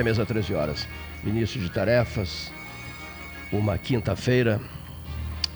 é 0.00 0.02
a 0.02 0.04
mesa 0.04 0.26
13 0.26 0.54
horas. 0.54 0.88
Início 1.24 1.60
de 1.60 1.68
tarefas, 1.70 2.50
uma 3.52 3.76
quinta-feira, 3.76 4.60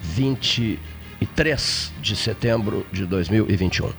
23 0.03 1.93
de 2.01 2.17
setembro 2.17 2.87
de 2.93 3.07
2021. 3.07 3.91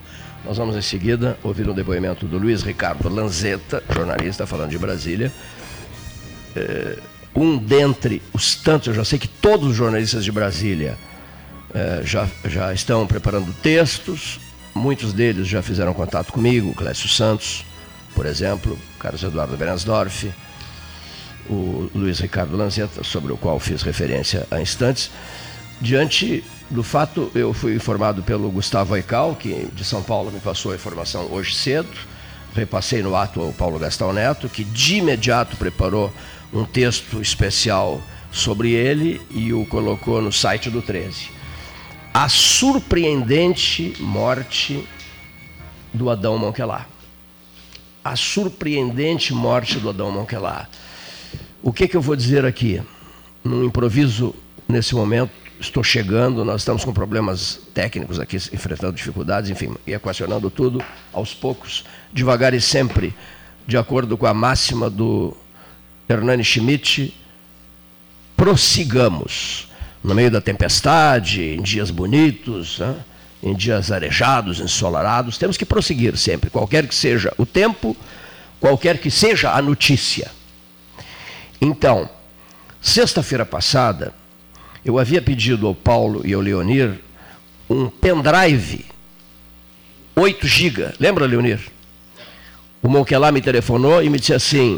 Nós 0.44 0.58
vamos 0.58 0.76
em 0.76 0.82
seguida 0.82 1.36
ouvir 1.42 1.68
um 1.68 1.74
depoimento 1.74 2.26
do 2.26 2.38
Luiz 2.38 2.62
Ricardo 2.62 3.08
Lanzetta, 3.08 3.82
jornalista 3.92 4.46
falando 4.46 4.70
de 4.70 4.78
Brasília. 4.78 5.32
É, 6.54 6.98
um 7.34 7.58
dentre 7.58 8.22
os 8.32 8.54
tantos, 8.54 8.88
eu 8.88 8.94
já 8.94 9.04
sei 9.04 9.18
que 9.18 9.28
todos 9.28 9.70
os 9.70 9.76
jornalistas 9.76 10.24
de 10.24 10.30
Brasília 10.30 10.96
é, 11.74 12.02
já, 12.04 12.28
já 12.44 12.72
estão 12.72 13.06
preparando 13.06 13.52
textos, 13.60 14.40
muitos 14.74 15.12
deles 15.12 15.48
já 15.48 15.60
fizeram 15.62 15.92
contato 15.92 16.32
comigo, 16.32 16.72
Clécio 16.74 17.08
Santos, 17.08 17.65
por 18.16 18.24
exemplo, 18.24 18.76
Carlos 18.98 19.22
Eduardo 19.22 19.56
Berensdorf, 19.58 20.32
o 21.48 21.90
Luiz 21.94 22.18
Ricardo 22.18 22.56
Lanzetta, 22.56 23.04
sobre 23.04 23.30
o 23.30 23.36
qual 23.36 23.60
fiz 23.60 23.82
referência 23.82 24.46
há 24.50 24.58
instantes. 24.58 25.10
Diante 25.80 26.42
do 26.70 26.82
fato, 26.82 27.30
eu 27.34 27.52
fui 27.52 27.74
informado 27.76 28.22
pelo 28.22 28.50
Gustavo 28.50 28.94
Aical, 28.94 29.36
que 29.36 29.68
de 29.72 29.84
São 29.84 30.02
Paulo 30.02 30.32
me 30.32 30.40
passou 30.40 30.72
a 30.72 30.74
informação 30.74 31.28
hoje 31.30 31.54
cedo, 31.54 31.90
repassei 32.54 33.02
no 33.02 33.14
ato 33.14 33.40
ao 33.40 33.52
Paulo 33.52 33.78
Gastão 33.78 34.14
Neto, 34.14 34.48
que 34.48 34.64
de 34.64 34.96
imediato 34.96 35.54
preparou 35.58 36.10
um 36.52 36.64
texto 36.64 37.20
especial 37.20 38.00
sobre 38.32 38.72
ele 38.72 39.20
e 39.30 39.52
o 39.52 39.66
colocou 39.66 40.22
no 40.22 40.32
site 40.32 40.70
do 40.70 40.80
13. 40.80 41.30
A 42.14 42.30
surpreendente 42.30 43.94
morte 44.00 44.88
do 45.92 46.08
Adão 46.08 46.38
Monquelar. 46.38 46.95
A 48.06 48.14
surpreendente 48.14 49.34
morte 49.34 49.80
do 49.80 49.88
Adão 49.88 50.12
Monquelar. 50.12 50.70
O 51.60 51.72
que, 51.72 51.88
que 51.88 51.96
eu 51.96 52.00
vou 52.00 52.14
dizer 52.14 52.44
aqui? 52.44 52.80
Num 53.42 53.64
improviso, 53.64 54.32
nesse 54.68 54.94
momento, 54.94 55.32
estou 55.58 55.82
chegando, 55.82 56.44
nós 56.44 56.60
estamos 56.60 56.84
com 56.84 56.92
problemas 56.92 57.58
técnicos 57.74 58.20
aqui, 58.20 58.36
enfrentando 58.36 58.92
dificuldades, 58.92 59.50
enfim, 59.50 59.74
e 59.84 59.92
equacionando 59.92 60.48
tudo 60.50 60.80
aos 61.12 61.34
poucos, 61.34 61.84
devagar 62.12 62.54
e 62.54 62.60
sempre, 62.60 63.12
de 63.66 63.76
acordo 63.76 64.16
com 64.16 64.26
a 64.26 64.32
máxima 64.32 64.88
do 64.88 65.36
Hernani 66.08 66.44
Schmidt, 66.44 67.12
prossigamos. 68.36 69.68
No 70.04 70.14
meio 70.14 70.30
da 70.30 70.40
tempestade, 70.40 71.42
em 71.42 71.60
dias 71.60 71.90
bonitos, 71.90 72.78
né? 72.78 72.94
Em 73.46 73.54
dias 73.54 73.92
arejados, 73.92 74.58
ensolarados, 74.58 75.38
temos 75.38 75.56
que 75.56 75.64
prosseguir 75.64 76.16
sempre, 76.16 76.50
qualquer 76.50 76.84
que 76.88 76.94
seja 76.94 77.32
o 77.38 77.46
tempo, 77.46 77.96
qualquer 78.58 78.98
que 78.98 79.08
seja 79.08 79.52
a 79.52 79.62
notícia. 79.62 80.32
Então, 81.60 82.10
sexta-feira 82.82 83.46
passada, 83.46 84.12
eu 84.84 84.98
havia 84.98 85.22
pedido 85.22 85.68
ao 85.68 85.76
Paulo 85.76 86.22
e 86.24 86.34
ao 86.34 86.40
Leonir 86.40 86.98
um 87.70 87.88
pendrive, 87.88 88.84
8 90.16 90.44
GB. 90.44 90.94
Lembra, 90.98 91.24
Leonir? 91.24 91.60
O 92.82 92.88
Monquelá 92.88 93.30
me 93.30 93.40
telefonou 93.40 94.02
e 94.02 94.10
me 94.10 94.18
disse 94.18 94.34
assim, 94.34 94.76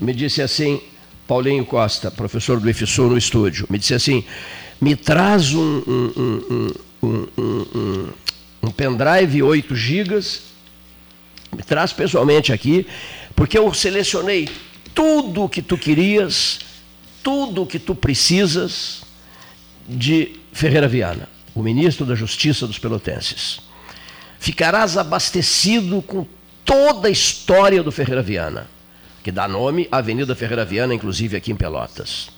me 0.00 0.14
disse 0.14 0.40
assim, 0.40 0.80
Paulinho 1.28 1.66
Costa, 1.66 2.10
professor 2.10 2.58
do 2.58 2.70
IFSU 2.70 3.02
no 3.02 3.18
estúdio, 3.18 3.66
me 3.68 3.78
disse 3.78 3.92
assim, 3.92 4.24
me 4.80 4.96
traz 4.96 5.52
um, 5.52 5.82
um, 5.86 6.12
um, 6.50 6.70
um, 7.04 8.12
um 8.62 8.70
pendrive 8.70 9.42
8 9.42 9.74
GB, 9.74 10.20
me 11.56 11.62
traz 11.62 11.92
pessoalmente 11.92 12.52
aqui, 12.52 12.86
porque 13.34 13.58
eu 13.58 13.72
selecionei 13.72 14.48
tudo 14.94 15.44
o 15.44 15.48
que 15.48 15.62
tu 15.62 15.76
querias, 15.76 16.60
tudo 17.22 17.62
o 17.62 17.66
que 17.66 17.78
tu 17.78 17.94
precisas 17.94 19.02
de 19.88 20.36
Ferreira 20.52 20.88
Viana, 20.88 21.28
o 21.54 21.62
ministro 21.62 22.06
da 22.06 22.14
Justiça 22.14 22.66
dos 22.66 22.78
Pelotenses. 22.78 23.60
Ficarás 24.38 24.96
abastecido 24.96 26.02
com 26.02 26.26
toda 26.64 27.08
a 27.08 27.10
história 27.10 27.82
do 27.82 27.92
Ferreira 27.92 28.22
Viana 28.22 28.68
que 29.24 29.32
dá 29.32 29.48
nome 29.48 29.88
à 29.90 29.96
Avenida 29.96 30.34
Ferreira 30.34 30.66
Viana, 30.66 30.94
inclusive 30.94 31.34
aqui 31.34 31.50
em 31.50 31.56
Pelotas. 31.56 32.28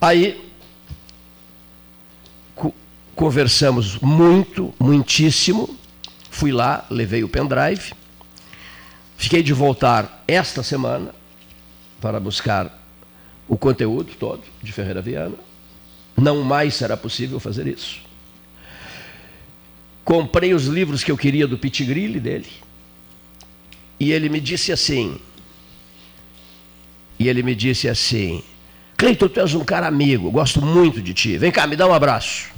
Aí 0.00 0.52
conversamos 3.14 3.98
muito, 3.98 4.74
muitíssimo. 4.78 5.76
Fui 6.30 6.52
lá, 6.52 6.84
levei 6.90 7.24
o 7.24 7.28
pendrive. 7.28 7.92
Fiquei 9.16 9.42
de 9.42 9.52
voltar 9.52 10.24
esta 10.26 10.62
semana 10.62 11.14
para 12.00 12.18
buscar 12.18 12.82
o 13.48 13.56
conteúdo 13.56 14.12
todo 14.18 14.42
de 14.62 14.72
Ferreira 14.72 15.00
Viana. 15.00 15.36
Não 16.16 16.42
mais 16.42 16.74
será 16.74 16.96
possível 16.96 17.40
fazer 17.40 17.66
isso. 17.66 18.00
Comprei 20.04 20.52
os 20.52 20.66
livros 20.66 21.02
que 21.02 21.10
eu 21.10 21.16
queria 21.16 21.46
do 21.46 21.56
Pitigrilli 21.56 22.20
dele. 22.20 22.48
E 23.98 24.12
ele 24.12 24.28
me 24.28 24.40
disse 24.40 24.70
assim: 24.72 25.18
e 27.18 27.28
ele 27.28 27.42
me 27.42 27.54
disse 27.54 27.88
assim: 27.88 28.42
Cleiton, 28.96 29.28
tu 29.28 29.40
és 29.40 29.54
um 29.54 29.64
cara 29.64 29.86
amigo, 29.86 30.30
gosto 30.30 30.60
muito 30.60 31.00
de 31.00 31.14
ti. 31.14 31.38
Vem 31.38 31.50
cá, 31.50 31.66
me 31.66 31.76
dá 31.76 31.86
um 31.86 31.94
abraço. 31.94 32.48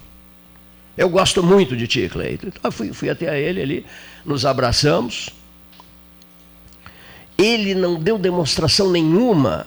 Eu 0.97 1.09
gosto 1.09 1.43
muito 1.43 1.77
de 1.77 1.87
ti, 1.87 2.09
Cleiton. 2.09 2.49
Então, 2.49 2.73
fui, 2.73 2.93
fui 2.93 3.11
até 3.11 3.41
ele 3.41 3.61
ali, 3.61 3.87
nos 4.25 4.47
abraçamos. 4.47 5.31
Ele 7.37 7.75
não 7.75 8.01
deu 8.01 8.17
demonstração 8.17 8.91
nenhuma 8.91 9.67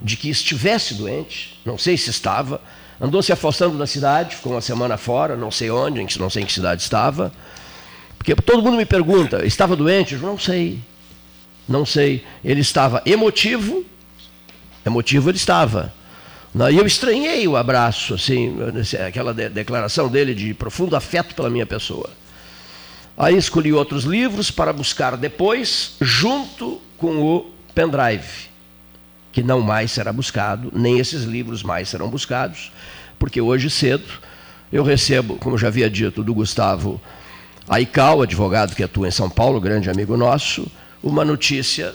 de 0.00 0.16
que 0.16 0.28
estivesse 0.28 0.94
doente, 0.94 1.58
não 1.64 1.78
sei 1.78 1.96
se 1.96 2.10
estava, 2.10 2.60
andou 3.00 3.22
se 3.22 3.32
afastando 3.32 3.78
da 3.78 3.86
cidade, 3.86 4.36
ficou 4.36 4.52
uma 4.52 4.60
semana 4.60 4.96
fora, 4.96 5.34
não 5.34 5.50
sei 5.50 5.70
onde, 5.70 6.18
não 6.18 6.30
sei 6.30 6.42
em 6.42 6.46
que 6.46 6.52
cidade 6.52 6.82
estava. 6.82 7.32
Porque 8.16 8.34
todo 8.34 8.62
mundo 8.62 8.76
me 8.76 8.84
pergunta, 8.84 9.46
estava 9.46 9.74
doente? 9.74 10.14
Eu 10.14 10.20
não 10.20 10.38
sei. 10.38 10.80
Não 11.68 11.86
sei. 11.86 12.24
Ele 12.44 12.60
estava 12.60 13.02
emotivo, 13.06 13.84
emotivo 14.84 15.30
ele 15.30 15.36
estava. 15.36 15.92
E 16.54 16.76
eu 16.76 16.86
estranhei 16.86 17.46
o 17.46 17.56
abraço, 17.56 18.14
assim, 18.14 18.56
aquela 19.06 19.34
declaração 19.34 20.08
dele 20.08 20.34
de 20.34 20.54
profundo 20.54 20.96
afeto 20.96 21.34
pela 21.34 21.50
minha 21.50 21.66
pessoa. 21.66 22.10
Aí 23.16 23.36
escolhi 23.36 23.72
outros 23.72 24.04
livros 24.04 24.50
para 24.50 24.72
buscar 24.72 25.16
depois, 25.16 25.96
junto 26.00 26.80
com 26.96 27.20
o 27.20 27.50
pendrive, 27.74 28.48
que 29.32 29.42
não 29.42 29.60
mais 29.60 29.92
será 29.92 30.12
buscado, 30.12 30.70
nem 30.74 30.98
esses 30.98 31.24
livros 31.24 31.62
mais 31.62 31.88
serão 31.88 32.08
buscados, 32.08 32.72
porque 33.18 33.40
hoje 33.40 33.68
cedo 33.68 34.08
eu 34.72 34.82
recebo, 34.82 35.36
como 35.36 35.58
já 35.58 35.68
havia 35.68 35.90
dito, 35.90 36.22
do 36.22 36.34
Gustavo 36.34 37.00
Aical, 37.68 38.22
advogado 38.22 38.74
que 38.74 38.82
atua 38.82 39.08
em 39.08 39.10
São 39.10 39.28
Paulo, 39.28 39.60
grande 39.60 39.90
amigo 39.90 40.16
nosso, 40.16 40.66
uma 41.02 41.24
notícia 41.24 41.94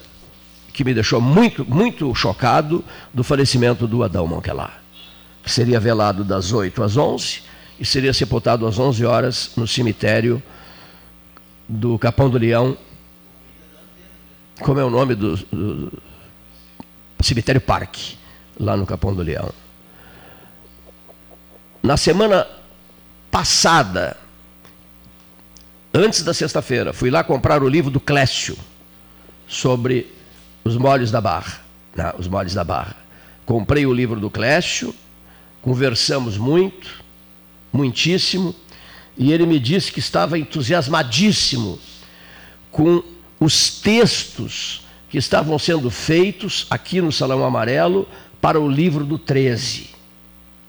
que 0.73 0.83
me 0.83 0.93
deixou 0.93 1.21
muito, 1.21 1.63
muito 1.63 2.13
chocado 2.15 2.83
do 3.13 3.23
falecimento 3.23 3.87
do 3.87 4.03
Adão 4.03 4.25
Monquelar, 4.25 4.81
que 5.43 5.51
seria 5.51 5.79
velado 5.79 6.23
das 6.23 6.51
8 6.51 6.83
às 6.83 6.97
11 6.97 7.43
e 7.79 7.85
seria 7.85 8.11
sepultado 8.11 8.65
às 8.65 8.79
11 8.79 9.05
horas 9.05 9.51
no 9.55 9.67
cemitério 9.67 10.41
do 11.69 11.97
Capão 11.99 12.27
do 12.29 12.39
Leão. 12.39 12.75
Como 14.61 14.79
é 14.79 14.83
o 14.83 14.89
nome 14.89 15.13
do, 15.13 15.37
do 15.37 16.01
cemitério 17.21 17.61
Parque, 17.61 18.17
lá 18.59 18.75
no 18.75 18.85
Capão 18.85 19.13
do 19.13 19.21
Leão. 19.21 19.51
Na 21.83 21.97
semana 21.97 22.47
passada, 23.29 24.17
antes 25.93 26.23
da 26.23 26.33
sexta-feira, 26.33 26.93
fui 26.93 27.11
lá 27.11 27.23
comprar 27.23 27.61
o 27.61 27.67
livro 27.67 27.91
do 27.91 27.99
Clécio 27.99 28.57
sobre 29.47 30.11
os 30.63 30.77
moles 30.77 31.11
da 31.11 31.21
barra. 31.21 31.61
Né? 31.95 32.11
Os 32.17 32.27
moles 32.27 32.53
da 32.53 32.63
barra. 32.63 32.95
Comprei 33.45 33.85
o 33.85 33.93
livro 33.93 34.19
do 34.19 34.29
Clécio, 34.29 34.95
conversamos 35.61 36.37
muito, 36.37 37.03
muitíssimo, 37.71 38.55
e 39.17 39.31
ele 39.31 39.45
me 39.45 39.59
disse 39.59 39.91
que 39.91 39.99
estava 39.99 40.39
entusiasmadíssimo 40.39 41.79
com 42.71 43.03
os 43.39 43.79
textos 43.81 44.83
que 45.09 45.17
estavam 45.17 45.59
sendo 45.59 45.91
feitos 45.91 46.65
aqui 46.69 46.99
no 46.99 47.11
Salão 47.11 47.43
Amarelo 47.43 48.07
para 48.41 48.59
o 48.59 48.67
livro 48.67 49.05
do 49.05 49.19
13. 49.19 49.91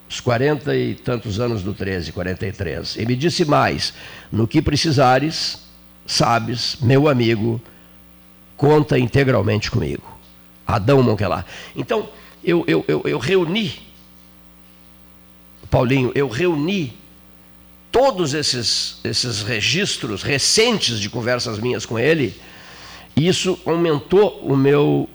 Os 0.09 0.21
40 0.21 0.77
e 0.77 0.95
tantos 0.95 1.41
anos 1.41 1.63
do 1.63 1.73
13, 1.73 2.13
43. 2.13 2.97
E 2.97 3.07
me 3.07 3.17
disse 3.17 3.45
mais: 3.45 3.95
no 4.31 4.47
que 4.47 4.61
precisares, 4.61 5.61
sabes, 6.07 6.77
meu 6.83 7.09
amigo, 7.09 7.61
conta 8.57 8.99
integralmente 8.99 9.71
comigo. 9.71 10.03
Adão 10.67 11.03
Monquelar. 11.03 11.45
Então, 11.75 12.09
eu, 12.43 12.65
eu, 12.67 12.85
eu, 12.87 13.03
eu 13.05 13.19
reuni, 13.19 13.73
Paulinho, 15.71 16.13
eu 16.15 16.29
reuni 16.29 16.97
todos 17.91 18.35
esses, 18.35 18.99
esses 19.05 19.43
registros 19.43 20.23
recentes 20.23 20.99
de 20.99 21.09
conversas 21.09 21.59
minhas 21.59 21.87
com 21.87 21.97
ele 21.97 22.35
E 23.17 23.29
isso 23.29 23.59
aumentou 23.65 24.41
o 24.43 24.57
meu 24.57 25.09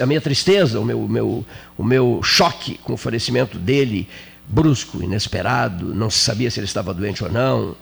a 0.00 0.06
minha 0.06 0.20
tristeza, 0.20 0.78
o 0.78 0.84
meu, 0.84 1.00
o 1.00 1.08
meu, 1.08 1.46
o 1.76 1.82
meu 1.82 2.20
choque 2.22 2.78
com 2.78 2.92
o 2.92 2.96
falecimento 2.96 3.58
dele, 3.58 4.08
brusco, 4.46 5.02
inesperado, 5.02 5.92
não 5.92 6.08
se 6.08 6.20
sabia 6.20 6.48
se 6.48 6.60
ele 6.60 6.66
estava 6.66 6.94
doente 6.94 7.24
ou 7.24 7.30
não. 7.30 7.74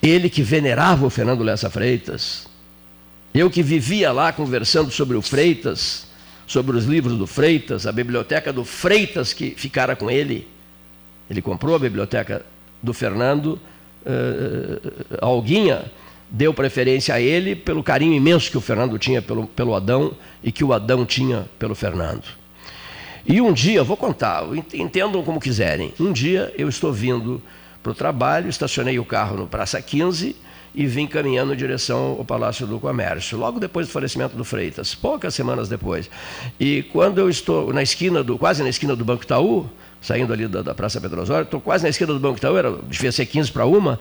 Ele 0.00 0.30
que 0.30 0.40
venerava 0.40 1.04
o 1.04 1.10
Fernando 1.10 1.42
Lessa 1.42 1.68
Freitas, 1.68 2.46
eu 3.32 3.50
que 3.50 3.62
vivia 3.62 4.10
lá 4.12 4.32
conversando 4.32 4.90
sobre 4.90 5.16
o 5.16 5.22
Freitas, 5.22 6.06
sobre 6.46 6.76
os 6.76 6.84
livros 6.84 7.16
do 7.16 7.26
Freitas, 7.26 7.86
a 7.86 7.92
biblioteca 7.92 8.52
do 8.52 8.64
Freitas 8.64 9.32
que 9.32 9.50
ficara 9.56 9.94
com 9.94 10.10
ele. 10.10 10.48
Ele 11.28 11.40
comprou 11.40 11.76
a 11.76 11.78
biblioteca 11.78 12.44
do 12.82 12.92
Fernando, 12.92 13.60
uh, 14.04 15.18
Alguinha 15.20 15.84
deu 16.28 16.52
preferência 16.52 17.14
a 17.14 17.20
ele 17.20 17.54
pelo 17.54 17.82
carinho 17.82 18.14
imenso 18.14 18.50
que 18.50 18.58
o 18.58 18.60
Fernando 18.60 18.98
tinha 18.98 19.22
pelo, 19.22 19.46
pelo 19.46 19.74
Adão 19.74 20.12
e 20.42 20.50
que 20.50 20.64
o 20.64 20.72
Adão 20.72 21.06
tinha 21.06 21.48
pelo 21.58 21.74
Fernando. 21.74 22.24
E 23.24 23.40
um 23.40 23.52
dia, 23.52 23.84
vou 23.84 23.96
contar, 23.96 24.44
entendam 24.74 25.22
como 25.22 25.38
quiserem. 25.38 25.92
Um 26.00 26.12
dia 26.12 26.52
eu 26.56 26.68
estou 26.68 26.92
vindo 26.92 27.40
para 27.82 27.92
o 27.92 27.94
trabalho, 27.94 28.48
estacionei 28.48 28.98
o 28.98 29.04
carro 29.04 29.36
no 29.36 29.46
Praça 29.46 29.80
15 29.80 30.34
e 30.74 30.86
vim 30.86 31.06
caminhando 31.06 31.52
em 31.52 31.56
direção 31.56 32.16
ao 32.18 32.24
Palácio 32.24 32.66
do 32.66 32.78
Comércio, 32.78 33.36
logo 33.36 33.58
depois 33.58 33.86
do 33.86 33.92
falecimento 33.92 34.36
do 34.36 34.44
Freitas, 34.44 34.94
poucas 34.94 35.34
semanas 35.34 35.68
depois. 35.68 36.08
E 36.58 36.82
quando 36.84 37.18
eu 37.18 37.28
estou 37.28 37.72
na 37.72 37.82
esquina 37.82 38.22
do, 38.22 38.38
quase 38.38 38.62
na 38.62 38.68
esquina 38.68 38.94
do 38.94 39.04
Banco 39.04 39.24
Itaú, 39.24 39.68
saindo 40.00 40.32
ali 40.32 40.46
da, 40.46 40.62
da 40.62 40.74
Praça 40.74 41.00
Pedro 41.00 41.22
Osório, 41.22 41.44
estou 41.44 41.60
quase 41.60 41.82
na 41.82 41.90
esquina 41.90 42.12
do 42.12 42.20
Banco 42.20 42.38
Itaú, 42.38 42.56
era, 42.56 42.72
devia 42.88 43.12
ser 43.12 43.26
15 43.26 43.50
para 43.52 43.66
uma, 43.66 43.98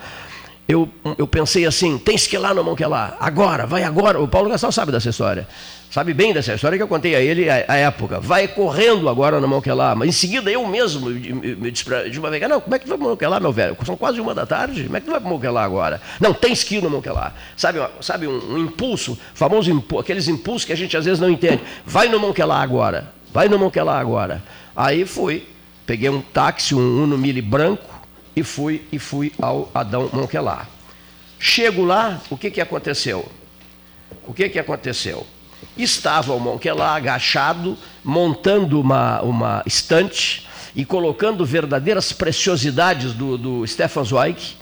eu, 0.69 0.87
eu 1.17 1.25
pensei 1.25 1.65
assim, 1.65 1.97
tens 1.97 2.27
que 2.27 2.35
ir 2.35 2.39
lá 2.39 2.53
no 2.53 2.63
Monquelá, 2.63 3.17
agora, 3.19 3.65
vai 3.65 3.83
agora. 3.83 4.21
O 4.21 4.27
Paulo 4.27 4.51
Gastal 4.51 4.71
sabe 4.71 4.91
dessa 4.91 5.09
história. 5.09 5.47
Sabe 5.89 6.13
bem 6.13 6.31
dessa 6.31 6.53
história 6.53 6.77
que 6.77 6.83
eu 6.83 6.87
contei 6.87 7.15
a 7.15 7.19
ele 7.19 7.49
à 7.49 7.75
época. 7.75 8.19
Vai 8.19 8.47
correndo 8.47 9.09
agora 9.09 9.41
no 9.41 9.47
Monquelá. 9.47 9.95
Mas 9.95 10.09
em 10.09 10.11
seguida 10.11 10.51
eu 10.51 10.63
mesmo 10.67 11.09
me 11.09 11.71
disse 11.71 11.85
de 12.11 12.19
uma 12.19 12.29
vez, 12.29 12.47
não, 12.47 12.61
como 12.61 12.75
é 12.75 12.77
que 12.77 12.85
tu 12.85 12.89
vai 12.89 12.99
para 12.99 13.07
Monquelá, 13.07 13.39
meu 13.39 13.51
velho? 13.51 13.75
São 13.83 13.97
quase 13.97 14.21
uma 14.21 14.35
da 14.35 14.45
tarde, 14.45 14.83
como 14.83 14.97
é 14.97 14.99
que 14.99 15.07
tu 15.07 15.11
vai 15.11 15.19
para 15.19 15.27
Monquelá 15.27 15.63
agora? 15.63 15.99
Não, 16.19 16.35
tens 16.35 16.63
que 16.63 16.75
ir 16.75 16.83
no 16.83 16.89
Monquelá. 16.91 17.33
Sabe, 17.57 17.79
sabe 17.99 18.27
um, 18.27 18.53
um 18.53 18.57
impulso, 18.59 19.17
famoso 19.33 19.71
impulso, 19.71 20.03
aqueles 20.03 20.27
impulsos 20.27 20.65
que 20.65 20.73
a 20.73 20.77
gente 20.77 20.95
às 20.95 21.05
vezes 21.05 21.19
não 21.19 21.31
entende. 21.31 21.63
Vai 21.83 22.07
no 22.07 22.19
Monquelá 22.19 22.61
agora, 22.61 23.11
vai 23.33 23.49
no 23.49 23.57
Monquelá 23.57 23.99
agora. 23.99 24.43
Aí 24.75 25.03
fui, 25.03 25.47
peguei 25.87 26.09
um 26.09 26.21
táxi, 26.21 26.75
um 26.75 27.03
Uno 27.03 27.17
Mille 27.17 27.41
branco, 27.41 27.98
e 28.35 28.43
fui, 28.43 28.85
e 28.91 28.99
fui 28.99 29.31
ao 29.41 29.69
Adão 29.73 30.09
Monquelar. 30.13 30.67
Chego 31.39 31.83
lá, 31.83 32.21
o 32.29 32.37
que, 32.37 32.51
que 32.51 32.61
aconteceu? 32.61 33.29
O 34.27 34.33
que, 34.33 34.49
que 34.49 34.59
aconteceu? 34.59 35.25
Estava 35.77 36.33
o 36.33 36.39
Monquelar 36.39 36.95
agachado, 36.95 37.77
montando 38.03 38.79
uma, 38.79 39.21
uma 39.21 39.63
estante 39.65 40.47
e 40.75 40.85
colocando 40.85 41.45
verdadeiras 41.45 42.11
preciosidades 42.11 43.13
do, 43.13 43.37
do 43.37 43.67
Stefan 43.67 44.03
Zweig, 44.03 44.57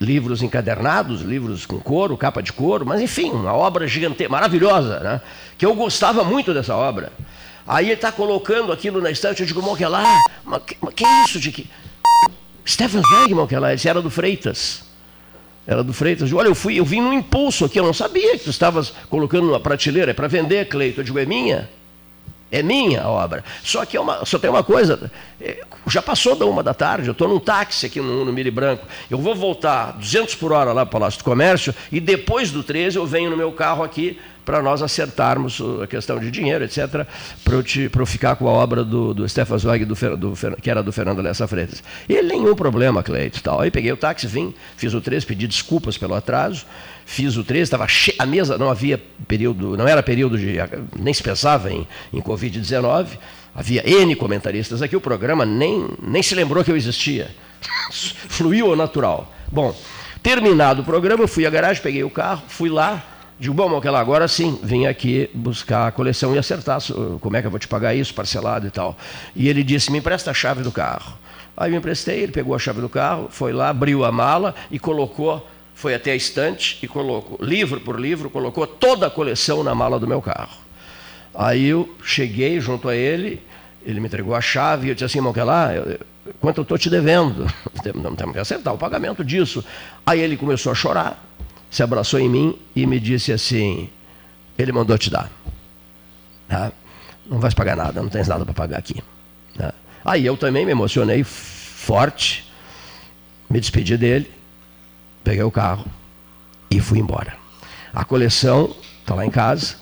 livros 0.00 0.42
encadernados, 0.42 1.22
livros 1.22 1.66
com 1.66 1.78
couro, 1.78 2.16
capa 2.16 2.42
de 2.42 2.52
couro, 2.52 2.86
mas 2.86 3.00
enfim, 3.00 3.30
uma 3.30 3.52
obra 3.52 3.86
gigante, 3.88 4.28
maravilhosa, 4.28 5.00
né? 5.00 5.20
que 5.56 5.66
eu 5.66 5.74
gostava 5.74 6.22
muito 6.22 6.54
dessa 6.54 6.76
obra. 6.76 7.12
Aí 7.66 7.86
ele 7.86 7.94
está 7.94 8.10
colocando 8.10 8.72
aquilo 8.72 9.00
na 9.00 9.10
estante, 9.10 9.40
eu 9.40 9.46
digo, 9.46 9.60
Monquelar, 9.60 10.22
mas 10.44 10.62
que, 10.62 10.76
mas 10.80 10.94
que 10.94 11.04
é 11.04 11.24
isso 11.24 11.38
de 11.40 11.52
que... 11.52 11.68
Stefan 12.66 13.02
Wegman, 13.12 13.46
que 13.46 13.54
ela 13.54 13.70
era 13.72 14.02
do 14.02 14.10
Freitas. 14.10 14.84
Era 15.66 15.82
do 15.82 15.92
Freitas. 15.92 16.32
Olha, 16.32 16.48
eu 16.48 16.54
fui, 16.54 16.78
eu 16.78 16.84
vim 16.84 17.00
num 17.00 17.12
impulso 17.12 17.64
aqui, 17.64 17.78
eu 17.78 17.84
não 17.84 17.94
sabia 17.94 18.38
que 18.38 18.44
tu 18.44 18.50
estavas 18.50 18.92
colocando 19.08 19.46
numa 19.46 19.60
prateleira, 19.60 20.10
é 20.10 20.14
para 20.14 20.28
vender, 20.28 20.66
Cleito. 20.68 21.00
Eu 21.00 21.04
digo, 21.04 21.18
é 21.18 21.26
minha? 21.26 21.68
É 22.50 22.62
minha 22.62 23.02
a 23.02 23.08
obra. 23.08 23.44
Só 23.62 23.84
que 23.84 23.96
é 23.96 24.00
uma, 24.00 24.24
só 24.24 24.38
tem 24.38 24.48
uma 24.48 24.64
coisa, 24.64 25.10
é, 25.38 25.62
já 25.86 26.00
passou 26.00 26.34
da 26.34 26.46
uma 26.46 26.62
da 26.62 26.72
tarde, 26.72 27.08
eu 27.08 27.12
estou 27.12 27.28
num 27.28 27.38
táxi 27.38 27.86
aqui 27.86 28.00
no, 28.00 28.24
no 28.24 28.32
Miri 28.32 28.50
Branco. 28.50 28.86
Eu 29.10 29.18
vou 29.18 29.34
voltar 29.34 29.92
200 29.92 30.34
por 30.36 30.52
hora 30.52 30.72
lá 30.72 30.86
para 30.86 30.96
o 30.96 31.00
Palácio 31.00 31.18
do 31.18 31.24
Comércio 31.24 31.74
e 31.92 32.00
depois 32.00 32.50
do 32.50 32.62
13 32.62 32.96
eu 32.96 33.06
venho 33.06 33.30
no 33.30 33.36
meu 33.36 33.52
carro 33.52 33.84
aqui 33.84 34.18
para 34.48 34.62
nós 34.62 34.80
acertarmos 34.80 35.60
a 35.82 35.86
questão 35.86 36.18
de 36.18 36.30
dinheiro, 36.30 36.64
etc., 36.64 37.06
para 37.44 37.54
eu, 38.00 38.06
ficar 38.06 38.34
com 38.34 38.48
a 38.48 38.50
obra 38.50 38.82
do, 38.82 39.12
do 39.12 39.28
Stefan 39.28 39.58
Zweig, 39.58 39.84
do, 39.84 39.94
do, 40.16 40.32
que 40.56 40.70
era 40.70 40.82
do 40.82 40.90
Fernando 40.90 41.20
Lessa 41.20 41.46
Freitas. 41.46 41.82
E 42.08 42.22
nenhum 42.22 42.54
problema, 42.54 43.02
Cleito. 43.02 43.42
Tal. 43.42 43.60
Aí 43.60 43.70
peguei 43.70 43.92
o 43.92 43.96
táxi, 43.98 44.26
vim, 44.26 44.54
fiz 44.74 44.94
o 44.94 45.02
13, 45.02 45.26
pedi 45.26 45.46
desculpas 45.46 45.98
pelo 45.98 46.14
atraso, 46.14 46.64
fiz 47.04 47.36
o 47.36 47.44
13, 47.44 47.64
estava 47.64 47.86
cheia, 47.86 48.16
a 48.18 48.24
mesa 48.24 48.56
não 48.56 48.70
havia 48.70 48.98
período, 49.26 49.76
não 49.76 49.86
era 49.86 50.02
período 50.02 50.38
de, 50.38 50.56
nem 50.98 51.12
se 51.12 51.22
pensava 51.22 51.70
em, 51.70 51.86
em 52.10 52.22
Covid-19, 52.22 53.18
havia 53.54 53.86
N 53.86 54.16
comentaristas 54.16 54.80
aqui, 54.80 54.96
o 54.96 55.00
programa 55.00 55.44
nem, 55.44 55.90
nem 56.00 56.22
se 56.22 56.34
lembrou 56.34 56.64
que 56.64 56.70
eu 56.70 56.76
existia. 56.76 57.28
Fluiu 57.90 58.70
ao 58.70 58.76
natural. 58.76 59.30
Bom, 59.52 59.78
terminado 60.22 60.80
o 60.80 60.84
programa, 60.86 61.22
eu 61.22 61.28
fui 61.28 61.44
à 61.44 61.50
garagem, 61.50 61.82
peguei 61.82 62.02
o 62.02 62.08
carro, 62.08 62.42
fui 62.48 62.70
lá, 62.70 63.17
Digo, 63.40 63.54
bom, 63.54 63.76
aquela 63.76 64.00
agora 64.00 64.26
sim, 64.26 64.58
vim 64.64 64.86
aqui 64.86 65.30
buscar 65.32 65.86
a 65.86 65.92
coleção 65.92 66.34
e 66.34 66.38
acertar 66.38 66.80
como 67.20 67.36
é 67.36 67.40
que 67.40 67.46
eu 67.46 67.50
vou 67.50 67.60
te 67.60 67.68
pagar 67.68 67.94
isso, 67.94 68.12
parcelado 68.12 68.66
e 68.66 68.70
tal. 68.70 68.96
E 69.36 69.48
ele 69.48 69.62
disse, 69.62 69.92
me 69.92 69.98
empresta 69.98 70.32
a 70.32 70.34
chave 70.34 70.62
do 70.62 70.72
carro. 70.72 71.16
Aí 71.56 71.70
me 71.70 71.76
emprestei, 71.76 72.20
ele 72.20 72.32
pegou 72.32 72.52
a 72.52 72.58
chave 72.58 72.80
do 72.80 72.88
carro, 72.88 73.28
foi 73.30 73.52
lá, 73.52 73.68
abriu 73.68 74.04
a 74.04 74.10
mala 74.10 74.56
e 74.72 74.78
colocou, 74.78 75.48
foi 75.72 75.94
até 75.94 76.10
a 76.12 76.16
estante 76.16 76.80
e 76.82 76.88
colocou, 76.88 77.38
livro 77.40 77.80
por 77.80 78.00
livro, 78.00 78.28
colocou 78.28 78.66
toda 78.66 79.06
a 79.06 79.10
coleção 79.10 79.62
na 79.62 79.72
mala 79.72 80.00
do 80.00 80.06
meu 80.06 80.20
carro. 80.20 80.58
Aí 81.32 81.66
eu 81.66 81.94
cheguei 82.02 82.60
junto 82.60 82.88
a 82.88 82.96
ele, 82.96 83.40
ele 83.84 84.00
me 84.00 84.06
entregou 84.06 84.34
a 84.34 84.40
chave 84.40 84.88
e 84.88 84.90
eu 84.90 84.94
disse 84.94 85.04
assim, 85.04 85.18
irmão, 85.18 85.32
que 85.32 85.40
lá, 85.40 85.70
quanto 86.40 86.58
eu 86.58 86.62
estou 86.62 86.76
te 86.76 86.90
devendo? 86.90 87.46
Não 87.94 88.16
temos 88.16 88.34
que 88.34 88.40
acertar 88.40 88.74
o 88.74 88.78
pagamento 88.78 89.24
disso. 89.24 89.64
Aí 90.04 90.20
ele 90.20 90.36
começou 90.36 90.72
a 90.72 90.74
chorar, 90.74 91.27
se 91.70 91.82
abraçou 91.82 92.18
em 92.18 92.28
mim 92.28 92.58
e 92.74 92.86
me 92.86 92.98
disse 92.98 93.32
assim: 93.32 93.88
Ele 94.56 94.72
mandou 94.72 94.96
te 94.96 95.10
dar. 95.10 95.30
Tá? 96.48 96.72
Não 97.26 97.38
vais 97.38 97.54
pagar 97.54 97.76
nada, 97.76 98.00
não 98.00 98.08
tens 98.08 98.28
nada 98.28 98.44
para 98.44 98.54
pagar 98.54 98.78
aqui. 98.78 99.02
Tá? 99.56 99.74
Aí 100.04 100.24
eu 100.24 100.36
também 100.36 100.64
me 100.64 100.72
emocionei 100.72 101.22
forte, 101.22 102.50
me 103.50 103.60
despedi 103.60 103.96
dele, 103.96 104.30
peguei 105.22 105.42
o 105.42 105.50
carro 105.50 105.84
e 106.70 106.80
fui 106.80 106.98
embora. 106.98 107.36
A 107.92 108.04
coleção 108.04 108.74
está 109.00 109.14
lá 109.14 109.26
em 109.26 109.30
casa, 109.30 109.76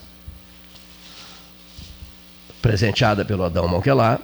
presenteada 2.61 3.23
pelo 3.23 3.43
Adão 3.43 3.67
Monquelar. 3.67 4.19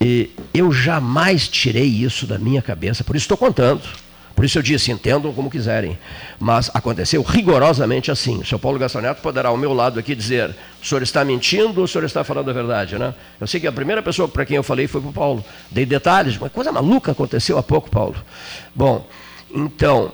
E 0.00 0.30
eu 0.54 0.70
jamais 0.72 1.48
tirei 1.48 1.86
isso 1.86 2.26
da 2.26 2.38
minha 2.38 2.62
cabeça, 2.62 3.02
por 3.02 3.16
isso 3.16 3.24
estou 3.24 3.36
contando. 3.36 3.82
Por 4.38 4.44
isso 4.44 4.56
eu 4.56 4.62
disse, 4.62 4.92
entendam 4.92 5.32
como 5.32 5.50
quiserem. 5.50 5.98
Mas 6.38 6.70
aconteceu 6.72 7.20
rigorosamente 7.22 8.08
assim. 8.08 8.38
O 8.38 8.46
senhor 8.46 8.60
Paulo 8.60 8.78
Gastão 8.78 9.02
Neto 9.02 9.20
poderá 9.20 9.48
ao 9.48 9.56
meu 9.56 9.74
lado 9.74 9.98
aqui 9.98 10.14
dizer, 10.14 10.54
o 10.80 10.86
senhor 10.86 11.02
está 11.02 11.24
mentindo 11.24 11.78
ou 11.78 11.86
o 11.86 11.88
senhor 11.88 12.04
está 12.04 12.22
falando 12.22 12.48
a 12.48 12.52
verdade, 12.52 12.96
né? 12.96 13.12
Eu 13.40 13.48
sei 13.48 13.58
que 13.58 13.66
a 13.66 13.72
primeira 13.72 14.00
pessoa 14.00 14.28
para 14.28 14.46
quem 14.46 14.56
eu 14.56 14.62
falei 14.62 14.86
foi 14.86 15.00
para 15.00 15.10
o 15.10 15.12
Paulo. 15.12 15.44
Dei 15.72 15.84
detalhes, 15.84 16.36
uma 16.36 16.48
coisa 16.48 16.70
maluca 16.70 17.10
aconteceu 17.10 17.58
há 17.58 17.64
pouco, 17.64 17.90
Paulo. 17.90 18.14
Bom, 18.72 19.08
então, 19.52 20.12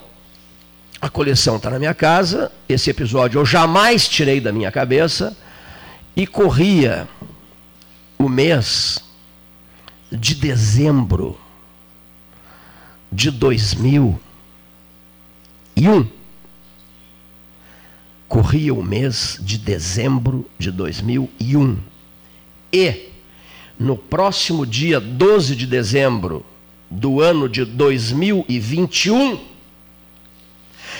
a 1.02 1.10
coleção 1.10 1.56
está 1.56 1.68
na 1.68 1.78
minha 1.78 1.92
casa, 1.92 2.50
esse 2.66 2.88
episódio 2.88 3.40
eu 3.40 3.44
jamais 3.44 4.08
tirei 4.08 4.40
da 4.40 4.50
minha 4.50 4.72
cabeça 4.72 5.36
e 6.16 6.26
corria 6.26 7.06
o 8.18 8.26
mês 8.26 9.04
de 10.10 10.34
dezembro 10.34 11.43
de 13.14 13.30
2001, 13.30 16.06
corria 18.26 18.74
o 18.74 18.82
mês 18.82 19.38
de 19.40 19.56
dezembro 19.56 20.44
de 20.58 20.72
2001. 20.72 21.78
E, 22.72 23.10
no 23.78 23.96
próximo 23.96 24.66
dia 24.66 24.98
12 24.98 25.54
de 25.54 25.64
dezembro 25.64 26.44
do 26.90 27.20
ano 27.20 27.48
de 27.48 27.64
2021, 27.64 29.38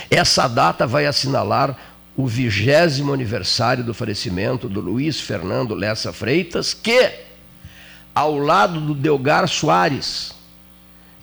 essa 0.09 0.47
data 0.47 0.87
vai 0.87 1.07
assinalar 1.07 1.77
o 2.17 2.29
vigésimo 2.29 3.13
aniversário 3.13 3.83
do 3.83 3.93
falecimento 3.93 4.69
do 4.69 4.81
Luiz 4.81 5.21
Fernando 5.21 5.75
Lessa 5.75 6.13
Freitas, 6.13 6.73
que, 6.73 7.11
ao 8.15 8.39
lado 8.39 8.81
do 8.81 8.95
Delgar 8.95 9.49
Soares, 9.49 10.33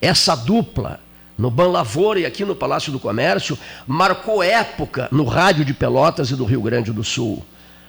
essa 0.02 0.34
dupla, 0.34 1.00
no 1.38 1.50
Ban 1.50 1.68
Lavoura 1.68 2.20
e 2.20 2.26
aqui 2.26 2.44
no 2.44 2.56
Palácio 2.56 2.92
do 2.92 2.98
Comércio, 2.98 3.56
marcou 3.86 4.42
época 4.42 5.08
no 5.12 5.24
rádio 5.24 5.64
de 5.64 5.72
Pelotas 5.72 6.30
e 6.30 6.36
do 6.36 6.44
Rio 6.44 6.60
Grande 6.60 6.92
do 6.92 7.04
Sul. 7.04 7.42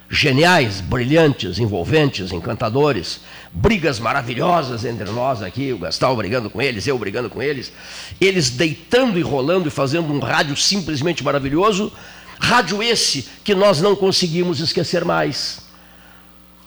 geniais, 0.08 0.80
brilhantes, 0.80 1.58
envolventes, 1.58 2.30
encantadores, 2.30 3.20
brigas 3.52 3.98
maravilhosas 3.98 4.84
entre 4.84 5.10
nós 5.10 5.42
aqui, 5.42 5.72
o 5.72 5.78
Gastal 5.78 6.14
brigando 6.14 6.48
com 6.48 6.62
eles, 6.62 6.86
eu 6.86 6.96
brigando 6.96 7.28
com 7.28 7.42
eles, 7.42 7.72
eles 8.20 8.50
deitando 8.50 9.18
e 9.18 9.22
rolando 9.22 9.66
e 9.66 9.70
fazendo 9.70 10.12
um 10.12 10.20
rádio 10.20 10.56
simplesmente 10.56 11.24
maravilhoso, 11.24 11.92
rádio 12.38 12.82
esse 12.82 13.26
que 13.42 13.54
nós 13.54 13.80
não 13.80 13.96
conseguimos 13.96 14.60
esquecer 14.60 15.04
mais. 15.04 15.62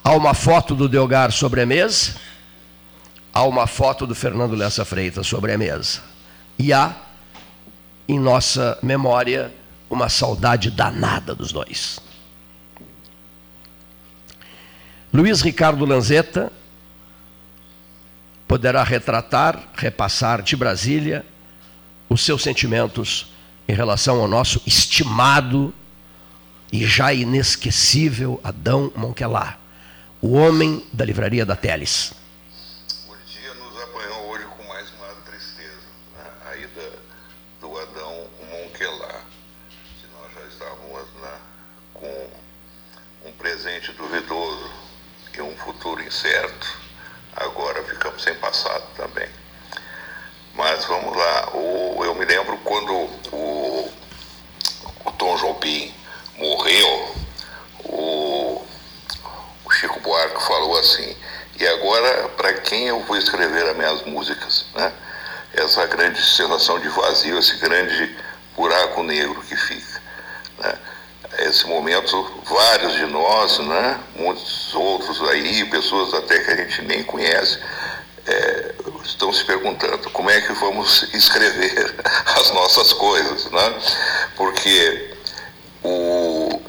Há 0.04 0.12
uma 0.14 0.34
foto 0.34 0.74
do 0.74 0.88
Delgar 0.88 1.32
sobre 1.32 1.62
a 1.62 1.66
mesa, 1.66 2.16
há 3.38 3.44
uma 3.44 3.68
foto 3.68 4.04
do 4.04 4.16
Fernando 4.16 4.56
Lessa 4.56 4.84
Freitas 4.84 5.24
sobre 5.24 5.52
a 5.52 5.58
mesa. 5.58 6.00
E 6.58 6.72
há, 6.72 6.92
em 8.08 8.18
nossa 8.18 8.76
memória, 8.82 9.54
uma 9.88 10.08
saudade 10.08 10.72
danada 10.72 11.36
dos 11.36 11.52
dois. 11.52 12.00
Luiz 15.12 15.40
Ricardo 15.40 15.84
Lanzetta 15.84 16.50
poderá 18.48 18.82
retratar, 18.82 19.68
repassar 19.72 20.42
de 20.42 20.56
Brasília 20.56 21.24
os 22.08 22.24
seus 22.24 22.42
sentimentos 22.42 23.32
em 23.68 23.72
relação 23.72 24.20
ao 24.20 24.26
nosso 24.26 24.60
estimado 24.66 25.72
e 26.72 26.84
já 26.84 27.14
inesquecível 27.14 28.40
Adão 28.42 28.92
Monquelá, 28.96 29.58
o 30.20 30.32
homem 30.32 30.84
da 30.92 31.04
livraria 31.04 31.46
da 31.46 31.54
Teles. 31.54 32.17
Incerto, 46.08 46.66
agora 47.36 47.82
ficamos 47.84 48.22
sem 48.22 48.34
passado 48.36 48.84
também. 48.96 49.28
Mas 50.54 50.84
vamos 50.86 51.16
lá, 51.16 51.50
o, 51.54 52.02
eu 52.04 52.14
me 52.14 52.24
lembro 52.24 52.56
quando 52.64 52.92
o, 52.92 53.92
o 55.04 55.12
Tom 55.12 55.36
Jobim 55.36 55.94
morreu, 56.36 57.14
o, 57.84 58.66
o 59.64 59.70
Chico 59.70 60.00
Buarque 60.00 60.42
falou 60.42 60.78
assim, 60.78 61.16
e 61.60 61.66
agora 61.66 62.28
para 62.30 62.54
quem 62.54 62.86
eu 62.88 63.00
vou 63.04 63.16
escrever 63.16 63.68
as 63.68 63.76
minhas 63.76 64.02
músicas? 64.04 64.66
Né? 64.74 64.92
Essa 65.54 65.86
grande 65.86 66.20
sensação 66.24 66.80
de 66.80 66.88
vazio, 66.88 67.38
esse 67.38 67.56
grande 67.58 68.16
buraco 68.56 69.02
negro 69.02 69.40
que 69.42 69.56
fica. 69.56 69.87
Esse 71.40 71.66
momento, 71.66 72.42
vários 72.44 72.94
de 72.94 73.06
nós, 73.06 73.58
né, 73.60 74.00
muitos 74.16 74.74
outros 74.74 75.20
aí, 75.30 75.64
pessoas 75.66 76.12
até 76.14 76.38
que 76.40 76.50
a 76.50 76.56
gente 76.56 76.82
nem 76.82 77.04
conhece, 77.04 77.58
é, 78.26 78.74
estão 79.04 79.32
se 79.32 79.44
perguntando 79.44 80.10
como 80.10 80.30
é 80.30 80.40
que 80.40 80.52
vamos 80.52 81.02
escrever 81.14 81.94
as 82.38 82.50
nossas 82.50 82.92
coisas, 82.92 83.50
né? 83.50 83.74
Porque 84.36 85.14
o, 85.82 86.60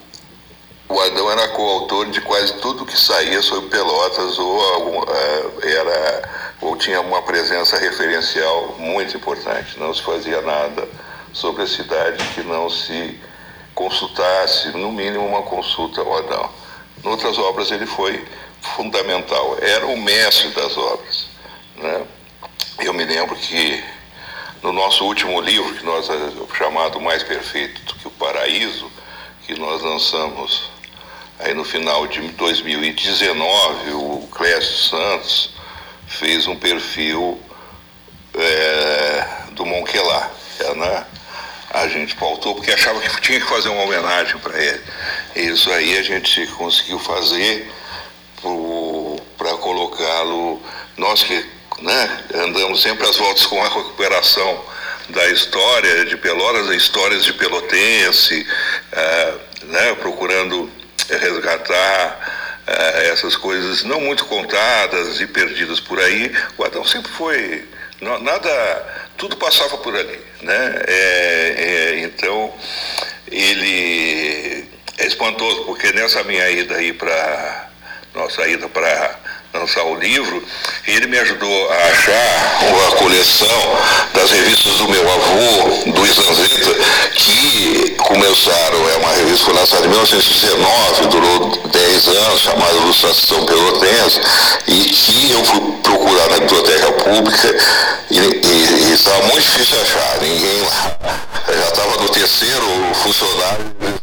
o 0.88 1.00
Adão 1.02 1.30
era 1.32 1.50
coautor 1.50 2.10
de 2.10 2.22
quase 2.22 2.54
tudo 2.56 2.86
que 2.86 2.98
saía 2.98 3.42
sobre 3.42 3.70
Pelotas 3.70 4.40
ou, 4.40 5.04
é, 5.04 5.72
era, 5.72 6.30
ou 6.62 6.76
tinha 6.78 7.02
uma 7.02 7.22
presença 7.22 7.78
referencial 7.78 8.76
muito 8.78 9.18
importante. 9.18 9.78
Não 9.80 9.94
se 9.94 10.02
fazia 10.02 10.42
nada 10.42 10.88
sobre 11.34 11.64
a 11.64 11.68
cidade 11.68 12.24
que 12.34 12.42
não 12.42 12.70
se 12.70 13.20
consultasse, 13.74 14.70
no 14.70 14.92
mínimo, 14.92 15.26
uma 15.26 15.44
consulta 15.44 16.02
ao 16.02 16.18
Adão. 16.18 16.50
Em 17.04 17.08
outras 17.08 17.38
obras 17.38 17.72
ele 17.72 17.86
foi 17.86 18.26
fundamental, 18.76 19.58
era 19.62 19.86
o 19.88 19.98
mestre 19.98 20.50
das 20.50 20.78
obras. 20.78 21.28
Né? 21.76 22.06
Eu 22.80 22.94
me 22.94 23.06
lembro 23.06 23.36
que 23.36 23.84
no 24.62 24.74
nosso 24.74 25.06
último 25.06 25.40
livro, 25.40 25.74
que 25.76 25.86
nós 25.86 26.08
chamado 26.58 27.00
Mais 27.00 27.24
Perfeito 27.24 27.82
do 27.84 27.96
que 27.96 28.08
o 28.08 28.12
Paraíso, 28.12 28.92
que 29.46 29.58
nós 29.58 29.82
lançamos 29.82 30.70
aí 31.40 31.54
no 31.54 31.64
final 31.64 32.06
de 32.08 32.22
2019, 32.32 33.92
o 33.94 34.28
Clécio 34.32 34.90
Santos 34.90 35.52
fez 36.08 36.48
um 36.48 36.56
perfil 36.56 37.40
é, 38.36 39.28
do 39.52 39.66
Monquelá, 39.66 40.30
né? 40.76 41.06
A 41.72 41.88
gente 41.88 42.16
pautou 42.16 42.56
porque 42.56 42.72
achava 42.72 43.00
que 43.00 43.22
tinha 43.22 43.40
que 43.40 43.48
fazer 43.48 43.70
uma 43.70 43.84
homenagem 43.84 44.38
para 44.40 44.58
ele. 44.62 44.82
Isso 45.36 45.72
aí 45.72 45.98
a 45.98 46.04
gente 46.04 46.48
conseguiu 46.48 47.00
fazer 47.00 47.72
para 49.38 49.54
colocá-lo, 49.58 50.62
nós 50.98 51.24
que 51.24 51.46
né, 51.82 52.24
andamos 52.36 52.82
sempre 52.82 53.08
às 53.08 53.18
voltas 53.18 53.46
com 53.46 53.62
a 53.64 53.68
recuperação 53.68 54.66
da 55.10 55.28
história 55.28 56.06
de 56.06 56.18
Pelotas, 56.18 56.70
histórias 56.76 57.26
de 57.26 57.34
pelotense, 57.34 58.46
é, 58.92 59.34
né, 59.64 59.94
procurando 59.96 60.70
resgatar 61.10 62.64
é, 62.68 63.10
essas 63.10 63.36
coisas 63.36 63.84
não 63.84 64.00
muito 64.00 64.26
contadas 64.26 65.20
e 65.20 65.28
perdidas 65.28 65.80
por 65.80 66.00
aí. 66.00 66.32
O 66.58 66.64
Adão 66.64 66.86
sempre 66.86 67.12
foi 67.12 67.68
nada 68.22 69.06
tudo 69.18 69.36
passava 69.36 69.78
por 69.80 69.96
ali, 69.96 70.20
né? 70.41 70.81
É, 70.88 71.55
é, 71.58 72.00
então 72.00 72.53
ele 73.31 74.65
é 74.98 75.05
espantoso 75.05 75.63
porque 75.65 75.91
nessa 75.93 76.24
minha 76.24 76.50
ida 76.50 76.75
aí 76.75 76.93
para 76.93 77.69
nossa 78.13 78.48
ida 78.48 78.67
para 78.67 79.19
lançar 79.53 79.84
o 79.84 79.96
livro, 79.96 80.44
ele 80.88 81.08
me 81.08 81.18
ajudou 81.20 81.72
a 81.72 81.75
achar 81.75 82.60
uma 82.70 82.91
coleção 82.98 83.77
das 84.13 84.32
revistas 84.32 84.77
do 84.77 84.89
meu 84.89 85.01
avô, 85.12 85.91
do 85.91 86.01
Lanzetta, 86.01 86.75
que 87.15 87.96
começaram, 87.98 88.89
é 88.89 88.98
uma 88.98 89.13
revista 89.13 89.46
foi 89.46 89.53
lançada 89.53 89.86
em 89.86 89.89
1919, 89.89 91.08
durou 91.08 91.50
10 91.72 92.08
anos, 92.10 92.41
chamada 92.41 92.74
Ilustração 92.74 93.46
Pelotense, 93.46 94.22
e 94.68 94.84
que 94.84 95.32
eu 95.32 95.44
fui 95.44 95.62
procurar 95.82 96.29
na 96.29 96.39
biblioteca 96.39 96.91
pública 96.91 97.58
e, 98.12 98.20
e, 98.20 98.89
e 98.89 98.94
estava 98.94 99.25
muito 99.27 99.41
difícil 99.41 99.82
achar, 99.82 100.20
ninguém 100.22 100.62
lá. 100.62 100.98
Eu 101.48 101.58
já 101.58 101.70
estava 101.70 102.03
no 102.03 102.10
terceiro 102.10 102.65
funcionário 103.01 103.99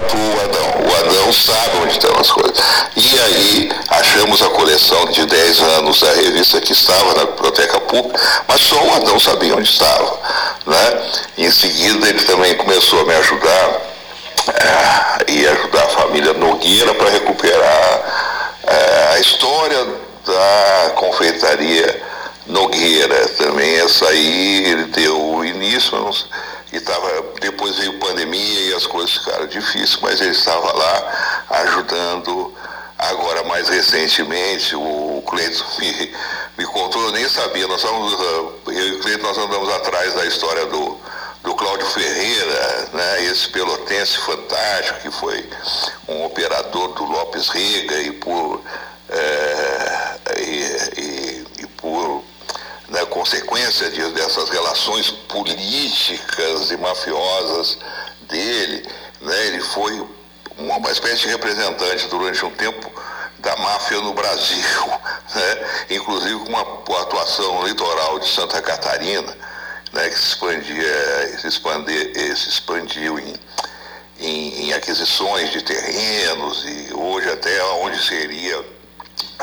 o 0.00 0.40
Adão. 0.40 0.90
O 0.90 0.96
Adão 0.96 1.32
sabe 1.32 1.78
onde 1.82 1.92
estão 1.92 2.16
as 2.18 2.30
coisas. 2.30 2.58
E 2.96 3.20
aí 3.20 3.72
achamos 3.88 4.42
a 4.42 4.48
coleção 4.50 5.04
de 5.06 5.26
10 5.26 5.60
anos 5.60 6.00
da 6.00 6.12
revista 6.14 6.60
que 6.60 6.72
estava 6.72 7.14
na 7.14 7.24
biblioteca 7.26 7.80
pública, 7.80 8.20
mas 8.48 8.60
só 8.60 8.82
o 8.82 8.94
Adão 8.94 9.18
sabia 9.18 9.54
onde 9.54 9.68
estava. 9.68 10.18
Né? 10.66 11.02
Em 11.38 11.50
seguida 11.50 12.08
ele 12.08 12.22
também 12.24 12.54
começou 12.56 13.00
a 13.00 13.04
me 13.04 13.14
ajudar 13.14 13.80
é, 14.48 15.32
e 15.32 15.46
ajudar 15.46 15.84
a 15.84 15.88
família 15.88 16.32
Nogueira 16.32 16.94
para 16.94 17.10
recuperar 17.10 18.58
é, 18.66 19.14
a 19.14 19.20
história 19.20 19.86
da 20.26 20.90
confeitaria 20.94 22.02
Nogueira. 22.46 23.28
Também 23.38 23.76
essa 23.80 24.08
aí 24.08 24.64
ele 24.64 24.84
deu 24.86 25.44
início, 25.44 25.98
não 25.98 26.12
sei 26.12 26.26
e 26.72 26.80
tava, 26.80 27.08
depois 27.40 27.76
veio 27.76 27.98
pandemia 27.98 28.70
e 28.70 28.74
as 28.74 28.86
coisas 28.86 29.12
ficaram 29.12 29.46
difíceis, 29.46 29.98
mas 30.00 30.20
ele 30.20 30.30
estava 30.30 30.72
lá 30.72 31.38
ajudando. 31.50 32.54
Agora, 32.98 33.42
mais 33.44 33.68
recentemente, 33.68 34.76
o 34.76 35.22
Cleiton 35.26 35.64
me, 35.78 36.12
me 36.58 36.64
contou, 36.66 37.02
eu 37.04 37.12
nem 37.12 37.26
sabia, 37.28 37.66
nós 37.66 37.82
estamos, 37.82 38.12
eu 38.12 38.60
e 38.68 38.92
o 38.92 39.00
Cleiton 39.00 39.26
nós 39.26 39.38
andamos 39.38 39.68
atrás 39.70 40.12
da 40.14 40.26
história 40.26 40.66
do, 40.66 40.98
do 41.42 41.54
Cláudio 41.54 41.86
Ferreira, 41.86 42.88
né, 42.92 43.24
esse 43.24 43.48
pelotense 43.48 44.18
fantástico 44.18 45.00
que 45.00 45.10
foi 45.10 45.48
um 46.08 46.24
operador 46.24 46.88
do 46.88 47.04
Lopes 47.04 47.48
Rega 47.48 47.98
e 48.00 48.12
por, 48.12 48.60
é, 49.08 50.18
e, 50.38 51.00
e, 51.00 51.09
né, 52.90 53.06
consequência 53.06 53.90
de, 53.90 54.10
dessas 54.10 54.48
relações 54.50 55.10
políticas 55.10 56.70
e 56.70 56.76
mafiosas 56.76 57.78
dele, 58.22 58.86
né, 59.20 59.46
ele 59.46 59.60
foi 59.60 60.06
uma, 60.58 60.90
espécie 60.90 61.22
de 61.22 61.28
representante 61.28 62.08
durante 62.08 62.44
um 62.44 62.50
tempo 62.50 62.90
da 63.38 63.56
máfia 63.56 64.00
no 64.00 64.12
Brasil, 64.12 64.88
né, 65.34 65.68
inclusive 65.90 66.34
com 66.40 66.48
uma 66.48 67.00
atuação 67.00 67.66
litoral 67.66 68.18
de 68.18 68.28
Santa 68.28 68.60
Catarina, 68.60 69.36
né, 69.92 70.08
que 70.08 70.18
se 70.18 70.26
expandia, 70.28 71.38
se, 71.38 71.46
expandir, 71.46 72.36
se 72.36 72.48
expandiu 72.48 73.18
em, 73.18 73.34
em, 74.18 74.66
em 74.66 74.72
aquisições 74.72 75.50
de 75.50 75.62
terrenos 75.62 76.64
e 76.66 76.92
hoje 76.94 77.30
até 77.30 77.64
onde 77.64 78.04
seria 78.04 78.79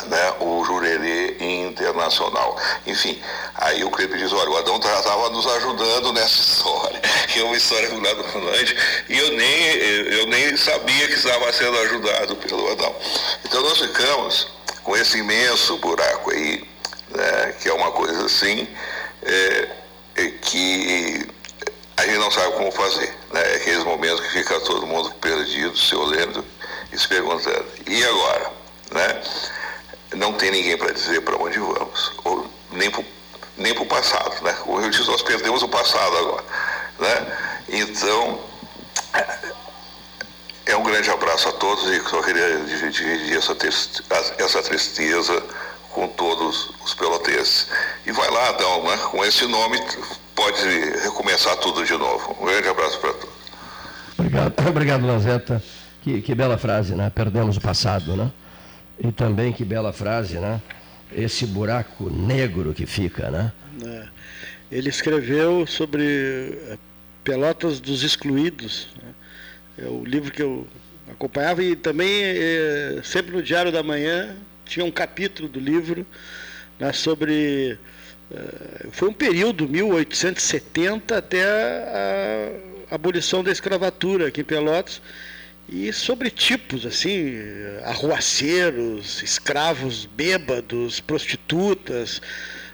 né, 0.08 0.34
o 0.40 0.64
Jurerê 0.64 1.38
Internacional. 1.40 2.58
Enfim, 2.86 3.22
aí 3.56 3.84
o 3.84 3.92
Crepe 3.92 4.18
diz, 4.18 4.32
olha, 4.32 4.50
o 4.50 4.58
Adão 4.58 4.78
estava 4.78 5.30
nos 5.30 5.48
ajudando 5.48 6.14
nessa 6.14 6.40
história. 6.42 7.00
que 7.28 7.40
é 7.40 7.44
uma 7.44 7.58
história 7.58 7.90
do 7.90 8.24
Finlândia, 8.26 8.78
e 9.10 9.18
eu 9.18 9.32
nem, 9.32 9.66
eu 10.20 10.28
nem 10.28 10.56
sabia 10.58 11.08
que 11.08 11.14
estava 11.14 11.52
sendo 11.54 11.78
ajudado 11.80 12.36
pelo 12.38 12.72
Adão. 12.72 12.96
Então 13.46 13.62
nós 13.62 13.80
ficamos 13.80 14.48
com 14.84 14.96
esse 14.96 15.18
imenso 15.18 15.78
buraco 15.78 16.32
aí, 16.32 16.68
né, 17.10 17.56
que 17.62 17.70
é 17.70 17.74
uma 17.74 17.92
coisa 17.92 18.26
assim, 18.26 18.68
é, 19.24 19.70
é 20.16 20.26
que 20.42 21.28
a 21.98 22.06
gente 22.06 22.20
não 22.20 22.32
sabe 22.32 22.54
como 22.54 22.72
fazer. 22.72 23.14
Né? 23.34 23.42
Aqueles 23.56 23.84
momentos 23.84 24.22
que 24.22 24.32
fica 24.32 24.60
todo 24.62 24.86
mundo 24.86 25.12
perdido, 25.16 25.78
se 25.78 25.96
olhando 25.96 26.46
e 26.92 26.98
se 26.98 27.08
perguntando, 27.08 27.66
e 27.88 28.04
agora? 28.04 28.52
Né? 28.92 29.22
Não 30.16 30.34
tem 30.34 30.52
ninguém 30.52 30.78
para 30.78 30.92
dizer 30.92 31.22
para 31.22 31.36
onde 31.38 31.60
vamos, 31.60 32.12
ou 32.24 32.48
nem 32.72 32.90
para 32.90 33.04
nem 33.58 33.72
o 33.74 33.86
passado. 33.86 34.44
Né? 34.44 34.54
Como 34.64 34.80
eu 34.80 34.90
disse, 34.90 35.08
nós 35.08 35.22
perdemos 35.22 35.64
o 35.64 35.68
passado 35.68 36.18
agora. 36.18 36.44
Né? 37.00 37.38
Então, 37.70 38.40
é 40.66 40.76
um 40.76 40.84
grande 40.84 41.10
abraço 41.10 41.50
a 41.50 41.54
todos 41.54 41.90
e 41.90 42.00
só 42.08 42.22
queria 42.22 42.60
dividir 42.60 43.38
essa, 43.38 43.56
essa 44.38 44.62
tristeza 44.62 45.44
com 45.92 46.08
todos 46.10 46.70
os 46.86 46.94
pelotenses. 46.94 47.68
E 48.06 48.12
vai 48.12 48.30
lá, 48.30 48.50
Adão, 48.50 48.84
né? 48.84 48.98
com 49.12 49.26
esse 49.26 49.46
nome 49.48 49.82
pode 50.36 50.68
recomeçar 51.02 51.56
tudo 51.58 51.84
de 51.84 51.98
novo. 51.98 52.38
Um 52.40 52.46
grande 52.46 52.68
abraço 52.68 53.00
para 53.00 53.14
todos. 53.14 53.36
Obrigado, 54.18 54.54
obrigado 54.70 55.06
Lanzetta. 55.06 55.64
Que, 56.04 56.22
que 56.22 56.36
bela 56.36 56.58
frase, 56.58 56.96
né? 56.96 57.12
Perdemos 57.14 57.58
o 57.58 57.62
passado, 57.62 58.16
né? 58.16 58.32
E 59.00 59.12
também 59.12 59.54
que 59.54 59.64
bela 59.64 59.94
frase, 59.94 60.40
né? 60.40 60.62
Esse 61.12 61.46
buraco 61.46 62.10
negro 62.10 62.74
que 62.74 62.86
fica, 62.86 63.30
né? 63.30 63.52
É. 63.84 64.08
Ele 64.72 64.90
escreveu 64.90 65.66
sobre 65.66 66.04
eh, 66.04 66.78
Pelotas 67.24 67.80
dos 67.80 68.04
Excluídos. 68.04 68.90
Né? 69.02 69.86
É 69.86 69.90
o 69.90 70.04
livro 70.04 70.32
que 70.32 70.42
eu 70.42 70.68
acompanhava 71.10 71.64
e 71.64 71.76
também 71.76 72.24
é, 72.24 73.00
sempre 73.04 73.32
no 73.32 73.42
Diário 73.42 73.72
da 73.72 73.82
Manhã 73.82 74.36
tinha 74.66 74.86
um 74.86 74.92
capítulo 74.92 75.48
do 75.48 75.60
livro 75.60 76.06
né, 76.80 76.92
sobre 76.92 77.80
eh, 78.32 78.88
foi 78.92 79.08
um 79.10 79.14
período, 79.14 79.68
1870 79.68 81.18
até 81.18 81.44
a 82.90 82.96
abolição 82.96 83.44
da 83.44 83.52
escravatura 83.52 84.28
aqui 84.28 84.42
em 84.42 84.44
Pelotas, 84.44 85.02
e 85.70 85.92
sobre 85.92 86.30
tipos, 86.30 86.86
assim, 86.86 87.36
arruaceiros, 87.84 89.22
escravos 89.22 90.06
bêbados, 90.06 91.02
prostitutas, 91.02 92.22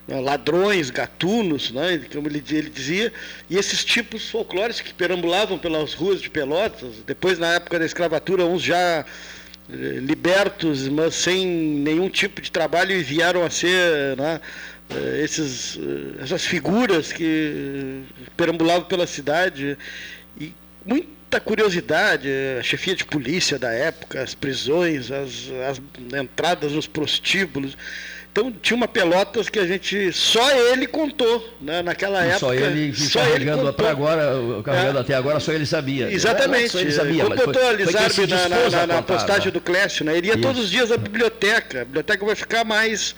né, 0.07 0.19
ladrões, 0.19 0.89
gatunos, 0.89 1.71
né, 1.71 1.99
como 2.11 2.27
ele, 2.27 2.43
ele 2.51 2.69
dizia, 2.69 3.11
e 3.49 3.57
esses 3.57 3.83
tipos 3.83 4.29
folclóricos 4.29 4.81
que 4.81 4.93
perambulavam 4.93 5.57
pelas 5.57 5.93
ruas 5.93 6.21
de 6.21 6.29
Pelotas, 6.29 6.97
depois 7.05 7.39
na 7.39 7.55
época 7.55 7.79
da 7.79 7.85
escravatura, 7.85 8.45
uns 8.45 8.61
já 8.61 9.05
eh, 9.69 9.99
libertos, 9.99 10.87
mas 10.89 11.15
sem 11.15 11.47
nenhum 11.47 12.09
tipo 12.09 12.41
de 12.41 12.51
trabalho 12.51 12.91
e 12.91 13.01
vieram 13.01 13.43
a 13.43 13.49
ser 13.49 14.15
né, 14.17 14.41
eh, 14.89 15.21
esses, 15.23 15.77
eh, 15.77 16.21
essas 16.21 16.45
figuras 16.45 17.13
que 17.13 18.03
perambulavam 18.35 18.83
pela 18.83 19.07
cidade 19.07 19.77
e 20.39 20.53
muita 21.33 21.39
curiosidade, 21.39 22.29
a 22.59 22.63
chefia 22.63 22.95
de 22.95 23.05
polícia 23.05 23.57
da 23.57 23.71
época, 23.71 24.21
as 24.21 24.35
prisões, 24.35 25.11
as, 25.11 25.49
as 25.67 25.81
entradas 26.19 26.73
nos 26.73 26.85
prostíbulos. 26.85 27.75
Então 28.31 28.51
tinha 28.51 28.75
uma 28.75 28.87
Pelotas 28.87 29.47
que 29.47 29.59
a 29.59 29.65
gente 29.65 30.11
só 30.11 30.51
ele 30.51 30.87
contou, 30.87 31.55
né? 31.61 31.81
naquela 31.81 32.23
época. 32.23 32.39
Só 32.39 32.53
ele 32.53 32.93
só 32.93 33.19
carregando 33.19 33.67
até 33.67 33.89
agora, 33.89 34.31
carregando 34.63 34.97
é. 34.97 35.01
até 35.01 35.13
agora, 35.13 35.39
só 35.39 35.51
ele 35.51 35.65
sabia. 35.65 36.11
Exatamente. 36.11 36.69
Só 36.69 36.79
ele 36.79 36.91
sabia, 36.91 37.23
Como 37.23 37.35
contou 37.35 37.67
a 37.67 37.73
Lizarbe 37.73 38.27
na, 38.27 38.49
na, 38.49 38.69
na, 38.69 38.87
na, 38.87 39.01
postagem 39.01 39.45
né? 39.45 39.51
do 39.51 39.61
Clécio, 39.61 40.03
né? 40.03 40.17
Ele 40.17 40.27
ia 40.27 40.33
Isso. 40.33 40.41
todos 40.41 40.63
os 40.63 40.69
dias 40.69 40.91
à 40.91 40.97
biblioteca. 40.97 41.81
A 41.81 41.85
biblioteca 41.85 42.25
vai 42.25 42.35
ficar 42.35 42.63
mais 42.63 43.15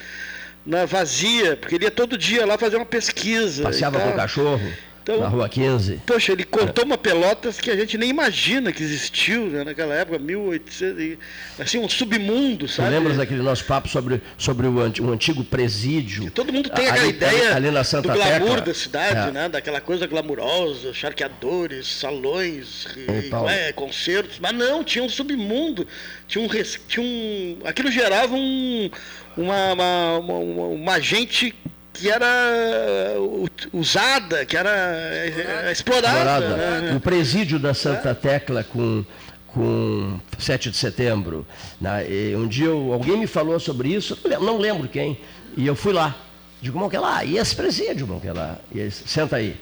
na 0.65 0.85
vazia, 0.85 1.55
porque 1.55 1.75
ele 1.75 1.85
ia 1.85 1.91
todo 1.91 2.17
dia 2.17 2.45
lá 2.45 2.57
fazer 2.57 2.75
uma 2.75 2.85
pesquisa. 2.85 3.63
Passeava 3.63 3.99
com 3.99 4.09
o 4.09 4.15
cachorro. 4.15 4.73
Então, 5.05 5.19
na 5.19 5.27
Rua 5.27 5.47
15. 5.47 6.01
Poxa, 6.03 6.31
ele 6.31 6.43
contou 6.43 6.83
é. 6.83 6.87
uma 6.87 6.97
Pelotas 6.97 7.61
que 7.61 7.69
a 7.69 7.75
gente 7.75 7.95
nem 7.95 8.09
imagina 8.09 8.71
que 8.71 8.81
existiu 8.81 9.45
né, 9.51 9.63
naquela 9.63 9.93
época, 9.93 10.17
1800, 10.17 11.19
assim, 11.59 11.77
um 11.77 11.87
submundo, 11.87 12.67
sabe? 12.67 12.89
Você 12.89 12.95
lembra 12.95 13.13
daquele 13.13 13.43
nosso 13.43 13.63
papo 13.65 13.87
sobre, 13.87 14.19
sobre 14.35 14.65
o, 14.65 14.71
um 14.71 15.11
antigo 15.11 15.43
presídio? 15.43 16.31
todo 16.31 16.51
mundo 16.51 16.71
tem 16.71 16.87
aquela 16.87 17.05
ideia 17.05 17.49
ali, 17.49 17.67
ali 17.67 17.71
na 17.71 17.83
Santa 17.83 18.07
do 18.07 18.15
glamour 18.15 18.39
Tecla. 18.39 18.61
da 18.61 18.73
cidade, 18.73 19.29
é. 19.29 19.31
né? 19.31 19.47
Daquela 19.47 19.79
coisa 19.79 20.07
glamurosa, 20.07 20.91
charqueadores, 20.91 21.85
salões, 21.85 22.87
e, 22.97 23.29
é, 23.47 23.71
concertos, 23.73 24.39
mas 24.39 24.53
não, 24.53 24.83
tinha 24.83 25.03
um 25.03 25.09
submundo, 25.09 25.85
tinha 26.27 26.43
um, 26.43 26.49
tinha 26.87 27.05
um 27.05 27.59
aquilo 27.63 27.91
gerava 27.91 28.33
um, 28.33 28.89
uma, 29.37 29.73
uma, 29.73 30.17
uma, 30.17 30.65
uma 30.65 30.99
gente 30.99 31.53
que 31.95 32.09
era 32.09 33.15
uh, 33.17 33.49
usada, 33.73 34.45
que 34.45 34.57
era 34.57 34.69
uh, 34.69 35.71
explorada. 35.71 36.17
explorada. 36.17 36.57
Né? 36.81 36.95
O 36.95 36.99
presídio 36.99 37.57
da 37.57 37.73
Santa 37.73 38.13
Tecla 38.13 38.63
com, 38.63 39.05
com 39.47 40.19
7 40.37 40.69
de 40.71 40.77
setembro. 40.77 41.45
Né? 41.79 42.05
um 42.37 42.47
dia 42.47 42.67
eu, 42.67 42.91
alguém 42.93 43.17
me 43.17 43.27
falou 43.27 43.59
sobre 43.59 43.89
isso, 43.89 44.17
não 44.41 44.57
lembro 44.57 44.87
quem, 44.87 45.17
e 45.55 45.65
eu 45.65 45.75
fui 45.75 45.93
lá. 45.93 46.15
Digo, 46.61 46.79
Monquelá, 46.79 47.23
e 47.23 47.37
esse 47.37 47.55
presídio, 47.55 48.07
Monquelá? 48.07 48.57
E 48.73 48.79
esse, 48.79 49.07
senta 49.07 49.35
aí. 49.37 49.55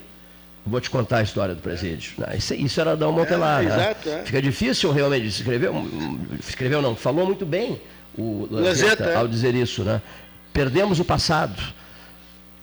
Vou 0.66 0.80
te 0.80 0.88
contar 0.88 1.18
a 1.18 1.22
história 1.22 1.54
do 1.54 1.60
presídio. 1.60 2.14
Isso, 2.34 2.54
isso 2.54 2.80
era 2.80 2.92
Adão 2.92 3.12
Montelar. 3.12 3.62
É, 3.62 3.66
né? 3.66 3.74
exato, 3.74 4.08
é. 4.08 4.24
Fica 4.24 4.40
difícil 4.40 4.90
realmente 4.92 5.26
escrever. 5.26 5.70
Escreveu 6.40 6.80
não, 6.80 6.96
falou 6.96 7.26
muito 7.26 7.44
bem 7.44 7.78
o 8.16 8.48
Lanzetta, 8.50 9.04
é. 9.04 9.16
ao 9.16 9.28
dizer 9.28 9.54
isso. 9.54 9.84
Né? 9.84 10.00
Perdemos 10.54 10.98
o 11.00 11.04
passado 11.04 11.62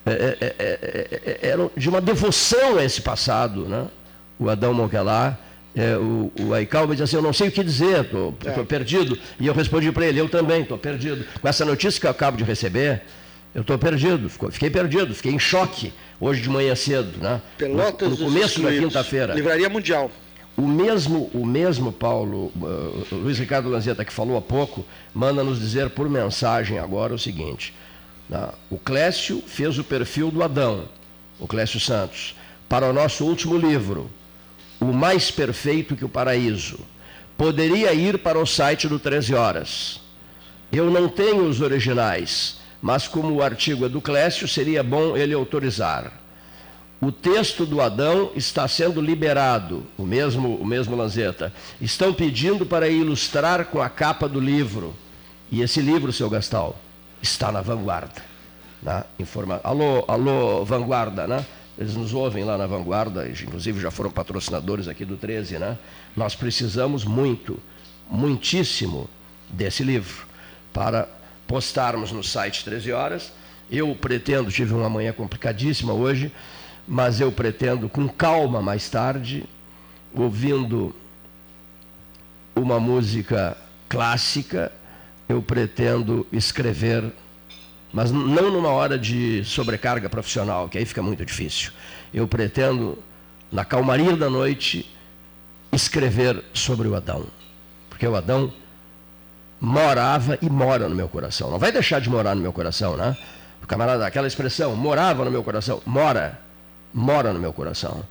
é 0.04 0.10
é, 0.12 0.36
é, 0.40 0.54
é, 0.58 1.20
é, 1.26 1.48
era 1.48 1.70
de 1.76 1.88
uma 1.88 2.00
devoção 2.00 2.78
a 2.78 2.84
esse 2.84 3.00
passado, 3.00 3.66
né? 3.66 3.86
O 4.38 4.48
Adão 4.48 4.74
Monquelar, 4.74 5.38
o, 6.00 6.32
o 6.42 6.54
Aical 6.54 6.88
me 6.88 6.92
disse 6.92 7.04
assim, 7.04 7.16
eu 7.16 7.22
não 7.22 7.32
sei 7.32 7.48
o 7.48 7.52
que 7.52 7.62
dizer, 7.62 8.00
estou 8.00 8.66
perdido. 8.66 9.16
E 9.38 9.46
eu 9.46 9.54
respondi 9.54 9.92
para 9.92 10.06
ele, 10.06 10.20
eu 10.20 10.28
também 10.28 10.62
estou 10.62 10.76
perdido. 10.76 11.24
Com 11.40 11.46
essa 11.46 11.64
notícia 11.64 12.00
que 12.00 12.06
eu 12.06 12.10
acabo 12.10 12.36
de 12.36 12.42
receber, 12.42 13.02
eu 13.54 13.60
estou 13.60 13.78
perdido, 13.78 14.28
fiquei 14.50 14.70
perdido, 14.70 15.14
fiquei 15.14 15.32
em 15.32 15.38
choque 15.38 15.92
hoje 16.18 16.40
de 16.40 16.48
manhã 16.48 16.74
cedo, 16.74 17.22
né? 17.22 17.40
Pelotas 17.58 18.10
no, 18.10 18.16
no 18.16 18.24
começo 18.24 18.62
da 18.62 18.70
quinta-feira. 18.70 19.34
Livraria 19.34 19.68
Mundial. 19.68 20.10
O 20.56 20.66
mesmo, 20.66 21.30
o 21.32 21.46
mesmo 21.46 21.92
Paulo, 21.92 22.52
uh, 22.56 23.06
Luiz 23.12 23.38
Ricardo 23.38 23.68
Lanzetta, 23.68 24.04
que 24.04 24.12
falou 24.12 24.36
há 24.36 24.42
pouco, 24.42 24.84
manda 25.14 25.42
nos 25.42 25.58
dizer 25.58 25.90
por 25.90 26.08
mensagem 26.08 26.78
agora 26.78 27.14
o 27.14 27.18
seguinte? 27.18 27.74
O 28.70 28.78
Clécio 28.78 29.42
fez 29.46 29.78
o 29.78 29.84
perfil 29.84 30.30
do 30.30 30.42
Adão, 30.42 30.88
o 31.38 31.46
Clécio 31.46 31.78
Santos, 31.78 32.34
para 32.68 32.88
o 32.88 32.92
nosso 32.92 33.24
último 33.24 33.56
livro, 33.56 34.10
O 34.80 34.86
Mais 34.86 35.30
Perfeito 35.30 35.94
que 35.94 36.04
o 36.04 36.08
Paraíso. 36.08 36.78
Poderia 37.36 37.92
ir 37.92 38.18
para 38.18 38.38
o 38.38 38.46
site 38.46 38.88
do 38.88 38.98
13 38.98 39.34
Horas. 39.34 40.00
Eu 40.72 40.90
não 40.90 41.08
tenho 41.08 41.44
os 41.44 41.60
originais, 41.60 42.56
mas 42.80 43.06
como 43.06 43.34
o 43.34 43.42
artigo 43.42 43.84
é 43.84 43.88
do 43.88 44.00
Clécio, 44.00 44.48
seria 44.48 44.82
bom 44.82 45.16
ele 45.16 45.34
autorizar. 45.34 46.12
O 47.00 47.10
texto 47.10 47.66
do 47.66 47.80
Adão 47.80 48.30
está 48.34 48.66
sendo 48.68 49.00
liberado, 49.00 49.84
o 49.98 50.04
mesmo, 50.04 50.54
o 50.54 50.64
mesmo 50.64 50.96
Lanzetta. 50.96 51.52
Estão 51.80 52.14
pedindo 52.14 52.64
para 52.64 52.88
ilustrar 52.88 53.66
com 53.66 53.82
a 53.82 53.88
capa 53.88 54.28
do 54.28 54.40
livro. 54.40 54.94
E 55.50 55.60
esse 55.60 55.80
livro, 55.80 56.12
seu 56.12 56.30
Gastal, 56.30 56.78
está 57.22 57.52
na 57.52 57.62
vanguarda. 57.62 58.20
Né? 58.82 59.04
Informa... 59.18 59.60
Alô, 59.62 60.04
alô, 60.08 60.64
vanguarda, 60.64 61.26
né? 61.26 61.46
Eles 61.78 61.94
nos 61.94 62.12
ouvem 62.12 62.44
lá 62.44 62.58
na 62.58 62.66
vanguarda, 62.66 63.26
inclusive 63.28 63.80
já 63.80 63.90
foram 63.90 64.10
patrocinadores 64.10 64.88
aqui 64.88 65.04
do 65.04 65.16
13, 65.16 65.58
né? 65.58 65.78
Nós 66.14 66.34
precisamos 66.34 67.04
muito, 67.04 67.58
muitíssimo 68.10 69.08
desse 69.48 69.82
livro 69.82 70.26
para 70.72 71.08
postarmos 71.46 72.12
no 72.12 72.22
site 72.22 72.64
13 72.64 72.92
horas. 72.92 73.32
Eu 73.70 73.94
pretendo, 73.94 74.50
tive 74.50 74.74
uma 74.74 74.90
manhã 74.90 75.12
complicadíssima 75.12 75.94
hoje, 75.94 76.30
mas 76.86 77.20
eu 77.20 77.32
pretendo 77.32 77.88
com 77.88 78.06
calma 78.06 78.60
mais 78.60 78.90
tarde, 78.90 79.44
ouvindo 80.14 80.94
uma 82.54 82.78
música 82.78 83.56
clássica, 83.88 84.70
eu 85.32 85.42
pretendo 85.42 86.26
escrever, 86.32 87.10
mas 87.92 88.10
não 88.10 88.50
numa 88.50 88.68
hora 88.68 88.98
de 88.98 89.42
sobrecarga 89.44 90.08
profissional, 90.08 90.68
que 90.68 90.78
aí 90.78 90.84
fica 90.84 91.02
muito 91.02 91.24
difícil. 91.24 91.72
Eu 92.12 92.28
pretendo, 92.28 92.98
na 93.50 93.64
calmaria 93.64 94.16
da 94.16 94.28
noite, 94.28 94.88
escrever 95.72 96.44
sobre 96.52 96.86
o 96.86 96.94
Adão. 96.94 97.26
Porque 97.88 98.06
o 98.06 98.14
Adão 98.14 98.52
morava 99.60 100.38
e 100.42 100.50
mora 100.50 100.88
no 100.88 100.94
meu 100.94 101.08
coração. 101.08 101.50
Não 101.50 101.58
vai 101.58 101.72
deixar 101.72 102.00
de 102.00 102.10
morar 102.10 102.34
no 102.34 102.42
meu 102.42 102.52
coração, 102.52 102.96
né? 102.96 103.16
O 103.62 103.66
camarada, 103.66 104.06
aquela 104.06 104.26
expressão, 104.26 104.76
morava 104.76 105.24
no 105.24 105.30
meu 105.30 105.42
coração, 105.42 105.80
mora, 105.86 106.38
mora 106.92 107.32
no 107.32 107.38
meu 107.38 107.52
coração. 107.52 108.04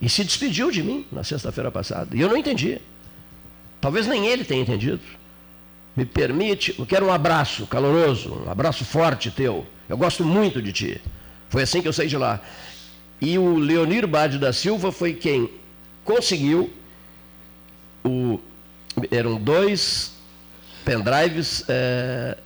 E 0.00 0.08
se 0.08 0.24
despediu 0.24 0.70
de 0.70 0.82
mim 0.82 1.06
na 1.10 1.24
sexta-feira 1.24 1.70
passada. 1.70 2.14
E 2.14 2.20
eu 2.20 2.28
não 2.28 2.36
entendi. 2.36 2.80
Talvez 3.80 4.06
nem 4.06 4.26
ele 4.26 4.44
tenha 4.44 4.60
entendido. 4.60 5.00
Me 5.96 6.04
permite, 6.04 6.74
eu 6.78 6.84
quero 6.84 7.06
um 7.06 7.12
abraço 7.12 7.66
caloroso, 7.66 8.42
um 8.46 8.50
abraço 8.50 8.84
forte 8.84 9.30
teu. 9.30 9.66
Eu 9.88 9.96
gosto 9.96 10.24
muito 10.24 10.60
de 10.60 10.72
ti. 10.72 11.00
Foi 11.48 11.62
assim 11.62 11.80
que 11.80 11.88
eu 11.88 11.92
saí 11.92 12.06
de 12.06 12.16
lá. 12.18 12.40
E 13.20 13.38
o 13.38 13.56
Leonir 13.56 14.06
Bade 14.06 14.38
da 14.38 14.52
Silva 14.52 14.92
foi 14.92 15.14
quem 15.14 15.50
conseguiu 16.04 16.70
o, 18.04 18.38
eram 19.10 19.40
dois 19.40 20.12
pendrives 20.84 21.64
é, 21.66 22.36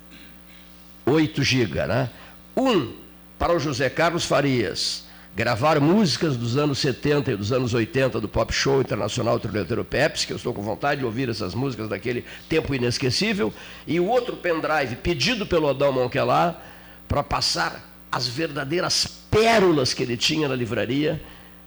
8 1.05 1.43
GB, 1.43 1.87
né? 1.87 2.11
Um 2.57 2.93
para 3.39 3.55
o 3.55 3.59
José 3.59 3.91
Carlos 3.91 4.25
Farias, 4.25 5.05
gravar 5.35 5.81
músicas 5.81 6.37
dos 6.37 6.57
anos 6.57 6.79
70 6.79 7.33
e 7.33 7.37
dos 7.37 7.53
anos 7.53 7.73
80 7.73 8.21
do 8.21 8.29
Pop 8.29 8.53
Show 8.53 8.81
Internacional 8.81 9.39
Trilheteiro 9.39 9.85
Pepsi, 9.85 10.27
que 10.27 10.33
eu 10.33 10.37
estou 10.37 10.53
com 10.53 10.63
vontade 10.63 11.01
de 11.01 11.07
ouvir 11.07 11.29
essas 11.29 11.55
músicas 11.55 11.89
daquele 11.89 12.25
tempo 12.49 12.75
inesquecível, 12.75 13.53
e 13.87 14.01
o 14.01 14.07
outro 14.07 14.37
pendrive 14.37 14.97
pedido 14.97 15.47
pelo 15.47 15.69
Adão 15.69 15.93
Monquelar 15.93 16.61
para 17.09 17.23
passar 17.23 17.89
as 18.11 18.27
verdadeiras 18.27 19.07
pérolas 19.31 19.95
que 19.95 20.03
ele 20.03 20.17
tinha 20.17 20.49
na 20.49 20.57
livraria 20.57 21.21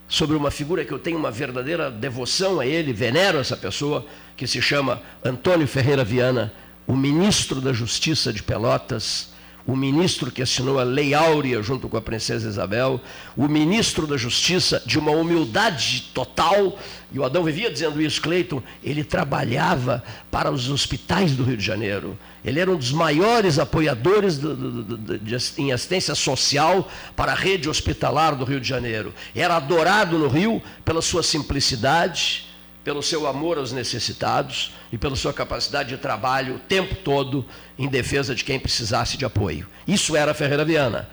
sobre 0.08 0.36
uma 0.36 0.52
figura 0.52 0.84
que 0.84 0.92
eu 0.92 1.00
tenho 1.00 1.18
uma 1.18 1.32
verdadeira 1.32 1.90
devoção 1.90 2.60
a 2.60 2.66
ele, 2.66 2.92
venero 2.92 3.40
essa 3.40 3.56
pessoa, 3.56 4.06
que 4.36 4.46
se 4.46 4.62
chama 4.62 5.02
Antônio 5.24 5.68
Ferreira 5.68 6.04
Viana, 6.04 6.54
o 6.86 6.96
ministro 6.96 7.62
da 7.62 7.72
Justiça 7.72 8.34
de 8.34 8.44
Pelotas, 8.44 9.33
o 9.66 9.76
ministro 9.76 10.30
que 10.30 10.42
assinou 10.42 10.80
a 10.80 10.84
Lei 10.84 11.14
Áurea 11.14 11.62
junto 11.64 11.88
com 11.88 11.96
a 11.96 12.02
princesa 12.02 12.50
Isabel, 12.50 13.00
o 13.36 13.48
ministro 13.48 14.06
da 14.06 14.18
Justiça 14.18 14.82
de 14.86 15.00
uma 15.00 15.12
humildade 15.12 16.12
total, 16.14 16.78
e 17.12 17.20
o 17.20 17.24
Adão 17.24 17.44
vivia 17.44 17.72
dizendo 17.72 18.02
isso, 18.02 18.22
Cleiton, 18.22 18.62
ele 18.84 19.04
trabalhava 19.04 20.04
para 20.30 20.52
os 20.52 20.70
hospitais 20.70 21.34
do 21.34 21.44
Rio 21.44 21.56
de 21.56 21.64
Janeiro. 21.64 22.18
Ele 22.44 22.60
era 22.60 22.70
um 22.70 22.76
dos 22.76 22.92
maiores 22.92 23.58
apoiadores 23.58 24.38
do, 24.38 24.56
do, 24.56 24.84
do, 24.84 25.18
de, 25.18 25.38
em 25.58 25.72
assistência 25.72 26.14
social 26.14 26.90
para 27.16 27.32
a 27.32 27.36
rede 27.36 27.70
hospitalar 27.70 28.36
do 28.36 28.44
Rio 28.44 28.60
de 28.60 28.68
Janeiro. 28.68 29.14
Era 29.34 29.56
adorado 29.56 30.18
no 30.18 30.28
Rio 30.28 30.62
pela 30.84 31.02
sua 31.02 31.24
simplicidade, 31.24 32.53
pelo 32.84 33.02
seu 33.02 33.26
amor 33.28 33.58
aos 33.58 33.72
necessitados 33.72 34.74
e 34.92 34.98
pela 34.98 35.16
sua 35.16 35.34
capacidade 35.34 35.90
de 35.90 35.98
trabalho 35.98 36.56
o 36.56 36.60
tempo 36.60 36.96
todo 36.96 37.46
em 37.78 37.88
defesa 37.88 38.36
de 38.36 38.44
quem 38.44 38.60
precisasse 38.60 39.18
de 39.18 39.26
apoio. 39.26 39.68
Isso 39.88 40.16
era 40.16 40.34
Ferreira 40.34 40.66
Viana. 40.66 41.10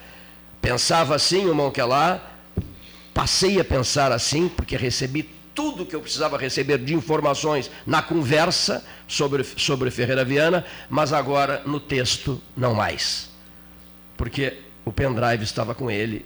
Pensava 0.61 1.15
assim 1.15 1.49
o 1.49 1.55
Monquelá, 1.55 2.21
passei 3.15 3.61
a 3.61 3.65
pensar 3.65 4.13
assim, 4.13 4.49
porque 4.49 4.77
recebi 4.77 5.29
tudo 5.55 5.87
que 5.87 5.95
eu 5.95 6.01
precisava 6.01 6.37
receber 6.37 6.79
de 6.79 6.95
informações 6.95 7.71
na 7.87 8.03
conversa 8.03 8.85
sobre, 9.07 9.45
sobre 9.45 9.91
Ferreira 9.91 10.25
Viana, 10.25 10.65
mas 10.89 11.13
agora 11.13 11.63
no 11.67 11.79
texto 11.79 12.41
não 12.57 12.75
mais. 12.75 13.31
Porque 14.17 14.59
o 14.85 14.93
pendrive 14.93 15.45
estava 15.45 15.75
com 15.75 15.91
ele 15.91 16.25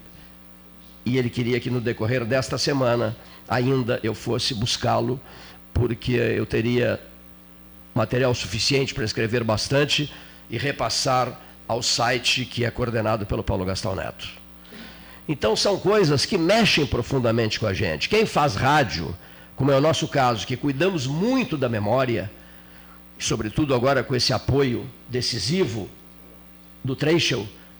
e 1.04 1.18
ele 1.18 1.28
queria 1.28 1.60
que 1.60 1.70
no 1.70 1.80
decorrer 1.80 2.24
desta 2.24 2.56
semana 2.56 3.16
ainda 3.48 4.00
eu 4.02 4.14
fosse 4.14 4.54
buscá-lo, 4.54 5.20
porque 5.72 6.12
eu 6.12 6.46
teria 6.46 7.00
material 7.94 8.34
suficiente 8.34 8.92
para 8.94 9.04
escrever 9.04 9.44
bastante 9.44 10.12
e 10.50 10.58
repassar 10.58 11.40
ao 11.66 11.82
site 11.82 12.44
que 12.44 12.64
é 12.64 12.70
coordenado 12.70 13.24
pelo 13.24 13.42
Paulo 13.42 13.64
Gastão 13.64 13.94
Neto. 13.94 14.28
Então 15.28 15.56
são 15.56 15.78
coisas 15.78 16.26
que 16.26 16.36
mexem 16.36 16.86
profundamente 16.86 17.58
com 17.58 17.66
a 17.66 17.72
gente. 17.72 18.08
Quem 18.08 18.26
faz 18.26 18.54
rádio, 18.54 19.16
como 19.56 19.70
é 19.70 19.76
o 19.76 19.80
nosso 19.80 20.06
caso, 20.06 20.46
que 20.46 20.56
cuidamos 20.56 21.06
muito 21.06 21.56
da 21.56 21.68
memória, 21.68 22.30
sobretudo 23.18 23.74
agora 23.74 24.02
com 24.02 24.14
esse 24.14 24.32
apoio 24.32 24.86
decisivo 25.08 25.88
do 26.82 26.94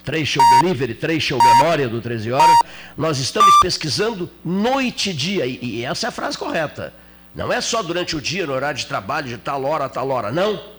Trecho, 0.04 0.38
Trecho 0.38 0.40
Delivery, 0.60 0.94
Trecho 0.94 1.38
Memória 1.38 1.88
do 1.88 2.00
13 2.00 2.30
Horas, 2.30 2.56
nós 2.96 3.18
estamos 3.18 3.58
pesquisando 3.60 4.30
noite 4.44 5.10
e 5.10 5.14
dia, 5.14 5.46
e 5.46 5.84
essa 5.84 6.06
é 6.06 6.08
a 6.08 6.12
frase 6.12 6.36
correta. 6.36 6.92
Não 7.34 7.52
é 7.52 7.60
só 7.60 7.82
durante 7.82 8.14
o 8.14 8.20
dia, 8.20 8.46
no 8.46 8.52
horário 8.52 8.78
de 8.78 8.86
trabalho, 8.86 9.26
de 9.26 9.38
tal 9.38 9.64
hora 9.64 9.86
a 9.86 9.88
tal 9.88 10.10
hora, 10.10 10.30
não. 10.30 10.74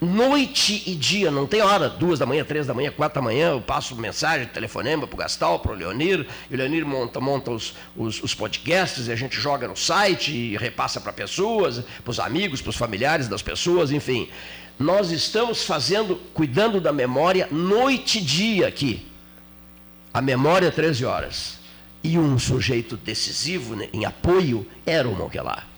Noite 0.00 0.82
e 0.86 0.94
dia, 0.94 1.30
não 1.30 1.46
tem 1.46 1.60
hora, 1.60 1.88
duas 1.88 2.18
da 2.18 2.24
manhã, 2.24 2.42
três 2.42 2.66
da 2.66 2.72
manhã, 2.72 2.90
quatro 2.90 3.20
da 3.20 3.22
manhã, 3.22 3.50
eu 3.50 3.60
passo 3.60 3.94
mensagem, 3.94 4.46
telefonema 4.46 5.06
para 5.06 5.14
o 5.14 5.18
Gastal, 5.18 5.58
para 5.60 5.72
o 5.72 5.74
Leonir, 5.74 6.26
e 6.50 6.54
o 6.54 6.56
Leonir 6.56 6.86
monta, 6.86 7.20
monta 7.20 7.50
os, 7.50 7.74
os, 7.94 8.22
os, 8.22 8.34
podcasts, 8.34 9.08
e 9.08 9.12
a 9.12 9.16
gente 9.16 9.38
joga 9.38 9.68
no 9.68 9.76
site 9.76 10.32
e 10.32 10.56
repassa 10.56 11.02
para 11.02 11.12
pessoas, 11.12 11.82
para 12.02 12.10
os 12.10 12.18
amigos, 12.18 12.62
para 12.62 12.70
os 12.70 12.76
familiares 12.76 13.28
das 13.28 13.42
pessoas, 13.42 13.92
enfim. 13.92 14.30
Nós 14.80 15.12
estamos 15.12 15.62
fazendo, 15.62 16.16
cuidando 16.34 16.80
da 16.80 16.92
memória 16.92 17.46
noite 17.52 18.18
e 18.18 18.22
dia 18.22 18.66
aqui. 18.66 19.06
A 20.12 20.20
memória 20.20 20.72
13 20.72 21.04
horas. 21.04 21.60
E 22.02 22.18
um 22.18 22.38
sujeito 22.38 22.96
decisivo 22.96 23.76
né, 23.76 23.88
em 23.92 24.04
apoio 24.04 24.66
era 24.84 25.08
o 25.08 25.14
Monquelar 25.14 25.70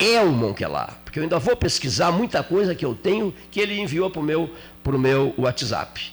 é 0.00 0.18
o 0.22 0.30
Monquelar, 0.30 0.98
porque 1.04 1.18
eu 1.18 1.22
ainda 1.22 1.38
vou 1.38 1.54
pesquisar 1.54 2.10
muita 2.10 2.42
coisa 2.42 2.74
que 2.74 2.84
eu 2.84 2.94
tenho 2.94 3.34
que 3.50 3.60
ele 3.60 3.78
enviou 3.78 4.10
para 4.10 4.20
o 4.20 4.24
meu, 4.24 4.50
meu 4.98 5.34
WhatsApp. 5.36 6.10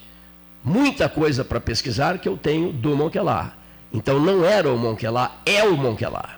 Muita 0.62 1.08
coisa 1.08 1.46
para 1.46 1.62
pesquisar 1.62 2.20
que 2.20 2.28
eu 2.28 2.36
tenho 2.36 2.74
do 2.74 2.98
Monquelar. 2.98 3.58
Então 3.94 4.20
não 4.20 4.44
era 4.44 4.70
o 4.70 4.78
Monquelar, 4.78 5.42
é 5.46 5.64
o 5.64 5.78
Monquelar. 5.78 6.38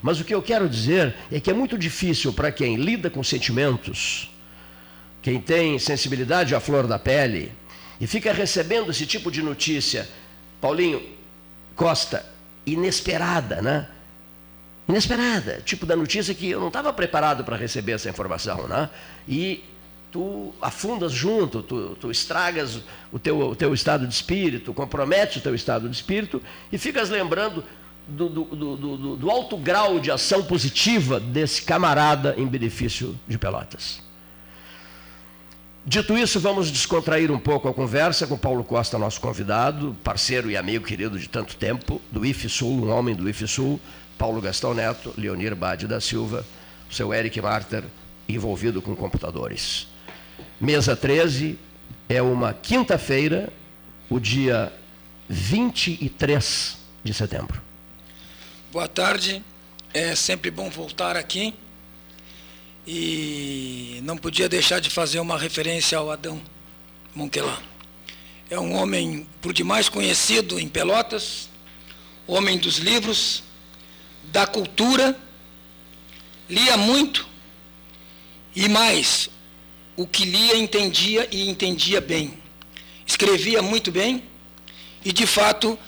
Mas 0.00 0.18
o 0.18 0.24
que 0.24 0.34
eu 0.34 0.40
quero 0.40 0.66
dizer 0.66 1.14
é 1.30 1.38
que 1.38 1.50
é 1.50 1.54
muito 1.54 1.76
difícil 1.76 2.32
para 2.32 2.50
quem 2.50 2.76
lida 2.76 3.10
com 3.10 3.22
sentimentos, 3.22 4.30
quem 5.24 5.40
tem 5.40 5.78
sensibilidade 5.78 6.54
à 6.54 6.60
flor 6.60 6.86
da 6.86 6.98
pele, 6.98 7.50
e 7.98 8.06
fica 8.06 8.30
recebendo 8.30 8.90
esse 8.90 9.06
tipo 9.06 9.30
de 9.30 9.40
notícia, 9.40 10.06
Paulinho 10.60 11.02
Costa, 11.74 12.24
inesperada, 12.66 13.62
né? 13.62 13.88
inesperada, 14.86 15.62
tipo 15.64 15.86
da 15.86 15.96
notícia 15.96 16.34
que 16.34 16.50
eu 16.50 16.60
não 16.60 16.68
estava 16.68 16.92
preparado 16.92 17.42
para 17.42 17.56
receber 17.56 17.92
essa 17.92 18.10
informação, 18.10 18.68
né? 18.68 18.90
E 19.26 19.64
tu 20.12 20.54
afundas 20.60 21.10
junto, 21.10 21.62
tu, 21.62 21.96
tu 21.98 22.10
estragas 22.10 22.82
o 23.10 23.18
teu, 23.18 23.38
o 23.38 23.56
teu 23.56 23.72
estado 23.72 24.06
de 24.06 24.12
espírito, 24.12 24.74
comprometes 24.74 25.38
o 25.38 25.40
teu 25.40 25.54
estado 25.54 25.88
de 25.88 25.96
espírito 25.96 26.42
e 26.70 26.76
ficas 26.76 27.08
lembrando 27.08 27.64
do, 28.06 28.28
do, 28.28 28.44
do, 28.44 29.16
do, 29.16 29.30
alto 29.30 29.56
grau 29.56 29.98
de 29.98 30.10
ação 30.10 30.44
positiva 30.44 31.18
desse 31.18 31.62
camarada 31.62 32.34
em 32.36 32.46
benefício 32.46 33.18
de 33.26 33.38
Pelotas. 33.38 34.04
Dito 35.86 36.16
isso, 36.16 36.40
vamos 36.40 36.70
descontrair 36.70 37.30
um 37.30 37.38
pouco 37.38 37.68
a 37.68 37.74
conversa 37.74 38.26
com 38.26 38.38
Paulo 38.38 38.64
Costa, 38.64 38.98
nosso 38.98 39.20
convidado, 39.20 39.94
parceiro 40.02 40.50
e 40.50 40.56
amigo 40.56 40.86
querido 40.86 41.18
de 41.18 41.28
tanto 41.28 41.56
tempo, 41.56 42.00
do 42.10 42.24
IFSUL, 42.24 42.86
um 42.86 42.90
homem 42.90 43.14
do 43.14 43.28
IFSUL, 43.28 43.78
Paulo 44.16 44.40
Gastão 44.40 44.72
Neto, 44.72 45.12
Leonir 45.18 45.54
Bade 45.54 45.86
da 45.86 46.00
Silva, 46.00 46.42
seu 46.90 47.12
Eric 47.12 47.38
Marter, 47.38 47.84
envolvido 48.26 48.80
com 48.80 48.96
computadores. 48.96 49.86
Mesa 50.58 50.96
13 50.96 51.58
é 52.08 52.22
uma 52.22 52.54
quinta-feira, 52.54 53.52
o 54.08 54.18
dia 54.18 54.72
23 55.28 56.78
de 57.04 57.12
setembro. 57.12 57.60
Boa 58.72 58.88
tarde, 58.88 59.44
é 59.92 60.14
sempre 60.14 60.50
bom 60.50 60.70
voltar 60.70 61.14
aqui. 61.14 61.52
E 62.86 64.00
não 64.02 64.16
podia 64.16 64.48
deixar 64.48 64.80
de 64.80 64.90
fazer 64.90 65.18
uma 65.18 65.38
referência 65.38 65.96
ao 65.96 66.10
Adão 66.10 66.40
Monquelan. 67.14 67.58
É 68.50 68.60
um 68.60 68.74
homem 68.74 69.26
por 69.40 69.52
demais 69.52 69.88
conhecido 69.88 70.60
em 70.60 70.68
Pelotas, 70.68 71.48
homem 72.26 72.58
dos 72.58 72.76
livros, 72.78 73.42
da 74.24 74.46
cultura, 74.46 75.18
lia 76.48 76.76
muito 76.76 77.26
e 78.54 78.68
mais, 78.68 79.30
o 79.96 80.06
que 80.06 80.24
lia 80.24 80.56
entendia 80.56 81.26
e 81.30 81.48
entendia 81.48 82.00
bem. 82.00 82.34
Escrevia 83.06 83.62
muito 83.62 83.90
bem 83.90 84.22
e, 85.04 85.12
de 85.12 85.26
fato, 85.26 85.78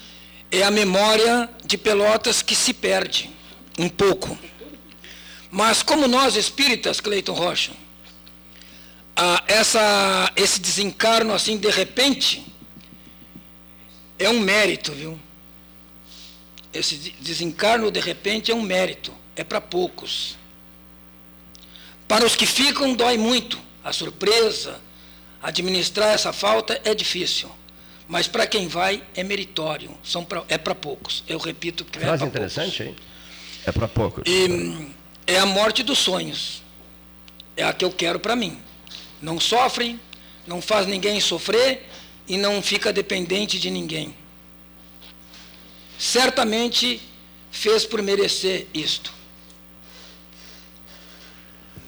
é 0.51 0.63
a 0.63 0.71
memória 0.71 1.49
de 1.65 1.77
Pelotas 1.77 2.41
que 2.41 2.55
se 2.55 2.73
perde 2.73 3.29
um 3.77 3.89
pouco. 3.89 4.37
Mas 5.51 5.81
como 5.81 6.07
nós 6.07 6.35
espíritas, 6.35 6.99
Cleiton 6.99 7.33
Rocha, 7.33 7.71
essa, 9.47 10.31
esse 10.35 10.59
desencarno 10.59 11.33
assim 11.33 11.57
de 11.57 11.69
repente 11.69 12.45
é 14.19 14.29
um 14.29 14.39
mérito, 14.39 14.91
viu? 14.91 15.19
esse 16.73 17.13
desencarno 17.19 17.89
de 17.91 17.99
repente 17.99 18.51
é 18.51 18.55
um 18.55 18.61
mérito, 18.61 19.13
é 19.35 19.43
para 19.43 19.59
poucos. 19.59 20.37
Para 22.07 22.25
os 22.25 22.35
que 22.35 22.45
ficam, 22.45 22.93
dói 22.93 23.17
muito. 23.17 23.59
A 23.83 23.91
surpresa, 23.91 24.79
administrar 25.41 26.13
essa 26.13 26.31
falta 26.31 26.79
é 26.83 26.93
difícil. 26.93 27.49
mas 28.07 28.25
para 28.25 28.47
quem 28.47 28.69
vai 28.69 29.03
é 29.15 29.23
meritório, 29.23 29.91
são 30.01 30.23
pra, 30.23 30.43
é 30.47 30.57
para 30.57 30.73
poucos. 30.73 31.23
Eu 31.27 31.37
repito 31.37 31.83
que 31.83 31.99
Frase 31.99 32.23
é 32.23 32.27
interessante, 32.27 32.83
hein? 32.83 32.95
É 33.65 33.71
para 33.71 33.87
poucos. 33.87 34.23
E 34.25 34.87
é 35.27 35.37
a 35.37 35.45
morte 35.45 35.83
dos 35.83 35.99
sonhos. 35.99 36.63
É 37.55 37.63
a 37.63 37.73
que 37.73 37.83
eu 37.83 37.91
quero 37.91 38.19
para 38.19 38.35
mim. 38.35 38.57
Não 39.21 39.39
sofrem, 39.39 39.99
não 40.47 40.61
faz 40.61 40.87
ninguém 40.87 41.19
sofrer 41.19 41.85
e 42.27 42.37
não 42.37 42.61
fica 42.61 42.93
dependente 42.93 43.59
de 43.59 43.69
ninguém. 43.69 44.15
Certamente 45.99 47.01
fez 47.51 47.85
por 47.85 48.01
merecer 48.01 48.67
isto. 48.73 49.11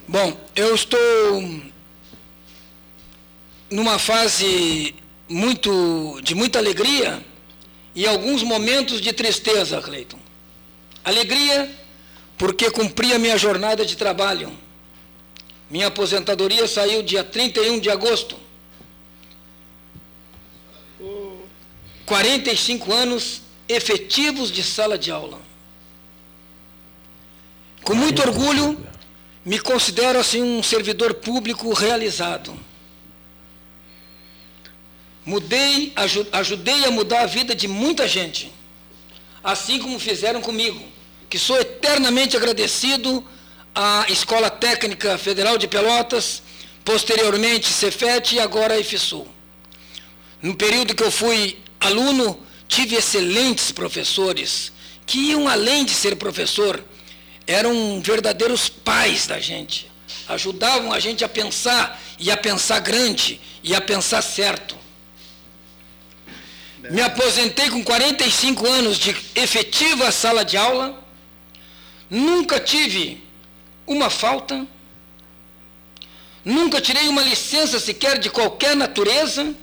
Bom, 0.07 0.35
eu 0.55 0.73
estou 0.73 0.99
numa 3.69 3.99
fase 3.99 4.95
muito 5.27 6.19
de 6.23 6.33
muita 6.33 6.57
alegria 6.57 7.23
e 7.93 8.07
alguns 8.07 8.41
momentos 8.41 8.99
de 8.99 9.13
tristeza, 9.13 9.79
Cleiton. 9.79 10.19
Alegria 11.05 11.78
porque 12.39 12.71
cumpri 12.71 13.13
a 13.13 13.19
minha 13.19 13.37
jornada 13.37 13.85
de 13.85 13.97
trabalho. 13.97 14.49
Minha 15.69 15.87
aposentadoria 15.87 16.65
saiu 16.67 17.03
dia 17.03 17.21
31 17.21 17.81
de 17.81 17.89
agosto. 17.89 18.37
45 22.05 22.93
anos 22.93 23.41
efetivos 23.67 24.49
de 24.51 24.63
sala 24.63 24.97
de 24.97 25.11
aula. 25.11 25.39
Com 27.83 27.93
muito 27.93 28.21
orgulho, 28.21 28.83
me 29.43 29.59
considero 29.59 30.17
assim 30.17 30.41
um 30.41 30.63
servidor 30.63 31.15
público 31.15 31.71
realizado. 31.73 32.57
Mudei, 35.25 35.91
ajudei 36.31 36.85
a 36.85 36.91
mudar 36.91 37.23
a 37.23 37.25
vida 37.25 37.53
de 37.53 37.67
muita 37.67 38.07
gente, 38.07 38.51
assim 39.43 39.77
como 39.77 39.99
fizeram 39.99 40.41
comigo, 40.41 40.98
que 41.29 41.37
sou 41.37 41.59
eternamente 41.59 42.35
agradecido 42.35 43.23
à 43.73 44.05
Escola 44.09 44.49
Técnica 44.49 45.17
Federal 45.17 45.57
de 45.57 45.67
Pelotas, 45.67 46.41
posteriormente 46.83 47.67
Cefet 47.67 48.35
e 48.35 48.39
agora 48.39 48.79
IFSU. 48.79 49.27
No 50.41 50.55
período 50.55 50.95
que 50.95 51.03
eu 51.03 51.11
fui 51.11 51.59
aluno, 51.79 52.39
tive 52.67 52.95
excelentes 52.95 53.71
professores 53.71 54.71
que 55.05 55.19
iam 55.31 55.47
além 55.47 55.85
de 55.85 55.91
ser 55.91 56.15
professor, 56.15 56.83
eram 57.45 57.99
verdadeiros 58.01 58.69
pais 58.69 59.25
da 59.25 59.39
gente, 59.39 59.89
ajudavam 60.27 60.93
a 60.93 60.99
gente 60.99 61.23
a 61.23 61.29
pensar 61.29 61.99
e 62.19 62.29
a 62.29 62.37
pensar 62.37 62.79
grande 62.79 63.41
e 63.63 63.75
a 63.75 63.81
pensar 63.81 64.21
certo. 64.21 64.77
Me 66.91 67.01
aposentei 67.01 67.69
com 67.69 67.83
45 67.83 68.67
anos 68.67 68.97
de 68.97 69.15
efetiva 69.35 70.11
sala 70.11 70.45
de 70.45 70.57
aula. 70.57 71.08
Nunca 72.09 72.59
tive 72.59 73.23
uma 73.85 74.09
falta. 74.09 74.65
Nunca 76.43 76.81
tirei 76.81 77.07
uma 77.07 77.21
licença 77.21 77.79
sequer 77.79 78.17
de 78.17 78.29
qualquer 78.29 78.75
natureza. 78.75 79.53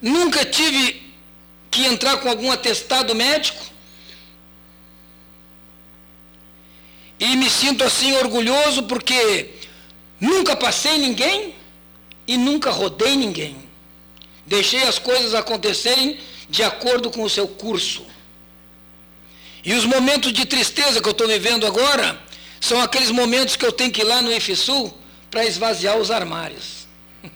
Nunca 0.00 0.44
tive 0.44 1.10
que 1.70 1.84
entrar 1.84 2.18
com 2.18 2.28
algum 2.28 2.50
atestado 2.50 3.14
médico. 3.14 3.64
E 7.18 7.36
me 7.36 7.50
sinto 7.50 7.84
assim 7.84 8.12
orgulhoso 8.16 8.84
porque 8.84 9.50
nunca 10.20 10.56
passei 10.56 10.96
ninguém 10.96 11.54
e 12.26 12.36
nunca 12.36 12.70
rodei 12.70 13.16
ninguém. 13.16 13.56
Deixei 14.46 14.82
as 14.84 14.98
coisas 14.98 15.34
acontecerem 15.34 16.18
de 16.48 16.62
acordo 16.62 17.10
com 17.10 17.22
o 17.22 17.30
seu 17.30 17.46
curso. 17.46 18.06
E 19.64 19.74
os 19.74 19.84
momentos 19.84 20.32
de 20.32 20.44
tristeza 20.44 21.00
que 21.00 21.06
eu 21.08 21.12
estou 21.12 21.28
vivendo 21.28 21.66
agora 21.66 22.18
são 22.60 22.80
aqueles 22.80 23.10
momentos 23.10 23.56
que 23.56 23.64
eu 23.64 23.72
tenho 23.72 23.90
que 23.90 24.00
ir 24.00 24.04
lá 24.04 24.22
no 24.22 24.32
IFSU 24.32 24.92
para 25.30 25.44
esvaziar 25.44 25.96
os 25.98 26.10
armários. 26.10 26.86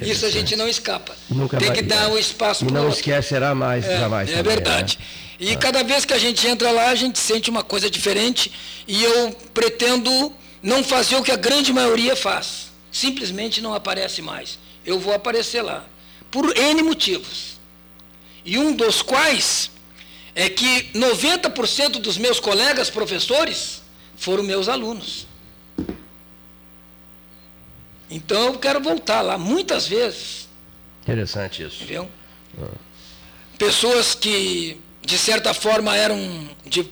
Isso 0.00 0.26
a 0.26 0.30
gente 0.30 0.56
não 0.56 0.68
escapa. 0.68 1.16
Nunca 1.30 1.56
Tem 1.58 1.68
vai- 1.68 1.76
que 1.76 1.82
dar 1.82 2.10
o 2.10 2.18
espaço 2.18 2.64
E 2.64 2.68
para 2.68 2.80
não 2.80 2.88
esquecerá 2.88 3.54
mais, 3.54 3.84
é, 3.86 3.98
jamais. 3.98 4.28
é 4.28 4.36
também, 4.36 4.52
verdade. 4.54 4.98
né? 5.00 5.06
E 5.38 5.56
cada 5.56 5.82
vez 5.84 6.04
que 6.04 6.14
a 6.14 6.18
gente 6.18 6.46
entra 6.46 6.70
lá, 6.70 6.88
a 6.88 6.94
gente 6.94 7.18
sente 7.18 7.50
uma 7.50 7.62
coisa 7.62 7.90
diferente. 7.90 8.50
E 8.88 9.04
eu 9.04 9.30
pretendo 9.52 10.32
não 10.62 10.82
fazer 10.82 11.16
o 11.16 11.22
que 11.22 11.30
a 11.30 11.36
grande 11.36 11.72
maioria 11.72 12.16
faz. 12.16 12.68
Simplesmente 12.90 13.60
não 13.60 13.74
aparece 13.74 14.22
mais. 14.22 14.58
Eu 14.84 14.98
vou 14.98 15.12
aparecer 15.14 15.60
lá. 15.60 15.84
Por 16.30 16.56
N 16.56 16.82
motivos. 16.82 17.58
E 18.46 18.56
um 18.58 18.72
dos 18.74 19.02
quais 19.02 19.70
é 20.36 20.50
que 20.50 20.90
90% 20.92 21.92
dos 21.92 22.18
meus 22.18 22.38
colegas 22.38 22.90
professores 22.90 23.82
foram 24.18 24.42
meus 24.42 24.68
alunos. 24.68 25.26
Então 28.10 28.48
eu 28.48 28.58
quero 28.58 28.78
voltar 28.80 29.22
lá 29.22 29.38
muitas 29.38 29.88
vezes. 29.88 30.46
Interessante 31.02 31.62
isso. 31.62 31.82
Entendeu? 31.82 32.08
Pessoas 33.56 34.14
que, 34.14 34.78
de 35.00 35.16
certa 35.16 35.54
forma, 35.54 35.96
eram 35.96 36.18
de 36.66 36.86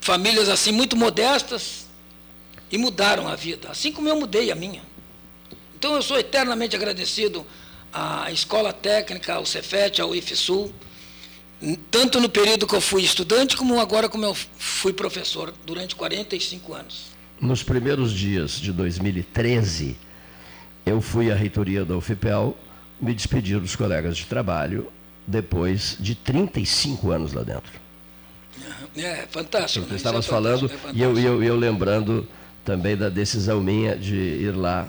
famílias 0.00 0.48
assim 0.48 0.70
muito 0.70 0.96
modestas 0.96 1.86
e 2.70 2.78
mudaram 2.78 3.26
a 3.26 3.34
vida, 3.34 3.68
assim 3.68 3.90
como 3.90 4.08
eu 4.08 4.14
mudei 4.14 4.52
a 4.52 4.54
minha. 4.54 4.82
Então 5.74 5.96
eu 5.96 6.02
sou 6.02 6.18
eternamente 6.18 6.76
agradecido 6.76 7.44
à 7.92 8.30
Escola 8.30 8.72
Técnica, 8.72 9.34
ao 9.34 9.44
Cefet, 9.44 10.00
ao 10.00 10.14
IFSUL, 10.14 10.72
tanto 11.90 12.20
no 12.20 12.28
período 12.28 12.66
que 12.66 12.74
eu 12.74 12.80
fui 12.80 13.02
estudante, 13.02 13.56
como 13.56 13.80
agora 13.80 14.08
como 14.08 14.24
eu 14.24 14.34
fui 14.58 14.92
professor, 14.92 15.52
durante 15.64 15.96
45 15.96 16.74
anos. 16.74 17.06
Nos 17.40 17.62
primeiros 17.62 18.12
dias 18.12 18.52
de 18.60 18.72
2013, 18.72 19.96
eu 20.84 21.00
fui 21.00 21.30
à 21.30 21.34
reitoria 21.34 21.84
da 21.84 21.96
UFPEL 21.96 22.56
me 23.00 23.14
despedir 23.14 23.60
dos 23.60 23.76
colegas 23.76 24.16
de 24.16 24.24
trabalho 24.24 24.90
depois 25.26 25.96
de 26.00 26.14
35 26.14 27.10
anos 27.10 27.32
lá 27.32 27.42
dentro. 27.42 27.72
É 28.96 29.26
fantástico. 29.30 29.84
Tu 29.86 29.90
né? 29.90 29.96
estavas 29.96 30.24
Isso 30.24 30.32
é 30.32 30.36
falando 30.36 30.70
é 30.70 30.76
e 30.94 31.02
eu, 31.02 31.18
eu, 31.18 31.42
eu 31.42 31.56
lembrando 31.56 32.26
também 32.64 32.96
da 32.96 33.08
decisão 33.10 33.60
minha 33.60 33.96
de 33.96 34.14
ir 34.16 34.54
lá 34.56 34.88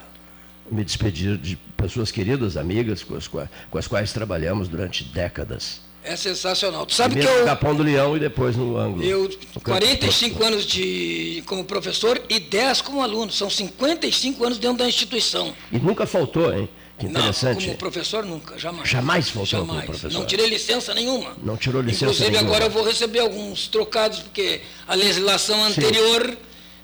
me 0.71 0.83
despedir 0.83 1.37
de 1.37 1.55
pessoas 1.75 2.11
queridas, 2.11 2.55
amigas, 2.57 3.03
com 3.03 3.15
as, 3.15 3.27
qua- 3.27 3.49
com 3.69 3.77
as 3.77 3.87
quais 3.87 4.13
trabalhamos 4.13 4.67
durante 4.67 5.03
décadas. 5.03 5.81
É 6.07 6.15
sensacional. 6.15 6.85
Tu 6.85 6.93
sabe 6.95 7.15
que 7.15 7.19
Primeiro 7.21 7.39
eu, 7.41 7.45
no 7.45 7.49
Capão 7.51 7.75
do 7.75 7.83
Leão 7.83 8.15
e 8.15 8.19
depois 8.19 8.55
no 8.55 8.77
ângulo. 8.77 9.03
Eu, 9.03 9.23
No 9.23 9.61
campo 9.61 9.79
45 9.79 10.43
anos 10.43 10.65
de, 10.65 11.43
como 11.45 11.63
professor 11.65 12.21
e 12.29 12.39
10 12.39 12.81
como 12.81 13.01
aluno. 13.01 13.31
São 13.31 13.49
55 13.49 14.43
anos 14.45 14.57
dentro 14.57 14.77
da 14.77 14.87
instituição. 14.87 15.53
E 15.71 15.77
nunca 15.77 16.05
faltou, 16.07 16.53
hein? 16.53 16.69
Que 16.97 17.05
interessante. 17.05 17.59
Não, 17.59 17.65
como 17.65 17.77
professor 17.77 18.25
nunca, 18.25 18.57
jamais. 18.57 18.89
Jamais 18.89 19.29
faltou 19.29 19.59
como 19.59 19.71
Jamais. 19.73 19.85
professor. 19.85 20.11
Não 20.19 20.25
tirei 20.25 20.47
licença 20.47 20.93
nenhuma. 20.93 21.35
Não 21.43 21.55
tirou 21.57 21.81
licença 21.81 22.05
Inclusive 22.05 22.31
nenhuma. 22.31 22.49
agora 22.49 22.65
eu 22.65 22.69
vou 22.71 22.83
receber 22.83 23.19
alguns 23.19 23.67
trocados, 23.67 24.19
porque 24.19 24.61
a 24.87 24.95
legislação 24.95 25.63
anterior 25.63 26.35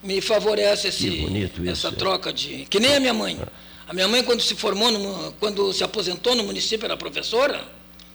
me 0.03 0.19
favorece 0.21 0.89
esse, 0.89 1.09
Que 1.09 1.21
bonito 1.21 1.61
isso, 1.63 1.71
essa 1.71 1.87
é. 1.87 1.91
troca 1.97 2.31
de... 2.31 2.65
Que 2.69 2.79
nem 2.79 2.95
a 2.95 2.99
minha 2.99 3.13
mãe. 3.13 3.39
A 3.87 3.93
minha 3.93 4.07
mãe, 4.07 4.21
quando 4.23 4.41
se 4.41 4.53
formou, 4.53 4.91
no- 4.91 5.31
quando 5.39 5.71
se 5.73 5.83
aposentou 5.83 6.35
no 6.35 6.43
município, 6.43 6.85
era 6.85 6.95
professora, 6.97 7.63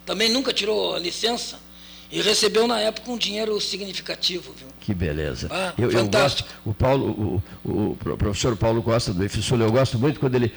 também 0.09 0.27
nunca 0.27 0.51
tirou 0.51 0.95
a 0.95 0.99
licença 0.99 1.59
e 2.11 2.19
recebeu 2.19 2.67
na 2.67 2.79
época 2.79 3.11
um 3.11 3.17
dinheiro 3.17 3.61
significativo, 3.61 4.51
viu? 4.57 4.67
Que 4.81 4.91
beleza. 4.91 5.47
Ah, 5.51 5.71
eu, 5.77 5.91
eu 5.91 5.99
fantástico. 5.99 6.49
gosto, 6.49 6.69
o 6.71 6.73
Paulo, 6.73 7.43
o, 7.63 7.69
o, 7.69 7.91
o 7.91 8.17
professor 8.17 8.57
Paulo 8.57 8.81
Costa 8.81 9.13
do 9.13 9.23
IFSUL, 9.23 9.59
eu 9.59 9.71
gosto 9.71 9.99
muito 9.99 10.19
quando 10.19 10.33
ele. 10.33 10.51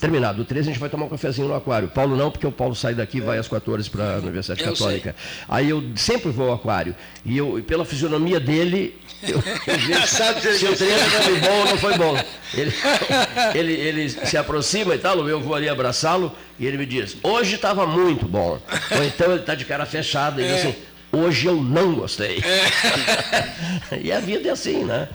Terminado 0.00 0.42
o 0.42 0.44
13, 0.44 0.70
a 0.70 0.72
gente 0.72 0.80
vai 0.80 0.90
tomar 0.90 1.04
um 1.04 1.08
cafezinho 1.08 1.46
no 1.46 1.54
aquário. 1.54 1.86
Paulo 1.86 2.16
não, 2.16 2.32
porque 2.32 2.44
o 2.44 2.50
Paulo 2.50 2.74
sai 2.74 2.96
daqui 2.96 3.18
e 3.18 3.20
vai 3.20 3.38
às 3.38 3.46
14 3.46 3.88
para 3.88 4.16
a 4.16 4.18
Universidade 4.18 4.60
Eu 4.64 4.72
Católica. 4.72 5.14
Aí 5.48 5.70
eu 5.70 5.84
sempre 5.94 6.32
vou 6.32 6.48
ao 6.48 6.54
aquário. 6.54 6.96
E 7.24 7.38
eu, 7.38 7.62
pela 7.64 7.84
fisionomia 7.84 8.40
dele, 8.40 8.98
eu, 9.22 9.36
eu 9.36 10.06
Sabe 10.08 10.40
se 10.40 10.66
o 10.66 10.76
treino 10.76 10.98
foi 10.98 11.38
bom 11.38 11.58
ou 11.60 11.64
não 11.66 11.78
foi 11.78 11.96
bom. 11.96 12.16
Ele, 12.54 12.74
ele, 13.54 13.72
ele 13.72 14.08
se 14.08 14.36
aproxima 14.36 14.96
e 14.96 14.98
tal, 14.98 15.28
eu 15.28 15.40
vou 15.40 15.54
ali 15.54 15.68
abraçá-lo 15.68 16.34
e 16.60 16.66
ele 16.66 16.76
me 16.76 16.84
diz, 16.86 17.16
hoje 17.22 17.54
estava 17.56 17.86
muito 17.86 18.26
bom. 18.26 18.60
Ou 18.94 19.04
então 19.04 19.30
ele 19.32 19.40
está 19.40 19.54
de 19.54 19.64
cara 19.64 19.86
fechada 19.86 20.40
e 20.40 20.44
diz 20.44 20.52
É. 20.52 20.60
assim, 20.68 20.74
Hoje 21.12 21.46
eu 21.46 21.56
não 21.56 21.94
gostei. 21.94 22.38
É. 22.38 23.98
e 24.00 24.12
a 24.12 24.20
vida 24.20 24.48
é 24.48 24.52
assim, 24.52 24.84
né? 24.84 25.08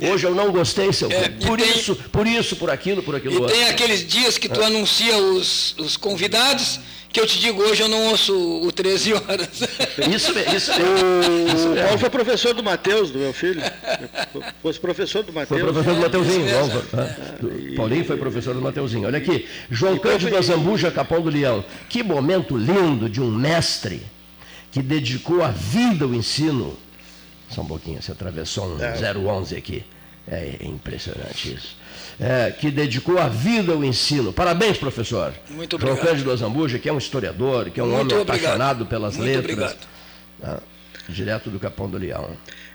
Hoje 0.00 0.24
eu 0.24 0.32
não 0.32 0.52
gostei, 0.52 0.92
seu 0.92 1.10
é, 1.10 1.28
por 1.28 1.58
tem, 1.58 1.68
isso, 1.68 1.96
por 1.96 2.24
isso, 2.24 2.54
por 2.54 2.70
aquilo, 2.70 3.02
por 3.02 3.16
aquilo 3.16 3.34
e 3.34 3.38
outro. 3.38 3.52
tem 3.56 3.68
aqueles 3.68 4.06
dias 4.06 4.38
que 4.38 4.48
tu 4.48 4.62
é. 4.62 4.66
anuncia 4.66 5.16
os, 5.16 5.74
os 5.76 5.96
convidados 5.96 6.78
que 7.12 7.20
eu 7.20 7.26
te 7.26 7.38
digo, 7.40 7.60
hoje 7.62 7.82
eu 7.82 7.88
não 7.88 8.06
ouço 8.08 8.32
o 8.62 8.70
13 8.70 9.14
horas. 9.14 9.48
Isso, 10.14 10.32
isso 10.54 10.72
O 10.72 11.82
Paulo 11.82 11.98
foi 11.98 12.10
professor 12.10 12.54
do 12.54 12.62
Matheus, 12.62 13.10
do 13.10 13.18
meu 13.18 13.32
filho. 13.32 13.60
Foi 14.62 14.72
professor 14.74 15.22
do 15.22 15.32
Matheus. 15.32 15.60
Foi 15.60 15.72
professor 15.72 15.94
do 15.94 16.00
Mateuzinho. 16.00 16.46
É. 16.48 17.76
Paulinho 17.76 18.04
foi 18.04 18.16
professor 18.16 18.54
do 18.54 18.60
Mateuzinho. 18.62 19.06
Olha 19.06 19.18
aqui, 19.18 19.48
João 19.70 19.98
Cândido 19.98 20.36
Azambuja, 20.36 20.90
Capão 20.90 21.20
do 21.20 21.30
Leão. 21.30 21.64
Que 21.88 22.02
momento 22.02 22.56
lindo 22.56 23.08
de 23.08 23.20
um 23.20 23.30
mestre 23.30 24.02
que 24.70 24.82
dedicou 24.82 25.42
a 25.42 25.48
vida 25.48 26.04
ao 26.04 26.14
ensino. 26.14 26.76
Só 27.50 27.62
um 27.62 27.66
pouquinho, 27.66 28.00
você 28.00 28.12
atravessou 28.12 28.66
um 28.66 28.80
é. 28.80 29.12
011 29.12 29.56
aqui. 29.56 29.84
É 30.28 30.58
impressionante 30.62 31.54
isso 31.54 31.79
é, 32.20 32.50
que 32.50 32.70
dedicou 32.70 33.18
a 33.18 33.28
vida 33.28 33.72
ao 33.72 33.82
ensino. 33.82 34.32
Parabéns, 34.32 34.76
professor. 34.76 35.32
Muito 35.48 35.76
obrigado. 35.76 35.96
João 35.96 36.06
Cândido 36.06 36.30
Azambuja, 36.30 36.78
que 36.78 36.88
é 36.88 36.92
um 36.92 36.98
historiador, 36.98 37.70
que 37.70 37.80
é 37.80 37.82
um 37.82 37.88
Muito 37.88 38.12
homem 38.12 38.16
obrigado. 38.18 38.38
apaixonado 38.44 38.86
pelas 38.86 39.16
Muito 39.16 39.26
letras. 39.26 39.52
Obrigado. 39.52 39.88
Né? 40.40 40.58
direto 41.08 41.50
do 41.50 41.58
Capão 41.58 41.88
do 41.88 41.98
Leão. 41.98 42.30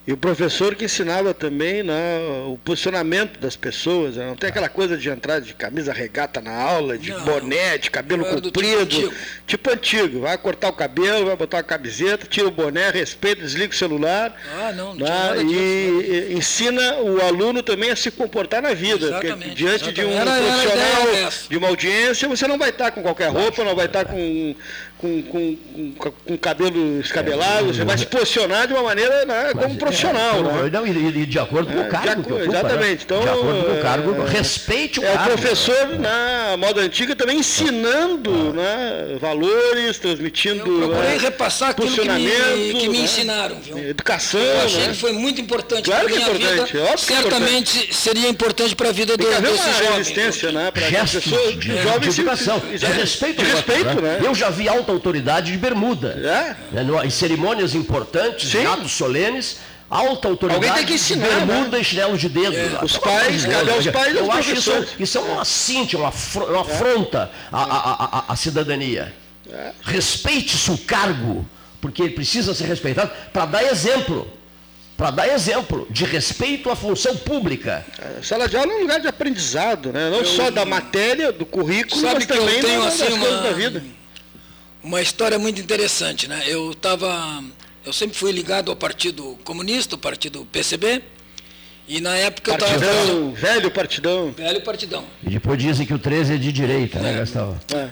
E 0.07 0.13
o 0.13 0.17
professor 0.17 0.75
que 0.75 0.85
ensinava 0.85 1.33
também 1.33 1.81
né, 1.81 2.19
o 2.47 2.59
posicionamento 2.63 3.39
das 3.39 3.55
pessoas, 3.55 4.17
né? 4.17 4.27
não 4.27 4.35
tem 4.35 4.51
aquela 4.51 4.69
coisa 4.69 4.95
de 4.95 5.09
entrar 5.09 5.41
de 5.41 5.55
camisa 5.55 5.91
regata 5.91 6.39
na 6.39 6.55
aula, 6.55 6.95
de 6.95 7.09
não, 7.09 7.21
boné, 7.21 7.79
de 7.79 7.89
cabelo 7.89 8.23
comprido, 8.23 8.85
tipo 8.85 9.07
antigo. 9.07 9.13
tipo 9.47 9.69
antigo. 9.71 10.19
Vai 10.19 10.37
cortar 10.37 10.69
o 10.69 10.73
cabelo, 10.73 11.25
vai 11.25 11.35
botar 11.35 11.57
uma 11.57 11.63
camiseta, 11.63 12.27
tira 12.27 12.47
o 12.47 12.51
boné, 12.51 12.91
respeita, 12.91 13.41
desliga 13.41 13.73
o 13.73 13.75
celular. 13.75 14.39
Ah, 14.55 14.71
não, 14.73 14.93
não 14.93 15.07
né, 15.07 15.41
e, 15.41 15.45
disso, 15.45 16.29
não. 16.29 16.37
ensina 16.37 16.95
o 16.97 17.21
aluno 17.25 17.63
também 17.63 17.89
a 17.89 17.95
se 17.95 18.11
comportar 18.11 18.61
na 18.61 18.75
vida. 18.75 19.07
Exatamente, 19.07 19.55
diante 19.55 19.89
exatamente. 19.89 20.01
de 20.01 20.05
um 20.05 20.11
era, 20.11 20.31
profissional, 20.31 21.07
era 21.15 21.31
de 21.49 21.57
uma 21.57 21.67
audiência, 21.67 22.29
você 22.29 22.47
não 22.47 22.59
vai 22.59 22.69
estar 22.69 22.91
com 22.91 23.01
qualquer 23.01 23.29
roupa, 23.29 23.63
não 23.63 23.75
vai 23.75 23.87
estar 23.87 24.05
com 24.05 24.55
com, 24.97 25.21
com, 25.23 25.57
com, 25.97 26.11
com 26.11 26.37
cabelo 26.37 26.99
escabelado, 26.99 27.69
é, 27.69 27.73
você 27.73 27.83
vai 27.83 27.97
se 27.97 28.05
posicionar 28.05 28.67
de 28.67 28.73
uma 28.73 28.83
maneira 28.83 29.25
né, 29.25 29.51
como 29.53 29.73
é, 29.73 29.77
profissional. 29.95 30.39
É, 30.39 30.69
né? 30.69 30.81
e, 30.85 31.21
e, 31.21 31.25
de 31.25 31.39
acordo 31.39 31.71
com 31.71 31.79
o 31.79 31.83
é, 31.83 31.87
cargo. 31.87 32.21
De, 32.21 32.33
ocupa, 32.33 32.45
exatamente. 32.45 32.97
Né? 32.97 33.03
Então, 33.05 33.21
de 33.21 33.29
acordo 33.29 33.63
com 33.63 33.71
o 33.71 33.81
cargo, 33.81 34.21
é, 34.21 34.29
respeite 34.29 34.99
o 34.99 35.03
é, 35.03 35.13
cargo. 35.13 35.31
É 35.31 35.33
o 35.33 35.37
professor 35.37 35.99
na 35.99 36.57
moda 36.57 36.81
antiga 36.81 37.15
também 37.15 37.39
ensinando 37.39 38.53
né, 38.53 39.17
valores, 39.19 39.97
transmitindo. 39.97 40.59
Eu 40.59 40.89
procurei 40.89 41.11
né, 41.11 41.17
repassar 41.17 41.69
aquilo 41.69 41.91
que 41.91 42.09
me, 42.09 42.79
que 42.79 42.89
me 42.89 42.97
né, 42.97 43.03
ensinaram. 43.03 43.59
Viu? 43.59 43.77
Educação. 43.77 44.39
Eu 44.39 44.61
achei 44.61 44.81
né? 44.81 44.87
que 44.89 44.99
foi 44.99 45.13
muito 45.13 45.41
importante 45.41 45.83
claro 45.83 46.05
para 46.05 46.15
a 46.15 46.17
minha 46.17 46.29
importante, 46.29 46.73
vida. 46.73 46.97
Certamente 46.97 47.77
importante. 47.77 47.95
seria 47.95 48.29
importante 48.29 48.75
para 48.75 48.89
a 48.89 48.91
vida 48.91 49.17
do, 49.17 49.25
desses 49.25 49.77
jovens. 49.77 49.97
resistência, 49.97 50.51
né? 50.51 50.71
Para 50.71 51.01
as 51.01 51.11
pessoas, 51.11 51.53
de, 51.53 51.57
de, 51.57 51.99
de, 51.99 52.21
educação, 52.21 52.59
de 52.59 52.85
respeito. 52.85 53.43
De 53.43 53.51
respeito, 53.51 54.01
né? 54.01 54.19
Eu 54.23 54.35
já 54.35 54.49
vi 54.49 54.67
alta 54.67 54.91
autoridade 54.91 55.51
de 55.51 55.57
bermuda. 55.57 56.15
É? 56.25 56.55
Né, 56.71 57.05
em 57.05 57.09
cerimônias 57.09 57.75
importantes, 57.75 58.49
Sim. 58.49 58.65
atos 58.65 58.91
solenes, 58.91 59.57
alta 59.89 60.27
autoridade. 60.27 60.65
Alguém 60.65 60.77
tem 60.77 60.85
que 60.85 60.93
ensinar. 60.93 61.27
Bermuda 61.27 61.77
né? 61.77 61.81
e 61.81 61.83
chinelo 61.83 62.17
de 62.17 62.29
dedo. 62.29 62.55
É. 62.55 62.83
Os 62.83 62.97
pais, 62.97 63.45
cadê 63.45 63.71
os 63.71 63.87
pais 63.87 64.15
Eu 64.15 64.31
acho 64.31 64.53
isso, 64.53 64.71
isso 64.99 65.17
é 65.17 65.21
uma 65.21 65.45
cinta, 65.45 65.97
uma, 65.97 66.09
uma 66.09 66.61
afronta 66.61 67.31
à, 67.51 67.63
à, 67.63 68.05
à, 68.19 68.33
à 68.33 68.35
cidadania. 68.35 69.13
É. 69.49 69.71
Respeite 69.83 70.57
seu 70.57 70.77
cargo, 70.77 71.45
porque 71.79 72.01
ele 72.01 72.13
precisa 72.13 72.53
ser 72.53 72.65
respeitado 72.65 73.11
para 73.31 73.45
dar 73.45 73.63
exemplo 73.63 74.27
para 74.97 75.11
dar 75.11 75.27
exemplo 75.27 75.85
de 75.89 76.05
respeito 76.05 76.69
à 76.69 76.75
função 76.75 77.17
pública. 77.17 77.85
A 78.17 78.23
sala 78.23 78.47
de 78.47 78.55
aula 78.55 78.71
é 78.71 78.75
um 78.77 78.79
lugar 78.79 79.01
de 79.01 79.09
aprendizado, 79.09 79.91
né? 79.91 80.09
não 80.09 80.19
eu, 80.19 80.25
só 80.25 80.49
da 80.49 80.63
matéria, 80.63 81.33
do 81.33 81.45
currículo, 81.45 82.01
mas 82.01 82.25
também 82.25 82.55
eu 82.55 82.61
tenho, 82.63 82.81
das 82.81 83.01
assim, 83.01 83.11
uma, 83.11 83.41
da 83.41 83.51
vida 83.51 83.83
uma 84.85 85.01
história 85.01 85.39
muito 85.39 85.59
interessante, 85.59 86.27
né? 86.27 86.43
Eu 86.45 86.71
estava, 86.71 87.43
eu 87.85 87.93
sempre 87.93 88.17
fui 88.17 88.31
ligado 88.31 88.71
ao 88.71 88.75
Partido 88.75 89.37
Comunista, 89.43 89.95
o 89.95 89.97
Partido 89.97 90.45
PCB, 90.51 91.01
e 91.87 92.01
na 92.01 92.15
época 92.15 92.57
partidão, 92.57 92.73
eu 92.73 92.79
estava 92.79 92.99
fazendo... 92.99 93.31
velho 93.33 93.71
partidão. 93.71 94.31
Velho 94.31 94.61
partidão. 94.61 95.05
E 95.23 95.29
depois 95.29 95.59
dizem 95.59 95.85
que 95.85 95.93
o 95.93 95.99
13 95.99 96.33
é 96.33 96.37
de 96.37 96.51
direita, 96.51 96.99
né, 96.99 97.09
é. 97.09 97.13
né, 97.13 97.19
Gastão? 97.19 97.59
É. 97.73 97.89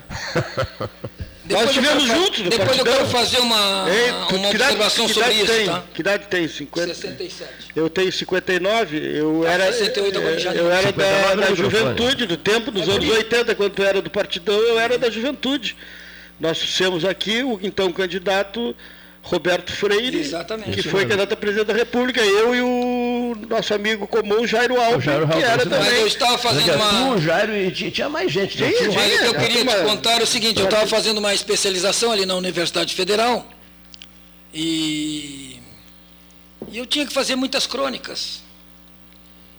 Nós 1.48 1.68
estivemos 1.68 2.04
juntos 2.04 2.40
Depois 2.40 2.58
partidão. 2.58 2.86
eu 2.86 2.98
quero 2.98 3.06
fazer 3.10 3.38
uma, 3.38 3.86
Ei, 3.88 4.10
uma 4.38 4.48
observação 4.48 5.06
sobre 5.06 5.34
isso, 5.34 5.52
tem? 5.52 5.66
tá? 5.66 5.84
Que 5.92 6.00
idade 6.00 6.26
tem? 6.26 6.48
50? 6.48 6.94
67. 6.94 7.50
Eu 7.76 7.90
tenho 7.90 8.10
59, 8.10 8.96
eu 8.96 9.42
tá, 9.44 9.50
era, 9.50 9.72
68, 9.72 10.18
eu, 10.18 10.54
eu 10.54 10.70
era 10.70 10.90
da, 10.90 11.34
da 11.34 11.54
juventude, 11.54 12.26
do 12.26 12.38
tempo 12.38 12.70
dos 12.70 12.88
é 12.88 12.92
anos 12.92 13.08
80, 13.08 13.54
quando 13.56 13.78
eu 13.78 13.84
era 13.84 14.00
do 14.00 14.08
partidão, 14.08 14.54
eu 14.54 14.78
era 14.78 14.96
da 14.96 15.10
juventude. 15.10 15.76
Nós 16.40 16.58
temos 16.76 17.04
aqui 17.04 17.42
o 17.42 17.60
então 17.62 17.92
candidato 17.92 18.74
Roberto 19.24 19.72
Freire, 19.72 20.18
Exatamente. 20.18 20.82
que 20.82 20.88
foi 20.88 21.06
candidato 21.06 21.32
a 21.32 21.36
presidente 21.36 21.66
da 21.66 21.72
República, 21.72 22.20
eu 22.20 22.54
e 22.54 22.60
o 22.60 23.34
nosso 23.48 23.72
amigo 23.72 24.06
comum 24.06 24.46
Jairo 24.46 24.78
Alves, 24.78 25.02
Jairo 25.02 25.26
que 25.26 25.42
era 25.42 25.62
também. 25.64 25.78
Mas 25.78 25.98
eu 25.98 26.06
estava 26.06 26.36
fazendo 26.36 26.74
uma... 26.74 27.14
Tu, 27.14 27.22
Jairo, 27.22 27.56
e 27.56 27.70
tinha 27.72 28.08
mais 28.10 28.30
gente. 28.30 28.54
Tinha, 28.54 28.70
tinha, 28.70 28.92
Mas 28.92 29.22
eu 29.22 29.34
queria 29.34 29.64
te 29.64 29.82
contar 29.82 30.22
o 30.22 30.26
seguinte, 30.26 30.60
eu 30.60 30.66
estava 30.66 30.86
fazendo 30.86 31.18
uma 31.18 31.32
especialização 31.32 32.12
ali 32.12 32.26
na 32.26 32.34
Universidade 32.34 32.94
Federal 32.94 33.48
e, 34.52 35.58
e 36.70 36.76
eu 36.76 36.84
tinha 36.84 37.06
que 37.06 37.12
fazer 37.12 37.34
muitas 37.34 37.66
crônicas. 37.66 38.42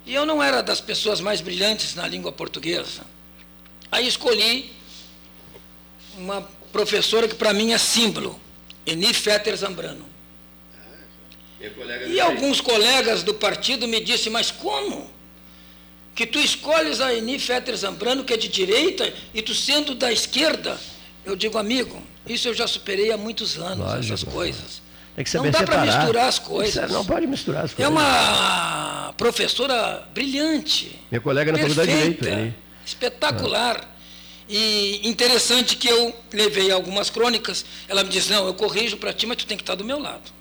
E 0.06 0.14
eu 0.14 0.28
não 0.28 0.44
era 0.44 0.62
das 0.62 0.80
pessoas 0.80 1.20
mais 1.20 1.42
brilhantes 1.42 1.96
na 1.96 2.08
língua 2.08 2.32
portuguesa. 2.32 3.02
Aí 3.92 4.08
escolhi 4.08 4.72
uma 6.18 6.48
professora 6.72 7.28
que 7.28 7.34
para 7.34 7.52
mim 7.52 7.74
é 7.74 7.80
símbolo, 7.80 8.40
Eni 8.86 9.14
Fetter 9.14 9.56
Zambrano. 9.56 10.06
E 12.08 12.20
alguns 12.20 12.62
colegas 12.62 13.24
do 13.24 13.34
partido 13.34 13.88
me 13.88 14.00
disseram, 14.00 14.34
mas 14.34 14.52
como? 14.52 15.10
Que 16.14 16.26
tu 16.26 16.40
escolhes 16.40 17.02
a 17.02 17.14
Eni 17.14 17.40
Fetter 17.40 17.76
Zambrano, 17.76 18.24
que 18.24 18.34
é 18.34 18.38
de 18.38 18.48
direita, 18.48 19.12
e 19.34 19.42
tu 19.42 19.54
sendo 19.54 19.96
da 19.96 20.12
esquerda? 20.12 20.80
Eu 21.26 21.36
digo, 21.36 21.58
amigo, 21.58 22.02
isso 22.28 22.48
eu 22.48 22.54
já 22.54 22.68
superei 22.68 23.12
há 23.12 23.18
muitos 23.18 23.58
anos, 23.58 23.80
Lógico. 23.80 24.14
essas 24.14 24.24
coisas. 24.24 24.82
não 25.34 25.50
dá 25.50 25.64
para 25.64 25.82
misturar 25.86 26.28
as 26.28 26.40
coisas. 26.40 26.92
Não 26.92 27.06
pode 27.06 27.26
misturar 27.26 27.66
as 27.66 27.74
coisas. 27.74 27.86
É 27.86 27.88
uma 27.88 29.14
professora 29.18 30.08
brilhante. 30.14 31.00
Minha 31.10 31.22
colega 31.22 31.52
na 31.52 31.58
faculdade 31.58 31.92
de 31.92 31.98
Direito. 31.98 32.56
Espetacular. 32.86 33.95
E 34.48 35.08
interessante 35.08 35.76
que 35.76 35.88
eu 35.88 36.16
levei 36.32 36.72
algumas 36.72 37.10
crônicas, 37.10 37.66
ela 37.88 38.04
me 38.04 38.10
disse, 38.10 38.30
não, 38.30 38.46
eu 38.46 38.54
corrijo 38.54 38.98
para 38.98 39.12
ti, 39.12 39.26
mas 39.26 39.38
tu 39.38 39.48
tem 39.48 39.58
que 39.58 39.64
estar 39.64 39.76
do 39.76 39.84
meu 39.84 40.00
lado. 40.00 40.36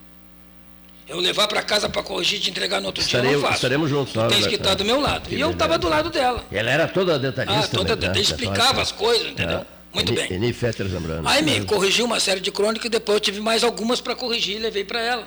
Eu 1.09 1.19
levar 1.19 1.47
para 1.49 1.63
casa 1.63 1.89
para 1.89 2.03
corrigir 2.03 2.39
e 2.39 2.43
te 2.43 2.51
entregar 2.51 2.81
no 2.81 2.87
outro 2.87 3.03
Estarei, 3.03 3.29
dia, 3.29 3.37
eu 3.37 3.41
não 3.41 3.47
faço. 3.47 3.59
Estaremos 3.59 3.91
juntos. 3.91 4.13
Tu 4.13 4.29
tens 4.29 4.47
que 4.47 4.55
estar 4.55 4.75
do 4.75 4.85
meu 4.85 5.01
lado. 5.01 5.29
E 5.31 5.39
eu 5.39 5.51
estava 5.51 5.77
do 5.77 5.89
lado 5.89 6.09
dela. 6.11 6.45
Ela 6.51 6.71
era 6.71 6.89
toda 6.89 7.19
detalhista. 7.19 7.67
Ah, 7.67 7.69
toda 7.69 7.97
detalhista. 7.97 8.37
Né? 8.37 8.43
explicava 8.43 8.81
as 8.81 8.91
coisas, 8.91 9.29
entendeu? 9.29 9.59
É. 9.59 9.67
Muito 9.93 10.13
bem. 10.13 10.33
Eni 10.33 10.53
Fetter 10.53 10.89
Zambrano. 10.89 11.29
Aí 11.29 11.43
me 11.43 11.65
corrigiu 11.65 12.05
uma 12.05 12.19
série 12.19 12.41
de 12.41 12.51
crônicas 12.51 12.87
e 12.87 12.89
depois 12.89 13.17
eu 13.17 13.21
tive 13.21 13.41
mais 13.41 13.63
algumas 13.63 14.01
para 14.01 14.17
corrigir 14.17 14.57
e 14.57 14.59
levei 14.59 14.83
para 14.85 15.01
ela. 15.01 15.27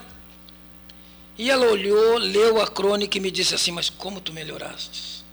E 1.37 1.49
ela 1.49 1.67
olhou, 1.67 2.17
leu 2.17 2.59
a 2.59 2.67
crônica 2.67 3.17
e 3.17 3.21
me 3.21 3.29
disse 3.29 3.53
assim, 3.53 3.71
mas 3.71 3.89
como 3.89 4.19
tu 4.19 4.33
melhoraste? 4.33 5.23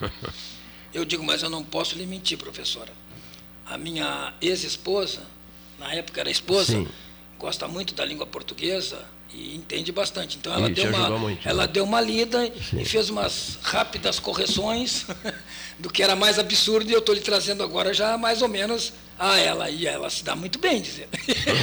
Eu 0.92 1.04
digo, 1.04 1.22
mas 1.22 1.42
eu 1.42 1.50
não 1.50 1.62
posso 1.62 1.96
lhe 1.96 2.06
mentir, 2.06 2.38
professora. 2.38 2.92
A 3.66 3.76
minha 3.76 4.32
ex-esposa, 4.40 5.20
na 5.78 5.92
época 5.92 6.20
era 6.20 6.30
esposa, 6.30 6.72
Sim. 6.72 6.88
gosta 7.38 7.68
muito 7.68 7.94
da 7.94 8.04
língua 8.04 8.26
portuguesa 8.26 9.04
e 9.32 9.54
entende 9.54 9.92
bastante. 9.92 10.38
Então 10.38 10.52
ela, 10.52 10.70
deu 10.70 10.88
uma, 10.88 11.18
muito, 11.18 11.48
ela 11.48 11.66
né? 11.66 11.72
deu 11.72 11.84
uma 11.84 12.00
lida 12.00 12.50
Sim. 12.70 12.80
e 12.80 12.84
fez 12.84 13.10
umas 13.10 13.58
rápidas 13.62 14.18
correções 14.18 15.06
do 15.78 15.90
que 15.90 16.02
era 16.02 16.16
mais 16.16 16.38
absurdo 16.38 16.90
e 16.90 16.94
eu 16.94 17.00
estou 17.00 17.14
lhe 17.14 17.20
trazendo 17.20 17.62
agora 17.62 17.92
já 17.92 18.16
mais 18.16 18.40
ou 18.40 18.48
menos 18.48 18.92
ah, 19.18 19.38
ela 19.38 19.68
e 19.68 19.86
ela 19.86 20.08
se 20.08 20.22
dá 20.22 20.36
muito 20.36 20.58
bem, 20.58 20.80
dizendo. 20.80 21.08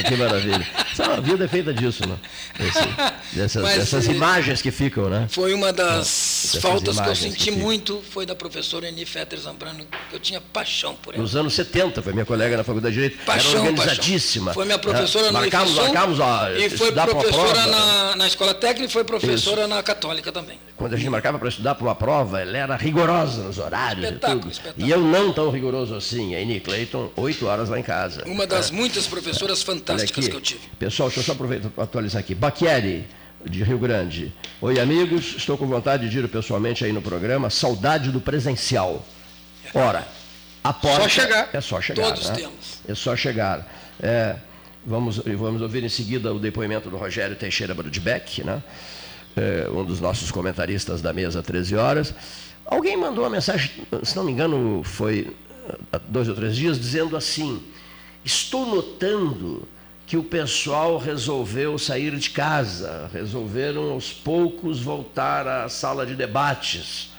Que 0.08 0.16
maravilha. 0.16 0.68
A 0.99 1.20
vida 1.22 1.45
é 1.45 1.47
feita 1.47 1.74
disso, 1.74 2.08
né? 2.08 2.18
Esse, 2.60 2.80
dessas, 3.36 3.64
Mas, 3.64 3.78
dessas 3.78 4.06
imagens 4.08 4.62
que 4.62 4.72
ficam, 4.72 5.10
né? 5.10 5.28
Foi 5.30 5.53
uma 5.53 5.72
das 5.72 6.58
faltas 6.62 6.99
que 6.99 7.08
eu 7.08 7.16
senti 7.16 7.45
que 7.45 7.51
muito, 7.51 8.03
foi 8.12 8.26
da 8.26 8.36
professora 8.36 8.88
Eni 8.88 9.06
Fetter 9.06 9.39
Zambrano, 9.39 9.86
que 10.10 10.16
eu 10.16 10.20
tinha 10.20 10.41
paixão 10.41 10.95
por 10.95 11.14
ela. 11.14 11.22
Nos 11.24 11.36
anos 11.36 11.53
70, 11.53 12.01
foi 12.01 12.14
minha 12.14 12.26
colega 12.26 12.58
na 12.58 12.64
Faculdade 12.64 12.95
de 12.95 13.01
Direito. 13.01 13.26
Paixão, 13.26 13.51
Era 13.51 13.60
organizadíssima. 13.72 14.45
Paixão. 14.47 14.53
Foi 14.53 14.66
minha 14.66 14.80
professora 14.80 15.28
é, 15.28 15.32
no 15.32 15.39
marcamos, 15.39 15.76
E 16.58 16.70
foi 16.70 16.91
professora 16.91 17.68
na, 17.68 18.16
na 18.16 18.28
escola 18.28 18.53
técnica 18.53 18.89
e 18.89 18.91
foi 18.91 19.03
professora 19.03 19.62
Isso. 19.62 19.70
na 19.70 19.84
católica 19.84 20.32
também. 20.32 20.60
quando 20.76 20.93
a 20.93 20.97
gente 20.97 21.10
marcava 21.10 21.39
para 21.39 21.49
estudar 21.49 21.76
para 21.76 21.86
uma 21.86 21.95
prova, 21.95 22.41
ela 22.41 22.58
era 22.58 22.76
rigorosa 22.76 23.43
nos 23.43 23.58
horários 23.58 24.06
Espetáculo, 24.06 24.38
e 24.38 24.41
tudo. 24.41 24.51
espetáculo. 24.51 24.88
E 24.88 24.91
eu 24.91 24.99
não 24.99 25.32
tão 25.32 25.49
rigoroso 25.49 25.95
assim. 25.95 26.36
A 26.36 26.41
Eni 26.41 26.60
Clayton, 26.60 27.12
oito 27.16 27.44
horas 27.45 27.69
lá 27.69 27.79
em 27.79 27.83
casa. 27.83 28.23
Uma 28.25 28.45
das 28.45 28.71
muitas 28.71 29.07
professoras 29.07 29.63
fantásticas 29.63 30.27
que 30.27 30.35
eu 30.35 30.41
tive. 30.41 30.61
Pessoal, 30.77 31.09
deixa 31.09 31.21
eu 31.21 31.25
só 31.25 31.31
aproveitar 31.31 31.69
para 31.69 31.83
atualizar 31.83 32.19
aqui. 32.19 32.35
Baquieri, 32.35 33.05
de 33.49 33.63
Rio 33.63 33.77
Grande. 33.77 34.33
Oi, 34.59 34.79
amigos. 34.79 35.35
Estou 35.37 35.57
com 35.57 35.67
vontade 35.67 36.09
de 36.09 36.19
ir 36.19 36.27
pessoalmente 36.27 36.83
aí 36.83 36.91
no 36.91 37.01
programa. 37.01 37.49
Saudade 37.49 38.11
do 38.11 38.19
presencial. 38.19 39.05
Ora, 39.73 40.07
a 40.63 40.73
porta... 40.73 41.03
Só 41.03 41.09
chegar. 41.09 41.49
É 41.53 41.61
só 41.61 41.81
chegar, 41.81 42.03
Todos 42.07 42.29
né? 42.29 42.35
temos. 42.35 42.79
É 42.87 42.95
só 42.95 43.15
chegar. 43.15 43.67
É, 44.01 44.35
vamos, 44.85 45.19
vamos 45.19 45.61
ouvir 45.61 45.83
em 45.83 45.89
seguida 45.89 46.33
o 46.33 46.39
depoimento 46.39 46.89
do 46.89 46.97
Rogério 46.97 47.35
Teixeira 47.35 47.73
Brodbeck, 47.73 48.43
né? 48.43 48.61
É, 49.37 49.69
um 49.69 49.83
dos 49.83 49.99
nossos 49.99 50.31
comentaristas 50.31 51.01
da 51.01 51.13
mesa, 51.13 51.43
13 51.43 51.75
horas. 51.75 52.13
Alguém 52.65 52.97
mandou 52.97 53.23
uma 53.23 53.29
mensagem, 53.29 53.69
se 54.01 54.15
não 54.15 54.23
me 54.23 54.31
engano, 54.31 54.81
foi 54.83 55.31
dois 56.07 56.28
ou 56.28 56.36
três 56.36 56.55
dias, 56.55 56.80
dizendo 56.80 57.16
assim: 57.16 57.61
Estou 58.24 58.66
notando 58.66 59.68
que 60.05 60.18
o 60.18 60.24
pessoal 60.24 60.97
resolveu 60.97 61.78
sair 61.80 62.16
de 62.18 62.30
casa, 62.30 63.09
resolveram 63.11 63.91
aos 63.91 64.11
poucos 64.13 64.80
voltar 64.80 65.47
à 65.47 65.68
sala 65.68 66.05
de 66.05 66.16
debates. 66.16 67.09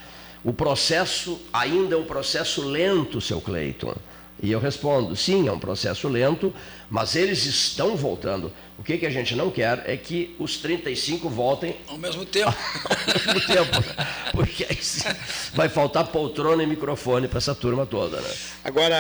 O 0.45 0.53
processo 0.53 1.41
ainda 1.53 1.97
é 1.97 1.99
um 1.99 2.05
processo 2.05 2.63
lento, 2.63 3.21
seu 3.21 3.41
Cleiton. 3.41 3.95
E 4.43 4.53
eu 4.53 4.61
respondo, 4.61 5.17
sim, 5.17 5.49
é 5.49 5.53
um 5.53 5.59
processo 5.59 6.09
lento, 6.09 6.53
mas 6.91 7.17
eles 7.17 7.47
estão 7.47 7.97
voltando. 7.97 8.53
O 8.79 8.83
que, 8.83 8.99
que 8.99 9.07
a 9.07 9.11
gente 9.11 9.35
não 9.35 9.51
quer 9.51 9.83
é 9.87 9.97
que 9.97 10.37
os 10.39 10.59
35 10.59 11.31
voltem 11.31 11.75
Ao 11.89 11.97
mesmo 11.97 12.27
tempo. 12.27 12.53
ao 12.85 13.35
mesmo 13.35 13.41
tempo, 13.47 13.85
porque 14.33 14.67
aí 14.69 14.77
sim 14.77 15.09
vai 15.55 15.71
faltar 15.71 16.07
poltrona 16.09 16.63
e 16.63 16.67
microfone 16.67 17.27
para 17.29 17.39
essa 17.39 17.55
turma 17.55 17.87
toda. 17.87 18.21
Né? 18.21 18.29
Agora, 18.63 18.95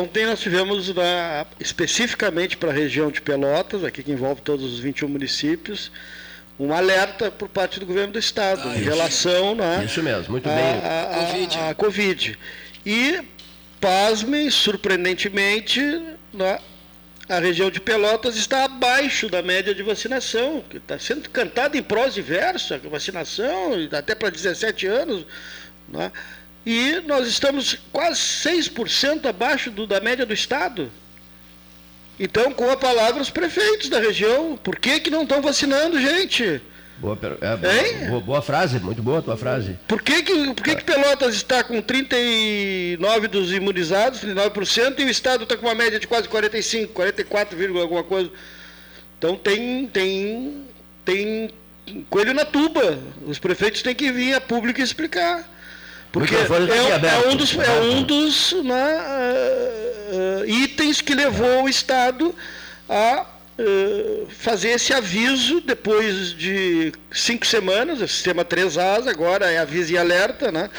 ontem 0.00 0.26
nós 0.26 0.40
tivemos, 0.40 0.92
na- 0.92 1.46
especificamente 1.60 2.56
para 2.56 2.70
a 2.70 2.74
região 2.74 3.12
de 3.12 3.20
Pelotas, 3.22 3.84
aqui 3.84 4.02
que 4.02 4.10
envolve 4.10 4.40
todos 4.42 4.64
os 4.72 4.80
21 4.80 5.08
municípios, 5.08 5.92
um 6.58 6.74
alerta 6.74 7.30
por 7.30 7.48
parte 7.48 7.78
do 7.78 7.86
governo 7.86 8.12
do 8.14 8.18
Estado 8.18 8.62
Ah, 8.68 8.72
em 8.74 8.80
isso. 8.80 8.90
relação 8.90 9.54
né, 9.54 9.84
Isso 9.86 10.02
mesmo, 10.02 10.32
muito 10.32 10.48
a, 10.48 10.52
bem. 10.52 10.64
a- 10.64 11.02
a- 11.10 11.14
Covid. 11.26 11.58
a 11.58 11.74
Covid. 11.74 12.38
E, 12.84 13.20
pasmem, 13.80 14.50
surpreendentemente, 14.50 15.80
né, 16.32 16.58
a 17.28 17.38
região 17.38 17.70
de 17.70 17.80
Pelotas 17.80 18.36
está 18.36 18.64
abaixo 18.64 19.28
da 19.28 19.40
média 19.40 19.74
de 19.74 19.82
vacinação, 19.82 20.62
que 20.68 20.78
está 20.78 20.98
sendo 20.98 21.28
cantada 21.30 21.76
em 21.78 21.82
prós 21.82 22.16
e 22.16 22.22
verso, 22.22 22.74
a 22.74 22.78
vacinação, 22.78 23.72
até 23.92 24.14
para 24.14 24.30
17 24.30 24.86
anos. 24.86 25.24
né? 25.88 26.12
E 26.64 27.00
nós 27.06 27.26
estamos 27.26 27.76
quase 27.92 28.20
6% 28.20 29.26
abaixo 29.28 29.70
do- 29.70 29.86
da 29.86 29.98
média 30.00 30.24
do 30.26 30.32
Estado. 30.34 30.90
Então, 32.18 32.52
com 32.52 32.70
a 32.70 32.76
palavra, 32.76 33.20
os 33.22 33.30
prefeitos 33.30 33.88
da 33.88 33.98
região, 33.98 34.56
por 34.62 34.78
que, 34.78 35.00
que 35.00 35.10
não 35.10 35.22
estão 35.22 35.40
vacinando, 35.40 36.00
gente? 36.00 36.60
Boa, 37.00 37.18
é, 37.40 38.08
boa- 38.08 38.20
boa, 38.20 38.42
frase, 38.42 38.78
muito 38.78 39.02
boa 39.02 39.20
a 39.20 39.22
tua 39.22 39.36
frase. 39.36 39.78
Por 39.88 40.02
que, 40.02 40.22
que, 40.22 40.54
por 40.54 40.62
que, 40.62 40.76
que 40.76 40.84
Pelotas 40.84 41.34
está 41.34 41.64
com 41.64 41.80
39 41.80 43.26
dos 43.26 43.52
imunizados, 43.52 44.20
39%, 44.20 44.98
e 45.00 45.04
o 45.04 45.08
Estado 45.08 45.44
está 45.44 45.56
com 45.56 45.66
uma 45.66 45.74
média 45.74 45.98
de 45.98 46.06
quase 46.06 46.28
45, 46.28 46.92
44, 46.92 47.56
vírgula 47.56 47.82
alguma 47.84 48.04
coisa? 48.04 48.30
Então 49.18 49.34
tem, 49.34 49.86
tem, 49.86 50.62
tem 51.04 51.50
coelho 52.10 52.34
na 52.34 52.44
tuba. 52.44 52.98
Os 53.26 53.38
prefeitos 53.38 53.80
têm 53.80 53.94
que 53.94 54.12
vir 54.12 54.34
a 54.34 54.40
público 54.40 54.80
e 54.80 54.82
explicar. 54.82 55.48
Porque 56.12 56.34
é, 56.34 56.44
tá 56.44 56.54
é 56.56 56.92
aberto. 56.94 57.28
um 57.28 57.36
dos, 57.36 57.54
é 57.56 57.80
um 57.80 58.02
dos 58.02 58.52
né, 58.64 58.98
ah, 58.98 60.40
ah, 60.42 60.46
itens 60.46 61.00
que 61.00 61.14
levou 61.14 61.64
o 61.64 61.68
Estado 61.68 62.34
a 62.88 63.24
fazer 64.28 64.70
esse 64.70 64.92
aviso 64.92 65.60
depois 65.60 66.32
de 66.32 66.92
cinco 67.12 67.46
semanas, 67.46 68.00
o 68.00 68.08
sistema 68.08 68.44
3As, 68.44 69.08
agora 69.08 69.50
é 69.50 69.58
aviso 69.58 69.92
e 69.92 69.98
alerta, 69.98 70.50
né? 70.50 70.70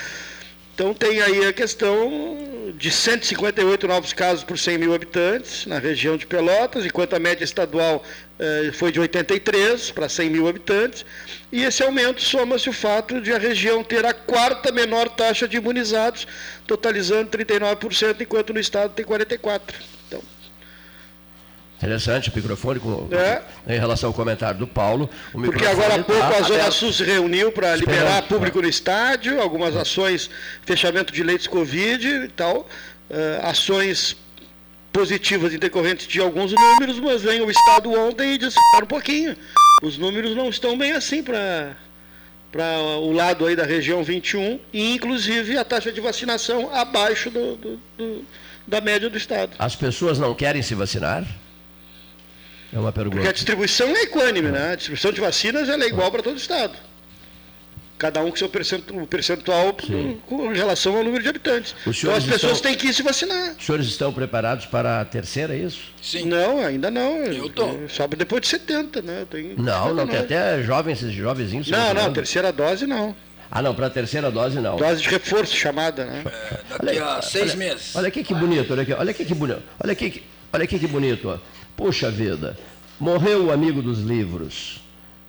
Então 0.73 0.93
tem 0.93 1.21
aí 1.21 1.45
a 1.45 1.53
questão 1.53 2.37
de 2.77 2.89
158 2.89 3.87
novos 3.87 4.13
casos 4.13 4.43
por 4.43 4.57
100 4.57 4.77
mil 4.77 4.95
habitantes 4.95 5.65
na 5.65 5.77
região 5.77 6.17
de 6.17 6.25
Pelotas, 6.25 6.85
enquanto 6.85 7.13
a 7.13 7.19
média 7.19 7.43
estadual 7.43 8.03
eh, 8.39 8.71
foi 8.73 8.91
de 8.91 8.99
83 8.99 9.91
para 9.91 10.09
100 10.09 10.29
mil 10.29 10.47
habitantes. 10.47 11.05
E 11.51 11.63
esse 11.63 11.83
aumento 11.83 12.21
soma-se 12.21 12.69
o 12.69 12.73
fato 12.73 13.21
de 13.21 13.31
a 13.31 13.37
região 13.37 13.83
ter 13.83 14.03
a 14.05 14.13
quarta 14.13 14.71
menor 14.71 15.09
taxa 15.09 15.47
de 15.47 15.57
imunizados, 15.57 16.25
totalizando 16.65 17.29
39%, 17.29 18.21
enquanto 18.21 18.53
no 18.53 18.59
estado 18.59 18.93
tem 18.93 19.05
44%. 19.05 20.00
Então, 21.81 21.89
Interessante 21.89 22.29
o 22.29 22.33
microfone 22.35 22.79
com, 22.79 23.07
É. 23.11 23.41
em 23.67 23.79
relação 23.79 24.09
ao 24.09 24.13
comentário 24.13 24.59
do 24.59 24.67
Paulo. 24.67 25.09
Porque 25.31 25.65
agora 25.65 25.95
há 25.95 26.03
pouco 26.03 26.21
tá 26.21 26.37
a 26.37 26.41
Zona. 26.43 26.71
Sul 26.71 26.93
se 26.93 27.03
reuniu 27.03 27.51
para 27.51 27.75
liberar 27.75 28.21
público 28.27 28.61
no 28.61 28.69
estádio, 28.69 29.41
algumas 29.41 29.75
ações, 29.75 30.29
fechamento 30.63 31.11
de 31.11 31.23
leitos 31.23 31.47
Covid 31.47 32.07
e 32.07 32.27
tal, 32.27 32.67
eh, 33.09 33.39
ações 33.43 34.15
positivas 34.93 35.53
em 35.53 35.57
decorrente 35.57 36.07
de 36.07 36.19
alguns 36.19 36.51
números, 36.53 36.99
mas 36.99 37.21
vem 37.23 37.41
o 37.41 37.49
Estado 37.49 37.91
ontem 37.93 38.33
e 38.33 38.37
disparam 38.37 38.83
um 38.83 38.87
pouquinho. 38.87 39.35
Os 39.81 39.97
números 39.97 40.35
não 40.35 40.49
estão 40.49 40.77
bem 40.77 40.91
assim 40.93 41.23
para 41.23 41.75
para 42.51 42.77
o 42.99 43.13
lado 43.13 43.45
aí 43.45 43.55
da 43.55 43.63
região 43.63 44.03
21 44.03 44.59
e 44.73 44.93
inclusive 44.93 45.57
a 45.57 45.63
taxa 45.63 45.89
de 45.89 46.01
vacinação 46.01 46.69
abaixo 46.75 47.29
do, 47.31 47.55
do- 47.55 47.79
do- 47.97 48.25
da 48.67 48.81
média 48.81 49.09
do 49.09 49.17
estado. 49.17 49.51
As 49.57 49.73
pessoas 49.73 50.19
não 50.19 50.35
querem 50.35 50.61
se 50.61 50.75
vacinar? 50.75 51.23
É 52.73 52.79
uma 52.79 52.91
Porque 52.91 53.07
a 53.07 53.11
pergunta. 53.11 53.33
distribuição 53.33 53.87
é 53.89 54.03
equânime, 54.03 54.49
né? 54.49 54.71
A 54.71 54.75
distribuição 54.75 55.11
de 55.11 55.19
vacinas 55.21 55.67
ela 55.69 55.83
é 55.83 55.87
igual 55.87 56.09
para 56.11 56.23
todo 56.23 56.33
o 56.35 56.37
estado. 56.37 56.73
Cada 57.97 58.19
um 58.23 58.31
com 58.31 58.35
seu 58.35 58.49
percentu- 58.49 59.05
percentual 59.05 59.77
Sim. 59.85 60.19
com 60.25 60.47
relação 60.47 60.97
ao 60.97 61.03
número 61.03 61.21
de 61.21 61.29
habitantes. 61.29 61.75
Então 61.85 62.15
as 62.15 62.23
pessoas 62.23 62.53
estão- 62.53 62.71
têm 62.71 62.75
que 62.75 62.87
ir 62.87 62.93
se 62.93 63.03
vacinar. 63.03 63.55
Os 63.59 63.63
senhores 63.63 63.85
estão 63.85 64.11
preparados 64.11 64.65
para 64.65 65.01
a 65.01 65.05
terceira, 65.05 65.53
é 65.53 65.59
isso? 65.59 65.81
Sim. 66.01 66.25
Não, 66.25 66.59
ainda 66.65 66.89
não. 66.89 67.17
Eu 67.25 67.47
tô. 67.49 67.87
Sobe 67.87 68.15
depois 68.15 68.41
de 68.41 68.47
70, 68.47 69.03
né? 69.03 69.21
Eu 69.21 69.25
tenho 69.27 69.49
Não, 69.61 69.93
não, 69.93 70.07
tem 70.07 70.15
69. 70.15 70.17
até 70.17 70.63
jovens, 70.63 70.93
esses 71.03 71.13
jovenzinhos. 71.13 71.67
Não, 71.69 71.93
não, 71.93 72.11
terceira 72.11 72.51
dose 72.51 72.87
não. 72.87 73.15
Ah, 73.51 73.61
não, 73.61 73.75
para 73.75 73.85
a 73.87 73.89
terceira 73.89 74.31
dose 74.31 74.59
não. 74.59 74.77
Dose 74.77 75.01
de 75.03 75.09
reforço 75.09 75.55
chamada, 75.55 76.05
né? 76.05 76.23
É, 76.25 76.83
daqui 76.85 76.99
a 76.99 77.21
seis 77.21 77.53
meses. 77.53 77.95
Olha 77.95 78.07
aqui 78.07 78.23
que 78.23 78.33
bonito, 78.33 78.71
olha 78.73 78.81
aqui, 78.81 78.93
olha 78.93 79.11
aqui 79.11 79.25
que 79.25 79.35
bonito. 79.35 79.61
Olha 79.83 79.91
aqui, 79.93 80.09
que- 80.09 80.23
olha 80.53 80.63
aqui 80.63 80.79
que 80.79 80.87
bonito. 80.87 81.27
ó. 81.29 81.37
Puxa 81.75 82.11
vida, 82.11 82.57
morreu 82.99 83.45
o 83.45 83.51
amigo 83.51 83.81
dos 83.81 83.99
livros 83.99 84.81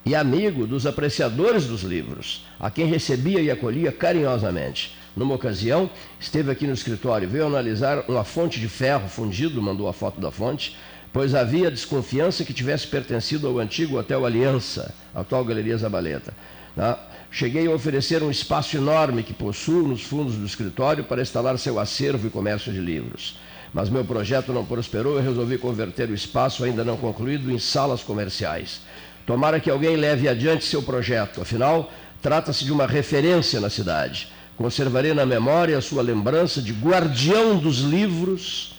e 0.04 0.14
amigo 0.14 0.66
dos 0.66 0.84
apreciadores 0.84 1.66
dos 1.66 1.82
livros, 1.82 2.44
a 2.58 2.70
quem 2.70 2.86
recebia 2.86 3.40
e 3.40 3.50
acolhia 3.50 3.92
carinhosamente. 3.92 4.94
Numa 5.16 5.34
ocasião, 5.34 5.90
esteve 6.18 6.50
aqui 6.50 6.66
no 6.66 6.72
escritório, 6.72 7.28
veio 7.28 7.46
analisar 7.46 8.04
uma 8.08 8.24
fonte 8.24 8.58
de 8.58 8.68
ferro 8.68 9.08
fundido, 9.08 9.62
mandou 9.62 9.88
a 9.88 9.92
foto 9.92 10.20
da 10.20 10.30
fonte, 10.30 10.76
pois 11.12 11.34
havia 11.34 11.70
desconfiança 11.70 12.44
que 12.44 12.54
tivesse 12.54 12.86
pertencido 12.86 13.46
ao 13.46 13.58
antigo 13.58 13.98
Hotel 13.98 14.24
Aliança, 14.24 14.92
atual 15.14 15.44
Galeria 15.44 15.76
Zabaleta. 15.76 16.34
tá? 16.74 16.98
Cheguei 17.30 17.66
a 17.66 17.70
oferecer 17.70 18.22
um 18.22 18.30
espaço 18.30 18.76
enorme 18.76 19.22
que 19.22 19.32
possuo 19.32 19.86
nos 19.86 20.02
fundos 20.02 20.34
do 20.34 20.44
escritório 20.44 21.04
para 21.04 21.22
instalar 21.22 21.58
seu 21.58 21.78
acervo 21.78 22.26
e 22.26 22.30
comércio 22.30 22.72
de 22.72 22.80
livros. 22.80 23.38
Mas 23.72 23.88
meu 23.88 24.04
projeto 24.04 24.52
não 24.52 24.64
prosperou 24.64 25.18
e 25.18 25.22
resolvi 25.22 25.56
converter 25.56 26.10
o 26.10 26.14
espaço 26.14 26.62
ainda 26.64 26.84
não 26.84 26.96
concluído 26.96 27.50
em 27.50 27.58
salas 27.58 28.02
comerciais. 28.02 28.82
Tomara 29.26 29.58
que 29.60 29.70
alguém 29.70 29.96
leve 29.96 30.28
adiante 30.28 30.64
seu 30.64 30.82
projeto, 30.82 31.40
afinal, 31.40 31.90
trata-se 32.20 32.64
de 32.64 32.72
uma 32.72 32.86
referência 32.86 33.60
na 33.60 33.70
cidade. 33.70 34.28
Conservarei 34.56 35.14
na 35.14 35.24
memória 35.24 35.78
a 35.78 35.80
sua 35.80 36.02
lembrança 36.02 36.60
de 36.60 36.72
guardião 36.72 37.56
dos 37.56 37.78
livros 37.78 38.74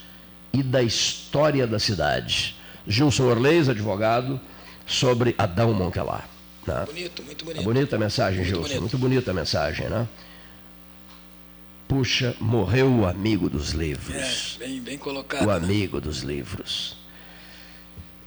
e 0.54 0.62
da 0.62 0.84
história 0.84 1.66
da 1.66 1.80
cidade. 1.80 2.56
Gilson 2.88 3.24
Orleis, 3.24 3.68
advogado, 3.70 4.40
sobre 4.86 5.34
Adão 5.38 5.74
Monquelar. 5.74 6.26
né? 6.68 6.84
Bonito, 6.86 7.24
muito 7.24 7.42
É 7.44 7.46
bonito. 7.48 7.64
bonita 7.64 7.96
a 7.96 8.00
mensagem, 8.00 8.38
Muito 8.40 8.48
Gilson. 8.50 8.62
bonito. 8.68 8.80
Muito 8.82 8.98
bonita 8.98 9.32
a 9.32 9.34
mensagem, 9.34 9.90
né? 9.90 10.08
Puxa, 11.88 12.36
morreu 12.40 12.90
o 12.90 13.06
amigo 13.06 13.50
dos 13.50 13.72
livros. 13.72 14.58
É, 14.60 14.66
bem, 14.66 14.82
bem 14.82 14.98
colocado. 14.98 15.44
O 15.44 15.48
né? 15.48 15.56
amigo 15.56 16.02
dos 16.02 16.22
livros. 16.22 16.98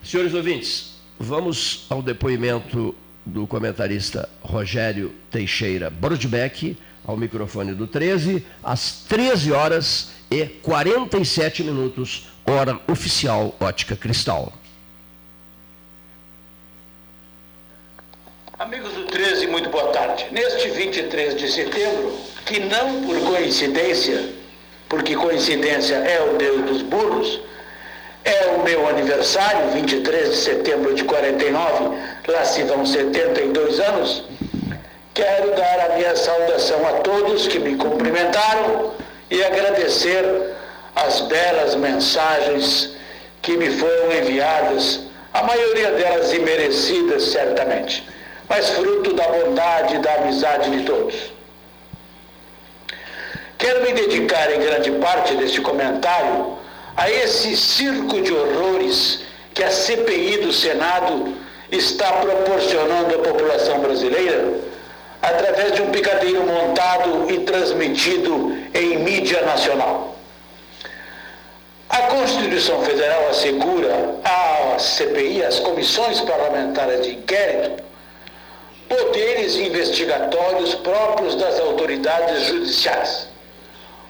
Senhores 0.03 0.35
ouvintes, 0.35 0.95
vamos 1.19 1.87
ao 1.89 2.03
depoimento 2.03 2.95
do 3.25 3.47
comentarista 3.47 4.29
Rogério 4.41 5.13
Teixeira 5.31 5.91
Brodbeck, 5.91 6.77
ao 7.05 7.17
microfone 7.17 7.75
do 7.75 7.87
13, 7.87 8.45
às 8.63 9.05
13 9.09 9.53
horas 9.53 10.11
e 10.31 10.47
47 10.47 11.65
minutos, 11.65 12.29
hora 12.45 12.81
oficial 12.89 13.57
Ótica 13.59 13.97
Cristal. 13.97 14.53
Amigos 18.59 18.91
do 18.95 19.05
13, 19.05 19.49
muito 19.49 19.69
boa 19.69 19.89
tarde. 19.89 20.29
Neste 20.31 20.71
23 20.71 21.37
de 21.37 21.53
setembro, 21.53 22.19
que 22.47 22.59
não 22.59 23.03
por 23.03 23.21
coincidência, 23.31 24.31
porque 24.89 25.15
coincidência 25.15 25.97
é 25.97 26.23
o 26.23 26.39
Deus 26.39 26.63
dos 26.63 26.81
burros, 26.81 27.39
é 28.25 28.47
o 28.57 28.65
meu 28.65 28.89
aniversário, 28.89 29.73
23 29.73 30.31
de 30.31 30.37
setembro 30.37 30.95
de 30.95 31.05
49, 31.05 31.99
lá 32.29 32.47
se 32.47 32.63
vão 32.63 32.87
72 32.87 33.79
anos. 33.79 34.25
Quero 35.13 35.55
dar 35.55 35.91
a 35.91 35.97
minha 35.97 36.17
saudação 36.17 36.79
a 36.89 36.93
todos 37.01 37.47
que 37.47 37.59
me 37.59 37.77
cumprimentaram 37.77 38.95
e 39.31 39.45
agradecer 39.45 40.25
as 40.95 41.21
belas 41.21 41.75
mensagens 41.75 42.97
que 43.43 43.55
me 43.55 43.69
foram 43.69 44.13
enviadas, 44.13 45.01
a 45.35 45.43
maioria 45.43 45.91
delas 45.91 46.33
imerecidas, 46.33 47.23
certamente 47.25 48.16
mas 48.49 48.71
fruto 48.71 49.13
da 49.15 49.29
bondade 49.29 49.97
e 49.97 49.99
da 49.99 50.15
amizade 50.15 50.71
de 50.71 50.85
todos. 50.85 51.15
Quero 53.59 53.83
me 53.83 53.93
dedicar 53.93 54.53
em 54.53 54.61
grande 54.61 54.91
parte 54.93 55.35
deste 55.35 55.61
comentário 55.61 56.59
a 56.97 57.11
esse 57.11 57.57
circo 57.57 58.21
de 58.21 58.33
horrores 58.33 59.23
que 59.55 59.65
a 59.65 59.71
CPI 59.71 60.39
do 60.39 60.53
Senado 60.53 61.35
está 61.71 62.13
proporcionando 62.13 63.15
à 63.15 63.19
população 63.19 63.81
brasileira 63.81 64.55
através 65.21 65.73
de 65.73 65.83
um 65.83 65.91
picadeiro 65.91 66.45
montado 66.45 67.31
e 67.31 67.41
transmitido 67.41 68.57
em 68.73 68.99
mídia 68.99 69.43
nacional. 69.43 70.17
A 71.89 72.03
Constituição 72.03 72.83
Federal 72.83 73.29
assegura 73.31 74.17
à 74.23 74.79
CPI, 74.79 75.43
às 75.43 75.59
comissões 75.59 76.21
parlamentares 76.21 77.03
de 77.03 77.15
inquérito, 77.15 77.83
poderes 78.89 79.57
investigatórios 79.57 80.75
próprios 80.77 81.35
das 81.37 81.59
autoridades 81.61 82.47
judiciais. 82.47 83.29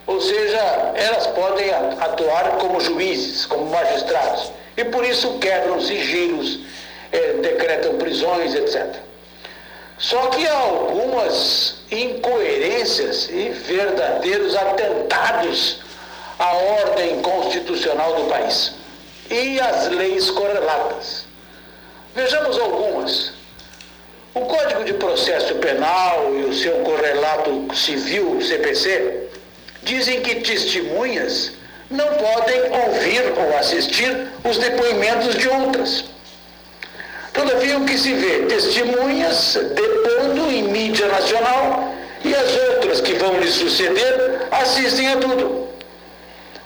Ou 0.07 0.21
seja, 0.21 0.59
elas 0.95 1.27
podem 1.29 1.71
atuar 1.71 2.59
como 2.59 2.81
juízes, 2.81 3.45
como 3.47 3.67
magistrados, 3.67 4.53
e 4.77 4.85
por 4.85 5.05
isso 5.05 5.39
quebram 5.39 5.81
sigilos, 5.81 6.61
é, 7.11 7.33
decretam 7.35 7.97
prisões, 7.97 8.55
etc. 8.55 8.97
Só 9.99 10.27
que 10.27 10.47
há 10.47 10.59
algumas 10.59 11.77
incoerências 11.91 13.29
e 13.31 13.49
verdadeiros 13.49 14.55
atentados 14.55 15.79
à 16.39 16.55
ordem 16.55 17.21
constitucional 17.23 18.15
do 18.15 18.25
país 18.25 18.75
e 19.31 19.59
às 19.59 19.89
leis 19.89 20.31
correlatas. 20.31 21.25
Vejamos 22.15 22.59
algumas. 22.59 23.36
O 24.37 24.43
Código 24.43 24.85
de 24.85 24.93
Processo 24.93 25.55
Penal 25.55 26.31
e 26.37 26.45
o 26.45 26.53
seu 26.53 26.73
correlato 26.81 27.75
civil, 27.75 28.39
CPC, 28.43 29.31
dizem 29.83 30.21
que 30.21 30.43
testemunhas 30.43 31.53
não 31.91 32.07
podem 32.07 32.61
ouvir 32.85 33.33
ou 33.35 33.57
assistir 33.57 34.29
os 34.45 34.59
depoimentos 34.59 35.37
de 35.37 35.49
outras. 35.49 36.05
Todavia, 37.33 37.79
o 37.79 37.87
que 37.87 37.97
se 37.97 38.13
vê? 38.13 38.45
Testemunhas 38.45 39.59
depondo 39.75 40.51
em 40.51 40.65
mídia 40.65 41.09
nacional 41.09 41.95
e 42.23 42.35
as 42.35 42.57
outras 42.75 43.01
que 43.01 43.15
vão 43.15 43.41
lhe 43.41 43.51
suceder 43.51 44.49
assistem 44.51 45.15
a 45.15 45.17
tudo. 45.17 45.67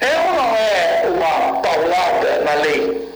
É 0.01 0.19
ou 0.27 0.35
não 0.35 0.57
é 0.57 1.03
uma 1.07 1.61
paulada 1.61 2.41
na 2.45 2.55
lei? 2.65 3.09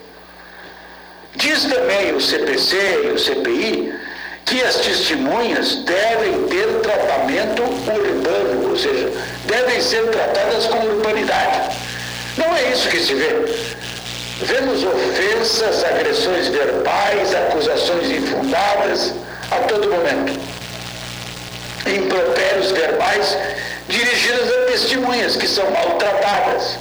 Diz 1.35 1.65
também 1.65 2.15
o 2.15 2.21
CPC 2.21 2.77
e 3.07 3.09
o 3.09 3.19
CPI 3.19 4.04
que 4.45 4.63
as 4.63 4.77
testemunhas 4.77 5.77
devem 5.85 6.45
ter 6.49 6.67
tratamento 6.83 7.63
urbano, 7.63 8.71
ou 8.71 8.77
seja, 8.77 9.11
devem 9.47 9.81
ser 9.81 10.07
tratadas 10.11 10.67
com 10.67 10.79
urbanidade. 10.79 11.77
Não 12.37 12.55
é 12.55 12.71
isso 12.71 12.89
que 12.89 13.01
se 13.01 13.15
vê. 13.15 13.31
Vemos 14.43 14.85
ofensas, 14.85 15.85
agressões 15.85 16.49
verbais, 16.49 17.35
acusações 17.35 18.11
infundadas 18.11 19.15
a 19.51 19.57
todo 19.67 19.91
momento. 19.91 20.39
Impropérios 21.87 22.73
verbais 22.73 23.39
dirigidos 23.89 24.51
a 24.51 24.73
testemunhas 24.73 25.37
que 25.37 25.47
são 25.47 25.71
maltratadas. 25.71 26.79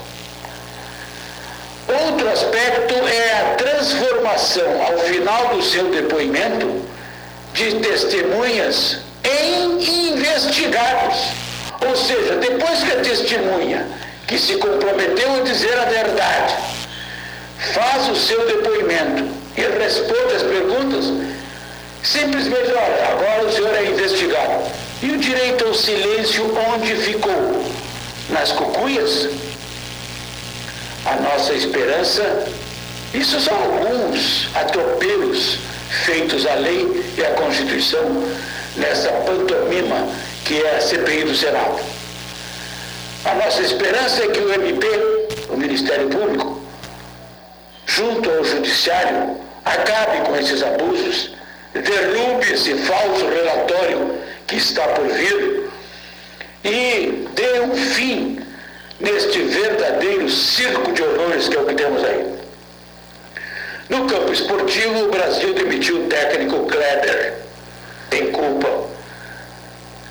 Outro 1.88 2.30
aspecto 2.30 2.96
é 3.08 3.42
a 3.42 3.56
transformação 3.56 4.82
ao 4.82 4.98
final 5.00 5.48
do 5.50 5.62
seu 5.62 5.92
depoimento 5.92 6.93
de 7.54 7.76
testemunhas 7.76 8.98
em 9.24 10.12
investigados. 10.12 11.18
Ou 11.88 11.96
seja, 11.96 12.36
depois 12.36 12.84
que 12.84 12.92
a 12.92 13.02
testemunha 13.02 13.88
que 14.28 14.38
se 14.38 14.56
comprometeu 14.56 15.36
a 15.36 15.40
dizer 15.42 15.78
a 15.78 15.86
verdade 15.86 16.56
faz 17.74 18.10
o 18.10 18.16
seu 18.16 18.46
depoimento 18.48 19.24
e 19.56 19.62
responde 19.62 20.36
as 20.36 20.44
perguntas, 20.44 21.06
simplesmente, 22.02 22.72
olha, 22.72 23.08
agora 23.12 23.46
o 23.46 23.52
senhor 23.52 23.74
é 23.76 23.86
investigado. 23.86 24.72
E 25.02 25.12
o 25.12 25.18
direito 25.18 25.66
ao 25.66 25.74
silêncio 25.74 26.58
onde 26.74 26.96
ficou? 26.96 27.66
Nas 28.30 28.52
cucuias? 28.52 29.30
A 31.06 31.16
nossa 31.18 31.54
esperança, 31.54 32.48
isso 33.14 33.40
são 33.40 33.54
alguns 33.56 34.48
atropelos 34.56 35.60
feitos 36.06 36.46
a 36.46 36.56
lei 36.56 37.14
e 37.18 37.24
a 37.24 37.32
Constituição 37.32 38.04
nessa 38.76 39.10
pantomima 39.10 40.08
que 40.46 40.62
é 40.62 40.76
a 40.76 40.82
CPI 40.82 41.24
do 41.24 41.36
Senado. 41.36 41.80
A 43.26 43.36
nossa 43.36 43.62
esperança 43.62 44.24
é 44.24 44.28
que 44.28 44.40
o 44.40 44.54
MP, 44.54 44.88
o 45.50 45.58
Ministério 45.58 46.10
Público, 46.10 46.62
junto 47.86 48.30
ao 48.30 48.44
Judiciário, 48.44 49.38
acabe 49.64 50.26
com 50.26 50.36
esses 50.36 50.62
abusos, 50.62 51.34
derrube 51.74 52.52
esse 52.52 52.76
falso 52.76 53.28
relatório 53.28 54.18
que 54.46 54.58
está 54.58 54.88
por 54.90 55.08
vir 55.08 55.70
e 56.66 57.28
dê 57.34 57.62
um 57.62 57.76
fim 57.76 58.40
neste 59.00 59.40
verdadeiro 59.44 60.30
circo 60.30 60.92
de 60.92 61.02
horrores 61.02 61.48
que 61.48 61.58
é 61.58 61.62
o 61.62 61.66
que 61.66 61.76
temos 61.76 62.04
aí. 62.04 62.43
No 63.94 64.08
campo 64.08 64.34
esportivo, 64.34 65.04
o 65.04 65.12
Brasil 65.12 65.54
demitiu 65.54 65.98
o 66.04 66.08
técnico 66.08 66.66
Kleber. 66.66 67.36
Tem 68.10 68.32
culpa 68.32 68.68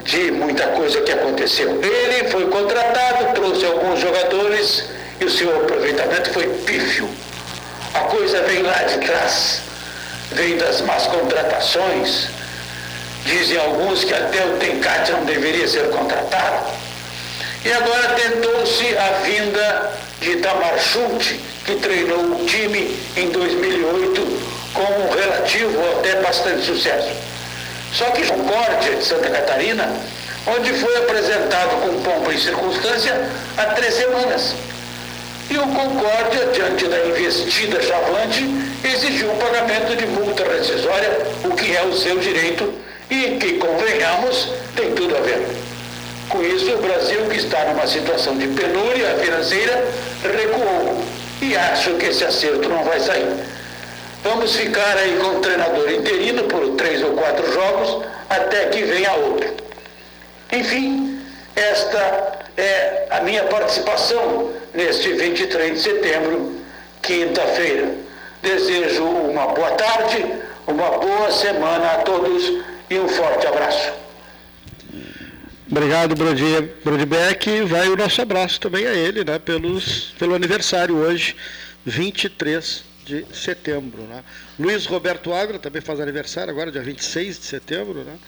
de 0.04 0.30
muita 0.30 0.68
coisa 0.68 1.00
que 1.00 1.10
aconteceu. 1.10 1.80
Ele 1.82 2.30
foi 2.30 2.46
contratado, 2.46 3.34
trouxe 3.34 3.66
alguns 3.66 3.98
jogadores 3.98 4.84
e 5.20 5.24
o 5.24 5.30
seu 5.30 5.56
aproveitamento 5.56 6.30
foi 6.30 6.46
pífio. 6.64 7.08
A 7.92 8.00
coisa 8.02 8.42
vem 8.42 8.62
lá 8.62 8.84
de 8.84 9.04
trás, 9.04 9.62
vem 10.30 10.56
das 10.58 10.80
más 10.82 11.08
contratações. 11.08 12.28
Dizem 13.24 13.58
alguns 13.58 14.04
que 14.04 14.14
até 14.14 14.46
o 14.46 14.58
Tencate 14.58 15.10
não 15.10 15.24
deveria 15.24 15.66
ser 15.66 15.90
contratado. 15.90 16.70
E 17.64 17.72
agora 17.72 18.14
tentou-se 18.14 18.96
a 18.96 19.08
vinda 19.24 19.92
de 20.22 20.30
Itamar 20.32 20.78
Schulte, 20.78 21.38
que 21.66 21.74
treinou 21.76 22.40
o 22.40 22.46
time 22.46 22.96
em 23.16 23.28
2008 23.28 24.22
com 24.72 24.82
um 24.82 25.10
relativo 25.10 25.78
até 25.98 26.22
bastante 26.22 26.64
sucesso. 26.64 27.10
Só 27.92 28.06
que 28.06 28.26
Concórdia 28.26 28.96
de 28.96 29.04
Santa 29.04 29.28
Catarina, 29.28 29.92
onde 30.46 30.72
foi 30.74 30.96
apresentado 30.96 31.82
com 31.82 32.02
pompa 32.02 32.32
e 32.32 32.40
circunstância 32.40 33.28
há 33.58 33.64
três 33.74 33.94
semanas. 33.94 34.54
E 35.50 35.58
o 35.58 35.66
Concórdia, 35.66 36.46
diante 36.52 36.86
da 36.86 37.04
investida 37.04 37.82
chavante, 37.82 38.48
exigiu 38.84 39.28
o 39.28 39.36
pagamento 39.36 39.96
de 39.96 40.06
multa 40.06 40.44
rescisória, 40.44 41.10
o 41.44 41.54
que 41.54 41.76
é 41.76 41.82
o 41.82 41.94
seu 41.94 42.18
direito 42.18 42.72
e 43.10 43.36
que, 43.38 43.54
convenhamos, 43.54 44.48
tem 44.74 44.92
tudo 44.92 45.16
a 45.16 45.20
ver. 45.20 45.71
Com 46.32 46.42
isso, 46.42 46.72
o 46.72 46.78
Brasil, 46.78 47.26
que 47.28 47.36
está 47.36 47.62
numa 47.66 47.86
situação 47.86 48.38
de 48.38 48.48
penúria 48.48 49.18
financeira, 49.18 49.84
recuou 50.22 51.04
e 51.42 51.54
acho 51.54 51.92
que 51.96 52.06
esse 52.06 52.24
acerto 52.24 52.70
não 52.70 52.82
vai 52.84 52.98
sair. 53.00 53.28
Vamos 54.24 54.56
ficar 54.56 54.96
aí 54.96 55.18
com 55.20 55.36
o 55.36 55.40
treinador 55.40 55.92
interino 55.92 56.44
por 56.44 56.70
três 56.70 57.02
ou 57.02 57.10
quatro 57.10 57.52
jogos 57.52 58.06
até 58.30 58.64
que 58.70 58.82
venha 58.82 59.12
outro. 59.12 59.52
Enfim, 60.50 61.20
esta 61.54 62.40
é 62.56 63.08
a 63.10 63.20
minha 63.20 63.44
participação 63.44 64.52
neste 64.72 65.12
23 65.12 65.74
de 65.74 65.80
setembro, 65.82 66.56
quinta-feira. 67.02 67.94
Desejo 68.40 69.04
uma 69.04 69.48
boa 69.48 69.72
tarde, 69.72 70.24
uma 70.66 70.92
boa 70.92 71.30
semana 71.30 71.90
a 71.92 71.96
todos 71.98 72.50
e 72.88 72.98
um 72.98 73.06
forte 73.06 73.46
abraço. 73.46 74.01
Obrigado, 75.72 76.14
Brodbeck. 76.84 77.62
Vai 77.62 77.88
o 77.88 77.96
nosso 77.96 78.20
abraço 78.20 78.60
também 78.60 78.86
a 78.86 78.92
ele, 78.92 79.24
né, 79.24 79.38
pelos, 79.38 80.12
pelo 80.18 80.34
aniversário 80.34 80.96
hoje, 80.96 81.34
23 81.86 82.84
de 83.06 83.24
setembro. 83.32 84.02
Né? 84.02 84.22
Luiz 84.58 84.84
Roberto 84.84 85.32
Agra 85.32 85.58
também 85.58 85.80
faz 85.80 85.98
aniversário 85.98 86.50
agora, 86.50 86.70
dia 86.70 86.82
26 86.82 87.38
de 87.38 87.46
setembro. 87.46 88.04
Né? 88.04 88.18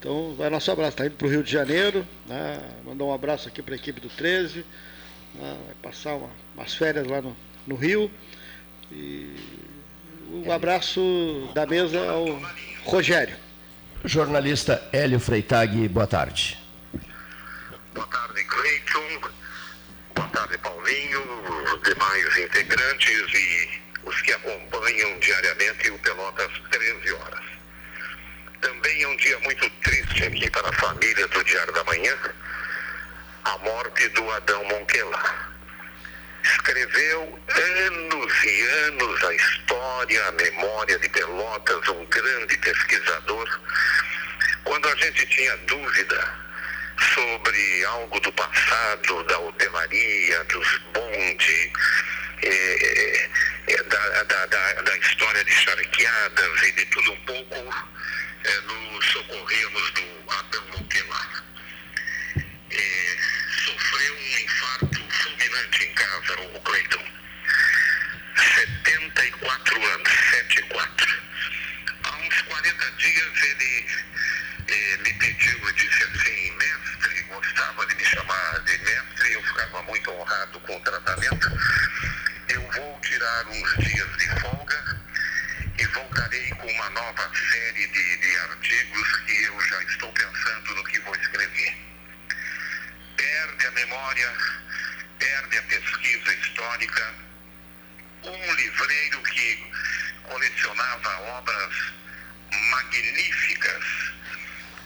Então, 0.00 0.34
vai 0.36 0.50
nosso 0.50 0.72
abraço. 0.72 0.90
Está 0.90 1.06
indo 1.06 1.14
para 1.14 1.28
o 1.28 1.30
Rio 1.30 1.44
de 1.44 1.52
Janeiro. 1.52 2.04
Né? 2.26 2.58
Mandar 2.84 3.04
um 3.04 3.14
abraço 3.14 3.46
aqui 3.46 3.62
para 3.62 3.74
a 3.74 3.76
equipe 3.76 4.00
do 4.00 4.08
13. 4.08 4.64
Né? 5.36 5.56
Vai 5.66 5.74
passar 5.80 6.16
uma, 6.16 6.30
umas 6.56 6.74
férias 6.74 7.06
lá 7.06 7.22
no, 7.22 7.36
no 7.64 7.76
Rio. 7.76 8.10
E 8.90 9.36
um 10.32 10.50
abraço 10.50 11.48
da 11.54 11.64
mesa 11.64 12.10
ao 12.10 12.26
Rogério. 12.84 13.36
Jornalista 14.04 14.82
Hélio 14.92 15.20
Freitag, 15.20 15.86
boa 15.86 16.08
tarde. 16.08 16.60
Boa 17.94 18.06
tarde, 18.06 18.42
Cleiton. 18.44 19.20
Boa 20.14 20.28
tarde, 20.28 20.56
Paulinho, 20.58 21.20
os 21.74 21.82
demais 21.82 22.38
integrantes 22.38 23.34
e 23.34 23.80
os 24.04 24.22
que 24.22 24.32
acompanham 24.32 25.18
diariamente 25.18 25.90
o 25.90 25.98
Pelotas 25.98 26.50
13 26.70 27.12
horas. 27.12 27.44
Também 28.62 29.02
é 29.02 29.08
um 29.08 29.16
dia 29.16 29.38
muito 29.40 29.68
triste 29.82 30.24
aqui 30.24 30.50
para 30.50 30.70
a 30.70 30.72
família 30.72 31.28
do 31.28 31.44
Diário 31.44 31.72
da 31.74 31.84
Manhã, 31.84 32.16
a 33.44 33.58
morte 33.58 34.08
do 34.08 34.30
Adão 34.30 34.64
Monquela. 34.64 35.52
Escreveu 36.44 37.40
anos 37.48 38.44
e 38.44 38.62
anos 38.86 39.24
a 39.24 39.34
história, 39.34 40.28
a 40.28 40.32
memória 40.32 40.98
de 40.98 41.08
Pelotas, 41.10 41.88
um 41.88 42.06
grande 42.06 42.56
pesquisador. 42.56 43.60
Quando 44.64 44.88
a 44.88 44.96
gente 44.96 45.26
tinha 45.26 45.56
dúvida 45.58 46.42
sobre 47.02 47.84
algo 47.84 48.20
do 48.20 48.32
passado, 48.32 49.24
da 49.24 49.38
hotelaria, 49.38 50.44
dos 50.44 50.78
bondes, 50.94 51.70
é, 52.42 53.28
é, 53.68 53.82
da, 53.84 54.22
da, 54.24 54.46
da, 54.46 54.72
da, 54.82 54.96
história 54.98 55.44
de 55.44 55.52
charqueadas 55.52 56.62
e 56.62 56.72
de 56.72 56.84
tudo 56.86 57.12
um 57.12 57.20
pouco, 57.24 57.88
é, 58.44 58.60
nos 58.60 59.06
socorremos 59.06 59.90
do 59.92 60.32
Adão 60.32 60.64
Montelar. 60.72 61.44
sofreu 63.64 64.14
um 64.14 64.38
infarto 64.44 65.08
fulminante 65.10 65.84
em 65.84 65.94
casa, 65.94 66.40
o 66.54 66.60
Cleiton. 66.60 67.04
74 68.36 69.86
anos, 69.86 70.08
74. 70.30 71.22
Há 72.04 72.16
uns 72.16 72.42
40 72.42 72.90
dias 72.92 73.42
ele 73.44 74.12
me 75.02 75.12
pediu, 75.14 75.68
e 75.68 75.72
disse 75.74 76.02
assim, 76.04 76.41
gostava 77.32 77.86
de 77.86 77.94
me 77.94 78.04
chamar 78.04 78.60
de 78.60 78.78
mestre, 78.78 79.32
eu 79.32 79.42
ficava 79.42 79.82
muito 79.84 80.10
honrado 80.10 80.60
com 80.60 80.76
o 80.76 80.80
tratamento. 80.80 81.48
Eu 82.48 82.60
vou 82.72 83.00
tirar 83.00 83.46
uns 83.46 83.76
dias 83.78 84.16
de 84.18 84.40
folga 84.40 85.00
e 85.78 85.86
voltarei 85.86 86.50
com 86.50 86.66
uma 86.66 86.90
nova 86.90 87.30
série 87.34 87.86
de, 87.86 88.16
de 88.18 88.36
artigos 88.36 89.16
que 89.24 89.44
eu 89.44 89.60
já 89.62 89.82
estou 89.84 90.12
pensando 90.12 90.74
no 90.74 90.84
que 90.84 91.00
vou 91.00 91.14
escrever. 91.16 91.76
Perde 93.16 93.66
a 93.66 93.70
memória, 93.70 94.32
perde 95.18 95.58
a 95.58 95.62
pesquisa 95.62 96.34
histórica. 96.34 97.14
Um 98.24 98.54
livreiro 98.54 99.22
que 99.22 99.72
colecionava 100.24 101.20
obras 101.38 101.92
magníficas 102.70 104.11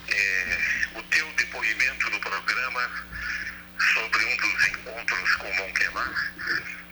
é, 0.09 0.59
o 0.95 1.03
teu 1.05 1.33
depoimento 1.33 2.11
no 2.11 2.21
programa 2.21 2.91
sobre 3.95 4.25
um 4.25 4.37
dos 4.37 4.69
encontros 4.69 5.37
com 5.37 5.53
Monquelar 5.55 6.33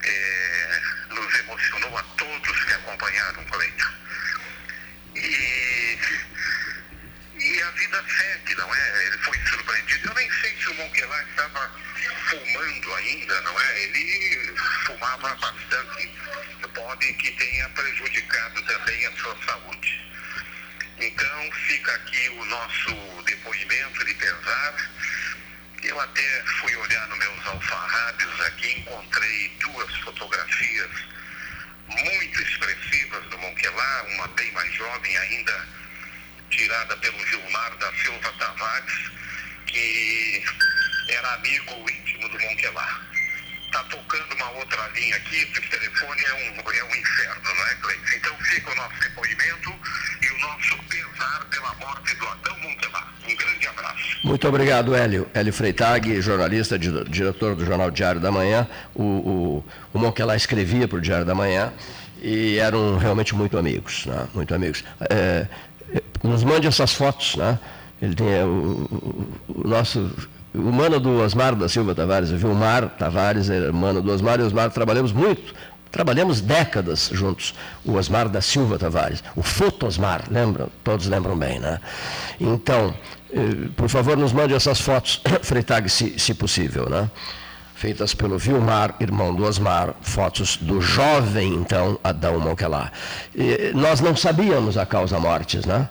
é, 0.04 0.80
nos 1.10 1.34
emocionou 1.40 1.98
a 1.98 2.02
todos 2.02 2.64
que 2.64 2.72
acompanharam 2.72 3.44
o. 3.44 3.94
E, 5.14 5.98
e 7.38 7.62
a 7.62 7.70
vida 7.70 8.04
segue, 8.08 8.54
não 8.56 8.74
é? 8.74 9.06
Ele 9.06 9.18
foi 9.18 9.38
surpreendido. 9.46 10.08
Eu 10.08 10.14
nem 10.14 10.30
sei 10.32 10.56
se 10.56 10.68
o 10.68 10.74
Monquelar 10.74 11.28
estava 11.28 11.70
fumando 12.28 12.94
ainda, 12.94 13.40
não 13.42 13.60
é? 13.60 13.82
Ele 13.82 14.56
fumava 14.86 15.34
bastante. 15.36 16.10
Pode 16.74 17.12
que 17.14 17.30
tenha 17.30 17.68
prejudicado 17.68 18.62
também 18.64 19.06
a 19.06 19.12
sua 19.12 19.36
saúde. 19.46 20.03
Então 21.07 21.52
fica 21.52 21.92
aqui 21.96 22.30
o 22.30 22.44
nosso 22.46 23.22
depoimento 23.26 24.05
de 24.07 24.14
pesar. 24.14 24.90
Eu 25.82 26.00
até 26.00 26.42
fui 26.61 26.74
olhar 26.76 27.07
nos 27.09 27.18
meus 27.18 27.46
alfarrábios 27.46 28.40
aqui, 28.40 28.78
encontrei 28.78 29.48
duas 29.61 29.94
fotografias 29.96 30.90
muito 31.88 32.42
expressivas 32.42 33.22
do 33.26 33.36
Monquelar, 33.36 34.07
uma 34.14 34.28
bem 34.28 34.50
mais 34.52 34.72
jovem 34.72 35.14
ainda, 35.18 35.68
tirada 36.48 36.96
pelo 36.96 37.26
Gilmar 37.26 37.76
da 37.76 37.92
Silva 37.96 38.32
Tavares, 38.38 39.11
que 39.66 40.42
era 41.11 41.34
amigo 41.34 41.90
íntimo 41.90 42.30
do 42.30 42.40
Monquelar. 42.40 43.13
Está 43.75 43.87
tocando 43.91 44.37
uma 44.37 44.51
outra 44.51 44.89
linha 44.95 45.16
aqui, 45.16 45.35
esse 45.35 45.68
telefone 45.68 46.22
é 46.22 46.35
um, 46.35 46.61
é 46.61 46.85
um 46.85 46.95
inferno, 46.95 47.43
não 47.43 47.66
é, 47.66 47.75
Cleiton? 47.83 48.16
Então 48.16 48.37
fica 48.45 48.70
o 48.70 48.75
nosso 48.77 49.01
depoimento 49.01 49.75
e 50.22 50.29
o 50.29 50.39
nosso 50.39 50.77
pesar 50.89 51.45
pela 51.51 51.75
morte 51.75 52.14
do 52.14 52.29
Adão 52.29 52.57
Montelar. 52.61 53.12
Um 53.29 53.35
grande 53.35 53.66
abraço. 53.66 54.18
Muito 54.22 54.47
obrigado, 54.47 54.95
Hélio. 54.95 55.29
Hélio 55.35 55.53
Freitag, 55.53 56.22
jornalista, 56.22 56.79
diretor 56.79 57.57
do 57.57 57.66
Jornal 57.66 57.91
Diário 57.91 58.20
da 58.20 58.31
Manhã. 58.31 58.68
O, 58.95 59.03
o, 59.03 59.64
o 59.93 59.99
Monquelar 59.99 60.37
escrevia 60.37 60.87
para 60.87 60.99
o 60.99 61.01
Diário 61.01 61.27
da 61.27 61.35
Manhã 61.35 61.72
e 62.22 62.59
eram 62.59 62.97
realmente 62.97 63.35
muito 63.35 63.59
amigos, 63.59 64.07
né? 64.07 64.29
muito 64.33 64.55
amigos. 64.55 64.85
É, 65.11 65.49
nos 66.22 66.45
mande 66.45 66.68
essas 66.68 66.95
fotos, 66.95 67.35
né? 67.35 67.59
Ele 68.01 68.14
tem 68.14 68.45
o, 68.45 68.87
o, 69.49 69.62
o 69.62 69.68
nosso 69.68 70.14
o 70.55 70.72
mano 70.72 71.00
do 71.00 71.20
Osmar 71.20 71.57
da 71.57 71.68
Silva 71.68 71.94
Tavares, 71.94 72.30
o 72.30 72.36
Vilmar 72.36 72.88
Tavares 72.90 73.50
era 73.50 73.72
mano 73.72 74.00
do 74.00 74.12
Osmar, 74.12 74.38
e 74.38 74.42
o 74.44 74.46
Osmar 74.46 74.70
trabalhamos 74.70 75.12
muito, 75.12 75.52
trabalhamos 75.90 76.40
décadas 76.40 77.11
juntos, 77.12 77.55
o 77.84 77.94
Osmar 77.94 78.28
da 78.28 78.40
Silva 78.40 78.78
Tavares, 78.78 79.22
o 79.34 79.42
Foto 79.42 79.86
Osmar, 79.86 80.24
lembram? 80.30 80.68
Todos 80.84 81.07
lembram 81.09 81.36
bem, 81.36 81.59
né? 81.59 81.80
Então, 82.40 82.94
eh, 83.32 83.68
por 83.76 83.88
favor, 83.88 84.16
nos 84.16 84.32
mande 84.32 84.55
essas 84.55 84.80
fotos, 84.80 85.20
Freitag, 85.42 85.88
se, 85.88 86.18
se 86.18 86.32
possível, 86.34 86.88
né? 86.88 87.11
Feitas 87.74 88.14
pelo 88.14 88.38
Vilmar, 88.38 88.94
irmão 89.00 89.34
do 89.34 89.44
Osmar, 89.44 89.94
fotos 90.00 90.57
do 90.57 90.80
jovem, 90.80 91.52
então, 91.55 91.98
Adão 92.05 92.38
Monquelar. 92.38 92.92
Nós 93.74 94.00
não 94.00 94.14
sabíamos 94.14 94.78
a 94.78 94.86
causa 94.86 95.18
mortes, 95.18 95.66
né? 95.66 95.88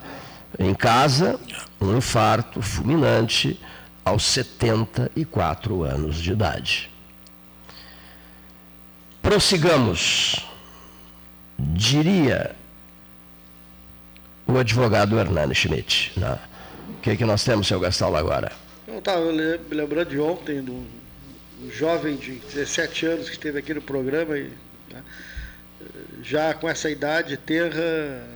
Em 0.58 0.74
casa, 0.74 1.38
um 1.82 1.98
infarto 1.98 2.62
fulminante, 2.62 3.60
aos 4.04 4.24
74 4.24 5.84
anos 5.84 6.18
de 6.18 6.32
idade. 6.32 6.92
Prossigamos, 9.22 10.46
diria 11.58 12.56
o 14.46 14.58
advogado 14.58 15.18
Hernani 15.18 15.56
Schmidt. 15.56 16.12
Né? 16.20 16.38
O 16.90 17.02
que, 17.02 17.12
é 17.12 17.16
que 17.16 17.26
nós 17.26 17.44
temos, 17.44 17.68
seu 17.68 17.80
Gastal, 17.80 18.16
agora? 18.16 18.52
Eu 18.88 19.00
estava 19.00 19.26
lembrando 19.72 20.10
de 20.10 20.20
ontem, 20.20 20.62
do 20.62 20.86
um 21.64 21.72
jovem 21.72 22.18
de 22.18 22.34
17 22.34 23.06
anos 23.06 23.30
que 23.30 23.36
esteve 23.36 23.60
aqui 23.60 23.74
no 23.74 23.82
programa 23.82 24.38
e 24.38 24.52
né, 24.92 25.04
já 26.22 26.54
com 26.54 26.68
essa 26.68 26.90
idade 26.90 27.38
terra, 27.38 28.28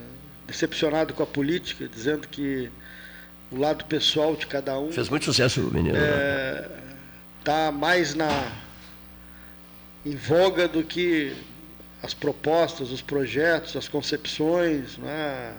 decepcionado 0.46 1.14
com 1.14 1.24
a 1.24 1.28
política, 1.28 1.88
dizendo 1.88 2.28
que 2.28 2.72
o 3.52 3.58
lado 3.58 3.86
pessoal 3.86 4.36
de 4.36 4.48
cada 4.48 4.78
um. 4.80 4.92
Fez 4.92 5.10
muito 5.10 5.26
sucesso 5.26 5.62
o 5.62 5.74
menino. 5.74 5.98
Está 5.98 6.08
é, 6.08 6.62
né? 6.62 6.98
Tá 7.44 7.72
mais 7.72 8.14
na 8.14 8.52
em 10.06 10.16
voga 10.16 10.68
do 10.68 10.84
que 10.84 11.36
as 12.02 12.14
propostas, 12.14 12.92
os 12.92 13.02
projetos, 13.02 13.76
as 13.76 13.88
concepções, 13.88 14.98
né, 14.98 15.54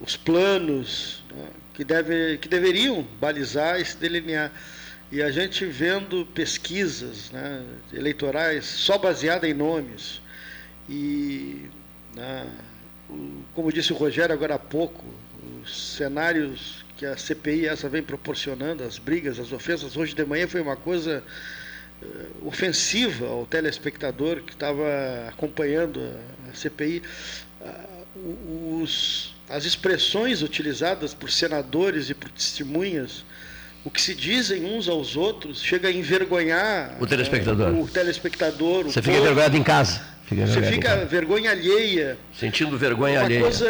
os 0.00 0.16
planos 0.16 1.24
né, 1.34 1.48
que, 1.72 1.82
deve, 1.82 2.38
que 2.38 2.48
deveriam 2.48 3.04
balizar 3.20 3.80
e 3.80 3.84
se 3.84 3.96
delinear. 3.96 4.52
E 5.10 5.22
a 5.22 5.30
gente 5.30 5.64
vendo 5.66 6.26
pesquisas 6.26 7.30
né, 7.30 7.64
eleitorais 7.92 8.64
só 8.64 8.96
baseadas 8.98 9.48
em 9.48 9.54
nomes. 9.54 10.20
E, 10.88 11.68
né, 12.14 12.46
como 13.54 13.72
disse 13.72 13.92
o 13.92 13.96
Rogério 13.96 14.32
agora 14.32 14.54
há 14.54 14.58
pouco, 14.58 15.04
os 15.62 15.94
cenários 15.96 16.83
que 16.96 17.06
a 17.06 17.16
CPI 17.16 17.66
essa 17.66 17.88
vem 17.88 18.02
proporcionando, 18.02 18.84
as 18.84 18.98
brigas, 18.98 19.38
as 19.38 19.52
ofensas. 19.52 19.96
Hoje 19.96 20.14
de 20.14 20.24
manhã 20.24 20.46
foi 20.46 20.60
uma 20.60 20.76
coisa 20.76 21.22
uh, 22.02 22.46
ofensiva 22.48 23.26
ao 23.26 23.46
telespectador 23.46 24.42
que 24.42 24.52
estava 24.52 24.84
acompanhando 25.28 26.00
a, 26.00 26.50
a 26.50 26.54
CPI. 26.54 27.02
Uh, 27.60 28.80
os, 28.80 29.34
as 29.48 29.64
expressões 29.64 30.40
utilizadas 30.42 31.12
por 31.12 31.30
senadores 31.30 32.10
e 32.10 32.14
por 32.14 32.30
testemunhas, 32.30 33.24
o 33.84 33.90
que 33.90 34.00
se 34.00 34.14
dizem 34.14 34.64
uns 34.64 34.88
aos 34.88 35.16
outros, 35.16 35.60
chega 35.62 35.88
a 35.88 35.92
envergonhar 35.92 36.96
o 37.00 37.06
telespectador. 37.06 37.72
Uh, 37.72 37.82
o 37.82 37.88
telespectador 37.88 38.84
Você 38.84 39.00
o 39.00 39.02
fica 39.02 39.18
envergonhado 39.18 39.56
em 39.56 39.62
casa. 39.62 40.14
Fica 40.26 40.46
Você 40.46 40.62
fica 40.62 41.04
vergonha 41.04 41.50
alheia. 41.50 42.16
Sentindo 42.32 42.78
vergonha 42.78 43.18
Uma 43.18 43.26
alheia. 43.26 43.42
coisa 43.42 43.68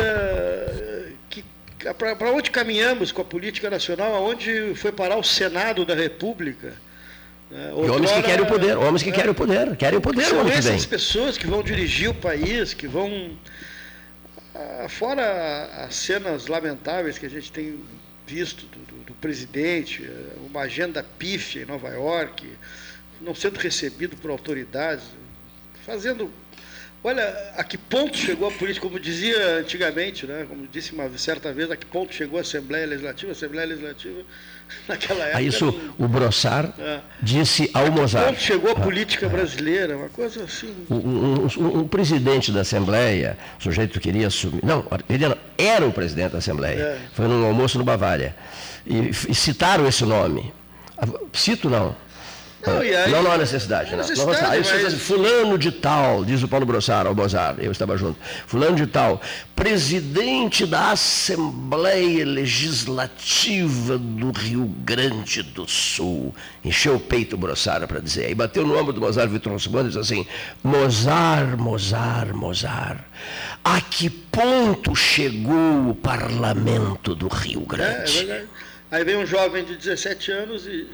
que 1.29 1.45
para 1.93 2.33
onde 2.33 2.51
caminhamos 2.51 3.13
com 3.13 3.21
a 3.21 3.25
política 3.25 3.69
nacional, 3.69 4.15
aonde 4.15 4.75
foi 4.77 4.91
parar 4.93 5.17
o 5.19 5.23
Senado 5.25 5.85
da 5.85 5.95
República? 5.95 6.73
né? 7.51 7.71
E 7.71 7.73
homens 7.73 7.91
que 7.91 7.93
Outrora, 8.17 8.23
querem 8.23 8.43
o 8.45 8.47
poder, 8.47 8.77
homens 8.79 9.03
que 9.03 9.11
é, 9.11 9.13
querem 9.13 9.31
o 9.31 9.35
poder, 9.35 9.77
querem 9.77 9.99
o 9.99 10.01
poder 10.01 10.25
São 10.25 10.49
essas 10.49 10.87
pessoas 10.87 11.37
que 11.37 11.47
vão 11.47 11.63
dirigir 11.63 12.09
o 12.09 12.15
país, 12.15 12.73
que 12.73 12.87
vão. 12.89 13.37
ah, 14.55 14.87
Fora 14.89 15.65
as 15.87 15.95
cenas 15.95 16.47
lamentáveis 16.47 17.19
que 17.19 17.27
a 17.27 17.31
gente 17.31 17.53
tem 17.53 17.79
visto 18.27 18.65
do, 18.67 18.79
do- 18.87 19.05
do 19.05 19.15
presidente, 19.15 20.03
eh, 20.03 20.37
uma 20.47 20.63
agenda 20.63 21.05
pífia 21.19 21.63
em 21.63 21.67
Nova 21.67 21.91
York, 21.91 22.49
não 23.21 23.35
sendo 23.35 23.59
recebido 23.59 24.17
por 24.17 24.31
autoridades, 24.31 25.05
fazendo. 25.85 26.31
Olha, 27.07 27.37
a 27.59 27.63
que 27.63 27.77
ponto 27.77 28.17
chegou 28.17 28.49
a 28.49 28.51
política, 28.51 28.87
como 28.87 28.99
dizia 28.99 29.59
antigamente, 29.59 30.27
né? 30.27 30.47
como 30.49 30.67
disse 30.67 30.93
uma 30.93 31.07
certa 31.19 31.53
vez, 31.53 31.71
a 31.71 31.77
que 31.77 31.85
ponto 31.85 32.15
chegou 32.15 32.39
a 32.39 32.41
Assembleia 32.41 32.87
Legislativa, 32.87 33.31
a 33.31 33.35
Assembleia 33.35 33.67
Legislativa, 33.69 34.23
naquela 34.89 35.23
época. 35.25 35.37
Aí 35.39 35.47
isso, 35.47 35.93
o 35.99 36.09
Brossard 36.09 36.73
É. 36.81 37.01
disse 37.21 37.71
ao 37.75 37.91
Mozart. 37.93 38.29
Ponto 38.29 38.41
chegou 38.41 38.71
a 38.73 38.75
política 38.75 39.29
brasileira, 39.29 39.99
uma 39.99 40.09
coisa 40.09 40.45
assim. 40.45 40.75
Um, 40.89 40.95
um- 40.97 41.49
um- 41.59 41.79
um 41.81 41.87
presidente 41.89 42.51
da 42.51 42.63
Assembleia, 42.63 43.37
o 43.61 43.63
sujeito 43.63 44.01
queria 44.01 44.29
assumir. 44.29 44.65
Não, 44.65 44.87
ele 45.07 45.29
não, 45.29 45.37
era 45.59 45.87
o 45.87 45.93
presidente 45.93 46.33
da 46.33 46.39
Assembleia. 46.39 46.81
É. 46.81 46.99
Foi 47.13 47.29
num 47.29 47.45
almoço 47.45 47.77
no 47.77 47.85
Bavária. 47.85 48.35
E, 48.87 49.11
e 49.29 49.35
citaram 49.35 49.87
esse 49.87 50.07
nome. 50.07 50.55
Ah, 50.97 51.07
Cito 51.35 51.69
não. 51.69 51.95
Não, 52.67 52.79
aí- 52.81 53.11
não, 53.11 53.23
não 53.23 53.33
há 53.33 53.39
necessidade. 53.39 53.91
Não 53.91 53.99
necessidade, 53.99 54.43
não, 54.43 54.51
aí 54.51 54.59
mas- 54.61 54.69
diz 54.73 54.85
assim, 54.87 54.99
fulano 54.99 55.59
de 55.59 55.71
tal, 55.73 56.25
diz 56.25 56.43
o 56.43 56.49
Paulo 56.49 56.65
Brossard 56.67 57.09
ao 57.09 57.15
Mozart, 57.15 57.59
eu 57.61 57.71
estava 57.73 57.97
junto. 57.97 58.19
Fulano 58.47 58.77
de 58.77 58.87
tal, 58.87 59.21
presidente 59.55 60.67
da 60.67 60.91
Assembleia 60.93 62.25
Legislativa 62.25 63.99
do 63.99 64.31
Rio 64.33 64.67
Grande 64.85 65.43
do 65.43 65.67
Sul. 65.69 66.35
Encheu 66.65 66.97
o 66.97 67.01
peito 67.01 67.35
o 67.35 67.39
Brossard 67.39 67.87
para 67.87 68.01
dizer. 68.01 68.27
Aí 68.27 68.35
bateu 68.35 68.67
no 68.67 68.79
ombro 68.79 68.93
do 68.93 69.01
Mozart 69.01 69.31
Vitor 69.31 69.59
Simone 69.61 69.85
e 69.85 69.87
disse 69.89 69.99
assim: 70.01 70.27
Mozart, 70.63 71.59
Mozart, 71.59 72.33
Mozart, 72.33 72.99
a 73.65 73.81
que 73.81 74.09
ponto 74.11 74.95
chegou 74.95 75.91
o 75.91 75.95
parlamento 75.95 77.15
do 77.15 77.29
Rio 77.29 77.61
É, 77.61 77.65
é 77.65 77.67
Grande? 77.67 78.13
verdade. 78.19 78.45
Aí 78.91 79.05
vem 79.05 79.17
um 79.17 79.27
jovem 79.27 79.65
de 79.65 79.77
17 79.77 80.31
anos 80.31 80.67
e, 80.67 80.87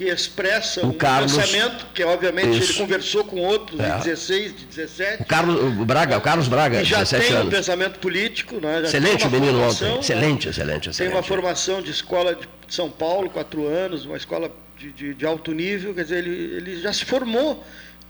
que 0.00 0.08
expressa 0.08 0.80
O 0.82 0.88
um 0.88 0.92
Carlos- 0.94 1.36
pensamento, 1.36 1.84
que 1.92 2.02
obviamente 2.02 2.58
Isso. 2.58 2.72
ele 2.72 2.78
conversou 2.78 3.22
com 3.22 3.36
outros 3.40 3.78
É. 3.78 3.98
de 3.98 4.04
16, 4.04 4.56
de 4.56 4.64
17, 4.64 5.22
O 5.22 5.26
Carlos 5.26 5.62
o 5.62 5.84
Braga, 5.84 6.16
o 6.16 6.20
Carlos 6.22 6.48
Braga, 6.48 6.82
já 6.82 7.00
17 7.00 7.26
tem 7.26 7.36
um 7.36 7.40
anos. 7.40 7.54
pensamento 7.54 7.98
político. 7.98 8.58
Né? 8.62 8.80
Excelente 8.82 9.26
o 9.26 9.30
menino 9.30 9.58
formação, 9.58 9.88
ontem. 9.88 9.94
né? 9.96 10.00
Excelente, 10.00 10.48
excelente, 10.48 10.82
Tem 10.84 10.90
excelente. 10.92 11.12
uma 11.14 11.22
formação 11.22 11.82
de 11.82 11.90
escola 11.90 12.34
de 12.34 12.48
São 12.74 12.88
Paulo, 12.88 13.28
quatro 13.28 13.66
anos, 13.66 14.06
uma 14.06 14.16
escola 14.16 14.50
de, 14.78 14.90
de- 14.90 15.12
de 15.14 15.26
alto 15.26 15.52
nível, 15.52 15.92
quer 15.92 16.04
dizer, 16.04 16.24
ele, 16.24 16.56
ele 16.56 16.80
já 16.80 16.94
se 16.94 17.04
formou 17.04 17.62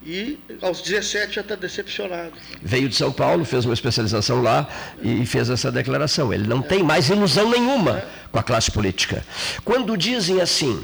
e 0.07 0.39
aos 0.63 0.81
17 0.83 1.35
já 1.35 1.41
está 1.41 1.57
decepcionado. 1.57 2.35
Veio 2.63 2.89
de 2.89 2.95
São 2.95 3.11
Paulo, 3.11 3.45
fez 3.45 3.65
uma 3.65 3.75
especialização 3.75 4.41
lá 4.41 4.69
e 5.03 5.27
fez 5.27 5.51
essa 5.51 5.73
declaração. 5.73 6.33
Ele 6.33 6.47
não 6.47 6.63
tem 6.63 6.85
mais 6.85 7.09
ilusão 7.09 7.51
nenhuma 7.51 8.05
com 8.31 8.39
a 8.39 8.45
classe 8.45 8.71
política. 8.71 9.25
Quando 9.65 9.97
dizem 9.99 10.41
assim, 10.41 10.81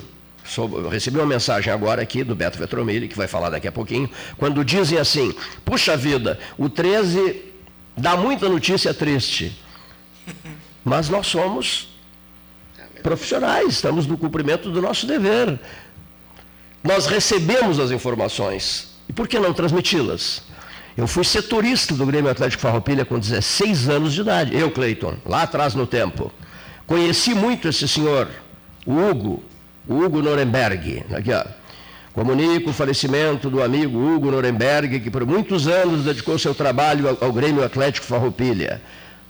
eu 0.57 0.89
recebi 0.89 1.19
uma 1.19 1.27
mensagem 1.27 1.73
agora 1.73 2.03
aqui 2.03 2.23
do 2.23 2.35
Beto 2.35 2.59
Vetromilli, 2.59 3.09
que 3.09 3.17
vai 3.17 3.27
falar 3.27 3.51
daqui 3.51 3.69
a 3.69 3.73
pouquinho, 3.73 4.09
quando 4.37 4.65
dizem 4.65 4.99
assim, 4.99 5.35
puxa 5.65 5.97
vida, 5.97 6.39
o 6.57 6.69
13 6.69 7.43
dá 7.97 8.17
muita 8.17 8.49
notícia 8.49 8.93
triste, 8.93 9.59
mas 10.85 11.09
nós 11.09 11.27
somos 11.27 11.97
profissionais, 13.03 13.75
estamos 13.75 14.07
no 14.07 14.19
cumprimento 14.19 14.71
do 14.71 14.83
nosso 14.83 15.07
dever. 15.07 15.59
Nós 16.83 17.07
recebemos 17.07 17.79
as 17.79 17.91
informações. 17.91 18.97
E 19.09 19.13
por 19.13 19.29
que 19.29 19.39
não 19.39 19.53
transmiti-las? 19.53 20.43
Eu 20.97 21.07
fui 21.07 21.25
setorista 21.25 21.95
do 21.95 22.07
Grêmio 22.07 22.31
Atlético 22.31 22.63
Farroupilha 22.63 23.05
com 23.05 23.19
16 23.19 23.89
anos 23.89 24.15
de 24.15 24.23
idade. 24.23 24.57
Eu, 24.57 24.71
Cleiton, 24.71 25.17
lá 25.25 25.43
atrás 25.43 25.75
no 25.75 25.87
tempo. 25.87 26.33
Conheci 26.87 27.35
muito 27.35 27.69
esse 27.69 27.87
senhor, 27.87 28.29
o 28.87 28.93
Hugo, 28.93 29.43
Hugo 29.89 30.21
Nuremberg. 30.21 31.05
Aqui, 31.15 31.33
ó. 31.33 31.45
Comunico 32.13 32.71
o 32.71 32.73
falecimento 32.73 33.51
do 33.51 33.63
amigo 33.63 33.99
Hugo 33.99 34.31
Nuremberg, 34.31 35.01
que 35.01 35.11
por 35.11 35.27
muitos 35.27 35.69
anos 35.69 36.05
dedicou 36.05 36.39
seu 36.39 36.55
trabalho 36.55 37.19
ao, 37.21 37.31
Grêmio 37.31 37.63
Atlético 37.63 38.07
Farroupilha. 38.07 38.81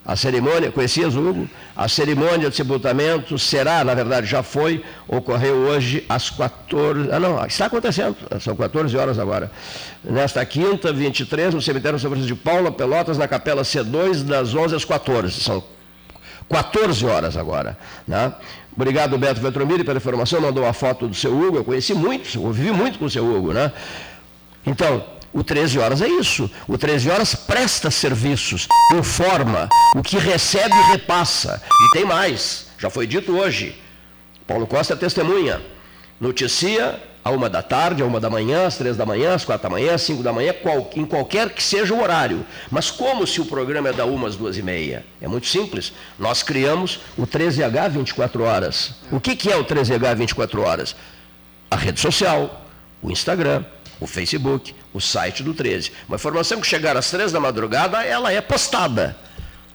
A 0.05 0.15
cerimônia, 0.15 0.71
conhecias 0.71 1.17
Hugo? 1.17 1.49
A 1.75 1.89
cerimônia 1.89 2.49
de 2.49 2.55
sepultamento 2.55 3.37
será, 3.41 3.83
na 3.83 3.93
verdade 3.93 4.29
já 4.29 4.41
foi, 4.41 4.85
ocorreu 5.09 5.57
hoje 5.67 6.05
às 6.09 6.31
14. 6.31 7.11
Ah, 7.11 7.19
não, 7.19 7.45
está 7.45 7.67
acontecendo, 7.67 8.17
são 8.39 8.55
14 8.55 8.97
horas 8.97 9.19
agora. 9.19 9.51
Nesta 10.05 10.47
quinta, 10.47 10.93
23, 10.93 11.55
no 11.55 11.61
cemitério 11.61 11.99
São 11.99 12.09
Francisco 12.09 12.37
de 12.37 12.41
Paula, 12.41 12.71
Pelotas, 12.71 13.19
na 13.19 13.27
capela 13.27 13.63
C2, 13.63 14.23
das 14.23 14.55
11 14.55 14.77
às 14.77 14.85
14. 14.85 15.41
São 15.41 15.65
14 16.49 17.05
horas 17.05 17.37
agora. 17.37 17.77
Né? 18.07 18.33
Obrigado, 18.77 19.17
Beto 19.17 19.41
Vetromiri, 19.41 19.83
pela 19.83 19.97
informação, 19.97 20.41
mandou 20.41 20.65
uma 20.65 20.73
foto 20.75 21.09
do 21.09 21.15
seu 21.15 21.33
Hugo, 21.33 21.57
eu 21.57 21.65
conheci 21.65 21.95
muito, 21.95 22.39
eu 22.39 22.53
vivi 22.53 22.71
muito 22.71 22.99
com 22.99 23.07
o 23.07 23.11
seu 23.11 23.25
Hugo. 23.25 23.53
Né? 23.53 23.73
Então, 24.67 25.03
o 25.33 25.43
13 25.43 25.79
horas 25.79 26.03
é 26.03 26.09
isso. 26.09 26.51
O 26.69 26.77
13 26.77 27.11
horas 27.11 27.35
presta 27.35 27.91
serviços, 27.91 28.69
informa, 28.95 29.69
o 29.95 30.03
que 30.03 30.19
recebe 30.19 30.75
repassa. 30.93 31.63
E 31.71 31.91
tem 31.93 32.05
mais, 32.05 32.69
já 32.79 32.91
foi 32.91 33.07
dito 33.07 33.33
hoje. 33.37 33.75
Paulo 34.47 34.67
Costa 34.67 34.93
é 34.93 34.97
testemunha. 34.97 35.61
Noticia 36.21 37.03
a 37.27 37.31
uma 37.31 37.51
da 37.51 37.61
tarde, 37.61 38.05
a 38.05 38.07
uma 38.07 38.21
da 38.21 38.31
manhã, 38.31 38.69
às 38.69 38.77
três 38.79 38.97
da 38.97 39.05
manhã, 39.05 39.35
às 39.35 39.45
quatro 39.45 39.65
da 39.65 39.71
manhã, 39.71 39.95
às 39.95 40.03
cinco 40.03 40.23
da 40.23 40.33
manhã, 40.33 40.53
qual- 40.63 40.89
em 40.95 41.05
qualquer 41.05 41.51
que 41.51 41.61
seja 41.61 41.93
o 41.93 42.01
horário. 42.01 42.47
Mas 42.71 42.89
como 42.89 43.27
se 43.27 43.41
o 43.41 43.45
programa 43.47 43.89
é 43.89 43.93
da 43.93 44.05
uma 44.05 44.29
às 44.29 44.37
duas 44.37 44.57
e 44.57 44.63
meia? 44.63 45.05
É 45.21 45.27
muito 45.27 45.49
simples. 45.49 45.93
Nós 46.21 46.45
criamos 46.45 47.01
o 47.19 47.27
13H 47.27 47.89
24 47.91 48.45
horas. 48.45 48.93
O 49.11 49.19
que, 49.19 49.35
que 49.35 49.51
é 49.51 49.57
o 49.57 49.65
13H 49.65 50.15
24 50.15 50.63
horas? 50.63 50.95
A 51.69 51.75
rede 51.75 51.99
social, 51.99 52.65
o 53.03 53.11
Instagram, 53.11 53.65
o 53.99 54.07
Facebook, 54.07 54.73
o 54.95 55.01
site 55.01 55.43
do 55.43 55.53
13. 55.53 55.91
Uma 56.09 56.15
informação 56.15 56.61
que 56.61 56.67
chegar 56.69 56.97
às 56.97 57.11
três 57.11 57.33
da 57.33 57.41
madrugada, 57.41 58.05
ela 58.05 58.33
é 58.33 58.41
postada. 58.41 59.17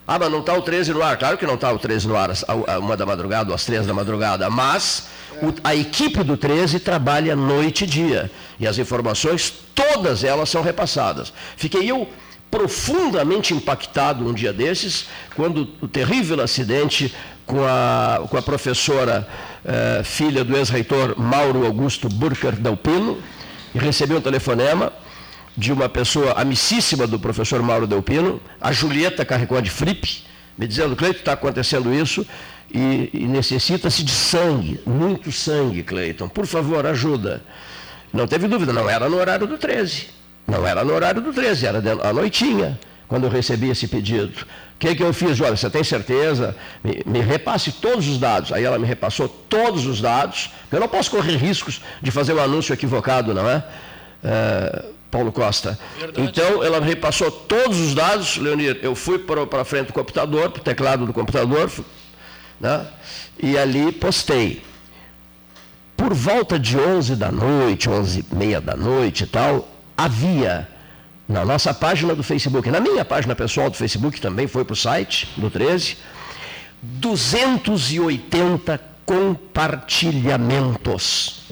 Ah, 0.06 0.18
mas 0.18 0.30
não 0.30 0.40
está 0.40 0.54
o 0.54 0.62
13 0.62 0.92
no 0.92 1.02
ar. 1.02 1.16
Claro 1.16 1.38
que 1.38 1.46
não 1.46 1.54
está 1.54 1.72
o 1.72 1.78
13 1.78 2.08
no 2.08 2.16
ar 2.16 2.30
a- 2.30 2.72
a 2.74 2.78
uma 2.78 2.96
da 2.96 3.06
madrugada 3.06 3.50
ou 3.50 3.54
às 3.54 3.64
três 3.64 3.86
da 3.86 3.94
madrugada, 3.94 4.50
mas 4.50 5.06
o- 5.40 5.54
a 5.62 5.74
equipe 5.74 6.22
do 6.24 6.36
13 6.36 6.80
trabalha 6.80 7.36
noite 7.36 7.84
e 7.84 7.86
dia. 7.86 8.30
E 8.58 8.66
as 8.66 8.78
informações, 8.78 9.52
todas 9.74 10.24
elas 10.24 10.48
são 10.50 10.60
repassadas. 10.62 11.32
Fiquei 11.56 11.90
eu 11.90 12.08
profundamente 12.50 13.54
impactado 13.54 14.26
um 14.28 14.32
dia 14.34 14.52
desses, 14.52 15.06
quando 15.34 15.68
o 15.80 15.88
terrível 15.88 16.40
acidente 16.42 17.14
com 17.46 17.64
a, 17.64 18.26
com 18.28 18.36
a 18.36 18.42
professora 18.42 19.26
eh, 19.64 20.02
filha 20.04 20.44
do 20.44 20.56
ex-reitor 20.56 21.14
Mauro 21.18 21.64
Augusto 21.64 22.08
Burker 22.08 22.52
Delpino, 22.52 23.18
e 23.74 23.78
recebi 23.78 24.14
um 24.14 24.20
telefonema 24.20 24.92
de 25.56 25.72
uma 25.72 25.88
pessoa 25.88 26.32
amicíssima 26.32 27.06
do 27.06 27.18
professor 27.18 27.62
Mauro 27.62 27.86
Delpino, 27.86 28.40
a 28.60 28.72
Julieta 28.72 29.24
Carricó 29.24 29.60
de 29.60 29.70
Fripp, 29.70 30.24
me 30.56 30.66
dizendo, 30.66 30.96
Cleiton, 30.96 31.18
está 31.18 31.32
acontecendo 31.32 31.92
isso 31.92 32.26
e, 32.72 33.10
e 33.12 33.26
necessita-se 33.26 34.02
de 34.02 34.12
sangue, 34.12 34.80
muito 34.86 35.30
sangue, 35.30 35.82
Cleiton. 35.82 36.28
Por 36.28 36.46
favor, 36.46 36.86
ajuda. 36.86 37.42
Não 38.12 38.26
teve 38.26 38.48
dúvida, 38.48 38.72
não 38.72 38.88
era 38.88 39.08
no 39.08 39.16
horário 39.18 39.46
do 39.46 39.58
13. 39.58 40.08
Não 40.46 40.66
era 40.66 40.84
no 40.84 40.92
horário 40.92 41.20
do 41.20 41.32
13, 41.32 41.66
era 41.66 41.82
à 42.02 42.12
noitinha, 42.12 42.78
quando 43.08 43.24
eu 43.24 43.30
recebi 43.30 43.70
esse 43.70 43.86
pedido. 43.86 44.42
O 44.74 44.78
que, 44.78 44.94
que 44.94 45.02
eu 45.02 45.12
fiz? 45.12 45.40
Olha, 45.40 45.56
você 45.56 45.70
tem 45.70 45.84
certeza? 45.84 46.56
Me, 46.82 47.02
me 47.06 47.20
repasse 47.20 47.72
todos 47.72 48.08
os 48.08 48.18
dados. 48.18 48.52
Aí 48.52 48.64
ela 48.64 48.78
me 48.78 48.86
repassou 48.86 49.28
todos 49.28 49.86
os 49.86 50.00
dados. 50.00 50.50
Eu 50.70 50.80
não 50.80 50.88
posso 50.88 51.10
correr 51.10 51.36
riscos 51.36 51.80
de 52.02 52.10
fazer 52.10 52.32
um 52.32 52.40
anúncio 52.40 52.72
equivocado, 52.72 53.32
não 53.32 53.48
é? 53.48 53.64
É, 54.24 54.84
Paulo 55.12 55.30
Costa. 55.30 55.78
Verdade. 55.98 56.26
Então, 56.26 56.64
ela 56.64 56.80
repassou 56.80 57.30
todos 57.30 57.78
os 57.78 57.94
dados, 57.94 58.38
Leonir. 58.38 58.80
Eu 58.82 58.94
fui 58.94 59.18
para 59.18 59.62
frente 59.62 59.88
do 59.88 59.92
computador, 59.92 60.48
para 60.50 60.60
o 60.60 60.64
teclado 60.64 61.04
do 61.04 61.12
computador, 61.12 61.70
né? 62.58 62.86
e 63.38 63.58
ali 63.58 63.92
postei. 63.92 64.62
Por 65.94 66.14
volta 66.14 66.58
de 66.58 66.78
11 66.78 67.14
da 67.14 67.30
noite, 67.30 67.90
11 67.90 68.24
e 68.32 68.34
meia 68.34 68.58
da 68.58 68.74
noite 68.74 69.24
e 69.24 69.26
tal, 69.26 69.68
havia 69.96 70.66
na 71.28 71.44
nossa 71.44 71.74
página 71.74 72.14
do 72.14 72.22
Facebook, 72.22 72.70
na 72.70 72.80
minha 72.80 73.04
página 73.04 73.36
pessoal 73.36 73.68
do 73.68 73.76
Facebook, 73.76 74.18
também 74.18 74.46
foi 74.46 74.64
para 74.64 74.72
o 74.72 74.76
site 74.76 75.28
do 75.36 75.50
13, 75.50 75.98
280 76.82 78.80
compartilhamentos. 79.04 81.42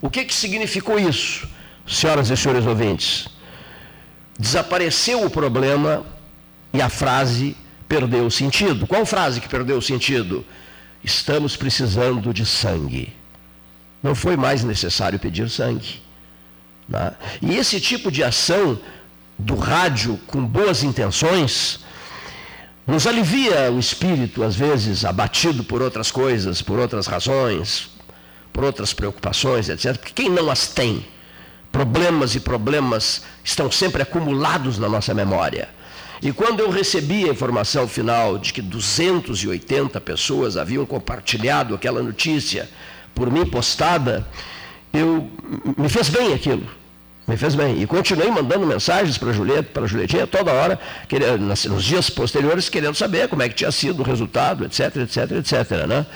O 0.00 0.08
que, 0.08 0.24
que 0.24 0.34
significou 0.34 0.98
isso, 0.98 1.46
senhoras 1.86 2.30
e 2.30 2.36
senhores 2.36 2.66
ouvintes? 2.66 3.28
desapareceu 4.38 5.24
o 5.24 5.30
problema 5.30 6.04
e 6.72 6.80
a 6.80 6.88
frase 6.88 7.56
perdeu 7.88 8.26
o 8.26 8.30
sentido. 8.30 8.86
Qual 8.86 9.06
frase 9.06 9.40
que 9.40 9.48
perdeu 9.48 9.78
o 9.78 9.82
sentido? 9.82 10.44
Estamos 11.02 11.56
precisando 11.56 12.32
de 12.34 12.44
sangue. 12.44 13.12
Não 14.02 14.14
foi 14.14 14.36
mais 14.36 14.62
necessário 14.62 15.18
pedir 15.18 15.48
sangue. 15.48 16.02
Né? 16.88 17.12
E 17.40 17.56
esse 17.56 17.80
tipo 17.80 18.10
de 18.10 18.22
ação 18.22 18.78
do 19.38 19.56
rádio 19.56 20.18
com 20.26 20.44
boas 20.44 20.82
intenções 20.82 21.80
nos 22.86 23.06
alivia 23.06 23.70
o 23.72 23.78
espírito, 23.78 24.44
às 24.44 24.54
vezes 24.54 25.04
abatido 25.04 25.64
por 25.64 25.82
outras 25.82 26.10
coisas, 26.10 26.62
por 26.62 26.78
outras 26.78 27.06
razões, 27.06 27.90
por 28.52 28.62
outras 28.62 28.92
preocupações, 28.92 29.68
etc. 29.68 29.96
Porque 29.96 30.12
quem 30.12 30.30
não 30.30 30.50
as 30.50 30.68
tem? 30.68 31.04
Problemas 31.76 32.34
e 32.34 32.40
problemas 32.40 33.22
estão 33.44 33.70
sempre 33.70 34.00
acumulados 34.00 34.78
na 34.78 34.88
nossa 34.88 35.12
memória. 35.12 35.68
E 36.22 36.32
quando 36.32 36.60
eu 36.60 36.70
recebi 36.70 37.28
a 37.28 37.32
informação 37.32 37.86
final 37.86 38.38
de 38.38 38.50
que 38.50 38.62
280 38.62 40.00
pessoas 40.00 40.56
haviam 40.56 40.86
compartilhado 40.86 41.74
aquela 41.74 42.02
notícia 42.02 42.66
por 43.14 43.30
mim 43.30 43.44
postada, 43.44 44.26
eu 44.90 45.30
me 45.76 45.90
fez 45.90 46.08
bem 46.08 46.32
aquilo. 46.32 46.66
Me 47.28 47.36
fez 47.36 47.54
bem. 47.54 47.82
E 47.82 47.86
continuei 47.86 48.30
mandando 48.30 48.66
mensagens 48.66 49.18
para 49.18 49.28
a 49.28 49.32
Julieta, 49.34 49.68
para 49.74 49.86
Julietinha 49.86 50.26
toda 50.26 50.54
hora, 50.54 50.80
nos 51.68 51.84
dias 51.84 52.08
posteriores, 52.08 52.70
querendo 52.70 52.94
saber 52.94 53.28
como 53.28 53.42
é 53.42 53.50
que 53.50 53.54
tinha 53.54 53.70
sido 53.70 54.00
o 54.00 54.02
resultado, 54.02 54.64
etc, 54.64 54.96
etc, 54.96 55.30
etc. 55.32 55.86
Né? 55.86 56.06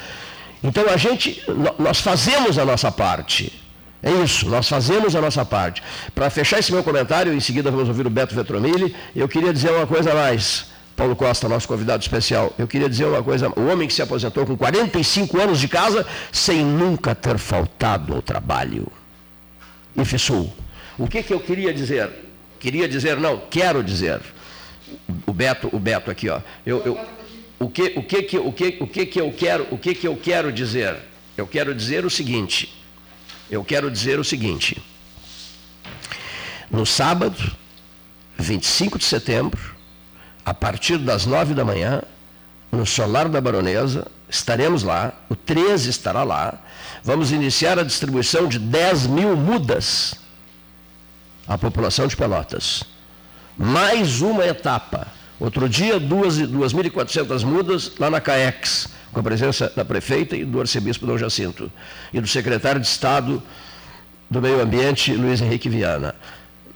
Então 0.63 0.89
a 0.89 0.97
gente, 0.97 1.43
nós 1.77 1.99
fazemos 1.99 2.57
a 2.57 2.65
nossa 2.65 2.91
parte. 2.91 3.60
É 4.03 4.11
isso, 4.11 4.49
nós 4.49 4.67
fazemos 4.67 5.15
a 5.15 5.21
nossa 5.21 5.45
parte. 5.45 5.83
Para 6.15 6.29
fechar 6.29 6.59
esse 6.59 6.71
meu 6.71 6.83
comentário, 6.83 7.33
em 7.33 7.39
seguida 7.39 7.69
vamos 7.69 7.87
ouvir 7.87 8.07
o 8.07 8.09
Beto 8.09 8.33
Vetromilli, 8.33 8.95
eu 9.15 9.27
queria 9.27 9.53
dizer 9.53 9.71
uma 9.71 9.85
coisa 9.85 10.11
a 10.11 10.15
mais. 10.15 10.71
Paulo 10.95 11.15
Costa, 11.15 11.47
nosso 11.47 11.67
convidado 11.67 12.01
especial, 12.01 12.53
eu 12.57 12.67
queria 12.67 12.89
dizer 12.89 13.05
uma 13.05 13.23
coisa, 13.23 13.49
o 13.55 13.67
homem 13.67 13.87
que 13.87 13.93
se 13.93 14.01
aposentou 14.01 14.45
com 14.45 14.57
45 14.57 15.39
anos 15.39 15.59
de 15.59 15.67
casa, 15.67 16.05
sem 16.31 16.63
nunca 16.63 17.15
ter 17.15 17.37
faltado 17.37 18.13
ao 18.13 18.21
trabalho. 18.21 18.91
Sul. 20.17 20.51
O 20.97 21.07
que, 21.07 21.21
que 21.21 21.33
eu 21.33 21.39
queria 21.39 21.73
dizer? 21.73 22.09
Queria 22.59 22.87
dizer, 22.87 23.17
não, 23.17 23.41
quero 23.49 23.83
dizer. 23.83 24.19
O 25.25 25.33
Beto, 25.33 25.69
o 25.71 25.79
Beto 25.79 26.11
aqui, 26.11 26.29
ó. 26.29 26.39
Eu, 26.65 26.83
eu, 26.85 26.99
o 27.59 27.69
que, 27.69 27.93
o 27.95 28.03
que, 28.03 28.23
que, 28.23 28.37
o 28.37 28.51
que, 28.51 28.77
o 28.79 28.87
que, 28.87 29.05
que 29.05 29.21
eu 29.21 29.31
quero, 29.31 29.67
o 29.71 29.77
que, 29.77 29.93
que 29.93 30.07
eu 30.07 30.15
quero 30.15 30.51
dizer? 30.51 30.95
Eu 31.37 31.47
quero 31.47 31.73
dizer 31.73 32.05
o 32.05 32.09
seguinte. 32.09 32.80
Eu 33.51 33.65
quero 33.65 33.91
dizer 33.91 34.17
o 34.17 34.23
seguinte. 34.23 34.81
No 36.71 36.85
sábado, 36.85 37.51
25 38.39 38.97
de 38.97 39.03
setembro, 39.03 39.75
a 40.45 40.53
partir 40.53 40.97
das 40.97 41.25
nove 41.25 41.53
da 41.53 41.65
manhã, 41.65 42.01
no 42.71 42.85
Solar 42.85 43.27
da 43.27 43.41
Baronesa, 43.41 44.07
estaremos 44.29 44.83
lá, 44.83 45.11
o 45.27 45.35
13 45.35 45.89
estará 45.89 46.23
lá, 46.23 46.61
vamos 47.03 47.33
iniciar 47.33 47.77
a 47.77 47.83
distribuição 47.83 48.47
de 48.47 48.57
10 48.57 49.07
mil 49.07 49.35
mudas 49.35 50.15
à 51.45 51.57
população 51.57 52.07
de 52.07 52.15
Pelotas. 52.15 52.85
Mais 53.57 54.21
uma 54.21 54.45
etapa. 54.45 55.07
Outro 55.41 55.67
dia, 55.67 55.99
2.400 55.99 57.43
mudas 57.43 57.93
lá 57.97 58.11
na 58.11 58.21
CAEX, 58.21 58.89
com 59.11 59.21
a 59.21 59.23
presença 59.23 59.73
da 59.75 59.83
prefeita 59.83 60.35
e 60.35 60.45
do 60.45 60.59
arcebispo 60.59 61.07
Dom 61.07 61.17
Jacinto, 61.17 61.71
e 62.13 62.21
do 62.21 62.27
secretário 62.27 62.79
de 62.79 62.85
Estado 62.85 63.41
do 64.29 64.39
Meio 64.39 64.61
Ambiente, 64.61 65.11
Luiz 65.15 65.41
Henrique 65.41 65.67
Viana. 65.67 66.13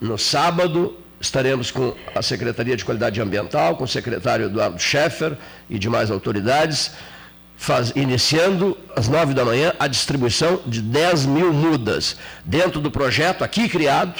No 0.01 0.18
sábado, 0.18 0.97
estaremos 1.22 1.70
com 1.70 1.93
a 2.16 2.24
Secretaria 2.24 2.76
de 2.76 2.84
Qualidade 2.84 3.22
Ambiental, 3.22 3.76
com 3.76 3.84
o 3.84 3.88
secretário 3.88 4.47
Eduardo 4.47 4.80
Scheffer 4.80 5.38
e 5.70 5.78
demais 5.78 6.09
autoridades, 6.09 6.93
faz, 7.55 7.91
iniciando 7.95 8.76
às 8.95 9.07
nove 9.07 9.36
da 9.36 9.45
manhã 9.45 9.74
a 9.78 9.86
distribuição 9.86 10.59
de 10.66 10.82
10 10.82 11.28
mil 11.28 11.53
mudas, 11.53 12.18
dentro 12.43 12.82
do 12.82 12.89
projeto 12.89 13.43
aqui 13.43 13.70
criado, 13.70 14.20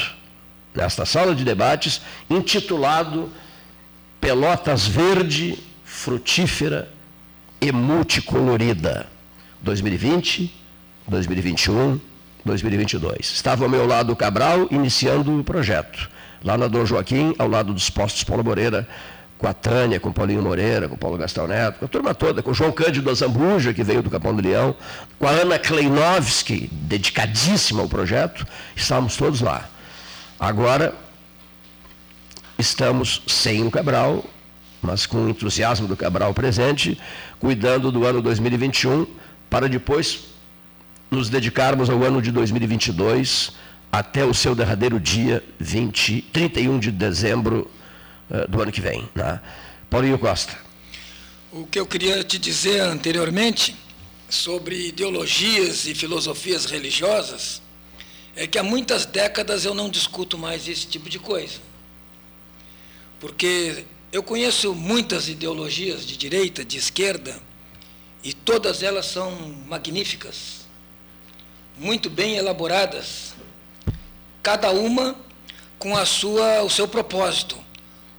nesta 0.72 1.04
sala 1.04 1.34
de 1.34 1.43
debates, 1.43 2.00
intitulado 2.30 3.32
Pelotas 4.26 4.88
Verde, 4.88 5.56
Frutífera 5.84 6.90
e 7.62 7.72
Multicolorida, 7.72 9.06
2020, 9.62 10.52
2021, 11.08 12.02
2022. 12.44 13.20
Estava 13.20 13.66
ao 13.66 13.70
meu 13.70 13.86
lado 13.86 14.14
o 14.14 14.16
Cabral, 14.16 14.68
iniciando 14.72 15.40
o 15.40 15.44
projeto 15.44 16.10
lá 16.44 16.58
na 16.58 16.68
Dom 16.68 16.88
Joaquim, 16.88 17.36
ao 17.38 17.48
lado 17.48 17.72
dos 17.72 17.92
postos 17.92 18.24
Paulo 18.24 18.44
Moreira, 18.44 18.88
com 19.38 19.48
a 19.48 19.54
Tânia, 19.54 20.00
com 20.00 20.10
o 20.10 20.14
Paulinho 20.14 20.42
Moreira, 20.42 20.90
com 20.90 20.96
o 20.96 20.98
Paulo 20.98 21.20
Gastão 21.20 21.48
Neto, 21.48 21.78
com 21.78 21.86
a 21.86 21.88
turma 21.88 22.16
toda, 22.16 22.42
com 22.42 22.50
o 22.50 22.54
João 22.56 22.72
Cândido 22.72 23.12
Azambuja, 23.12 23.76
que 23.76 23.84
veio 23.84 24.02
do 24.02 24.10
Capão 24.10 24.36
do 24.36 24.42
Leão, 24.42 24.76
com 25.20 25.28
a 25.28 25.30
Ana 25.30 25.60
Kleinovski, 25.60 26.68
dedicadíssima 26.72 27.84
ao 27.84 27.88
projeto, 27.88 28.44
estávamos 28.76 29.16
todos 29.18 29.42
lá. 29.42 29.70
Agora, 30.40 31.05
estamos 32.58 33.22
sem 33.28 33.66
o 33.66 33.72
Cabral, 33.72 34.24
mas 34.82 35.06
com 35.06 35.26
o 35.26 35.30
entusiasmo 35.30 35.88
do 35.88 35.97
Cabral 35.97 36.34
presente, 36.34 36.99
cuidando 37.39 37.91
do 37.91 38.06
ano 38.06 38.22
2021, 38.22 39.08
para 39.49 39.68
depois 39.68 40.26
nos 41.10 41.30
dedicarmos 41.30 41.89
ao 41.89 42.03
ano 42.03 42.22
de 42.22 42.32
2022, 42.32 43.51
até 43.91 44.26
o 44.26 44.34
seu 44.34 44.53
derradeiro 44.53 44.99
dia, 44.99 45.43
20, 45.60 46.22
31 46.34 46.80
de 46.80 46.91
dezembro 46.91 47.70
uh, 48.30 48.49
do 48.49 48.62
ano 48.62 48.72
que 48.72 48.82
vem. 48.82 49.08
Né? 49.16 49.39
Paulinho 49.89 50.20
Costa. 50.20 50.58
O 51.51 51.66
que 51.66 51.80
eu 51.80 51.86
queria 51.86 52.24
te 52.24 52.38
dizer 52.38 52.82
anteriormente 52.82 53.76
sobre 54.30 54.89
ideologias 54.89 55.86
e 55.86 55.95
filosofias 55.95 56.66
religiosas 56.66 57.62
é 58.36 58.45
que 58.45 58.58
há 58.58 58.64
muitas 58.64 59.06
décadas 59.06 59.64
eu 59.64 59.74
não 59.74 59.89
discuto 59.89 60.38
mais 60.38 60.68
esse 60.68 60.86
tipo 60.88 61.10
de 61.10 61.18
coisa. 61.18 61.60
Porque 63.26 63.86
eu 64.12 64.22
conheço 64.22 64.76
muitas 64.76 65.28
ideologias 65.28 66.06
de 66.06 66.16
direita, 66.16 66.64
de 66.64 66.78
esquerda, 66.78 67.42
e 68.24 68.32
todas 68.34 68.84
elas 68.84 69.08
são 69.08 69.32
magníficas, 69.66 70.68
muito 71.76 72.08
bem 72.08 72.36
elaboradas, 72.36 73.34
cada 74.44 74.70
uma 74.70 75.16
com 75.80 75.98
a 75.98 76.06
sua, 76.06 76.62
o 76.62 76.70
seu 76.70 76.88
propósito. 76.88 77.58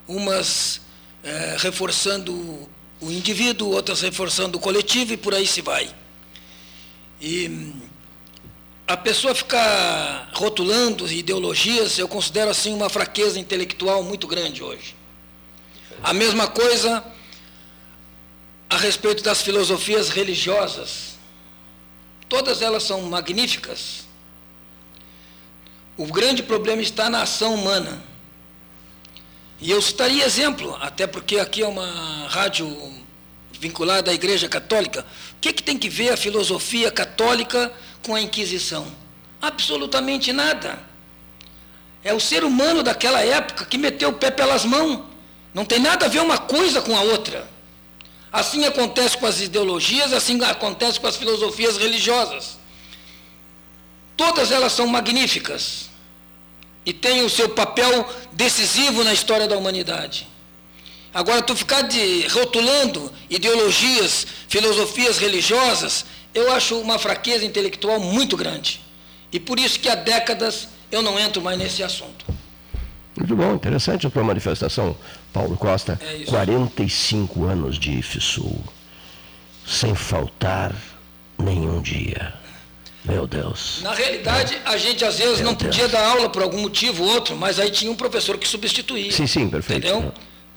Umas 0.09 0.81
é, 1.23 1.55
reforçando 1.57 2.69
o 3.01 3.09
indivíduo, 3.09 3.71
outras 3.71 4.01
reforçando 4.01 4.59
o 4.59 4.61
coletivo 4.61 5.13
e 5.13 5.17
por 5.17 5.37
aí 5.37 5.47
se 5.47 5.63
vai. 5.63 5.89
E 7.21 7.73
a 8.89 8.97
pessoa 8.97 9.37
ficar 9.37 10.31
rotulando 10.33 11.09
ideologias, 11.09 11.97
eu 11.97 12.09
considero 12.09 12.51
assim 12.51 12.75
uma 12.75 12.89
fraqueza 12.89 13.39
intelectual 13.39 14.03
muito 14.03 14.27
grande 14.27 14.65
hoje. 14.65 14.96
A 16.03 16.13
mesma 16.13 16.47
coisa 16.49 17.05
a 18.69 18.77
respeito 18.77 19.23
das 19.23 19.43
filosofias 19.43 20.09
religiosas. 20.09 21.17
Todas 22.29 22.61
elas 22.61 22.83
são 22.83 23.03
magníficas, 23.03 24.07
o 25.97 26.07
grande 26.07 26.43
problema 26.43 26.83
está 26.83 27.09
na 27.09 27.23
ação 27.23 27.55
humana. 27.55 28.03
E 29.59 29.71
eu 29.71 29.81
citaria 29.81 30.27
exemplo, 30.27 30.77
até 30.81 31.07
porque 31.07 31.39
aqui 31.39 31.63
é 31.63 31.67
uma 31.67 32.27
rádio 32.29 32.93
vinculada 33.53 34.11
à 34.11 34.15
Igreja 34.15 34.47
Católica. 34.47 35.07
O 35.37 35.41
que, 35.41 35.55
que 35.55 35.63
tem 35.63 35.79
que 35.79 35.89
ver 35.89 36.11
a 36.11 36.17
filosofia 36.17 36.91
católica 36.91 37.73
com 38.03 38.15
a 38.15 38.21
Inquisição? 38.21 38.87
Absolutamente 39.41 40.35
nada. 40.35 40.79
É 42.05 42.13
o 42.13 42.21
ser 42.21 42.45
humano 42.45 42.83
daquela 42.83 43.23
época 43.23 43.65
que 43.65 43.79
meteu 43.79 44.11
o 44.11 44.13
pé 44.13 44.31
pelas 44.31 44.67
mãos. 44.67 45.06
Não 45.57 45.65
tem 45.65 45.79
nada 45.79 46.05
a 46.05 46.09
ver 46.11 46.21
uma 46.21 46.37
coisa 46.37 46.83
com 46.83 46.95
a 46.95 47.01
outra. 47.01 47.49
Assim 48.31 48.67
acontece 48.67 49.17
com 49.17 49.25
as 49.25 49.41
ideologias, 49.41 50.13
assim 50.13 50.39
acontece 50.45 51.01
com 51.01 51.07
as 51.07 51.17
filosofias 51.17 51.79
religiosas. 51.79 52.59
Todas 54.15 54.53
elas 54.53 54.73
são 54.73 54.87
magníficas 54.87 55.89
e 56.85 56.93
têm 56.93 57.25
o 57.25 57.31
seu 57.31 57.49
papel 57.49 58.07
decisivo 58.33 59.03
na 59.03 59.15
história 59.15 59.49
da 59.49 59.57
humanidade. 59.57 60.29
Agora, 61.15 61.41
tu 61.41 61.57
ficar 61.57 61.81
de, 61.81 62.27
rotulando 62.27 63.11
ideologias, 63.31 64.27
filosofias 64.49 65.17
religiosas, 65.17 66.05
eu 66.35 66.53
acho 66.53 66.79
uma 66.79 66.99
fraqueza 66.99 67.47
intelectual 67.47 67.99
muito 67.99 68.37
grande. 68.37 68.83
E 69.33 69.41
por 69.41 69.59
isso 69.59 69.81
que 69.81 69.89
há 69.89 69.95
décadas 69.95 70.69
eu 70.93 71.01
não 71.01 71.19
entro 71.19 71.41
mais 71.41 71.57
nesse 71.57 71.83
assunto. 71.83 72.27
Muito 73.17 73.35
bom, 73.35 73.55
interessante 73.55 74.07
a 74.07 74.11
tua 74.11 74.23
manifestação, 74.23 74.95
Paulo 75.37 75.55
Costa. 75.59 76.01
É 76.03 76.25
45 76.25 77.45
anos 77.45 77.79
de 77.79 77.99
IFSUL, 77.99 78.59
sem 79.67 79.95
faltar 79.95 80.75
nenhum 81.39 81.83
dia. 81.83 82.33
Meu 83.05 83.27
Deus. 83.27 83.81
Na 83.83 83.93
realidade, 83.93 84.57
a 84.65 84.79
gente 84.79 85.05
às 85.05 85.19
vezes 85.19 85.37
Meu 85.37 85.49
não 85.49 85.55
Deus. 85.55 85.77
podia 85.77 85.89
dar 85.89 86.07
aula 86.09 86.31
por 86.31 86.43
algum 86.43 86.63
motivo 86.63 87.05
ou 87.05 87.11
outro, 87.11 87.37
mas 87.37 87.61
aí 87.61 87.71
tinha 87.71 87.91
um 87.93 87.95
professor 87.95 88.39
que 88.39 88.49
substituía. 88.49 89.13
Sim, 89.13 89.27
sim, 89.27 89.49
perfeito. 89.49 89.87
Entendeu? 89.87 90.13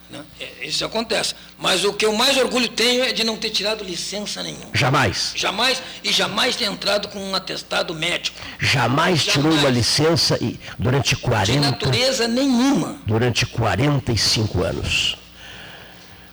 Né? 0.09 0.23
É, 0.39 0.65
Isso 0.65 0.83
acontece. 0.83 1.35
Mas 1.57 1.83
o 1.85 1.93
que 1.93 2.05
eu 2.05 2.13
mais 2.13 2.35
orgulho 2.37 2.67
tenho 2.67 3.03
é 3.03 3.13
de 3.13 3.23
não 3.23 3.37
ter 3.37 3.51
tirado 3.51 3.83
licença 3.83 4.41
nenhuma. 4.41 4.71
Jamais. 4.73 5.33
Jamais, 5.35 5.81
e 6.03 6.11
jamais 6.11 6.55
ter 6.55 6.65
entrado 6.65 7.07
com 7.09 7.19
um 7.19 7.35
atestado 7.35 7.93
médico. 7.93 8.37
Jamais 8.59 9.23
tirou 9.23 9.51
Jamais. 9.51 9.61
uma 9.63 9.69
licença 9.69 10.37
e 10.41 10.59
durante 10.79 11.15
De 11.15 11.21
40, 11.21 11.59
natureza 11.71 12.27
nenhuma. 12.27 12.97
durante 13.05 13.45
45 13.45 14.63
anos. 14.63 15.17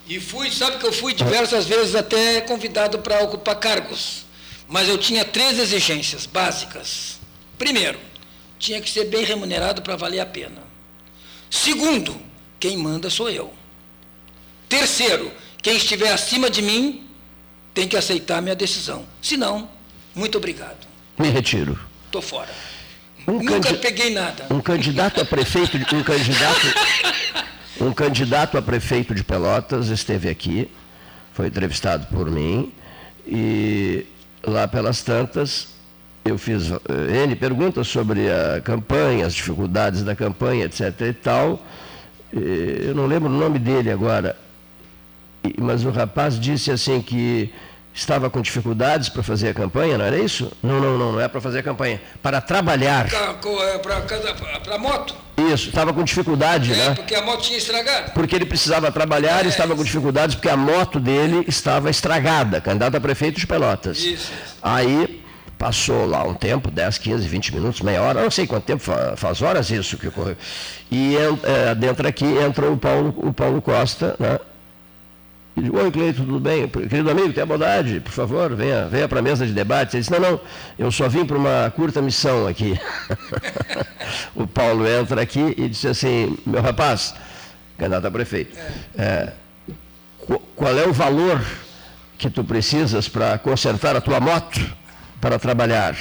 E 0.09 0.21
fui, 0.21 0.51
sabe 0.53 0.79
que 0.79 0.87
eu 0.87 0.93
fui 0.93 1.13
diversas 1.13 1.67
vezes 1.67 1.95
até 1.95 2.41
convidado 2.41 3.01
para 3.01 3.23
ocupar 3.25 3.57
cargos. 3.57 4.25
Mas 4.69 4.89
eu 4.89 4.97
tinha 4.99 5.25
três 5.25 5.59
exigências 5.59 6.27
básicas. 6.27 7.19
Primeiro, 7.59 7.99
tinha 8.59 8.81
que 8.81 8.89
ser 8.89 9.05
bem 9.07 9.25
remunerado 9.25 9.83
para 9.83 9.97
valer 9.97 10.21
a 10.21 10.27
pena. 10.27 10.63
Segundo, 11.51 12.21
quem 12.59 12.77
manda 12.77 13.11
sou 13.11 13.29
eu. 13.31 13.53
Terceiro, 14.69 15.31
quem 15.63 15.77
estiver 15.77 16.13
acima 16.13 16.51
de 16.51 16.63
mim 16.63 17.07
tem 17.75 17.87
que 17.87 17.97
aceitar 17.97 18.39
a 18.39 18.41
minha 18.41 18.55
decisão. 18.57 19.05
Se 19.23 19.37
não, 19.37 19.69
muito 20.15 20.39
obrigado. 20.39 20.87
Me 21.19 21.29
retiro. 21.29 21.79
Estou 22.07 22.23
fora. 22.23 22.49
Um, 23.29 23.43
Nunca 23.43 23.75
peguei 23.75 24.11
nada. 24.11 24.47
um 24.51 24.61
candidato 24.61 25.21
a 25.21 25.25
prefeito, 25.25 25.79
de- 25.79 25.95
um 25.95 26.03
candidato, 26.03 26.67
um 27.81 27.93
candidato 27.93 28.57
a 28.57 28.63
prefeito 28.63 29.15
de 29.15 29.25
Pelotas 29.25 29.89
esteve 29.89 30.29
aqui, 30.29 30.71
foi 31.33 31.49
entrevistado 31.49 32.07
por 32.07 32.31
mim 32.31 32.73
e 33.27 34.07
lá 34.47 34.69
pelas 34.69 35.03
tantas 35.03 35.69
eu 36.25 36.39
fiz 36.39 36.71
eh, 36.71 37.25
N 37.25 37.35
perguntas 37.37 37.89
sobre 37.89 38.31
a 38.31 38.61
campanha, 38.61 39.27
as 39.27 39.35
dificuldades 39.35 40.03
da 40.05 40.15
campanha, 40.15 40.65
etc. 40.67 41.01
e 41.03 41.13
tal. 41.13 41.65
Eu 42.33 42.95
não 42.95 43.07
lembro 43.07 43.29
o 43.29 43.33
nome 43.37 43.59
dele 43.59 43.91
agora, 43.91 44.37
mas 45.59 45.85
o 45.85 45.91
rapaz 45.91 46.39
disse 46.39 46.71
assim 46.71 47.01
que 47.03 47.53
estava 47.95 48.29
com 48.29 48.43
dificuldades 48.43 49.09
para 49.09 49.23
fazer 49.23 49.49
a 49.49 49.55
campanha, 49.55 49.97
não 49.97 50.05
era 50.05 50.19
isso? 50.19 50.53
Não, 50.63 50.79
não, 50.81 50.99
não, 50.99 51.13
não 51.13 51.21
é 51.21 51.29
para 51.29 51.41
fazer 51.41 51.61
a 51.61 51.63
campanha, 51.63 52.01
para 52.23 52.41
trabalhar. 52.43 53.09
Para 54.65 54.79
moto? 54.79 55.15
Isso, 55.39 55.69
estava 55.69 55.93
com 55.93 56.03
dificuldade, 56.03 56.73
É, 56.73 56.77
né? 56.89 56.95
porque 56.95 57.15
a 57.15 57.23
moto 57.23 57.43
tinha 57.43 57.59
estragado. 57.59 58.13
Porque 58.13 58.35
ele 58.35 58.47
precisava 58.47 58.91
trabalhar 58.91 59.45
e 59.45 59.47
É, 59.47 59.51
estava 59.51 59.75
com 59.77 59.83
dificuldades 59.85 60.35
porque 60.35 60.49
a 60.49 60.57
moto 60.57 60.99
dele 60.99 61.45
estava 61.47 61.91
estragada, 61.91 62.61
candidato 62.61 62.97
a 62.97 63.01
prefeito 63.01 63.39
de 63.41 63.47
Pelotas. 63.47 63.99
Isso. 63.99 64.33
Aí 64.63 65.23
passou 65.59 66.07
lá 66.07 66.23
um 66.23 66.35
tempo, 66.35 66.71
10, 66.71 66.99
15, 66.99 67.27
20 67.29 67.55
minutos, 67.55 67.81
meia 67.81 68.03
hora, 68.03 68.23
não 68.23 68.31
sei 68.31 68.47
quanto 68.47 68.65
tempo, 68.65 68.83
fa- 68.83 69.15
faz 69.17 69.41
horas 69.41 69.71
isso 69.71 69.97
que 69.97 70.09
ocorreu. 70.09 70.37
E 70.91 71.17
eh, 71.17 71.75
dentro 71.75 72.07
aqui 72.07 72.27
entrou 72.27 72.73
o 72.73 72.77
Paulo, 72.77 73.15
o 73.17 73.33
Paulo 73.33 73.63
Costa, 73.63 74.15
né? 74.19 74.39
E 75.57 75.61
disse, 75.63 75.75
Oi, 75.75 75.91
Cleito, 75.91 76.23
tudo 76.23 76.39
bem? 76.39 76.69
Querido 76.69 77.11
amigo, 77.11 77.33
tenha 77.33 77.47
bondade, 77.47 78.01
por 78.01 78.13
favor, 78.13 78.55
venha, 78.55 78.87
venha 78.89 79.09
para 79.09 79.21
a 79.21 79.23
mesa 79.23 79.47
de 79.47 79.53
debate. 79.53 79.97
Ele 79.97 80.01
disse, 80.03 80.13
não, 80.13 80.21
não, 80.21 80.41
eu 80.79 80.93
só 80.93 81.09
vim 81.09 81.25
para 81.25 81.37
uma 81.37 81.73
curta 81.75 82.03
missão 82.03 82.47
aqui. 82.47 82.79
o 84.37 84.47
Paulo 84.47 84.87
entra 84.87 85.23
aqui 85.23 85.55
e 85.57 85.69
disse 85.69 85.89
assim, 85.89 86.37
meu 86.47 86.61
rapaz, 86.61 87.15
candidato 87.79 88.07
a 88.07 88.11
prefeito, 88.11 88.57
é, 88.99 89.33
qu- 90.27 90.43
qual 90.55 90.77
é 90.79 90.87
o 90.87 90.93
valor 90.93 91.43
que 92.19 92.29
tu 92.29 92.45
precisas 92.45 93.09
para 93.09 93.39
consertar 93.39 93.97
a 93.97 94.01
tua 94.01 94.21
moto 94.21 94.61
para 95.23 95.39
trabalhar? 95.39 95.97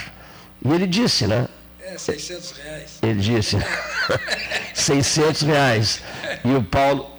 E 0.63 0.69
ele 0.71 0.85
disse, 0.87 1.27
né? 1.27 1.47
É, 1.81 1.97
600 1.97 2.51
reais. 2.51 2.99
Ele 3.01 3.19
disse, 3.21 3.57
600 4.73 5.41
reais. 5.43 6.01
E 6.43 6.53
o 6.53 6.61
Paulo, 6.63 7.14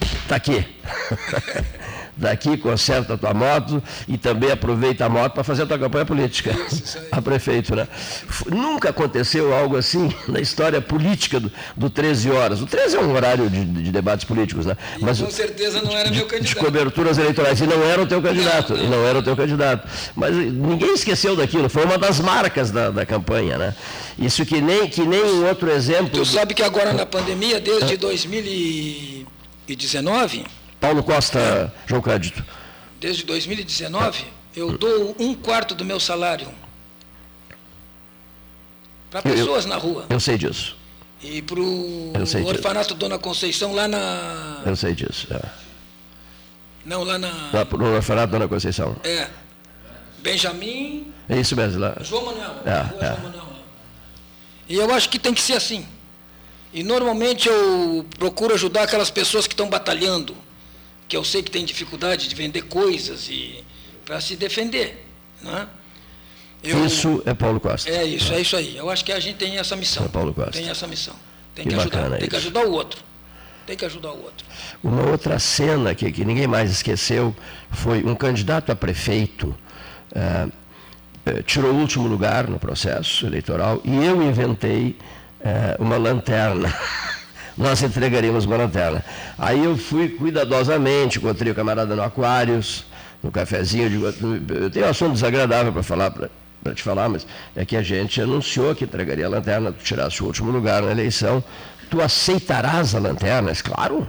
está 0.00 0.36
aqui. 0.36 0.64
Daqui 2.18 2.56
conserta 2.56 3.14
a 3.14 3.16
tua 3.16 3.32
moto 3.32 3.80
e 4.08 4.18
também 4.18 4.50
aproveita 4.50 5.04
a 5.04 5.08
moto 5.08 5.34
para 5.34 5.44
fazer 5.44 5.62
a 5.62 5.66
tua 5.66 5.78
campanha 5.78 6.04
política. 6.04 6.50
A 7.12 7.22
prefeito, 7.22 7.76
né? 7.76 7.86
Nunca 8.50 8.90
aconteceu 8.90 9.54
algo 9.54 9.76
assim 9.76 10.12
na 10.26 10.40
história 10.40 10.80
política 10.80 11.38
do, 11.38 11.50
do 11.76 11.88
13 11.88 12.30
horas. 12.32 12.60
O 12.60 12.66
13 12.66 12.96
é 12.96 13.00
um 13.00 13.14
horário 13.14 13.48
de, 13.48 13.64
de 13.64 13.92
debates 13.92 14.24
políticos, 14.24 14.66
né? 14.66 14.76
E 14.96 15.00
com 15.00 15.30
certeza 15.30 15.80
não 15.80 15.96
era 15.96 16.10
meu 16.10 16.24
de 16.24 16.24
candidato. 16.24 16.64
coberturas 16.64 17.18
eleitorais. 17.18 17.60
E 17.60 17.66
não 17.68 17.84
era 17.84 18.02
o 18.02 18.06
teu 18.06 18.20
candidato. 18.20 18.74
Não, 18.74 18.80
não. 18.80 18.86
E 18.86 18.90
não 18.90 19.06
era 19.06 19.18
o 19.20 19.22
teu 19.22 19.36
candidato. 19.36 19.88
Mas 20.16 20.34
ninguém 20.34 20.94
esqueceu 20.94 21.36
daquilo. 21.36 21.68
Foi 21.68 21.84
uma 21.84 21.98
das 21.98 22.18
marcas 22.18 22.72
da, 22.72 22.90
da 22.90 23.06
campanha, 23.06 23.56
né? 23.56 23.74
Isso 24.18 24.44
que 24.44 24.60
nem, 24.60 24.88
que 24.88 25.02
nem 25.02 25.22
um 25.22 25.46
outro 25.46 25.70
exemplo. 25.70 26.10
Tu 26.10 26.24
sabe 26.26 26.52
que 26.52 26.64
agora 26.64 26.92
na 26.92 27.06
pandemia, 27.06 27.60
desde 27.60 27.96
2019, 29.76 30.46
Paulo 30.80 31.02
Costa, 31.02 31.72
João 31.86 32.00
Cândido. 32.00 32.42
desde 32.98 33.24
2019, 33.24 34.24
eu 34.56 34.78
dou 34.78 35.14
um 35.18 35.34
quarto 35.34 35.74
do 35.74 35.84
meu 35.84 36.00
salário 36.00 36.48
para 39.10 39.20
Eu- 39.24 39.30
eu- 39.32 39.36
pessoas 39.38 39.66
na 39.66 39.76
rua. 39.76 40.06
Eu 40.08 40.18
sei 40.20 40.38
disso. 40.38 40.76
E 41.22 41.42
para 41.42 41.60
o 41.60 42.12
sei 42.26 42.42
disso. 42.42 42.54
orfanato 42.54 42.94
Dona 42.94 43.18
Conceição 43.18 43.74
lá 43.74 43.86
na. 43.88 44.62
Eu 44.64 44.76
sei 44.76 44.94
disso. 44.94 45.26
É. 45.32 45.40
Não, 46.86 47.02
lá 47.04 47.18
na. 47.18 47.28
Lá 47.52 47.64
no 47.70 47.94
orfanato 47.96 48.30
Dona 48.32 48.48
Conceição. 48.48 48.96
É. 49.04 49.28
Benjamin 50.20 51.12
É 51.28 51.38
isso 51.38 51.54
mesmo 51.56 51.80
lá. 51.80 51.94
João 52.00 52.24
Manuel. 52.26 52.54
É, 52.64 53.04
é. 53.04 53.08
João 53.08 53.20
Manuel. 53.20 53.48
E 54.68 54.74
eu 54.76 54.92
acho 54.94 55.08
que 55.10 55.18
tem 55.18 55.34
que 55.34 55.40
ser 55.40 55.54
assim. 55.54 55.86
E 56.72 56.82
normalmente 56.82 57.48
eu 57.48 58.04
procuro 58.18 58.54
ajudar 58.54 58.82
aquelas 58.82 59.10
pessoas 59.10 59.46
que 59.46 59.54
estão 59.54 59.68
batalhando, 59.68 60.34
que 61.08 61.16
eu 61.16 61.24
sei 61.24 61.42
que 61.42 61.50
têm 61.50 61.64
dificuldade 61.64 62.28
de 62.28 62.34
vender 62.34 62.62
coisas 62.62 63.28
e 63.28 63.64
para 64.04 64.20
se 64.20 64.36
defender. 64.36 65.04
Né? 65.42 65.66
Eu- 66.62 66.84
Isso 66.84 67.22
é 67.24 67.32
Paulo 67.32 67.58
Costa. 67.60 67.88
É 67.90 68.04
isso, 68.04 68.32
é 68.34 68.40
isso 68.40 68.56
aí. 68.56 68.76
Eu 68.76 68.90
acho 68.90 69.04
que 69.04 69.12
a 69.12 69.20
gente 69.20 69.36
tem 69.36 69.56
essa 69.58 69.76
missão. 69.76 70.04
É 70.04 70.08
Paulo 70.08 70.34
Costa. 70.34 70.52
Tem 70.52 70.68
essa 70.68 70.86
missão. 70.86 71.14
Tem 71.54 71.64
Que 71.64 71.70
que, 71.74 71.80
ajudar. 71.80 72.10
Tem 72.10 72.18
que 72.20 72.26
isso. 72.26 72.36
ajudar 72.36 72.66
o 72.66 72.72
outro. 72.72 73.00
Tem 73.66 73.76
que 73.76 73.84
ajudar 73.84 74.10
o 74.12 74.22
outro. 74.22 74.46
Uma 74.82 75.10
outra 75.10 75.38
cena 75.38 75.94
que, 75.94 76.10
que 76.10 76.24
ninguém 76.24 76.46
mais 76.46 76.70
esqueceu 76.70 77.34
foi 77.70 78.02
um 78.02 78.14
candidato 78.14 78.72
a 78.72 78.76
prefeito 78.76 79.54
eh, 80.14 80.48
eh, 81.26 81.42
tirou 81.42 81.72
o 81.72 81.76
último 81.78 82.08
lugar 82.08 82.48
no 82.48 82.58
processo 82.58 83.26
eleitoral 83.26 83.80
e 83.84 83.94
eu 84.04 84.22
inventei 84.22 84.96
eh, 85.48 85.76
uma 85.78 85.96
lanterna. 85.96 86.72
Nós 87.56 87.82
entregaríamos 87.82 88.44
uma 88.44 88.56
lanterna. 88.56 89.04
Aí 89.38 89.64
eu 89.64 89.76
fui 89.76 90.10
cuidadosamente, 90.10 91.18
encontrei 91.18 91.50
o 91.50 91.54
camarada 91.54 91.96
no 91.96 92.02
Aquários, 92.02 92.84
no 93.22 93.32
cafezinho, 93.32 93.90
digo, 93.90 94.06
eu 94.54 94.70
tenho 94.70 94.86
um 94.86 94.90
assunto 94.90 95.14
desagradável 95.14 95.72
para 95.72 95.82
falar 95.82 96.12
para 96.62 96.74
te 96.74 96.82
falar, 96.82 97.08
mas 97.08 97.26
é 97.56 97.64
que 97.64 97.76
a 97.76 97.82
gente 97.82 98.20
anunciou 98.20 98.74
que 98.74 98.84
entregaria 98.84 99.26
a 99.26 99.28
lanterna, 99.28 99.72
tu 99.72 99.82
tirasse 99.82 100.22
o 100.22 100.26
último 100.26 100.50
lugar 100.50 100.82
na 100.82 100.90
eleição. 100.90 101.42
Tu 101.88 102.02
aceitarás 102.02 102.94
a 102.94 102.98
lanterna? 102.98 103.52
Claro, 103.54 104.06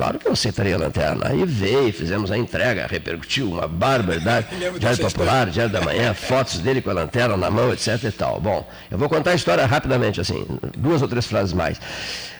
claro 0.00 0.18
que 0.18 0.26
eu 0.26 0.32
aceitaria 0.32 0.76
a 0.76 0.78
lanterna. 0.78 1.28
Aí 1.28 1.44
veio, 1.44 1.92
fizemos 1.92 2.30
a 2.30 2.38
entrega, 2.38 2.86
repercutiu 2.86 3.50
uma 3.50 3.68
barbaridade. 3.68 4.46
Lembro 4.58 4.80
Diário 4.80 4.98
Popular, 4.98 5.50
Diário 5.50 5.70
da 5.70 5.82
Manhã, 5.82 6.14
fotos 6.16 6.58
dele 6.58 6.80
com 6.80 6.88
a 6.88 6.94
lanterna 6.94 7.36
na 7.36 7.50
mão, 7.50 7.70
etc 7.70 8.02
e 8.04 8.10
tal. 8.10 8.40
Bom, 8.40 8.66
eu 8.90 8.96
vou 8.96 9.10
contar 9.10 9.32
a 9.32 9.34
história 9.34 9.66
rapidamente, 9.66 10.18
assim, 10.18 10.46
duas 10.74 11.02
ou 11.02 11.08
três 11.08 11.26
frases 11.26 11.52
mais. 11.52 11.78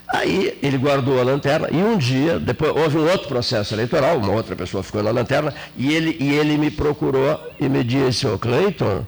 Aí 0.09 0.59
ele 0.63 0.79
guardou 0.79 1.21
a 1.21 1.23
lanterna 1.23 1.69
e 1.71 1.77
um 1.77 1.99
dia, 1.99 2.39
depois 2.39 2.75
houve 2.75 2.97
um 2.97 3.07
outro 3.07 3.29
processo 3.29 3.75
eleitoral, 3.75 4.17
uma 4.17 4.33
outra 4.33 4.57
pessoa 4.57 4.83
ficou 4.83 5.03
na 5.03 5.11
lanterna 5.11 5.53
e 5.77 5.93
ele, 5.93 6.17
e 6.19 6.33
ele 6.33 6.57
me 6.57 6.71
procurou 6.71 7.39
e 7.61 7.69
me 7.69 7.85
disse, 7.85 8.27
ô 8.27 8.39
Cleiton, 8.39 9.05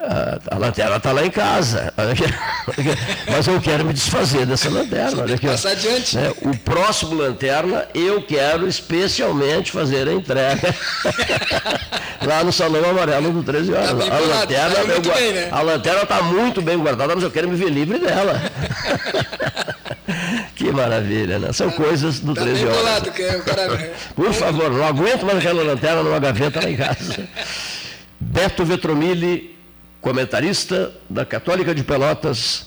a, 0.00 0.58
lanterna 0.58 0.96
está 0.96 1.12
lá 1.12 1.24
em 1.26 1.30
casa, 1.30 1.92
mas 3.30 3.46
eu 3.46 3.60
quero 3.60 3.84
me 3.84 3.92
desfazer 3.92 4.46
dessa 4.46 4.68
lanterna. 4.70 5.22
Olha 5.22 5.34
aqui. 5.34 5.46
Passar 5.46 5.70
adiante. 5.72 6.16
Né, 6.16 6.32
O 6.42 6.56
próximo 6.58 7.14
lanterna 7.14 7.86
eu 7.94 8.22
quero 8.22 8.68
especialmente 8.68 9.72
fazer 9.72 10.08
a 10.08 10.12
entrega 10.12 10.74
lá 12.26 12.44
no 12.44 12.52
Salão 12.52 12.88
Amarelo 12.90 13.32
do 13.32 13.42
13 13.42 13.72
horas. 13.72 13.88
Tá 14.06 14.16
a 14.16 14.18
lanterna, 14.20 14.84
gua- 15.00 15.14
bem, 15.14 15.32
né? 15.32 15.48
a 15.50 15.60
lanterna 15.62 16.02
está 16.02 16.22
muito 16.22 16.62
bem 16.62 16.78
guardada, 16.78 17.14
mas 17.14 17.24
eu 17.24 17.30
quero 17.30 17.48
me 17.48 17.56
ver 17.56 17.70
livre 17.70 17.98
dela. 17.98 18.40
que 20.54 20.70
maravilha, 20.72 21.38
né? 21.38 21.52
São 21.52 21.70
coisas 21.70 22.20
do 22.20 22.34
Tá 22.34 22.42
13 22.42 22.60
bem 22.60 22.64
horas. 22.68 22.78
bolado, 22.78 23.10
que 23.12 23.22
é 23.22 23.38
cara. 23.40 23.92
Por 24.14 24.32
favor, 24.32 24.70
não 24.70 24.84
aguento 24.86 25.24
mais 25.24 25.38
aquela 25.38 25.62
lanterna 25.62 26.02
numa 26.02 26.18
gaveta 26.18 26.60
lá 26.62 26.70
em 26.70 26.76
casa. 26.76 27.28
Beto 28.20 28.64
Vetromilli, 28.64 29.56
comentarista 30.00 30.92
da 31.08 31.24
Católica 31.24 31.74
de 31.74 31.82
Pelotas, 31.82 32.66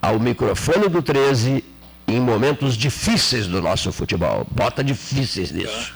ao 0.00 0.18
microfone 0.18 0.88
do 0.88 1.02
13, 1.02 1.64
em 2.06 2.20
momentos 2.20 2.76
difíceis 2.76 3.46
do 3.46 3.62
nosso 3.62 3.90
futebol. 3.92 4.46
Bota 4.50 4.84
difíceis 4.84 5.50
nisso. 5.50 5.94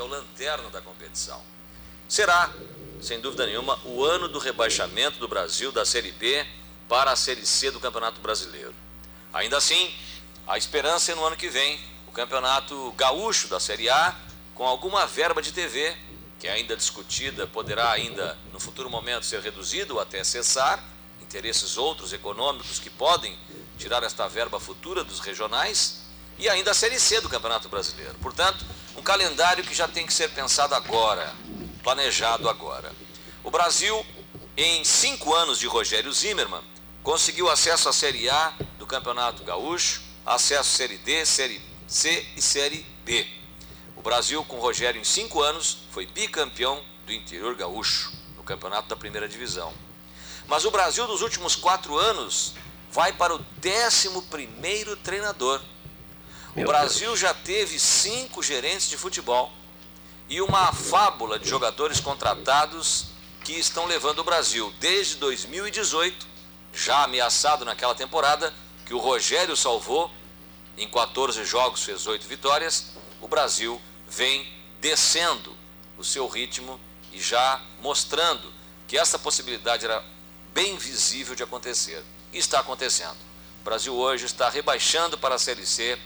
É 0.00 0.02
o 0.02 0.06
lanterna 0.06 0.68
da 0.70 0.80
competição. 0.80 1.40
Será, 2.08 2.50
sem 3.00 3.20
dúvida 3.20 3.46
nenhuma, 3.46 3.78
o 3.84 4.04
ano 4.04 4.28
do 4.28 4.38
rebaixamento 4.38 5.18
do 5.18 5.28
Brasil 5.28 5.70
da 5.72 5.84
Série 5.84 6.12
B 6.12 6.46
para 6.88 7.12
a 7.12 7.16
Série 7.16 7.44
C 7.44 7.70
do 7.70 7.80
Campeonato 7.80 8.20
Brasileiro. 8.20 8.74
Ainda 9.32 9.58
assim, 9.58 9.94
a 10.46 10.56
esperança 10.56 11.12
é 11.12 11.14
no 11.14 11.24
ano 11.24 11.36
que 11.36 11.48
vem 11.48 11.78
o 12.06 12.12
Campeonato 12.12 12.92
Gaúcho 12.96 13.48
da 13.48 13.60
Série 13.60 13.90
A, 13.90 14.16
com 14.54 14.66
alguma 14.66 15.06
verba 15.06 15.42
de 15.42 15.52
TV, 15.52 15.94
que 16.38 16.48
é 16.48 16.52
ainda 16.52 16.76
discutida, 16.76 17.46
poderá 17.46 17.90
ainda, 17.90 18.38
no 18.52 18.58
futuro 18.58 18.88
momento, 18.88 19.26
ser 19.26 19.40
reduzido 19.40 19.94
ou 19.94 20.00
até 20.00 20.24
cessar, 20.24 20.82
interesses 21.20 21.76
outros 21.76 22.12
econômicos 22.12 22.78
que 22.78 22.88
podem 22.88 23.38
tirar 23.76 24.02
esta 24.02 24.26
verba 24.26 24.58
futura 24.58 25.04
dos 25.04 25.20
regionais, 25.20 26.07
e 26.38 26.48
ainda 26.48 26.70
a 26.70 26.74
Série 26.74 27.00
C 27.00 27.20
do 27.20 27.28
Campeonato 27.28 27.68
Brasileiro. 27.68 28.14
Portanto, 28.20 28.64
um 28.96 29.02
calendário 29.02 29.64
que 29.64 29.74
já 29.74 29.88
tem 29.88 30.06
que 30.06 30.12
ser 30.12 30.30
pensado 30.30 30.74
agora, 30.74 31.34
planejado 31.82 32.48
agora. 32.48 32.92
O 33.42 33.50
Brasil, 33.50 34.04
em 34.56 34.84
cinco 34.84 35.34
anos 35.34 35.58
de 35.58 35.66
Rogério 35.66 36.12
Zimmermann, 36.12 36.62
conseguiu 37.02 37.48
acesso 37.50 37.88
à 37.88 37.92
Série 37.92 38.28
A 38.28 38.52
do 38.78 38.86
Campeonato 38.86 39.42
Gaúcho, 39.44 40.00
acesso 40.24 40.60
à 40.60 40.76
Série 40.76 40.98
D, 40.98 41.24
Série 41.24 41.60
C 41.86 42.26
e 42.36 42.42
Série 42.42 42.84
B. 43.04 43.26
O 43.96 44.02
Brasil, 44.02 44.44
com 44.44 44.58
Rogério 44.58 45.00
em 45.00 45.04
cinco 45.04 45.42
anos, 45.42 45.78
foi 45.90 46.06
bicampeão 46.06 46.82
do 47.04 47.12
interior 47.12 47.54
gaúcho, 47.54 48.12
no 48.36 48.44
campeonato 48.44 48.88
da 48.88 48.94
primeira 48.94 49.28
divisão. 49.28 49.72
Mas 50.46 50.64
o 50.64 50.70
Brasil, 50.70 51.06
dos 51.06 51.22
últimos 51.22 51.56
quatro 51.56 51.96
anos, 51.98 52.54
vai 52.92 53.12
para 53.12 53.34
o 53.34 53.38
décimo 53.56 54.22
primeiro 54.22 54.96
treinador. 54.96 55.60
O 56.56 56.64
Brasil 56.64 57.16
já 57.16 57.32
teve 57.34 57.78
cinco 57.78 58.42
gerentes 58.42 58.88
de 58.88 58.96
futebol 58.96 59.52
e 60.28 60.40
uma 60.40 60.72
fábula 60.72 61.38
de 61.38 61.48
jogadores 61.48 62.00
contratados 62.00 63.06
que 63.44 63.52
estão 63.52 63.86
levando 63.86 64.20
o 64.20 64.24
Brasil 64.24 64.72
desde 64.80 65.16
2018, 65.16 66.26
já 66.72 67.04
ameaçado 67.04 67.64
naquela 67.64 67.94
temporada, 67.94 68.52
que 68.84 68.92
o 68.92 68.98
Rogério 68.98 69.56
salvou, 69.56 70.10
em 70.76 70.88
14 70.88 71.44
jogos 71.44 71.82
fez 71.82 72.06
8 72.06 72.26
vitórias, 72.26 72.92
o 73.20 73.28
Brasil 73.28 73.80
vem 74.08 74.46
descendo 74.80 75.54
o 75.96 76.04
seu 76.04 76.26
ritmo 76.28 76.80
e 77.12 77.20
já 77.20 77.60
mostrando 77.80 78.52
que 78.86 78.96
essa 78.98 79.18
possibilidade 79.18 79.84
era 79.84 80.02
bem 80.52 80.76
visível 80.76 81.34
de 81.34 81.42
acontecer. 81.42 82.02
E 82.32 82.38
está 82.38 82.60
acontecendo. 82.60 83.16
O 83.60 83.64
Brasil 83.64 83.94
hoje 83.94 84.26
está 84.26 84.48
rebaixando 84.48 85.18
para 85.18 85.34
a 85.34 85.38
Série 85.38 85.66
C 85.66 85.98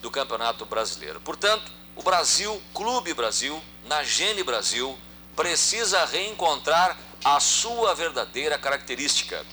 do 0.00 0.10
Campeonato 0.10 0.64
Brasileiro. 0.64 1.20
Portanto, 1.20 1.70
o 1.94 2.02
Brasil, 2.02 2.62
Clube 2.74 3.14
Brasil, 3.14 3.62
na 3.86 4.02
Gene 4.04 4.42
Brasil, 4.42 4.98
precisa 5.34 6.04
reencontrar 6.04 6.96
a 7.24 7.40
sua 7.40 7.94
verdadeira 7.94 8.58
característica 8.58 9.44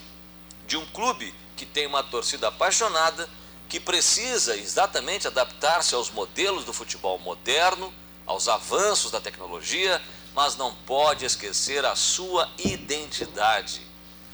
de 0.68 0.78
um 0.78 0.86
clube 0.88 1.34
que 1.56 1.66
tem 1.66 1.88
uma 1.88 2.04
torcida 2.04 2.48
apaixonada, 2.48 3.30
que 3.70 3.80
precisa 3.80 4.56
exatamente 4.56 5.28
adaptar-se 5.28 5.96
aos 5.96 6.10
modelos 6.10 6.66
do 6.66 6.74
futebol 6.74 7.18
moderno, 7.20 7.94
aos 8.26 8.48
avanços 8.48 9.12
da 9.12 9.20
tecnologia, 9.20 10.02
mas 10.36 10.56
não 10.56 10.74
pode 10.86 11.26
esquecer 11.26 11.86
a 11.86 11.96
sua 11.96 12.50
identidade. 12.58 13.82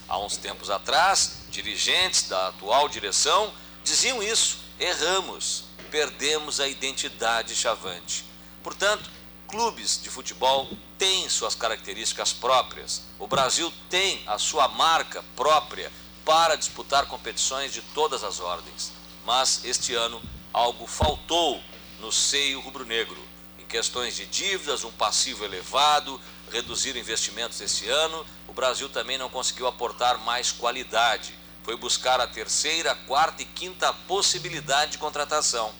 Há 0.07 0.17
uns 0.17 0.37
tempos 0.37 0.69
atrás, 0.69 1.43
dirigentes 1.49 2.23
da 2.23 2.47
atual 2.47 2.89
direção 2.89 3.53
diziam 3.83 4.21
isso: 4.23 4.57
erramos, 4.79 5.65
perdemos 5.89 6.59
a 6.59 6.67
identidade 6.67 7.55
chavante. 7.55 8.25
Portanto, 8.63 9.09
clubes 9.47 9.99
de 10.01 10.09
futebol 10.09 10.69
têm 10.97 11.27
suas 11.29 11.55
características 11.55 12.31
próprias. 12.31 13.03
O 13.17 13.27
Brasil 13.27 13.71
tem 13.89 14.21
a 14.27 14.37
sua 14.37 14.67
marca 14.67 15.23
própria 15.35 15.91
para 16.23 16.55
disputar 16.55 17.07
competições 17.07 17.73
de 17.73 17.81
todas 17.81 18.23
as 18.23 18.39
ordens. 18.39 18.91
Mas 19.25 19.65
este 19.65 19.95
ano 19.95 20.21
algo 20.53 20.85
faltou 20.85 21.61
no 21.99 22.11
seio 22.11 22.59
rubro-negro. 22.59 23.17
Em 23.57 23.65
questões 23.65 24.15
de 24.15 24.25
dívidas, 24.25 24.83
um 24.83 24.91
passivo 24.91 25.43
elevado, 25.43 26.19
reduzir 26.51 26.95
investimentos 26.95 27.59
esse 27.61 27.87
ano, 27.87 28.25
o 28.47 28.53
Brasil 28.53 28.89
também 28.89 29.17
não 29.17 29.29
conseguiu 29.29 29.67
aportar 29.67 30.17
mais 30.19 30.51
qualidade. 30.51 31.33
Foi 31.63 31.75
buscar 31.75 32.19
a 32.19 32.27
terceira, 32.27 32.95
quarta 33.07 33.41
e 33.41 33.45
quinta 33.45 33.93
possibilidade 34.07 34.93
de 34.93 34.97
contratação. 34.97 35.73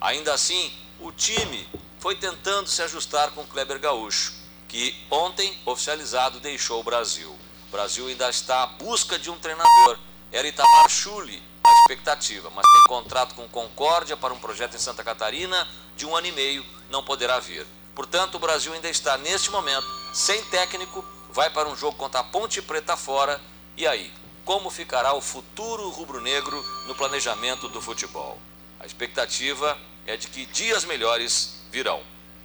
Ainda 0.00 0.34
assim, 0.34 0.72
o 0.98 1.12
time 1.12 1.68
foi 1.98 2.14
tentando 2.16 2.68
se 2.68 2.82
ajustar 2.82 3.30
com 3.32 3.42
o 3.42 3.46
Kleber 3.46 3.78
Gaúcho, 3.78 4.32
que 4.68 4.96
ontem, 5.10 5.56
oficializado, 5.64 6.40
deixou 6.40 6.80
o 6.80 6.84
Brasil. 6.84 7.30
O 7.68 7.70
Brasil 7.70 8.06
ainda 8.06 8.28
está 8.28 8.62
à 8.62 8.66
busca 8.66 9.18
de 9.18 9.30
um 9.30 9.38
treinador. 9.38 9.98
Era 10.32 10.48
Itamar 10.48 10.88
Chuli 10.88 11.42
a 11.62 11.72
expectativa, 11.72 12.50
mas 12.54 12.64
tem 12.72 12.82
contrato 12.84 13.34
com 13.34 13.48
Concórdia 13.48 14.16
para 14.16 14.32
um 14.32 14.38
projeto 14.38 14.74
em 14.74 14.78
Santa 14.78 15.04
Catarina 15.04 15.68
de 15.96 16.06
um 16.06 16.16
ano 16.16 16.26
e 16.26 16.32
meio, 16.32 16.64
não 16.88 17.02
poderá 17.02 17.38
vir. 17.38 17.66
Portanto, 17.94 18.36
o 18.36 18.38
Brasil 18.38 18.72
ainda 18.72 18.88
está, 18.88 19.18
neste 19.18 19.50
momento, 19.50 19.86
sem 20.12 20.42
técnico, 20.44 21.04
vai 21.30 21.50
para 21.50 21.68
um 21.68 21.76
jogo 21.76 21.96
contra 21.96 22.20
a 22.20 22.24
Ponte 22.24 22.62
Preta 22.62 22.96
fora. 22.96 23.40
E 23.76 23.86
aí, 23.86 24.12
como 24.44 24.70
ficará 24.70 25.14
o 25.14 25.20
futuro 25.20 25.88
rubro-negro 25.90 26.64
no 26.86 26.94
planejamento 26.94 27.68
do 27.68 27.80
futebol? 27.80 28.38
A 28.78 28.86
expectativa 28.86 29.76
é 30.06 30.16
de 30.16 30.28
que 30.28 30.46
dias 30.46 30.84
melhores 30.84 31.62
virão. 31.70 32.00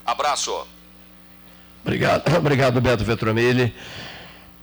Abraço. 0.05 0.67
Obrigado, 1.83 2.23
obrigado 2.35 2.81
Beto 2.81 3.03
Vetromilli. 3.03 3.73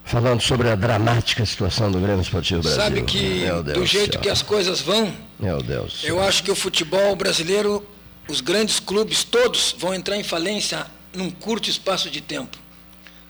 Falando 0.04 0.40
sobre 0.40 0.68
a 0.68 0.74
dramática 0.74 1.46
situação 1.46 1.90
do 1.90 2.00
Grêmio 2.00 2.20
Esportivo 2.22 2.60
Brasil. 2.60 2.80
Sabe 2.80 3.02
que 3.02 3.46
do 3.72 3.86
jeito 3.86 4.18
que 4.18 4.28
as 4.28 4.42
coisas 4.42 4.80
vão, 4.80 5.16
Meu 5.38 5.62
Deus. 5.62 6.02
eu 6.02 6.20
acho 6.20 6.42
que 6.42 6.50
o 6.50 6.56
futebol 6.56 7.14
brasileiro, 7.14 7.86
os 8.28 8.40
grandes 8.40 8.80
clubes 8.80 9.22
todos 9.22 9.76
vão 9.78 9.94
entrar 9.94 10.16
em 10.16 10.24
falência 10.24 10.86
num 11.14 11.30
curto 11.30 11.70
espaço 11.70 12.10
de 12.10 12.20
tempo. 12.20 12.58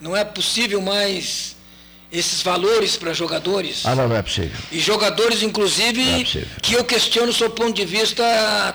Não 0.00 0.16
é 0.16 0.24
possível 0.24 0.80
mais 0.80 1.56
esses 2.12 2.42
valores 2.42 2.94
para 2.96 3.14
jogadores. 3.14 3.80
Ah, 3.86 3.94
não, 3.94 4.06
não 4.06 4.16
é 4.16 4.20
possível. 4.22 4.50
E 4.70 4.78
jogadores, 4.78 5.42
inclusive, 5.42 6.02
é 6.02 6.44
que 6.60 6.74
eu 6.74 6.84
questiono 6.84 7.30
o 7.30 7.32
seu 7.32 7.48
ponto 7.48 7.72
de 7.72 7.86
vista 7.86 8.22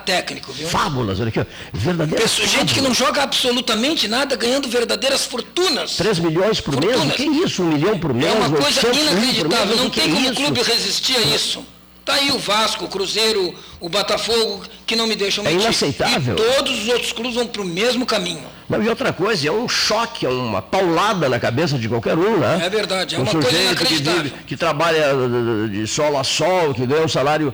técnico, 0.06 0.52
viu? 0.52 0.68
Fábulas, 0.68 1.20
olha 1.20 1.30
aqui. 1.30 1.46
Verdadeiras 1.72 2.32
Pessoa- 2.32 2.48
gente 2.48 2.74
que 2.74 2.82
não 2.82 2.94
joga 2.96 3.22
absolutamente 3.22 4.08
nada, 4.08 4.36
ganhando 4.36 4.68
verdadeiras 4.68 5.24
fortunas. 5.26 5.96
3 5.96 6.18
milhões 6.20 6.60
por 6.60 6.76
mês? 6.80 6.94
Fortunas. 6.94 7.16
que 7.16 7.24
é 7.24 7.28
isso? 7.46 7.62
Um 7.62 7.68
milhão 7.74 8.00
por 8.00 8.12
mês? 8.14 8.28
É 8.28 8.36
uma 8.36 8.50
coisa 8.50 8.66
800 8.88 8.98
mil 8.98 9.06
por 9.06 9.14
mês? 9.14 9.22
inacreditável. 9.22 9.78
Não 9.78 9.90
que 9.92 10.00
tem 10.02 10.10
é 10.10 10.16
como 10.16 10.30
o 10.30 10.36
clube 10.36 10.62
resistir 10.64 11.16
a 11.18 11.22
isso. 11.22 11.64
Tá 12.04 12.14
aí 12.14 12.32
o 12.32 12.40
Vasco, 12.40 12.86
o 12.86 12.88
Cruzeiro, 12.88 13.54
o 13.82 13.90
Botafogo, 13.90 14.64
que 14.86 14.96
não 14.96 15.06
me 15.08 15.16
deixam 15.16 15.44
É 15.46 15.50
mentir. 15.50 15.66
inaceitável. 15.66 16.36
E 16.36 16.38
todos 16.56 16.84
os 16.84 16.88
outros 16.88 17.12
clubes 17.12 17.36
vão 17.36 17.46
para 17.46 17.62
o 17.62 17.66
mesmo 17.66 18.06
caminho. 18.06 18.46
Não, 18.70 18.84
e 18.84 18.90
outra 18.90 19.14
coisa, 19.14 19.48
é 19.48 19.52
um 19.52 19.68
choque, 19.68 20.26
é 20.26 20.30
uma 20.30 20.62
paulada 20.62 21.30
na 21.30 21.40
cabeça 21.40 21.78
de 21.78 21.88
qualquer 21.88 22.18
um, 22.18 22.38
né? 22.40 22.66
É 22.66 22.70
verdade, 22.70 23.16
é 23.16 23.18
um 23.18 23.22
uma 23.22 23.32
coisa 23.32 23.48
sujeito 23.48 23.76
que, 23.76 23.82
inacreditável. 23.84 24.24
vive, 24.24 24.36
que 24.46 24.58
trabalha 24.58 24.98
eh, 24.98 25.68
de 25.70 25.88
sol 25.88 26.18
a 26.18 26.24
sol, 26.24 26.74
que 26.74 26.86
ganha 26.86 27.06
um 27.06 27.08
salário. 27.08 27.54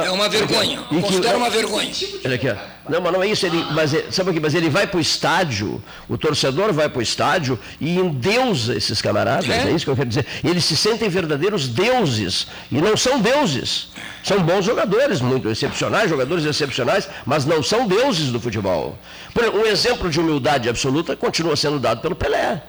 Né? 0.00 0.06
É 0.06 0.10
uma 0.10 0.28
vergonha. 0.28 0.80
E 0.90 0.94
que- 0.96 1.02
considero 1.02 1.38
uma 1.38 1.50
vergonha. 1.50 1.90
Olha 2.24 2.34
aqui, 2.34 2.48
ó. 2.48 2.56
Não, 2.88 3.00
mas 3.00 3.12
não 3.12 3.22
é 3.22 3.28
isso. 3.28 3.46
Ele, 3.46 3.64
mas, 3.72 3.94
é- 3.94 4.06
sabe 4.10 4.30
o 4.30 4.32
que? 4.32 4.40
Mas 4.40 4.54
ele 4.54 4.68
vai 4.70 4.86
para 4.86 4.98
o 4.98 5.00
estádio, 5.00 5.82
o 6.08 6.16
torcedor 6.18 6.72
vai 6.72 6.88
para 6.88 6.98
o 6.98 7.02
estádio 7.02 7.58
e 7.80 7.96
endeusa 7.98 8.74
esses 8.74 9.00
camaradas, 9.00 9.48
é. 9.48 9.68
É. 9.68 9.70
isso 9.70 9.84
que 9.84 9.90
eu 9.90 9.96
quero 9.96 10.08
dizer. 10.08 10.26
Eles 10.42 10.64
se 10.64 10.76
sentem 10.76 11.08
verdadeiros 11.08 11.68
deuses 11.68 12.46
e 12.70 12.76
não 12.80 12.96
são 12.96 13.20
deuses. 13.20 13.88
São 14.24 14.40
bons 14.42 14.64
jogadores, 14.64 15.20
muito 15.20 15.48
excepcionais, 15.48 16.08
jogadores 16.08 16.44
excepcionais, 16.44 17.08
mas 17.26 17.44
não 17.44 17.62
são 17.62 17.86
deuses 17.86 18.28
do 18.32 18.40
futebol. 18.40 18.98
Por 19.34 19.42
exemplo, 19.44 19.60
um 19.60 19.66
exemplo 19.66 20.10
de 20.10 20.18
humildade 20.20 20.68
absoluta 20.68 21.14
continua 21.16 21.54
sendo 21.56 21.78
dado 21.78 22.00
pelo 22.00 22.14
Pelé. 22.16 22.62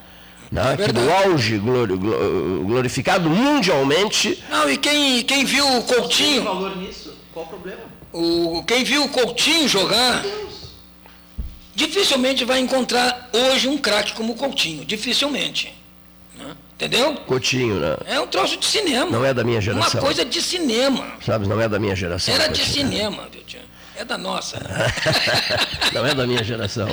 Né? 0.52 0.76
que 0.76 0.92
no 0.92 1.12
auge 1.12 1.58
glori- 1.58 1.96
glo- 1.96 2.64
glorificado 2.66 3.28
mundialmente, 3.28 4.40
Não, 4.48 4.70
e 4.70 4.76
quem, 4.76 5.22
quem 5.24 5.44
viu 5.44 5.66
o 5.78 5.82
Coutinho, 5.82 6.44
valor 6.44 6.76
nisso? 6.76 7.03
Qual 7.34 7.44
o 7.44 7.48
problema? 7.48 7.82
o, 8.12 8.62
quem 8.64 8.84
viu 8.84 9.04
o 9.04 9.08
Coutinho 9.08 9.68
jogar, 9.68 10.24
dificilmente 11.74 12.44
vai 12.44 12.60
encontrar 12.60 13.28
hoje 13.32 13.66
um 13.68 13.76
craque 13.76 14.12
como 14.12 14.32
o 14.32 14.36
Coutinho. 14.36 14.84
Dificilmente. 14.84 15.74
né? 16.38 16.54
Entendeu? 16.76 17.14
Coutinho, 17.26 17.80
né? 17.80 17.96
É 18.06 18.20
um 18.20 18.26
troço 18.28 18.56
de 18.56 18.64
cinema. 18.64 19.10
Não 19.10 19.24
é 19.24 19.34
da 19.34 19.42
minha 19.42 19.60
geração. 19.60 20.00
Uma 20.00 20.06
coisa 20.06 20.24
de 20.24 20.40
cinema. 20.40 21.04
sabe, 21.24 21.48
não 21.48 21.60
é 21.60 21.68
da 21.68 21.78
minha 21.78 21.96
geração. 21.96 22.32
Era 22.32 22.48
de 22.48 22.60
Coutinho. 22.60 22.88
cinema, 22.88 23.28
viu, 23.32 23.42
tia? 23.42 23.62
É 23.96 24.04
da 24.04 24.18
nossa. 24.18 24.58
Não 25.94 26.04
é 26.04 26.12
da 26.12 26.26
minha 26.26 26.42
geração. 26.42 26.88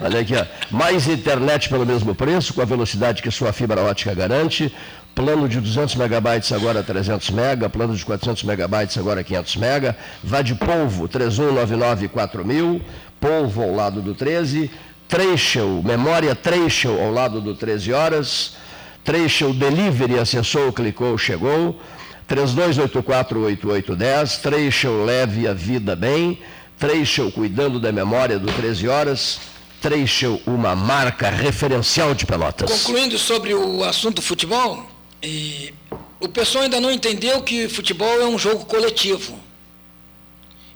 Olha 0.00 0.18
aqui, 0.18 0.34
ó. 0.34 0.44
mais 0.72 1.06
internet 1.06 1.68
pelo 1.68 1.86
mesmo 1.86 2.16
preço, 2.16 2.52
com 2.52 2.60
a 2.60 2.64
velocidade 2.64 3.22
que 3.22 3.30
sua 3.30 3.52
fibra 3.52 3.80
ótica 3.80 4.12
garante. 4.12 4.74
Plano 5.14 5.48
de 5.48 5.60
200 5.60 5.94
megabytes 5.96 6.52
agora 6.52 6.82
300 6.82 7.28
mega, 7.30 7.68
plano 7.68 7.94
de 7.94 8.02
400 8.04 8.44
megabytes 8.44 8.96
agora 8.96 9.22
500 9.22 9.56
mega. 9.56 9.94
Vá 10.24 10.40
de 10.40 10.54
polvo 10.54 11.06
31994000, 11.08 12.80
polvo 13.20 13.62
ao 13.62 13.74
lado 13.74 14.00
do 14.00 14.14
13. 14.14 14.70
Treichel, 15.06 15.82
Memória 15.84 16.34
Treichel 16.34 16.98
ao 16.98 17.12
lado 17.12 17.42
do 17.42 17.54
13 17.54 17.92
horas. 17.92 18.56
Treichel 19.04 19.52
Delivery, 19.52 20.18
acessou, 20.18 20.72
clicou, 20.72 21.18
chegou. 21.18 21.78
32848810. 22.26 24.40
Treichel 24.40 25.04
Leve 25.04 25.46
a 25.46 25.52
Vida 25.52 25.94
Bem. 25.94 26.38
Treichel 26.78 27.30
Cuidando 27.30 27.78
da 27.78 27.92
Memória 27.92 28.38
do 28.38 28.50
13 28.50 28.88
horas. 28.88 29.52
Treichel, 29.82 30.40
uma 30.46 30.76
marca 30.76 31.28
referencial 31.28 32.14
de 32.14 32.24
Pelotas. 32.24 32.70
Concluindo 32.70 33.18
sobre 33.18 33.52
o 33.52 33.82
assunto 33.82 34.22
futebol, 34.22 34.86
e 35.22 35.72
o 36.18 36.28
pessoal 36.28 36.64
ainda 36.64 36.80
não 36.80 36.90
entendeu 36.90 37.42
que 37.42 37.68
futebol 37.68 38.20
é 38.20 38.26
um 38.26 38.38
jogo 38.38 38.64
coletivo. 38.64 39.38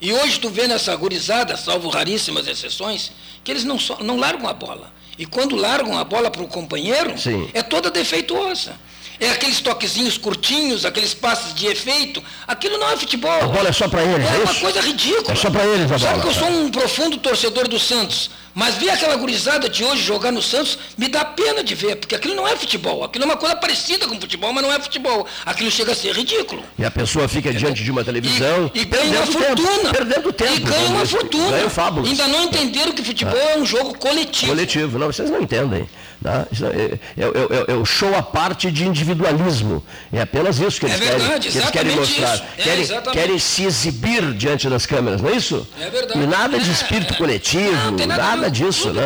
E 0.01 0.13
hoje 0.13 0.39
tu 0.39 0.51
vê 0.51 0.69
nessa 0.69 0.95
gurizada, 0.95 1.57
salvo 1.57 1.89
raríssimas 1.89 2.47
exceções, 2.47 3.13
que 3.43 3.51
eles 3.51 3.65
não, 3.65 3.79
não 4.01 4.19
largam 4.19 4.49
a 4.49 4.53
bola. 4.53 4.93
E 5.19 5.25
quando 5.25 5.57
largam 5.57 5.99
a 5.99 6.05
bola 6.05 6.31
para 6.31 6.43
o 6.43 6.49
companheiro, 6.49 7.19
Sim. 7.19 7.49
é 7.55 7.63
toda 7.63 7.91
defeituosa. 7.91 8.79
É 9.19 9.31
aqueles 9.31 9.61
toquezinhos 9.61 10.19
curtinhos, 10.19 10.85
aqueles 10.85 11.15
passes 11.15 11.55
de 11.55 11.67
efeito. 11.67 12.23
Aquilo 12.47 12.77
não 12.79 12.91
é 12.91 12.97
futebol. 12.97 13.43
A 13.43 13.47
bola 13.47 13.69
é 13.69 13.73
só 13.73 13.89
para 13.89 14.03
eles, 14.03 14.27
É 14.27 14.35
é 14.37 14.39
uma 14.43 14.55
coisa 14.55 14.81
ridícula. 14.81 15.33
É 15.33 15.35
só 15.35 15.51
para 15.51 15.65
eles 15.65 15.91
a 15.91 15.99
Sabe 15.99 16.13
bola. 16.13 16.23
que 16.23 16.29
eu 16.29 16.35
sou 16.35 16.49
um 16.49 16.71
profundo 16.71 17.17
torcedor 17.19 17.67
do 17.69 17.79
Santos, 17.79 18.31
mas 18.55 18.75
ver 18.77 18.91
aquela 18.91 19.17
gurizada 19.17 19.69
de 19.69 19.85
hoje 19.85 20.03
jogar 20.03 20.31
no 20.33 20.43
Santos 20.43 20.79
me 20.99 21.09
dá 21.09 21.25
pena 21.25 21.63
de 21.65 21.75
ver, 21.75 21.97
porque 21.97 22.15
aquilo 22.15 22.35
não 22.35 22.47
é 22.47 22.57
futebol. 22.57 23.05
Aquilo 23.05 23.25
é 23.25 23.27
uma 23.27 23.37
coisa 23.37 23.57
parecida 23.57 24.07
com 24.07 24.21
futebol, 24.21 24.53
mas 24.53 24.63
não 24.63 24.73
é 24.73 24.79
futebol. 24.81 25.27
Aquilo 25.45 25.71
chega 25.71 25.93
a 25.93 25.95
ser 25.95 26.13
ridículo. 26.15 26.63
E 26.79 26.85
a 26.85 26.91
pessoa 26.91 27.27
fica 27.29 27.53
diante 27.53 27.83
de 27.83 27.91
uma 27.91 28.05
televisão 28.05 28.71
E, 28.75 28.81
e 28.81 28.85
ganha 28.85 29.05
uma 29.23 29.27
perdendo 29.27 29.39
tempo, 29.39 29.63
fortuna. 29.63 29.93
perdendo 29.93 30.33
tempo. 30.33 30.53
E 30.55 30.61
ganha 30.61 30.89
uma 30.91 31.07
fortuna. 31.07 31.71
Fábulas. 31.71 32.09
Ainda 32.11 32.29
não 32.29 32.45
entenderam 32.45 32.93
que 32.93 33.03
futebol 33.03 33.37
é 33.37 33.59
um 33.59 33.65
jogo 33.67 33.97
coletivo. 33.99 34.53
Coletivo. 34.53 34.99
Não, 34.99 35.07
vocês 35.09 35.29
não 35.31 35.41
entendem. 35.43 35.89
Tá? 36.27 36.47
Isso 36.51 36.67
É, 36.67 36.99
é- 37.17 37.71
é- 37.71 37.73
é 37.73 37.75
o 37.75 37.85
show 37.85 38.13
à 38.17 38.23
parte 38.23 38.71
de 38.71 38.85
individualismo. 38.85 39.83
É 40.13 40.21
apenas 40.23 40.59
isso 40.59 40.81
que 40.81 40.87
eles, 40.87 40.97
É 41.01 41.05
verdade, 41.05 41.27
querem, 41.29 41.41
que 41.53 41.59
eles 41.59 41.71
querem 41.71 41.97
mostrar. 41.97 42.35
É, 42.59 42.63
querem, 42.63 42.87
querem 43.13 43.39
se 43.39 43.63
exibir 43.65 44.33
diante 44.35 44.69
das 44.69 44.85
câmeras, 44.87 45.23
não 45.23 45.31
é 45.31 45.35
isso? 45.35 45.67
É 45.81 45.89
verdade. 45.89 46.21
E 46.21 46.27
nada 46.27 46.59
de 46.59 46.69
É, 46.69 46.73
espírito 46.73 47.15
é. 47.15 47.17
coletivo, 47.17 47.91
Não, 47.93 48.07
nada 48.07 48.17
nada 48.23 48.51
disso, 48.51 48.93
né? 48.93 49.05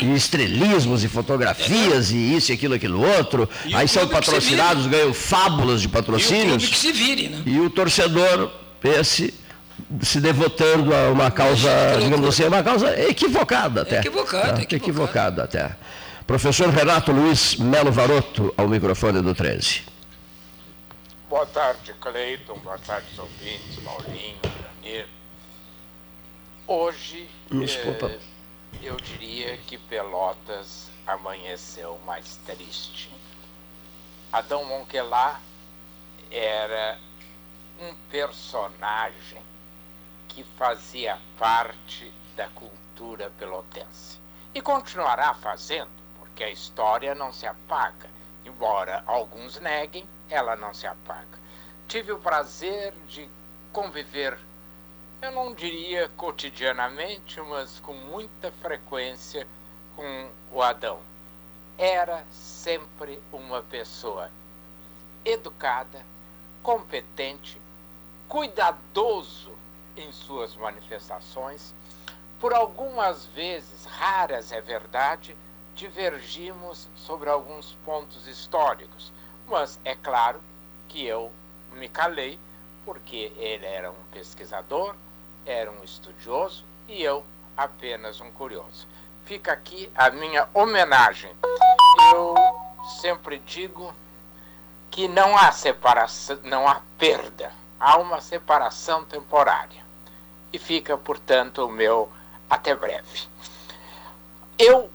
E 0.00 0.14
estrelismos 0.14 1.02
e 1.02 1.08
fotografias 1.08 2.10
e 2.12 2.16
isso 2.36 2.52
e 2.52 2.54
aquilo, 2.54 2.74
aquilo 2.74 3.04
outro. 3.16 3.48
E 3.66 3.74
Aí 3.74 3.88
são 3.88 4.06
patrocinados, 4.06 4.86
ganham 4.86 5.12
fábulas 5.12 5.80
de 5.80 5.86
E 5.86 5.90
o 5.90 5.90
patrocínios. 5.90 6.68
que 6.68 6.78
se 6.78 6.92
vire, 6.92 7.28
né? 7.28 7.42
E 7.44 7.58
o 7.58 7.68
torcedor, 7.68 8.50
esse, 8.84 9.34
se 10.00 10.20
devotando 10.20 10.94
a 10.94 11.10
uma 11.10 11.30
causa, 11.30 11.68
digamos 12.00 12.28
assim, 12.28 12.44
uma 12.44 12.62
causa 12.62 12.88
equivocada 13.00 13.82
até. 13.82 13.98
Equivocada, 13.98 14.52
Tá? 14.54 14.62
equivocada. 14.62 14.76
Equivocada 14.76 15.42
até. 15.44 15.70
Professor 16.32 16.70
Renato 16.70 17.12
Luiz 17.12 17.56
Melo 17.56 17.92
Varoto, 17.92 18.54
ao 18.56 18.66
microfone 18.66 19.20
do 19.20 19.34
13. 19.34 19.84
Boa 21.28 21.44
tarde, 21.44 21.92
Cleiton. 22.00 22.58
Boa 22.60 22.78
tarde, 22.78 23.20
ouvintes, 23.20 23.78
Paulinho, 23.84 24.38
Danilo. 24.80 25.08
Hoje, 26.66 27.28
eh, 27.50 28.18
eu 28.82 28.96
diria 28.96 29.58
que 29.58 29.76
Pelotas 29.76 30.88
amanheceu 31.06 32.00
mais 32.06 32.40
triste. 32.46 33.10
Adão 34.32 34.64
Monquelá 34.64 35.38
era 36.30 36.98
um 37.78 37.94
personagem 38.10 39.42
que 40.28 40.42
fazia 40.56 41.18
parte 41.38 42.10
da 42.34 42.48
cultura 42.48 43.30
pelotense. 43.38 44.18
E 44.54 44.62
continuará 44.62 45.34
fazendo, 45.34 46.01
porque 46.32 46.44
a 46.44 46.50
história 46.50 47.14
não 47.14 47.30
se 47.30 47.46
apaga. 47.46 48.08
Embora 48.44 49.04
alguns 49.06 49.60
neguem, 49.60 50.08
ela 50.30 50.56
não 50.56 50.72
se 50.72 50.86
apaga. 50.86 51.38
Tive 51.86 52.10
o 52.12 52.18
prazer 52.18 52.94
de 53.06 53.28
conviver, 53.70 54.38
eu 55.20 55.30
não 55.30 55.54
diria 55.54 56.08
cotidianamente, 56.16 57.40
mas 57.42 57.78
com 57.80 57.92
muita 57.92 58.50
frequência 58.50 59.46
com 59.94 60.30
o 60.50 60.62
Adão. 60.62 60.98
Era 61.76 62.24
sempre 62.30 63.22
uma 63.30 63.62
pessoa 63.62 64.30
educada, 65.24 66.04
competente, 66.62 67.60
cuidadoso 68.26 69.52
em 69.96 70.10
suas 70.10 70.56
manifestações. 70.56 71.74
Por 72.40 72.54
algumas 72.54 73.26
vezes, 73.26 73.84
raras 73.84 74.50
é 74.50 74.60
verdade, 74.60 75.36
divergimos 75.74 76.88
sobre 76.96 77.30
alguns 77.30 77.76
pontos 77.84 78.26
históricos, 78.26 79.12
mas 79.48 79.80
é 79.84 79.94
claro 79.94 80.40
que 80.88 81.04
eu 81.04 81.32
me 81.72 81.88
calei 81.88 82.38
porque 82.84 83.32
ele 83.36 83.64
era 83.64 83.90
um 83.90 84.04
pesquisador, 84.12 84.94
era 85.46 85.70
um 85.70 85.82
estudioso 85.82 86.64
e 86.88 87.02
eu 87.02 87.24
apenas 87.56 88.20
um 88.20 88.30
curioso. 88.32 88.86
Fica 89.24 89.52
aqui 89.52 89.90
a 89.94 90.10
minha 90.10 90.48
homenagem. 90.52 91.32
Eu 92.12 92.34
sempre 93.00 93.38
digo 93.38 93.94
que 94.90 95.08
não 95.08 95.36
há 95.36 95.52
separação, 95.52 96.38
não 96.42 96.68
há 96.68 96.82
perda, 96.98 97.52
há 97.78 97.96
uma 97.98 98.20
separação 98.20 99.04
temporária. 99.04 99.82
E 100.52 100.58
fica, 100.58 100.98
portanto, 100.98 101.64
o 101.64 101.72
meu 101.72 102.12
até 102.50 102.74
breve. 102.74 103.26
Eu 104.58 104.90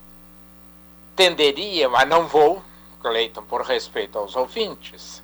tenderia, 1.18 1.90
mas 1.90 2.08
não 2.08 2.28
vou, 2.28 2.64
Cleiton, 3.02 3.42
por 3.42 3.64
respeito 3.64 4.20
aos 4.20 4.36
ouvintes, 4.36 5.24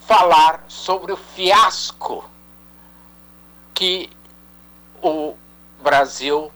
falar 0.00 0.64
sobre 0.66 1.12
o 1.12 1.16
fiasco 1.16 2.28
que 3.72 4.10
o 5.00 5.34
Brasil, 5.80 6.50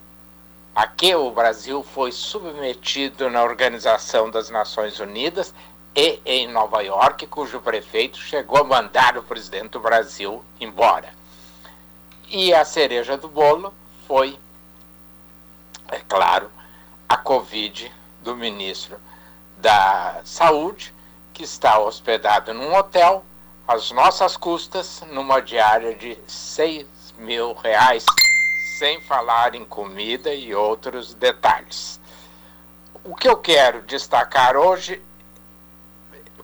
a 0.75 0.89
que 0.89 1.15
o 1.15 1.31
Brasil 1.31 1.85
foi 1.85 2.11
submetido 2.11 3.31
na 3.31 3.45
Organização 3.45 4.29
das 4.29 4.51
Nações 4.51 4.99
Unidas 4.99 5.55
e 5.95 6.21
em 6.27 6.49
Nova 6.49 6.83
York, 6.83 7.29
cujo 7.29 7.61
prefeito 7.61 8.19
chegou 8.19 8.59
a 8.59 8.65
mandar 8.65 9.17
o 9.17 9.23
presidente 9.23 9.71
do 9.71 9.81
Brasil 9.81 10.45
embora. 10.61 11.11
E 12.29 12.53
a 12.53 12.65
cereja 12.65 13.17
do 13.17 13.29
bolo 13.29 13.73
foi, 14.07 14.39
é 15.89 16.01
claro, 16.01 16.51
a 17.09 17.17
Covid 17.17 17.98
do 18.23 18.37
ministro 18.37 18.99
da 19.57 20.21
Saúde, 20.25 20.95
que 21.33 21.45
está 21.45 21.79
hospedado 21.79 22.53
num 22.55 22.75
hotel, 22.75 23.25
às 23.67 23.91
nossas 23.91 24.37
custas, 24.37 25.03
numa 25.13 25.41
diária 25.41 25.95
de 25.95 26.19
6 26.27 26.87
mil 27.19 27.53
reais, 27.55 28.05
sem 28.79 29.01
falar 29.03 29.55
em 29.55 29.65
comida 29.65 30.33
e 30.33 30.55
outros 30.55 31.15
detalhes. 31.15 32.01
O 33.05 33.15
que 33.15 33.29
eu 33.29 33.37
quero 33.37 33.83
destacar 33.83 34.57
hoje, 34.57 35.03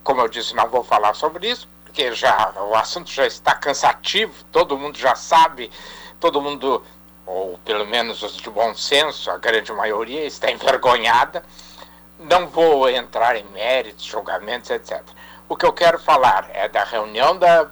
como 0.02 0.20
eu 0.20 0.28
disse, 0.28 0.54
não 0.54 0.68
vou 0.68 0.82
falar 0.82 1.14
sobre 1.14 1.48
isso, 1.48 1.68
porque 1.84 2.12
já 2.12 2.52
o 2.60 2.74
assunto 2.74 3.10
já 3.10 3.26
está 3.26 3.54
cansativo, 3.54 4.44
todo 4.50 4.76
mundo 4.76 4.98
já 4.98 5.14
sabe, 5.14 5.70
todo 6.18 6.40
mundo, 6.40 6.84
ou 7.26 7.58
pelo 7.58 7.86
menos 7.86 8.22
os 8.22 8.36
de 8.36 8.50
bom 8.50 8.74
senso, 8.74 9.30
a 9.30 9.38
grande 9.38 9.72
maioria, 9.72 10.24
está 10.24 10.50
envergonhada. 10.50 11.44
Não 12.18 12.48
vou 12.48 12.88
entrar 12.88 13.36
em 13.36 13.44
méritos, 13.44 14.04
julgamentos, 14.04 14.70
etc. 14.70 15.00
O 15.48 15.56
que 15.56 15.66
eu 15.66 15.72
quero 15.72 15.98
falar 15.98 16.48
é 16.52 16.68
da 16.68 16.84
reunião 16.84 17.38
da, 17.38 17.68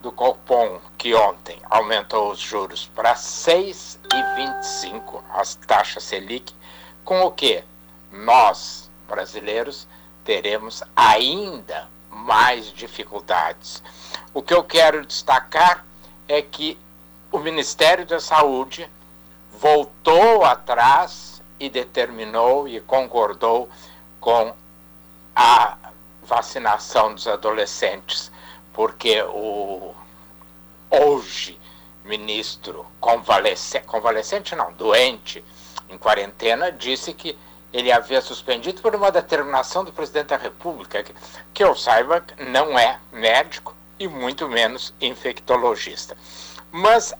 do 0.00 0.12
Copom, 0.12 0.80
que 0.98 1.14
ontem 1.14 1.58
aumentou 1.70 2.30
os 2.30 2.38
juros 2.38 2.90
para 2.94 3.14
6,25, 3.14 5.22
as 5.34 5.54
taxas 5.54 6.04
Selic, 6.04 6.54
com 7.04 7.22
o 7.22 7.30
que 7.30 7.64
nós, 8.10 8.90
brasileiros, 9.08 9.88
teremos 10.24 10.82
ainda 10.94 11.88
mais 12.10 12.66
dificuldades. 12.72 13.82
O 14.34 14.42
que 14.42 14.52
eu 14.52 14.62
quero 14.64 15.06
destacar 15.06 15.86
é 16.26 16.42
que 16.42 16.76
o 17.36 17.38
Ministério 17.38 18.06
da 18.06 18.18
Saúde 18.18 18.88
voltou 19.60 20.42
atrás 20.42 21.42
e 21.60 21.68
determinou 21.68 22.66
e 22.66 22.80
concordou 22.80 23.68
com 24.18 24.54
a 25.34 25.76
vacinação 26.22 27.14
dos 27.14 27.28
adolescentes, 27.28 28.32
porque 28.72 29.20
o 29.22 29.94
hoje 30.90 31.60
ministro 32.06 32.86
convalescente, 32.98 33.84
convalescente 33.84 34.56
não, 34.56 34.72
doente, 34.72 35.44
em 35.90 35.98
quarentena, 35.98 36.72
disse 36.72 37.12
que 37.12 37.38
ele 37.70 37.92
havia 37.92 38.22
suspendido 38.22 38.80
por 38.80 38.96
uma 38.96 39.12
determinação 39.12 39.84
do 39.84 39.92
presidente 39.92 40.28
da 40.28 40.38
República, 40.38 41.02
que, 41.02 41.14
que 41.52 41.62
eu 41.62 41.74
saiba 41.74 42.24
não 42.38 42.78
é 42.78 42.98
médico 43.12 43.76
e 43.98 44.08
muito 44.08 44.48
menos 44.48 44.94
infectologista. 44.98 46.16
Mas 46.72 47.14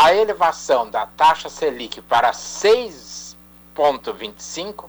a 0.00 0.14
elevação 0.14 0.88
da 0.88 1.06
taxa 1.06 1.48
Selic 1.48 2.00
para 2.02 2.32
6 2.32 3.36
1,25 3.74 4.84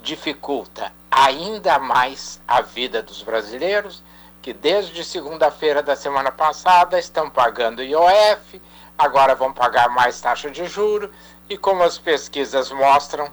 dificulta 0.00 0.90
ainda 1.10 1.78
mais 1.78 2.40
a 2.48 2.62
vida 2.62 3.02
dos 3.02 3.22
brasileiros 3.22 4.02
que 4.40 4.54
desde 4.54 5.04
segunda-feira 5.04 5.82
da 5.82 5.94
semana 5.94 6.32
passada 6.32 6.98
estão 6.98 7.28
pagando 7.28 7.82
IOF, 7.82 8.60
agora 8.96 9.34
vão 9.34 9.52
pagar 9.52 9.90
mais 9.90 10.18
taxa 10.18 10.50
de 10.50 10.64
juro 10.66 11.12
e 11.46 11.58
como 11.58 11.82
as 11.82 11.98
pesquisas 11.98 12.72
mostram, 12.72 13.30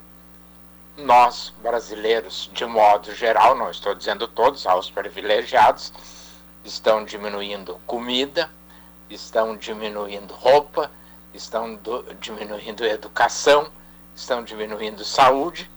nós 0.98 1.54
brasileiros, 1.64 2.50
de 2.52 2.66
modo 2.66 3.16
geral, 3.16 3.56
não 3.56 3.72
estou 3.72 3.96
dizendo 3.96 4.28
todos, 4.28 4.68
aos 4.68 4.92
privilegiados, 4.92 5.94
estão 6.66 7.06
diminuindo 7.06 7.80
comida, 7.88 8.52
estão 9.10 9.56
diminuindo 9.58 10.34
roupa, 10.34 10.92
estão 11.34 11.76
do, 11.76 12.04
diminuindo 12.16 12.86
educação, 12.86 13.70
estão 14.16 14.44
diminuindo 14.44 15.04
saúde 15.04 15.70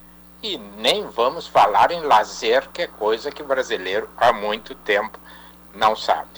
e 0.43 0.59
nem 0.59 1.07
vamos 1.07 1.47
falar 1.47 1.93
em 1.93 2.01
lazer, 2.01 2.69
que 2.73 2.83
é 2.83 2.87
coisa 2.87 3.31
que 3.31 3.43
o 3.43 3.47
brasileiro 3.47 4.11
há 4.17 4.33
muito 4.33 4.75
tempo 4.75 5.19
não 5.75 5.95
sabe. 5.95 6.31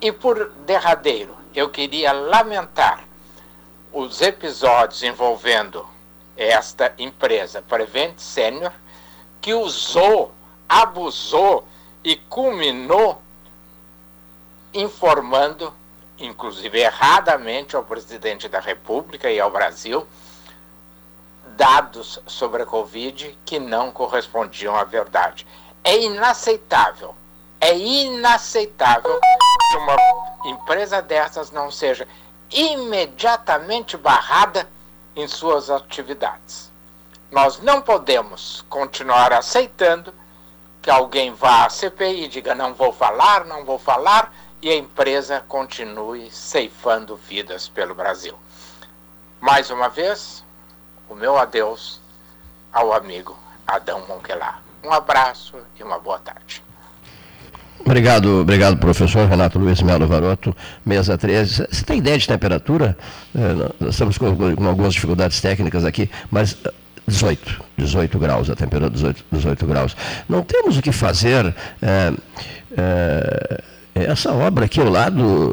E 0.00 0.10
por 0.12 0.50
derradeiro, 0.66 1.36
eu 1.54 1.68
queria 1.68 2.12
lamentar 2.12 3.04
os 3.92 4.20
episódios 4.20 5.02
envolvendo 5.02 5.86
esta 6.36 6.94
empresa 6.98 7.62
Prevent 7.62 8.18
Senior, 8.18 8.72
que 9.40 9.54
usou, 9.54 10.32
abusou 10.68 11.66
e 12.04 12.16
culminou 12.16 13.20
informando, 14.72 15.72
inclusive 16.18 16.80
erradamente, 16.80 17.76
ao 17.76 17.84
presidente 17.84 18.48
da 18.48 18.60
República 18.60 19.30
e 19.30 19.40
ao 19.40 19.50
Brasil, 19.50 20.06
dados 21.56 22.20
sobre 22.26 22.62
a 22.62 22.66
Covid 22.66 23.38
que 23.44 23.58
não 23.58 23.90
correspondiam 23.90 24.76
à 24.76 24.84
verdade. 24.84 25.46
É 25.82 25.96
inaceitável, 25.98 27.14
é 27.60 27.76
inaceitável 27.76 29.18
que 29.70 29.76
uma 29.76 29.96
empresa 30.44 31.00
dessas 31.00 31.50
não 31.50 31.70
seja 31.70 32.06
imediatamente 32.50 33.96
barrada 33.96 34.68
em 35.14 35.26
suas 35.26 35.70
atividades. 35.70 36.70
Nós 37.30 37.60
não 37.60 37.82
podemos 37.82 38.64
continuar 38.68 39.32
aceitando 39.32 40.14
que 40.80 40.90
alguém 40.90 41.32
vá 41.34 41.66
à 41.66 41.70
CPI 41.70 42.24
e 42.24 42.28
diga 42.28 42.54
não 42.54 42.72
vou 42.72 42.92
falar, 42.92 43.44
não 43.44 43.64
vou 43.64 43.78
falar, 43.78 44.32
e 44.60 44.70
a 44.70 44.76
empresa 44.76 45.42
continue 45.46 46.30
ceifando 46.30 47.16
vidas 47.16 47.68
pelo 47.68 47.94
Brasil. 47.94 48.34
Mais 49.40 49.70
uma 49.70 49.88
vez, 49.88 50.44
o 51.08 51.14
meu 51.14 51.38
adeus 51.38 52.00
ao 52.72 52.92
amigo 52.92 53.38
Adão 53.66 54.04
Monquelar. 54.08 54.62
Um 54.82 54.92
abraço 54.92 55.56
e 55.78 55.82
uma 55.82 55.98
boa 55.98 56.18
tarde. 56.18 56.62
Obrigado, 57.80 58.40
obrigado, 58.40 58.76
professor 58.76 59.28
Renato 59.28 59.58
Luiz 59.58 59.80
Melo 59.82 60.06
Varoto, 60.06 60.54
mesa 60.84 61.16
13. 61.16 61.68
Você 61.70 61.84
tem 61.84 61.98
ideia 61.98 62.18
de 62.18 62.26
temperatura? 62.26 62.98
É, 63.34 63.54
nós 63.80 63.94
estamos 63.94 64.18
com, 64.18 64.56
com, 64.56 64.66
algumas 64.66 64.92
dificuldades 64.92 65.40
técnicas 65.40 65.84
aqui, 65.84 66.10
mas 66.30 66.56
18, 67.06 67.64
18 67.76 68.18
graus, 68.18 68.50
a 68.50 68.56
temperatura 68.56 68.90
18, 68.90 69.24
18 69.30 69.66
graus. 69.66 69.96
Não 70.28 70.42
temos 70.42 70.76
o 70.76 70.82
que 70.82 70.90
fazer. 70.90 71.54
É, 71.80 72.12
é, 72.76 73.62
essa 74.06 74.32
obra 74.32 74.66
aqui 74.66 74.80
ao 74.80 74.88
lado 74.88 75.52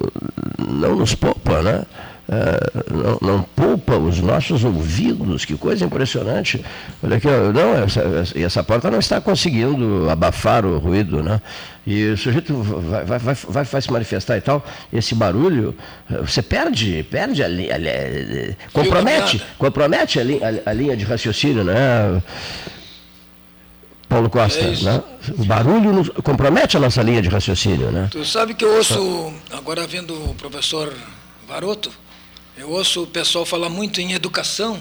não 0.57 0.95
nos 0.95 1.15
poupa, 1.15 1.61
né? 1.61 1.83
É, 2.27 2.91
não, 2.91 3.19
não, 3.21 3.41
poupa 3.43 3.95
os 3.97 4.19
nossos 4.19 4.63
ouvidos, 4.63 5.45
que 5.45 5.55
coisa 5.55 5.85
impressionante. 5.85 6.63
Olha 7.03 7.17
aqui, 7.17 7.27
não, 7.27 7.83
essa, 7.83 8.01
essa 8.35 8.63
porta 8.63 8.89
não 8.89 8.97
está 8.97 9.21
conseguindo 9.21 10.09
abafar 10.09 10.65
o 10.65 10.79
ruído, 10.79 11.21
né? 11.21 11.39
E 11.85 12.05
o 12.05 12.17
sujeito 12.17 12.55
vai, 12.55 13.05
vai, 13.05 13.19
vai, 13.19 13.35
vai, 13.35 13.63
vai 13.63 13.81
se 13.81 13.91
manifestar 13.91 14.37
e 14.37 14.41
tal, 14.41 14.65
esse 14.91 15.13
barulho, 15.13 15.75
você 16.09 16.41
perde, 16.41 17.05
perde 17.11 17.43
a, 17.43 17.47
linha, 17.47 17.75
compromete, 18.73 19.39
compromete 19.59 20.19
a, 20.19 20.23
linha, 20.23 20.63
a 20.65 20.73
linha 20.73 20.97
de 20.97 21.05
raciocínio, 21.05 21.63
né? 21.63 22.23
Paulo 24.07 24.29
Costa, 24.29 24.59
é 24.59 24.71
né? 24.71 25.03
O 25.37 25.45
barulho 25.45 26.13
compromete 26.21 26.77
a 26.77 26.79
nossa 26.79 27.01
linha 27.01 27.21
de 27.21 27.29
raciocínio, 27.29 27.91
né? 27.91 28.07
Tu 28.11 28.23
sabe 28.25 28.53
que 28.53 28.63
eu 28.63 28.75
ouço, 28.75 29.33
agora 29.51 29.85
vendo 29.87 30.13
o 30.29 30.35
professor 30.35 30.93
Varoto, 31.47 31.91
eu 32.57 32.69
ouço 32.69 33.03
o 33.03 33.07
pessoal 33.07 33.45
falar 33.45 33.69
muito 33.69 33.99
em 33.99 34.13
educação 34.13 34.79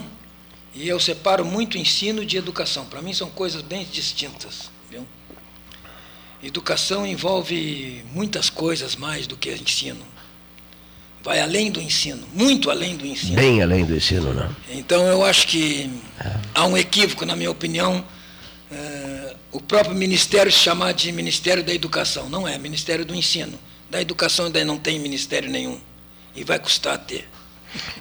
e 0.73 0.87
eu 0.87 0.99
separo 0.99 1.43
muito 1.43 1.77
ensino 1.77 2.25
de 2.25 2.37
educação. 2.37 2.85
Para 2.85 3.01
mim 3.01 3.13
são 3.13 3.29
coisas 3.29 3.61
bem 3.61 3.85
distintas. 3.91 4.69
Viu? 4.89 5.05
Educação 6.43 7.05
envolve 7.05 8.03
muitas 8.13 8.49
coisas 8.49 8.95
mais 8.95 9.25
do 9.25 9.35
que 9.35 9.51
ensino. 9.51 10.05
Vai 11.23 11.41
além 11.41 11.71
do 11.71 11.81
ensino, 11.81 12.23
muito 12.33 12.69
além 12.69 12.95
do 12.95 13.05
ensino. 13.05 13.35
Bem 13.35 13.61
além 13.61 13.83
do 13.83 13.95
ensino. 13.95 14.31
Né? 14.31 14.47
Então 14.69 15.03
eu 15.07 15.25
acho 15.25 15.47
que 15.47 15.89
há 16.53 16.65
um 16.65 16.77
equívoco, 16.77 17.25
na 17.25 17.35
minha 17.35 17.49
opinião, 17.49 18.05
uh, 18.71 19.35
o 19.51 19.61
próprio 19.61 19.95
ministério 19.95 20.51
se 20.51 20.59
chamar 20.59 20.93
de 20.93 21.11
Ministério 21.11 21.63
da 21.63 21.73
Educação. 21.73 22.29
Não 22.29 22.47
é, 22.47 22.57
Ministério 22.57 23.05
do 23.05 23.15
Ensino. 23.15 23.57
Da 23.89 24.01
Educação 24.01 24.45
ainda 24.45 24.63
não 24.65 24.77
tem 24.77 24.99
ministério 24.99 25.49
nenhum. 25.49 25.79
E 26.35 26.43
vai 26.43 26.59
custar 26.59 26.97
ter. 26.97 27.27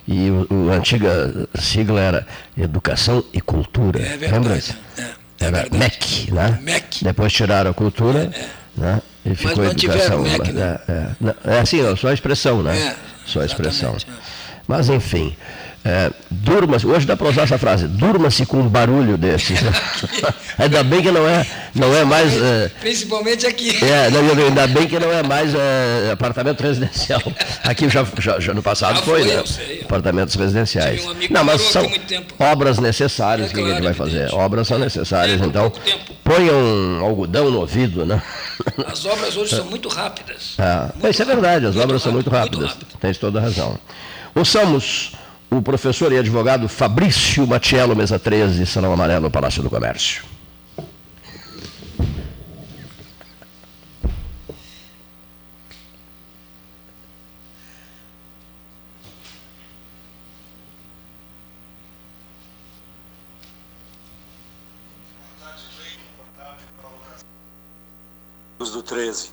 E 0.06 0.28
a 0.70 0.74
antiga 0.74 1.48
sigla 1.54 2.00
era 2.00 2.26
Educação 2.56 3.24
e 3.32 3.40
Cultura. 3.40 4.00
É 4.00 4.16
verdade. 4.16 4.32
Lembra? 4.32 4.54
É, 4.98 5.02
é 5.02 5.14
era 5.40 5.60
verdade. 5.62 5.78
MEC, 5.78 6.32
né? 6.32 6.58
MEC. 6.62 7.04
Depois 7.04 7.32
tiraram 7.32 7.70
a 7.70 7.74
cultura, 7.74 8.30
é, 8.32 8.38
é. 8.38 8.50
né? 8.76 9.02
E 9.24 9.34
ficou 9.34 9.64
Mas 9.64 9.72
educação. 9.72 10.22
MEC, 10.22 10.52
né? 10.52 10.78
é, 10.88 10.92
é, 11.52 11.56
é 11.56 11.60
assim, 11.60 11.96
só 11.96 12.08
a 12.08 12.14
expressão, 12.14 12.62
né? 12.62 12.76
É, 12.76 12.96
só 13.26 13.40
a 13.40 13.46
expressão. 13.46 13.96
Mas 14.66 14.88
enfim. 14.88 15.36
É, 15.86 16.10
durma 16.30 16.78
hoje 16.82 17.06
dá 17.06 17.14
para 17.14 17.28
usar 17.28 17.42
essa 17.42 17.58
frase, 17.58 17.86
durma-se 17.86 18.46
com 18.46 18.56
um 18.56 18.68
barulho 18.68 19.18
desses. 19.18 19.60
Né? 19.64 19.72
ainda 20.58 20.82
bem 20.82 21.02
que 21.02 21.10
não 21.10 21.26
é, 21.28 21.46
não 21.74 21.94
é 21.94 22.04
mais. 22.04 22.32
É, 22.34 22.70
Principalmente 22.80 23.46
aqui. 23.46 23.84
É, 23.84 24.10
não, 24.10 24.20
ainda 24.20 24.66
bem 24.66 24.86
que 24.86 24.98
não 24.98 25.10
é 25.10 25.22
mais 25.22 25.54
é, 25.54 26.10
apartamento 26.12 26.62
residencial. 26.62 27.22
Aqui 27.62 27.88
já, 27.88 28.06
já, 28.18 28.38
já 28.40 28.54
no 28.54 28.62
passado 28.62 29.02
foi, 29.02 29.22
foi, 29.24 29.34
né? 29.34 29.42
Sei, 29.44 29.82
Apartamentos 29.82 30.34
residenciais. 30.34 31.04
Um 31.04 31.14
não, 31.30 31.44
mas 31.44 31.60
são 31.62 31.90
obras 32.38 32.78
necessárias, 32.78 33.50
o 33.50 33.54
que, 33.54 33.60
claro, 33.60 33.72
a 33.72 33.74
gente 33.74 33.84
vai 33.84 33.94
fazer? 33.94 34.32
Obras 34.34 34.68
são 34.68 34.78
necessárias, 34.78 35.40
é, 35.40 35.44
então 35.44 35.72
ponham 36.22 37.04
algodão 37.04 37.50
no 37.50 37.60
ouvido, 37.60 38.06
né? 38.06 38.22
As 38.86 39.04
obras 39.04 39.36
hoje 39.36 39.56
são 39.56 39.64
muito 39.66 39.88
rápidas. 39.88 40.54
É, 40.58 40.92
muito 40.94 41.10
isso 41.10 41.22
é 41.22 41.26
verdade, 41.26 41.66
as 41.66 41.76
obras 41.76 41.80
rápido, 41.80 42.00
são 42.00 42.12
muito 42.12 42.30
rápidas. 42.30 42.70
Muito 42.70 42.98
Tens 43.00 43.18
toda 43.18 43.38
a 43.38 43.42
razão. 43.42 43.78
Ouçamos 44.34 45.12
o 45.58 45.62
professor 45.62 46.12
e 46.12 46.18
advogado 46.18 46.68
Fabrício 46.68 47.46
Matiello, 47.46 47.94
mesa 47.94 48.18
13, 48.18 48.66
Salão 48.66 48.92
Amarelo, 48.92 49.30
Palácio 49.30 49.62
do 49.62 49.70
Comércio. 49.70 50.24
do 68.74 68.82
13. 68.82 69.30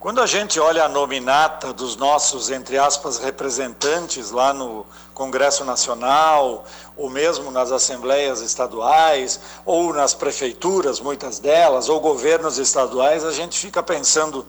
Quando 0.00 0.22
a 0.22 0.26
gente 0.26 0.58
olha 0.58 0.84
a 0.84 0.88
nominata 0.88 1.74
dos 1.74 1.94
nossos, 1.94 2.48
entre 2.48 2.78
aspas, 2.78 3.18
representantes 3.18 4.30
lá 4.30 4.50
no 4.54 4.86
Congresso 5.12 5.62
Nacional, 5.62 6.64
ou 6.96 7.10
mesmo 7.10 7.50
nas 7.50 7.70
assembleias 7.70 8.40
estaduais, 8.40 9.38
ou 9.62 9.92
nas 9.92 10.14
prefeituras, 10.14 11.00
muitas 11.00 11.38
delas, 11.38 11.90
ou 11.90 12.00
governos 12.00 12.56
estaduais, 12.56 13.26
a 13.26 13.30
gente 13.30 13.58
fica 13.58 13.82
pensando: 13.82 14.46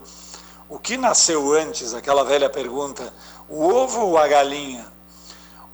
o 0.70 0.80
que 0.80 0.96
nasceu 0.96 1.52
antes? 1.52 1.94
Aquela 1.94 2.24
velha 2.24 2.50
pergunta: 2.50 3.14
o 3.50 3.62
ovo 3.62 4.06
ou 4.06 4.18
a 4.18 4.30
galinha? 4.30 4.88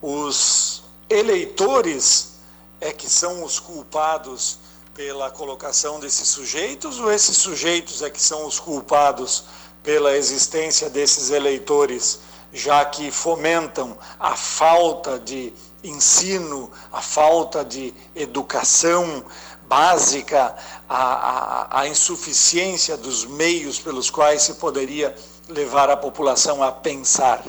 Os 0.02 0.86
eleitores 1.08 2.40
é 2.82 2.92
que 2.92 3.08
são 3.08 3.44
os 3.44 3.60
culpados 3.60 4.58
pela 4.96 5.30
colocação 5.30 6.00
desses 6.00 6.30
sujeitos, 6.30 7.00
ou 7.00 7.12
esses 7.12 7.38
sujeitos 7.38 8.02
é 8.02 8.10
que 8.10 8.20
são 8.20 8.48
os 8.48 8.60
culpados? 8.60 9.44
Pela 9.88 10.18
existência 10.18 10.90
desses 10.90 11.30
eleitores, 11.30 12.20
já 12.52 12.84
que 12.84 13.10
fomentam 13.10 13.98
a 14.20 14.36
falta 14.36 15.18
de 15.18 15.54
ensino, 15.82 16.70
a 16.92 17.02
falta 17.02 17.64
de 17.64 17.94
educação 18.14 19.24
básica, 19.66 20.54
a, 20.90 20.98
a, 20.98 21.80
a 21.80 21.88
insuficiência 21.88 22.98
dos 22.98 23.24
meios 23.24 23.80
pelos 23.80 24.10
quais 24.10 24.42
se 24.42 24.56
poderia 24.56 25.16
levar 25.48 25.90
a 25.90 25.96
população 25.96 26.62
a 26.62 26.70
pensar. 26.70 27.46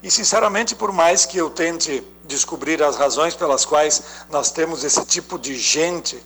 E, 0.00 0.12
sinceramente, 0.12 0.76
por 0.76 0.92
mais 0.92 1.26
que 1.26 1.38
eu 1.38 1.50
tente 1.50 2.04
descobrir 2.22 2.84
as 2.84 2.94
razões 2.94 3.34
pelas 3.34 3.64
quais 3.64 4.00
nós 4.30 4.52
temos 4.52 4.84
esse 4.84 5.04
tipo 5.06 5.40
de 5.40 5.56
gente 5.56 6.22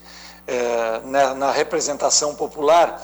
eh, 0.47 1.01
na, 1.05 1.33
na 1.33 1.51
representação 1.51 2.35
popular, 2.35 3.03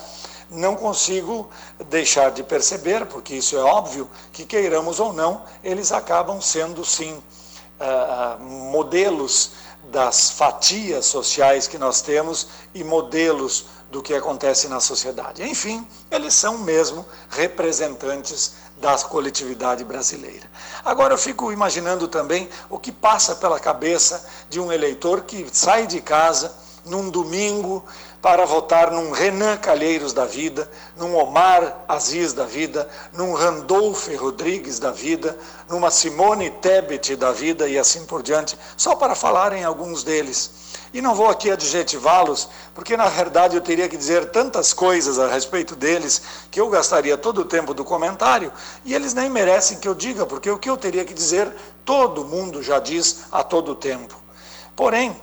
não 0.50 0.76
consigo 0.76 1.48
deixar 1.88 2.30
de 2.30 2.42
perceber, 2.42 3.06
porque 3.06 3.34
isso 3.34 3.56
é 3.56 3.62
óbvio, 3.62 4.08
que 4.32 4.44
queiramos 4.44 5.00
ou 5.00 5.12
não, 5.12 5.42
eles 5.62 5.92
acabam 5.92 6.40
sendo 6.40 6.84
sim 6.84 7.12
uh, 7.80 8.42
modelos 8.42 9.52
das 9.90 10.30
fatias 10.30 11.06
sociais 11.06 11.66
que 11.66 11.78
nós 11.78 12.00
temos 12.00 12.48
e 12.74 12.82
modelos 12.82 13.66
do 13.90 14.02
que 14.02 14.14
acontece 14.14 14.66
na 14.66 14.80
sociedade. 14.80 15.42
Enfim, 15.42 15.86
eles 16.10 16.34
são 16.34 16.58
mesmo 16.58 17.06
representantes 17.30 18.54
da 18.78 18.98
coletividade 18.98 19.84
brasileira. 19.84 20.50
Agora 20.84 21.14
eu 21.14 21.18
fico 21.18 21.52
imaginando 21.52 22.08
também 22.08 22.48
o 22.68 22.78
que 22.78 22.90
passa 22.90 23.36
pela 23.36 23.60
cabeça 23.60 24.26
de 24.50 24.58
um 24.58 24.72
eleitor 24.72 25.22
que 25.22 25.46
sai 25.52 25.86
de 25.86 26.00
casa 26.00 26.52
num 26.84 27.08
domingo 27.08 27.84
para 28.24 28.46
votar 28.46 28.90
num 28.90 29.10
Renan 29.10 29.58
Calheiros 29.58 30.14
da 30.14 30.24
vida, 30.24 30.70
num 30.96 31.14
Omar 31.14 31.84
Aziz 31.86 32.32
da 32.32 32.46
vida, 32.46 32.88
num 33.12 33.34
Randolph 33.34 34.08
Rodrigues 34.16 34.78
da 34.78 34.90
vida, 34.90 35.36
numa 35.68 35.90
Simone 35.90 36.48
Tebet 36.48 37.16
da 37.16 37.32
vida 37.32 37.68
e 37.68 37.78
assim 37.78 38.06
por 38.06 38.22
diante, 38.22 38.58
só 38.78 38.96
para 38.96 39.14
falar 39.14 39.52
em 39.52 39.62
alguns 39.62 40.02
deles. 40.02 40.52
E 40.94 41.02
não 41.02 41.14
vou 41.14 41.28
aqui 41.28 41.50
adjetivá-los, 41.50 42.48
porque 42.74 42.96
na 42.96 43.10
verdade 43.10 43.56
eu 43.56 43.60
teria 43.60 43.90
que 43.90 43.96
dizer 43.98 44.30
tantas 44.30 44.72
coisas 44.72 45.18
a 45.18 45.28
respeito 45.28 45.76
deles 45.76 46.22
que 46.50 46.58
eu 46.58 46.70
gastaria 46.70 47.18
todo 47.18 47.42
o 47.42 47.44
tempo 47.44 47.74
do 47.74 47.84
comentário 47.84 48.50
e 48.86 48.94
eles 48.94 49.12
nem 49.12 49.28
merecem 49.28 49.76
que 49.76 49.86
eu 49.86 49.94
diga, 49.94 50.24
porque 50.24 50.50
o 50.50 50.56
que 50.56 50.70
eu 50.70 50.78
teria 50.78 51.04
que 51.04 51.12
dizer 51.12 51.54
todo 51.84 52.24
mundo 52.24 52.62
já 52.62 52.78
diz 52.78 53.24
a 53.30 53.42
todo 53.42 53.74
tempo. 53.74 54.16
Porém, 54.74 55.14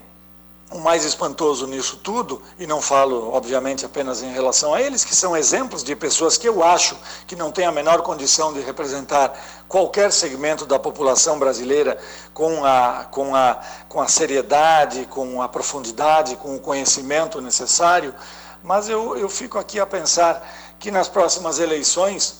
o 0.71 0.79
mais 0.79 1.03
espantoso 1.03 1.67
nisso 1.67 1.97
tudo, 1.97 2.41
e 2.57 2.65
não 2.65 2.81
falo, 2.81 3.29
obviamente, 3.33 3.85
apenas 3.85 4.23
em 4.23 4.31
relação 4.31 4.73
a 4.73 4.81
eles, 4.81 5.03
que 5.03 5.13
são 5.13 5.35
exemplos 5.35 5.83
de 5.83 5.95
pessoas 5.95 6.37
que 6.37 6.47
eu 6.47 6.63
acho 6.63 6.97
que 7.27 7.35
não 7.35 7.51
têm 7.51 7.65
a 7.65 7.71
menor 7.71 8.01
condição 8.01 8.53
de 8.53 8.61
representar 8.61 9.37
qualquer 9.67 10.13
segmento 10.13 10.65
da 10.65 10.79
população 10.79 11.37
brasileira 11.37 11.97
com 12.33 12.63
a, 12.63 13.05
com 13.11 13.35
a, 13.35 13.59
com 13.89 14.01
a 14.01 14.07
seriedade, 14.07 15.05
com 15.09 15.41
a 15.41 15.49
profundidade, 15.49 16.37
com 16.37 16.55
o 16.55 16.59
conhecimento 16.59 17.41
necessário, 17.41 18.15
mas 18.63 18.87
eu, 18.87 19.17
eu 19.17 19.27
fico 19.27 19.59
aqui 19.59 19.79
a 19.79 19.85
pensar 19.85 20.41
que 20.79 20.89
nas 20.89 21.09
próximas 21.09 21.59
eleições 21.59 22.35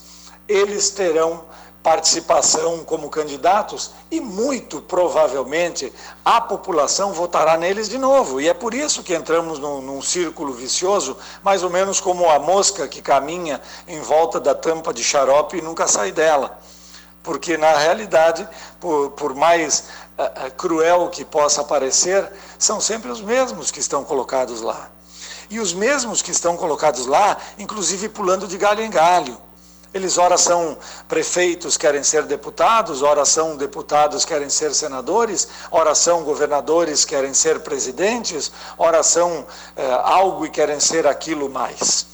eles 0.47 0.89
terão 0.89 1.45
participação 1.83 2.83
como 2.83 3.09
candidatos 3.09 3.91
e 4.11 4.19
muito 4.19 4.81
provavelmente 4.81 5.91
a 6.23 6.39
população 6.39 7.11
votará 7.11 7.57
neles 7.57 7.89
de 7.89 7.97
novo. 7.97 8.39
E 8.39 8.47
é 8.47 8.53
por 8.53 8.73
isso 8.73 9.03
que 9.03 9.15
entramos 9.15 9.57
num, 9.57 9.81
num, 9.81 10.01
círculo 10.01 10.53
vicioso, 10.53 11.17
mais 11.43 11.63
ou 11.63 11.69
menos 11.69 11.99
como 11.99 12.29
a 12.29 12.37
mosca 12.37 12.87
que 12.87 13.01
caminha 13.01 13.59
em 13.87 13.99
volta 13.99 14.39
da 14.39 14.53
tampa 14.53 14.93
de 14.93 15.03
xarope 15.03 15.57
e 15.57 15.61
nunca 15.61 15.87
sai 15.87 16.11
dela. 16.11 16.59
Porque, 17.23 17.57
na 17.57 17.77
realidade, 17.77 18.47
por, 18.79 19.11
por 19.11 19.35
mais 19.35 19.89
uh, 20.17 20.51
cruel 20.55 21.09
que 21.09 21.23
possa 21.23 21.63
parecer, 21.63 22.31
são 22.57 22.81
sempre 22.81 23.11
os 23.11 23.21
mesmos 23.21 23.69
que 23.69 23.79
estão 23.79 24.03
colocados 24.03 24.61
lá. 24.61 24.89
E 25.49 25.59
os 25.59 25.73
mesmos 25.73 26.21
que 26.21 26.31
estão 26.31 26.55
colocados 26.55 27.05
lá, 27.05 27.37
inclusive 27.59 28.09
pulando 28.09 28.47
de 28.47 28.57
galho 28.57 28.83
em 28.83 28.89
galho. 28.89 29.37
Eles 29.93 30.17
ora 30.17 30.37
são 30.37 30.77
prefeitos, 31.07 31.75
querem 31.75 32.01
ser 32.01 32.23
deputados, 32.23 33.01
ora 33.01 33.25
são 33.25 33.57
deputados, 33.57 34.23
querem 34.23 34.49
ser 34.49 34.73
senadores, 34.73 35.49
ora 35.69 35.93
são 35.93 36.23
governadores, 36.23 37.03
querem 37.03 37.33
ser 37.33 37.59
presidentes, 37.59 38.49
ora 38.77 39.03
são 39.03 39.45
é, 39.75 39.91
algo 40.03 40.45
e 40.45 40.49
querem 40.49 40.79
ser 40.79 41.05
aquilo 41.05 41.49
mais. 41.49 42.05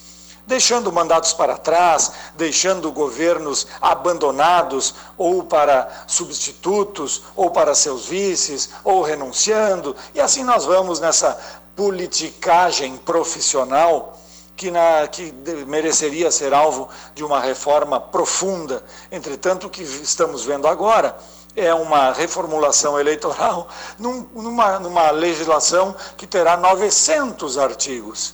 Deixando 0.48 0.91
mandatos 0.91 1.34
para 1.34 1.56
trás, 1.56 2.12
deixando 2.36 2.91
governos 2.91 3.68
abandonados 3.80 4.95
ou 5.16 5.44
para 5.44 6.06
substitutos, 6.08 7.22
ou 7.36 7.52
para 7.52 7.76
seus 7.76 8.08
vices, 8.08 8.70
ou 8.84 9.04
renunciando, 9.04 9.95
e 10.16 10.22
assim 10.22 10.44
nós 10.44 10.66
vamos 10.66 10.99
nessa 10.99 11.38
politicagem 11.76 12.98
profissional 12.98 14.18
que, 14.58 14.72
na, 14.72 15.08
que 15.08 15.32
mereceria 15.68 16.32
ser 16.32 16.54
alvo 16.54 16.90
de 17.14 17.24
uma 17.24 17.40
reforma 17.40 18.00
profunda. 18.00 18.84
Entretanto, 19.12 19.68
o 19.68 19.70
que 19.70 19.84
estamos 19.84 20.44
vendo 20.44 20.68
agora 20.68 21.16
é 21.56 21.74
uma 21.74 22.12
reformulação 22.12 23.00
eleitoral 23.00 23.70
num, 23.98 24.28
numa, 24.34 24.80
numa 24.80 25.12
legislação 25.12 25.96
que 26.18 26.26
terá 26.26 26.58
900 26.58 27.58
artigos. 27.58 28.34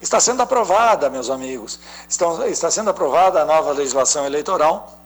Está 0.00 0.20
sendo 0.20 0.42
aprovada, 0.42 1.08
meus 1.08 1.30
amigos, 1.30 1.80
estão, 2.08 2.46
está 2.46 2.70
sendo 2.70 2.90
aprovada 2.90 3.40
a 3.40 3.44
nova 3.44 3.72
legislação 3.72 4.26
eleitoral 4.26 4.98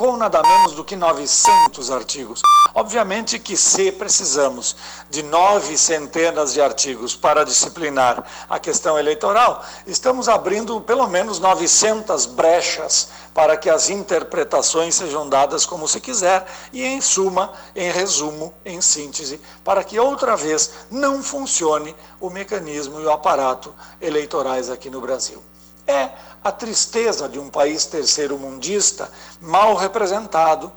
com 0.00 0.16
nada 0.16 0.40
menos 0.42 0.72
do 0.72 0.82
que 0.82 0.96
900 0.96 1.90
artigos. 1.90 2.40
Obviamente 2.72 3.38
que 3.38 3.54
se 3.54 3.92
precisamos 3.92 4.74
de 5.10 5.22
nove 5.22 5.76
centenas 5.76 6.54
de 6.54 6.62
artigos 6.62 7.14
para 7.14 7.44
disciplinar 7.44 8.24
a 8.48 8.58
questão 8.58 8.98
eleitoral, 8.98 9.62
estamos 9.86 10.26
abrindo 10.26 10.80
pelo 10.80 11.06
menos 11.06 11.38
900 11.38 12.24
brechas 12.24 13.10
para 13.34 13.58
que 13.58 13.68
as 13.68 13.90
interpretações 13.90 14.94
sejam 14.94 15.28
dadas 15.28 15.66
como 15.66 15.86
se 15.86 16.00
quiser 16.00 16.46
e, 16.72 16.82
em 16.82 17.02
suma, 17.02 17.52
em 17.76 17.90
resumo, 17.90 18.54
em 18.64 18.80
síntese, 18.80 19.38
para 19.62 19.84
que 19.84 20.00
outra 20.00 20.34
vez 20.34 20.70
não 20.90 21.22
funcione 21.22 21.94
o 22.18 22.30
mecanismo 22.30 23.02
e 23.02 23.04
o 23.04 23.12
aparato 23.12 23.74
eleitorais 24.00 24.70
aqui 24.70 24.88
no 24.88 25.02
Brasil. 25.02 25.42
É 25.90 26.12
a 26.44 26.52
tristeza 26.52 27.28
de 27.28 27.40
um 27.40 27.50
país 27.50 27.84
terceiro-mundista 27.84 29.10
mal 29.40 29.74
representado, 29.74 30.72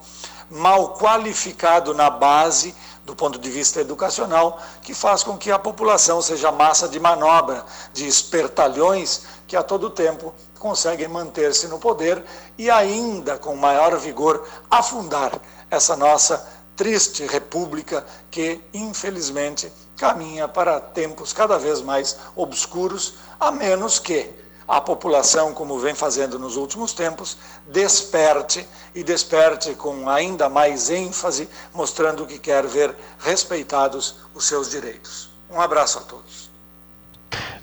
mal 0.49 0.95
qualificado 0.97 1.93
na 1.93 2.09
base 2.09 2.73
do 3.05 3.15
ponto 3.15 3.37
de 3.37 3.51
vista 3.51 3.79
educacional, 3.79 4.59
que 4.81 4.95
faz 4.95 5.21
com 5.21 5.37
que 5.37 5.51
a 5.51 5.59
população 5.59 6.19
seja 6.19 6.51
massa 6.51 6.87
de 6.87 6.99
manobra 6.99 7.63
de 7.93 8.07
espertalhões 8.07 9.21
que 9.45 9.55
a 9.55 9.61
todo 9.61 9.91
tempo 9.91 10.33
conseguem 10.57 11.07
manter-se 11.07 11.67
no 11.67 11.77
poder 11.77 12.25
e 12.57 12.71
ainda 12.71 13.37
com 13.37 13.55
maior 13.55 13.95
vigor 13.99 14.47
afundar 14.71 15.31
essa 15.69 15.95
nossa 15.95 16.43
triste 16.75 17.23
república 17.27 18.03
que 18.31 18.59
infelizmente 18.73 19.71
caminha 19.95 20.47
para 20.47 20.79
tempos 20.79 21.33
cada 21.33 21.59
vez 21.59 21.81
mais 21.81 22.17
obscuros, 22.35 23.13
a 23.39 23.51
menos 23.51 23.99
que 23.99 24.42
a 24.67 24.79
população, 24.79 25.53
como 25.53 25.79
vem 25.79 25.93
fazendo 25.93 26.39
nos 26.39 26.55
últimos 26.55 26.93
tempos, 26.93 27.37
desperte 27.67 28.65
e 28.95 29.03
desperte 29.03 29.73
com 29.75 30.09
ainda 30.09 30.49
mais 30.49 30.89
ênfase, 30.89 31.49
mostrando 31.73 32.25
que 32.25 32.39
quer 32.39 32.65
ver 32.65 32.95
respeitados 33.19 34.15
os 34.33 34.45
seus 34.45 34.69
direitos. 34.69 35.29
Um 35.49 35.59
abraço 35.59 35.99
a 35.99 36.01
todos. 36.01 36.51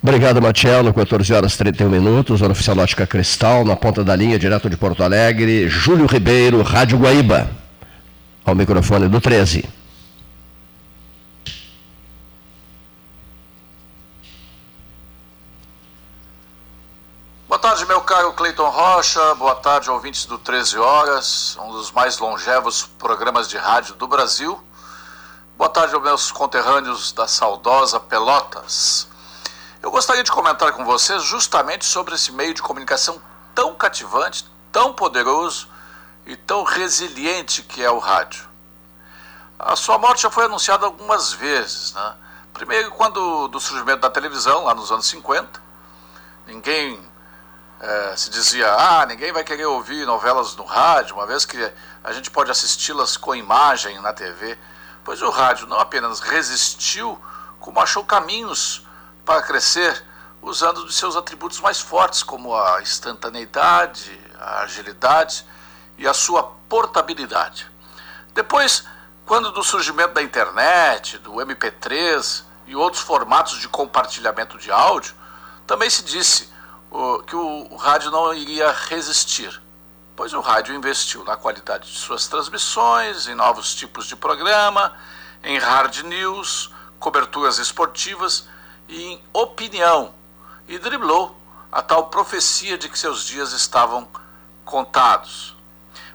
Obrigado, 0.02 0.40
Matiello. 0.40 0.93
14 0.94 1.32
horas 1.32 1.55
e 1.55 1.59
31 1.59 1.89
minutos, 1.89 2.40
hora 2.43 2.52
oficial 2.52 2.78
Ótica 2.78 3.06
Cristal, 3.06 3.64
na 3.64 3.77
ponta 3.77 4.02
da 4.02 4.16
linha, 4.16 4.39
direto 4.39 4.70
de 4.70 4.77
Porto 4.77 5.02
Alegre, 5.02 5.68
Júlio 5.68 6.06
Ribeiro, 6.06 6.62
Rádio 6.62 6.98
Guaíba. 6.98 7.51
Ao 8.44 8.55
microfone 8.55 9.09
do 9.09 9.20
13. 9.20 9.80
Tarde, 17.61 17.85
meu 17.85 18.01
caro 18.01 18.32
Cleiton 18.32 18.70
Rocha. 18.70 19.35
Boa 19.35 19.55
tarde, 19.55 19.91
ouvintes 19.91 20.24
do 20.24 20.39
13 20.39 20.78
Horas, 20.78 21.59
um 21.61 21.70
dos 21.73 21.93
mais 21.93 22.19
longevos 22.19 22.87
programas 22.99 23.51
de 23.51 23.59
rádio 23.59 23.95
do 23.97 24.09
Brasil. 24.09 24.59
Boa 25.59 25.69
tarde 25.69 25.95
aos 25.95 26.03
meus 26.03 26.32
conterrâneos 26.32 27.12
da 27.12 27.28
saudosa 27.28 28.01
Pelotas. 28.01 29.07
Eu 29.82 29.91
gostaria 29.91 30.24
de 30.24 30.32
comentar 30.32 30.73
com 30.73 30.87
vocês 30.87 31.23
justamente 31.23 31.85
sobre 31.85 32.15
esse 32.15 32.32
meio 32.32 32.55
de 32.55 32.62
comunicação 32.62 33.20
tão 33.55 33.74
cativante, 33.74 34.47
tão 34.73 34.95
poderoso 34.95 35.69
e 36.24 36.37
tão 36.37 36.62
resiliente 36.65 37.62
que 37.62 37.85
é 37.85 37.91
o 37.91 37.99
rádio. 37.99 38.49
A 39.59 39.77
sua 39.77 39.99
morte 39.99 40.23
já 40.23 40.31
foi 40.31 40.47
anunciada 40.47 40.87
algumas 40.87 41.35
vezes, 41.35 41.93
né? 41.93 42.15
Primeiro, 42.55 42.91
quando 42.93 43.49
do 43.49 43.61
surgimento 43.61 44.01
da 44.01 44.09
televisão, 44.09 44.65
lá 44.65 44.74
nos 44.74 44.91
anos 44.91 45.07
50, 45.09 45.61
ninguém 46.47 47.10
é, 47.81 48.15
se 48.15 48.28
dizia, 48.28 48.70
ah, 48.74 49.07
ninguém 49.07 49.32
vai 49.32 49.43
querer 49.43 49.65
ouvir 49.65 50.05
novelas 50.05 50.55
no 50.55 50.65
rádio, 50.65 51.15
uma 51.16 51.27
vez 51.27 51.47
que 51.47 51.73
a 52.05 52.12
gente 52.12 52.31
pode 52.31 52.51
assisti-las 52.51 53.16
com 53.16 53.35
imagem 53.35 53.98
na 54.02 54.12
TV. 54.12 54.59
Pois 55.02 55.23
o 55.23 55.31
rádio 55.31 55.66
não 55.66 55.81
apenas 55.81 56.20
resistiu, 56.20 57.19
como 57.59 57.81
achou 57.81 58.05
caminhos 58.05 58.86
para 59.24 59.40
crescer, 59.40 60.05
usando 60.43 60.86
de 60.86 60.93
seus 60.93 61.16
atributos 61.16 61.59
mais 61.61 61.81
fortes, 61.81 62.23
como 62.23 62.55
a 62.55 62.82
instantaneidade, 62.82 64.20
a 64.39 64.61
agilidade 64.61 65.47
e 65.97 66.07
a 66.07 66.12
sua 66.12 66.43
portabilidade. 66.69 67.70
Depois, 68.35 68.85
quando 69.24 69.52
do 69.52 69.62
surgimento 69.62 70.12
da 70.12 70.23
internet, 70.23 71.16
do 71.19 71.32
MP3 71.32 72.43
e 72.66 72.77
outros 72.77 73.02
formatos 73.02 73.59
de 73.59 73.69
compartilhamento 73.69 74.59
de 74.59 74.70
áudio, 74.70 75.15
também 75.66 75.89
se 75.89 76.05
disse 76.05 76.51
que 77.27 77.37
o 77.37 77.77
rádio 77.77 78.11
não 78.11 78.35
iria 78.35 78.73
resistir, 78.73 79.61
pois 80.17 80.33
o 80.33 80.41
rádio 80.41 80.75
investiu 80.75 81.25
na 81.25 81.37
qualidade 81.37 81.91
de 81.91 81.99
suas 81.99 82.27
transmissões, 82.27 83.29
em 83.29 83.35
novos 83.35 83.75
tipos 83.75 84.07
de 84.07 84.17
programa, 84.17 84.93
em 85.43 85.59
hard 85.59 86.03
news, 86.03 86.71
coberturas 86.99 87.59
esportivas 87.59 88.49
e 88.89 89.03
em 89.05 89.23
opinião, 89.33 90.12
e 90.67 90.79
driblou 90.79 91.37
a 91.71 91.81
tal 91.81 92.09
profecia 92.09 92.77
de 92.77 92.89
que 92.89 92.99
seus 92.99 93.25
dias 93.25 93.53
estavam 93.53 94.09
contados. 94.65 95.57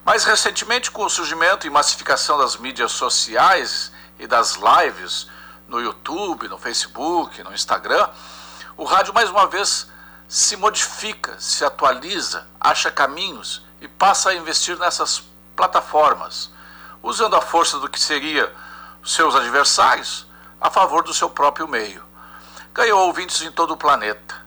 Mais 0.05 0.23
recentemente, 0.23 0.91
com 0.91 1.05
o 1.05 1.09
surgimento 1.09 1.65
e 1.65 1.69
massificação 1.69 2.37
das 2.37 2.57
mídias 2.57 2.91
sociais 2.91 3.91
e 4.19 4.27
das 4.27 4.55
lives 4.55 5.27
no 5.67 5.81
YouTube, 5.81 6.47
no 6.47 6.57
Facebook, 6.57 7.41
no 7.43 7.53
Instagram, 7.53 8.07
o 8.77 8.83
rádio 8.83 9.13
mais 9.13 9.29
uma 9.29 9.47
vez 9.47 9.89
se 10.27 10.57
modifica, 10.57 11.35
se 11.39 11.63
atualiza, 11.63 12.47
acha 12.59 12.91
caminhos 12.91 13.63
e 13.79 13.87
passa 13.87 14.29
a 14.29 14.35
investir 14.35 14.77
nessas 14.77 15.23
plataformas, 15.55 16.51
usando 17.01 17.35
a 17.35 17.41
força 17.41 17.79
do 17.79 17.89
que 17.89 17.99
seria 17.99 18.53
seus 19.03 19.35
adversários 19.35 20.25
a 20.59 20.69
favor 20.69 21.03
do 21.03 21.13
seu 21.13 21.29
próprio 21.29 21.67
meio. 21.67 22.03
Ganhou 22.73 23.05
ouvintes 23.05 23.41
em 23.41 23.51
todo 23.51 23.71
o 23.71 23.77
planeta. 23.77 24.43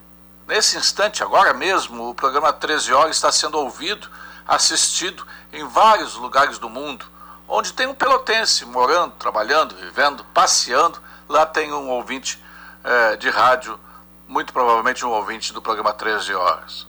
Nesse 0.47 0.77
instante, 0.77 1.23
agora 1.23 1.55
mesmo, 1.55 2.09
o 2.09 2.15
programa 2.15 2.53
13 2.53 2.93
Horas 2.93 3.17
está 3.17 3.31
sendo 3.31 3.59
ouvido, 3.59 4.09
assistido 4.47 5.27
em 5.53 5.65
vários 5.65 6.15
lugares 6.15 6.59
do 6.59 6.69
mundo. 6.69 7.07
Onde 7.47 7.73
tem 7.73 7.87
um 7.87 7.95
pelotense 7.95 8.65
morando, 8.65 9.13
trabalhando, 9.13 9.77
vivendo, 9.77 10.25
passeando, 10.35 11.01
lá 11.29 11.47
tem 11.47 11.73
um 11.73 11.89
ouvinte 11.91 12.43
é, 12.83 13.17
de 13.17 13.31
rádio, 13.31 13.79
muito 14.29 14.53
provavelmente 14.53 15.07
um 15.07 15.11
ouvinte 15.11 15.55
do 15.55 15.63
programa 15.63 15.93
13 15.93 16.35
Horas. 16.35 16.87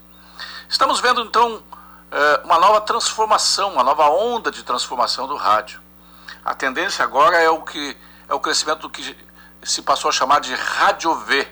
Estamos 0.67 0.99
vendo 0.99 1.21
então 1.21 1.63
é, 2.11 2.41
uma 2.43 2.59
nova 2.59 2.81
transformação, 2.81 3.71
uma 3.73 3.83
nova 3.83 4.09
onda 4.09 4.51
de 4.51 4.61
transformação 4.61 5.25
do 5.25 5.37
rádio. 5.37 5.81
A 6.43 6.53
tendência 6.53 7.03
agora 7.03 7.37
é 7.37 7.49
o 7.49 7.61
que 7.61 7.97
é 8.27 8.33
o 8.33 8.39
crescimento 8.41 8.81
do 8.81 8.89
que 8.89 9.17
se 9.63 9.81
passou 9.81 10.09
a 10.09 10.11
chamar 10.11 10.41
de 10.41 10.53
rádio 10.53 11.15
V, 11.15 11.47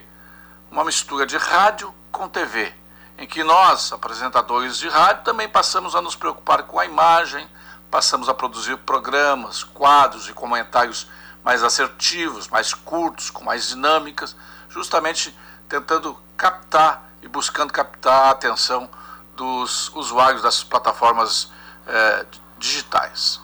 uma 0.70 0.84
mistura 0.84 1.26
de 1.26 1.38
rádio 1.38 1.94
com 2.12 2.28
TV, 2.28 2.74
em 3.18 3.26
que 3.26 3.44
nós, 3.44 3.92
apresentadores 3.94 4.78
de 4.78 4.90
rádio, 4.90 5.24
também 5.24 5.48
passamos 5.48 5.96
a 5.96 6.02
nos 6.02 6.16
preocupar 6.16 6.64
com 6.64 6.80
a 6.80 6.86
imagem, 6.86 7.50
passamos 7.90 8.28
a 8.28 8.34
produzir 8.34 8.78
programas, 8.80 9.64
quadros 9.64 10.28
e 10.28 10.34
comentários 10.34 11.08
mais 11.44 11.64
assertivos, 11.64 12.50
mais 12.50 12.74
curtos, 12.74 13.30
com 13.30 13.46
mais 13.46 13.70
dinâmicas, 13.70 14.36
justamente 14.70 15.34
tentando 15.68 16.18
captar 16.36 17.12
e 17.22 17.28
buscando 17.28 17.74
captar 17.74 18.28
a 18.28 18.32
atenção 18.32 18.90
dos 19.36 19.90
usuários 19.94 20.42
das 20.42 20.64
plataformas 20.64 21.52
eh, 21.86 22.26
digitais. 22.58 23.40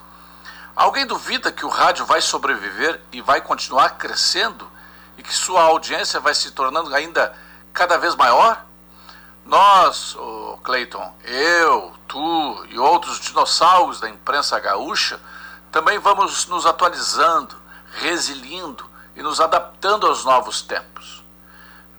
Alguém 0.75 1.05
duvida 1.05 1.51
que 1.51 1.65
o 1.65 1.69
rádio 1.69 2.05
vai 2.05 2.19
sobreviver 2.19 2.99
e 3.11 3.21
vai 3.21 3.41
continuar 3.41 3.91
crescendo 3.91 4.67
e 5.17 5.23
que 5.23 5.33
sua 5.33 5.61
audiência 5.61 6.19
vai 6.19 6.33
se 6.33 6.51
tornando 6.51 6.93
ainda 6.95 7.35
cada 7.71 7.97
vez 7.97 8.15
maior? 8.15 8.65
Nós, 9.45 10.17
Clayton, 10.63 11.13
eu, 11.25 11.93
tu 12.07 12.65
e 12.69 12.79
outros 12.79 13.19
dinossauros 13.19 13.99
da 13.99 14.09
imprensa 14.09 14.59
gaúcha 14.59 15.19
também 15.71 15.99
vamos 15.99 16.47
nos 16.47 16.65
atualizando, 16.65 17.55
resilindo 17.95 18.89
e 19.15 19.21
nos 19.21 19.39
adaptando 19.39 20.07
aos 20.07 20.23
novos 20.23 20.61
tempos. 20.61 21.12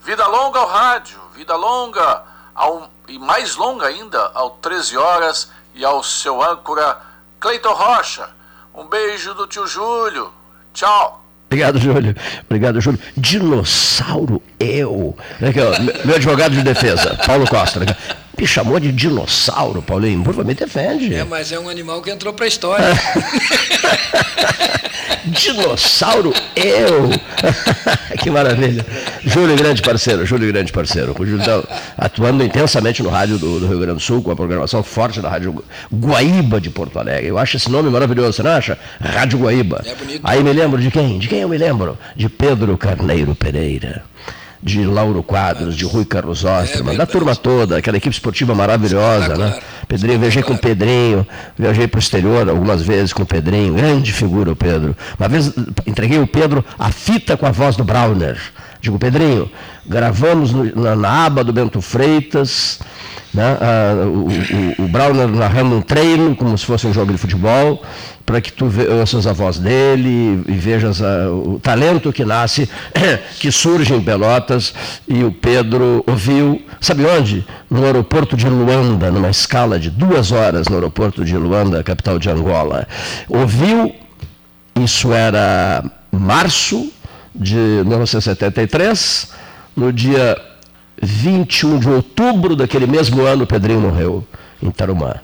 Vida 0.05 0.27
longa 0.27 0.59
ao 0.59 0.69
rádio, 0.69 1.19
vida 1.35 1.57
longa 1.57 2.23
ao, 2.55 2.91
e 3.09 3.19
mais 3.19 3.57
longa 3.57 3.87
ainda 3.87 4.31
ao 4.35 4.51
13 4.51 4.97
horas 4.97 5.51
e 5.75 5.85
ao 5.85 6.03
seu 6.03 6.43
âncora 6.43 6.99
Cleiton 7.41 7.73
Rocha 7.73 8.29
um 8.75 8.85
beijo 8.87 9.33
do 9.35 9.47
tio 9.47 9.67
Júlio. 9.67 10.33
Tchau. 10.73 11.25
Obrigado, 11.47 11.79
Júlio. 11.79 12.15
Obrigado, 12.45 12.81
Júlio. 12.81 13.01
Dinossauro 13.17 14.43
eu. 14.59 15.17
Aqui, 15.37 15.61
ó, 15.61 16.05
meu 16.05 16.17
advogado 16.17 16.53
de 16.53 16.63
defesa, 16.63 17.17
Paulo 17.25 17.49
Costa. 17.49 17.81
Me 18.39 18.47
chamou 18.47 18.81
de 18.81 18.91
dinossauro, 18.91 19.81
Paulinho. 19.81 20.25
Por 20.25 20.35
favor, 20.35 20.45
me 20.45 20.55
defende. 20.55 21.15
É, 21.15 21.25
mas 21.25 21.53
é 21.53 21.59
um 21.59 21.69
animal 21.69 22.03
que 22.03 22.11
entrou 22.11 22.33
para 22.33 22.45
a 22.45 22.49
história. 22.49 22.85
dinossauro 25.27 26.33
eu. 26.57 27.11
que 28.21 28.31
maravilha. 28.31 28.85
Júlio, 29.25 29.57
grande 29.57 29.83
parceiro. 29.83 30.27
Júlio, 30.27 30.53
grande 30.53 30.73
parceiro. 30.73 31.15
O 31.19 31.27
Júlio 31.27 31.41
está 31.41 31.63
atuando 31.97 32.43
intensamente 32.45 33.03
no 33.03 33.09
rádio 33.09 33.39
do, 33.39 33.61
do, 33.61 33.67
Rio 33.67 33.79
Grande 33.79 33.95
do 33.95 34.01
Sul, 34.01 34.23
com 34.23 34.31
a 34.31 34.37
programação 34.37 34.83
forte 34.83 35.21
da 35.21 35.29
Rádio 35.29 35.65
Guaíba 35.93 36.61
de 36.61 36.71
Porto 36.71 36.99
Alegre. 36.99 37.29
Eu 37.29 37.39
acho 37.39 37.57
esse 37.57 37.71
nome 37.71 37.89
maravilhoso, 37.89 38.33
você 38.33 38.43
não 38.43 38.51
acha? 38.51 38.77
Rádio 39.01 39.39
Guaíba. 39.39 39.83
É 39.85 39.95
bonito. 39.95 40.21
Aí 40.25 40.43
me 40.43 40.53
lembro 40.53 40.81
de 40.81 40.91
quem? 40.91 41.19
De 41.19 41.29
quem 41.29 41.41
eu 41.41 41.49
me 41.49 41.57
lembro? 41.57 41.97
De 42.17 42.29
Pedro 42.29 42.77
Carneiro 42.77 43.35
Pereira 43.35 44.03
de 44.65 44.83
Lauro 44.87 45.23
Quadros, 45.23 45.77
de 45.77 45.85
Rui 45.85 46.07
Carlos 46.07 46.43
Osterman, 46.43 46.95
é, 46.95 46.97
da 46.97 47.05
turma 47.05 47.37
toda, 47.37 47.77
aquela 47.77 47.99
equipe 47.99 48.15
esportiva 48.15 48.55
maravilhosa, 48.55 49.37
né? 49.37 49.61
Pedrinho, 49.87 50.19
viajei 50.19 50.43
com 50.43 50.55
o 50.55 50.59
Pedrinho, 50.59 51.27
viajei 51.57 51.87
para 51.87 51.99
o 51.99 52.01
exterior 52.01 52.49
algumas 52.49 52.81
vezes 52.81 53.13
com 53.13 53.25
o 53.25 53.27
Pedrinho, 53.27 53.75
grande 53.75 54.11
figura 54.11 54.51
o 54.51 54.57
Pedro. 54.57 54.97
Uma 55.21 55.29
vez 55.29 55.53
entreguei 55.87 56.19
o 56.19 56.27
Pedro 56.27 56.65
a 56.79 56.91
fita 56.91 57.37
com 57.37 57.45
a 57.45 57.51
voz 57.51 57.77
do 57.77 57.85
Browner. 57.85 58.39
Digo, 58.81 58.99
Pedrinho, 58.99 59.51
gravamos 59.87 60.53
no, 60.53 60.65
na, 60.75 60.97
na, 60.97 61.27
aba 61.27 61.45
do 61.45 61.53
Bento 61.53 61.83
Freitas, 61.83 62.81
né? 63.35 63.59
Ah, 63.61 64.07
o, 64.07 64.29
o, 64.29 64.85
o 64.85 64.89
Browner 64.89 65.29
narrando 65.29 65.75
um 65.77 65.83
treino, 65.83 66.35
como 66.37 66.57
se 66.57 66.65
fosse 66.65 66.87
um 66.87 66.93
jogo 66.93 67.13
de 67.13 67.19
futebol, 67.19 67.83
para 68.25 68.41
que 68.41 68.53
tu 68.53 68.71
ouças 69.01 69.27
a 69.27 69.33
voz 69.33 69.59
dele 69.59 70.43
e 70.49 70.53
vejas 70.53 71.03
a, 71.03 71.29
o 71.29 71.59
talento 71.61 72.13
que 72.13 72.25
nasce, 72.25 72.69
que 73.41 73.51
surge 73.51 73.93
em 73.93 74.01
Pelotas, 74.01 74.73
e 75.09 75.25
o 75.25 75.33
Pedro 75.33 76.05
ouviu, 76.07 76.63
sabe 76.81 77.05
onde? 77.05 77.45
No 77.69 77.85
aeroporto 77.85 78.37
de 78.37 78.49
Luanda, 78.49 79.11
numa 79.11 79.31
escala 79.31 79.79
de 79.79 79.91
duas 79.91 80.31
horas 80.31 80.69
no 80.69 80.77
aeroporto 80.77 81.25
de 81.25 81.37
Luanda, 81.37 81.83
capital 81.83 82.19
de 82.19 82.31
Angola. 82.31 82.87
Ouviu, 83.29 83.95
isso 84.81 85.13
era 85.13 85.85
março 86.11 86.89
de 87.35 87.57
1973, 87.57 89.33
no 89.77 89.93
dia 89.93 90.37
21 91.03 91.79
de 91.79 91.89
outubro 91.89 92.57
daquele 92.57 92.87
mesmo 92.87 93.23
ano, 93.23 93.47
Pedrinho 93.47 93.81
morreu 93.81 94.27
em 94.63 94.71
Tarumã. 94.71 95.15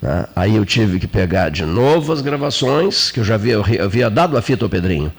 Né? 0.00 0.26
Aí 0.34 0.56
eu 0.56 0.64
tive 0.64 0.98
que 0.98 1.06
pegar 1.06 1.50
de 1.50 1.64
novo 1.64 2.12
as 2.12 2.20
gravações, 2.20 3.10
que 3.10 3.20
eu 3.20 3.24
já 3.24 3.34
havia, 3.34 3.54
eu 3.54 3.64
havia 3.84 4.08
dado 4.08 4.36
a 4.36 4.42
fita 4.42 4.64
ao 4.64 4.68
Pedrinho, 4.68 5.12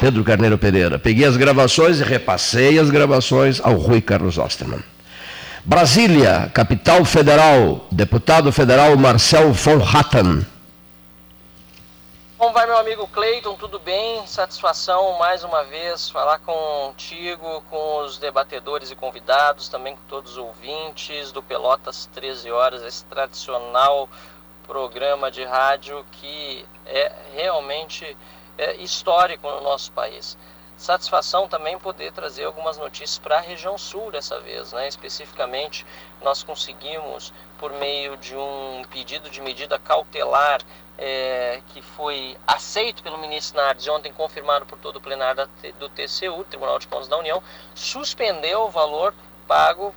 Pedro 0.00 0.24
Carneiro 0.24 0.58
Pereira. 0.58 0.98
Peguei 0.98 1.24
as 1.24 1.36
gravações 1.36 2.00
e 2.00 2.04
repassei 2.04 2.78
as 2.78 2.90
gravações 2.90 3.60
ao 3.62 3.74
Rui 3.74 4.00
Carlos 4.00 4.38
Osterman. 4.38 4.80
Brasília, 5.64 6.50
capital 6.52 7.04
federal, 7.04 7.86
deputado 7.90 8.52
federal 8.52 8.96
Marcel 8.98 9.52
von 9.52 9.82
Hatten. 9.82 10.44
Como 12.44 12.52
vai, 12.52 12.66
meu 12.66 12.76
amigo 12.76 13.08
Cleiton? 13.08 13.56
Tudo 13.56 13.78
bem? 13.78 14.26
Satisfação 14.26 15.14
mais 15.14 15.42
uma 15.42 15.64
vez 15.64 16.10
falar 16.10 16.38
contigo, 16.40 17.62
com 17.70 18.00
os 18.00 18.18
debatedores 18.18 18.90
e 18.90 18.94
convidados, 18.94 19.70
também 19.70 19.96
com 19.96 20.02
todos 20.02 20.32
os 20.32 20.36
ouvintes 20.36 21.32
do 21.32 21.42
Pelotas 21.42 22.04
13 22.12 22.50
Horas, 22.50 22.82
esse 22.82 23.02
tradicional 23.06 24.10
programa 24.66 25.30
de 25.30 25.42
rádio 25.42 26.04
que 26.12 26.66
é 26.84 27.10
realmente 27.32 28.14
é, 28.58 28.76
histórico 28.76 29.48
no 29.48 29.62
nosso 29.62 29.90
país. 29.92 30.36
Satisfação 30.76 31.48
também 31.48 31.78
poder 31.78 32.12
trazer 32.12 32.44
algumas 32.44 32.76
notícias 32.76 33.18
para 33.18 33.38
a 33.38 33.40
região 33.40 33.78
sul 33.78 34.10
dessa 34.10 34.38
vez, 34.40 34.70
né? 34.74 34.86
Especificamente, 34.86 35.86
nós 36.20 36.42
conseguimos, 36.42 37.32
por 37.58 37.72
meio 37.72 38.18
de 38.18 38.36
um 38.36 38.82
pedido 38.90 39.30
de 39.30 39.40
medida 39.40 39.78
cautelar 39.78 40.60
é, 40.96 41.60
que 41.68 41.82
foi 41.82 42.36
aceito 42.46 43.02
pelo 43.02 43.18
ministro 43.18 43.56
Nardes 43.56 43.88
ontem 43.88 44.12
confirmado 44.12 44.64
por 44.66 44.78
todo 44.78 44.96
o 44.96 45.00
plenário 45.00 45.48
do 45.78 45.88
TCU, 45.88 46.44
Tribunal 46.44 46.78
de 46.78 46.86
Contas 46.86 47.08
da 47.08 47.18
União, 47.18 47.42
suspendeu 47.74 48.62
o 48.62 48.70
valor 48.70 49.14
pago 49.46 49.94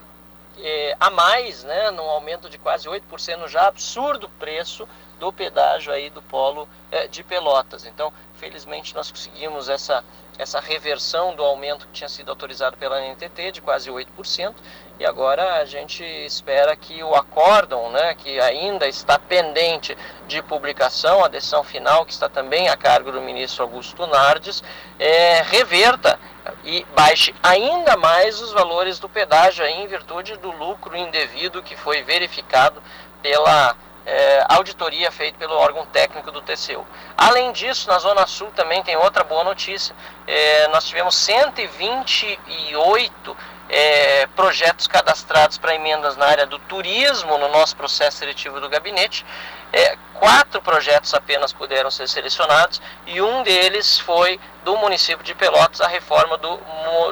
é, 0.59 0.95
a 0.99 1.09
mais, 1.09 1.63
né, 1.63 1.91
num 1.91 2.09
aumento 2.09 2.49
de 2.49 2.57
quase 2.57 2.87
8% 2.87 3.37
no 3.37 3.47
já 3.47 3.67
absurdo 3.67 4.27
preço 4.39 4.87
do 5.19 5.31
pedágio 5.31 5.91
aí 5.91 6.09
do 6.09 6.21
polo 6.21 6.67
é, 6.91 7.07
de 7.07 7.23
Pelotas. 7.23 7.85
Então, 7.85 8.11
felizmente 8.35 8.95
nós 8.95 9.11
conseguimos 9.11 9.69
essa, 9.69 10.03
essa 10.37 10.59
reversão 10.59 11.35
do 11.35 11.43
aumento 11.43 11.87
que 11.87 11.93
tinha 11.93 12.09
sido 12.09 12.29
autorizado 12.29 12.77
pela 12.77 12.99
NTT 13.01 13.51
de 13.51 13.61
quase 13.61 13.89
8%, 13.89 14.55
e 14.99 15.05
agora 15.05 15.61
a 15.61 15.65
gente 15.65 16.03
espera 16.03 16.75
que 16.75 17.03
o 17.03 17.13
acórdão, 17.13 17.91
né, 17.91 18.15
que 18.15 18.39
ainda 18.39 18.87
está 18.87 19.19
pendente 19.19 19.95
de 20.27 20.41
publicação, 20.41 21.23
a 21.23 21.27
decisão 21.27 21.63
final, 21.63 22.05
que 22.05 22.11
está 22.11 22.27
também 22.27 22.67
a 22.67 22.75
cargo 22.75 23.11
do 23.11 23.21
ministro 23.21 23.63
Augusto 23.63 24.07
Nardes, 24.07 24.63
é, 24.97 25.43
reverta 25.43 26.19
e 26.63 26.85
baixe 26.95 27.33
ainda 27.43 27.95
mais 27.95 28.41
os 28.41 28.51
valores 28.51 28.99
do 28.99 29.07
pedágio 29.07 29.65
em 29.65 29.85
virtude 29.87 30.35
do 30.37 30.51
lucro 30.51 30.95
indevido 30.95 31.61
que 31.61 31.75
foi 31.75 32.01
verificado 32.03 32.81
pela 33.21 33.75
é, 34.07 34.43
auditoria 34.47 35.11
feita 35.11 35.37
pelo 35.37 35.53
órgão 35.55 35.85
técnico 35.87 36.31
do 36.31 36.41
TCU. 36.41 36.87
Além 37.17 37.51
disso, 37.51 37.89
na 37.89 37.99
Zona 37.99 38.25
Sul 38.25 38.49
também 38.55 38.81
tem 38.81 38.95
outra 38.95 39.21
boa 39.23 39.43
notícia. 39.43 39.93
É, 40.25 40.67
nós 40.69 40.85
tivemos 40.85 41.13
128 41.15 43.37
é, 43.69 44.27
projetos 44.27 44.87
cadastrados 44.87 45.57
para 45.57 45.75
emendas 45.75 46.15
na 46.15 46.25
área 46.25 46.45
do 46.45 46.59
turismo 46.59 47.37
no 47.37 47.49
nosso 47.49 47.75
processo 47.75 48.17
seletivo 48.17 48.59
do 48.59 48.69
gabinete. 48.69 49.25
É, 49.73 49.97
quatro 50.13 50.61
projetos 50.61 51.13
apenas 51.13 51.51
puderam 51.51 51.91
ser 51.91 52.07
selecionados 52.07 52.81
e 53.05 53.21
um 53.21 53.43
deles 53.43 53.99
foi 53.99 54.39
do 54.63 54.77
município 54.77 55.23
de 55.23 55.35
Pelotas, 55.35 55.81
a 55.81 55.87
reforma 55.87 56.37
do, 56.37 56.59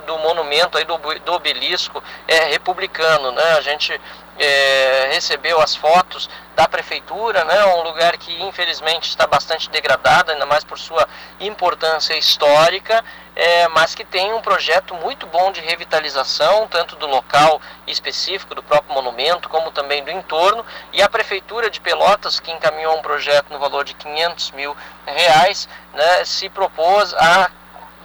do 0.05 0.17
monumento, 0.19 0.77
aí 0.77 0.85
do, 0.85 0.97
do 0.97 1.33
obelisco 1.33 2.03
é, 2.27 2.45
republicano. 2.45 3.31
Né? 3.31 3.43
A 3.57 3.61
gente 3.61 3.99
é, 4.37 5.09
recebeu 5.13 5.61
as 5.61 5.75
fotos 5.75 6.29
da 6.55 6.67
prefeitura, 6.67 7.43
né, 7.43 7.65
um 7.65 7.81
lugar 7.81 8.17
que 8.17 8.41
infelizmente 8.43 9.09
está 9.09 9.27
bastante 9.27 9.69
degradado, 9.69 10.31
ainda 10.31 10.45
mais 10.45 10.63
por 10.63 10.79
sua 10.79 11.07
importância 11.39 12.15
histórica, 12.17 13.03
é, 13.35 13.67
mas 13.69 13.93
que 13.93 14.05
tem 14.05 14.33
um 14.33 14.41
projeto 14.41 14.93
muito 14.95 15.27
bom 15.27 15.51
de 15.51 15.59
revitalização, 15.59 16.67
tanto 16.67 16.95
do 16.95 17.07
local 17.07 17.61
específico, 17.85 18.55
do 18.55 18.63
próprio 18.63 18.93
monumento, 18.93 19.49
como 19.49 19.71
também 19.71 20.03
do 20.03 20.11
entorno, 20.11 20.65
e 20.93 21.01
a 21.01 21.09
prefeitura 21.09 21.69
de 21.69 21.81
Pelotas, 21.81 22.39
que 22.39 22.51
encaminhou 22.51 22.97
um 22.97 23.01
projeto 23.01 23.51
no 23.51 23.59
valor 23.59 23.83
de 23.83 23.93
500 23.93 24.51
mil 24.51 24.75
reais, 25.05 25.67
né, 25.93 26.23
se 26.23 26.47
propôs 26.49 27.13
a 27.15 27.51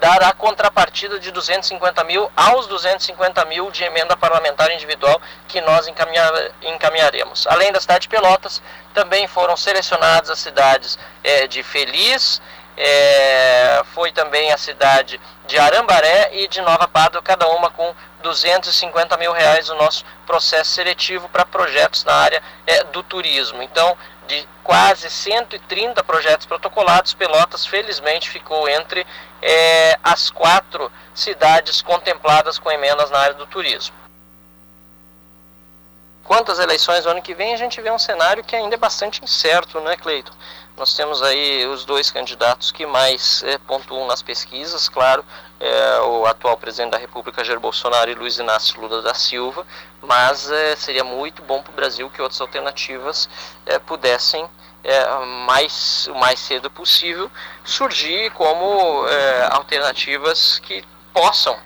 dar 0.01 0.23
a 0.23 0.33
contrapartida 0.33 1.21
de 1.21 1.31
250 1.31 2.03
mil 2.05 2.31
aos 2.35 2.67
250 2.67 3.45
mil 3.45 3.71
de 3.71 3.85
emenda 3.85 4.17
parlamentar 4.17 4.71
individual 4.73 5.21
que 5.47 5.61
nós 5.61 5.87
encaminhar, 5.87 6.33
encaminharemos. 6.63 7.47
Além 7.47 7.71
da 7.71 7.81
cidade 7.81 8.03
de 8.03 8.09
Pelotas, 8.09 8.63
também 8.95 9.29
foram 9.29 9.57
selecionadas 9.57 10.31
as 10.31 10.39
cidades 10.39 10.99
é, 11.23 11.47
de 11.47 11.63
Feliz, 11.63 12.41
é, 12.77 13.83
foi 13.93 14.11
também 14.11 14.51
a 14.53 14.57
cidade 14.57 15.21
de 15.47 15.59
Arambaré 15.59 16.31
e 16.33 16.49
de 16.49 16.63
Nova 16.63 16.89
Pádua, 16.89 17.21
cada 17.21 17.47
uma 17.49 17.71
com 17.71 17.95
250 18.23 19.17
mil 19.19 19.33
reais 19.33 19.69
o 19.69 19.75
nosso 19.75 20.05
processo 20.27 20.71
seletivo 20.71 21.29
para 21.29 21.45
projetos 21.45 22.05
na 22.05 22.15
área 22.15 22.43
é, 22.67 22.85
do 22.85 23.03
turismo. 23.03 23.63
Então, 23.63 23.97
de 24.27 24.49
quase 24.63 25.11
130 25.11 26.03
projetos 26.05 26.47
protocolados, 26.47 27.13
Pelotas 27.13 27.67
felizmente 27.67 28.31
ficou 28.31 28.69
entre 28.69 29.05
é, 29.43 29.99
as 30.03 30.31
quatro 30.31 30.91
cidades 31.15 31.83
contempladas 31.83 32.59
com 32.59 32.71
emendas 32.71 33.11
na 33.11 33.19
área 33.19 33.35
do 33.35 33.47
turismo. 33.47 33.95
Quanto 36.25 36.53
às 36.53 36.61
eleições 36.61 37.03
do 37.03 37.11
ano 37.11 37.21
que 37.21 37.35
vem, 37.35 37.53
a 37.53 37.57
gente 37.57 37.81
vê 37.81 37.91
um 37.91 37.99
cenário 37.99 38.45
que 38.45 38.55
ainda 38.55 38.77
é 38.77 38.79
bastante 38.79 39.21
incerto, 39.25 39.81
né, 39.81 39.97
Cleiton? 39.97 40.33
Nós 40.77 40.95
temos 40.95 41.21
aí 41.23 41.67
os 41.67 41.85
dois 41.85 42.11
candidatos 42.11 42.71
que 42.71 42.87
mais 42.87 43.43
é, 43.43 43.59
pontuam 43.59 44.07
nas 44.07 44.23
pesquisas, 44.23 44.89
claro, 44.89 45.25
é, 45.59 46.01
o 46.03 46.25
atual 46.27 46.57
presidente 46.57 46.93
da 46.93 46.99
República, 46.99 47.43
Jair 47.43 47.59
Bolsonaro, 47.59 48.11
e 48.11 48.15
Luiz 48.15 48.39
Inácio 48.39 48.81
Lula 48.81 49.03
da 49.03 49.13
Silva, 49.13 49.67
mas 50.01 50.51
é, 50.51 50.77
seria 50.77 51.03
muito 51.03 51.43
bom 51.43 51.61
para 51.63 51.73
o 51.73 51.75
Brasil 51.75 52.09
que 52.09 52.23
outras 52.23 52.41
alternativas 52.41 53.29
é, 53.67 53.79
pudessem, 53.79 54.49
é, 54.83 55.25
mais, 55.47 56.09
o 56.09 56.15
mais 56.15 56.39
cedo 56.39 56.71
possível, 56.71 57.31
surgir 57.65 58.31
como 58.33 59.07
é, 59.07 59.49
alternativas 59.53 60.59
que 60.61 60.85
possam 61.13 61.59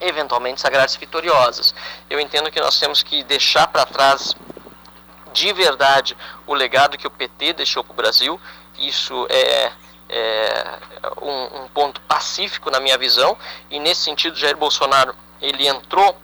eventualmente 0.00 0.60
sagrar-se 0.60 0.98
vitoriosas. 0.98 1.74
Eu 2.10 2.20
entendo 2.20 2.50
que 2.50 2.60
nós 2.60 2.78
temos 2.78 3.02
que 3.02 3.22
deixar 3.24 3.66
para 3.68 3.86
trás 3.86 4.34
de 5.32 5.52
verdade 5.52 6.16
o 6.46 6.54
legado 6.54 6.96
que 6.96 7.06
o 7.06 7.10
PT 7.10 7.54
deixou 7.54 7.82
para 7.82 7.92
o 7.92 7.96
Brasil. 7.96 8.40
Isso 8.78 9.26
é, 9.30 9.72
é 10.08 10.78
um, 11.20 11.62
um, 11.62 11.68
ponto 11.68 12.00
pacífico 12.02 12.70
na 12.70 12.80
minha 12.80 12.98
visão 12.98 13.36
e 13.70 13.78
nesse 13.78 14.02
sentido 14.02 14.36
Jair 14.36 14.56
Bolsonaro 14.56 15.14
ele 15.40 15.66
entrou 15.66 16.16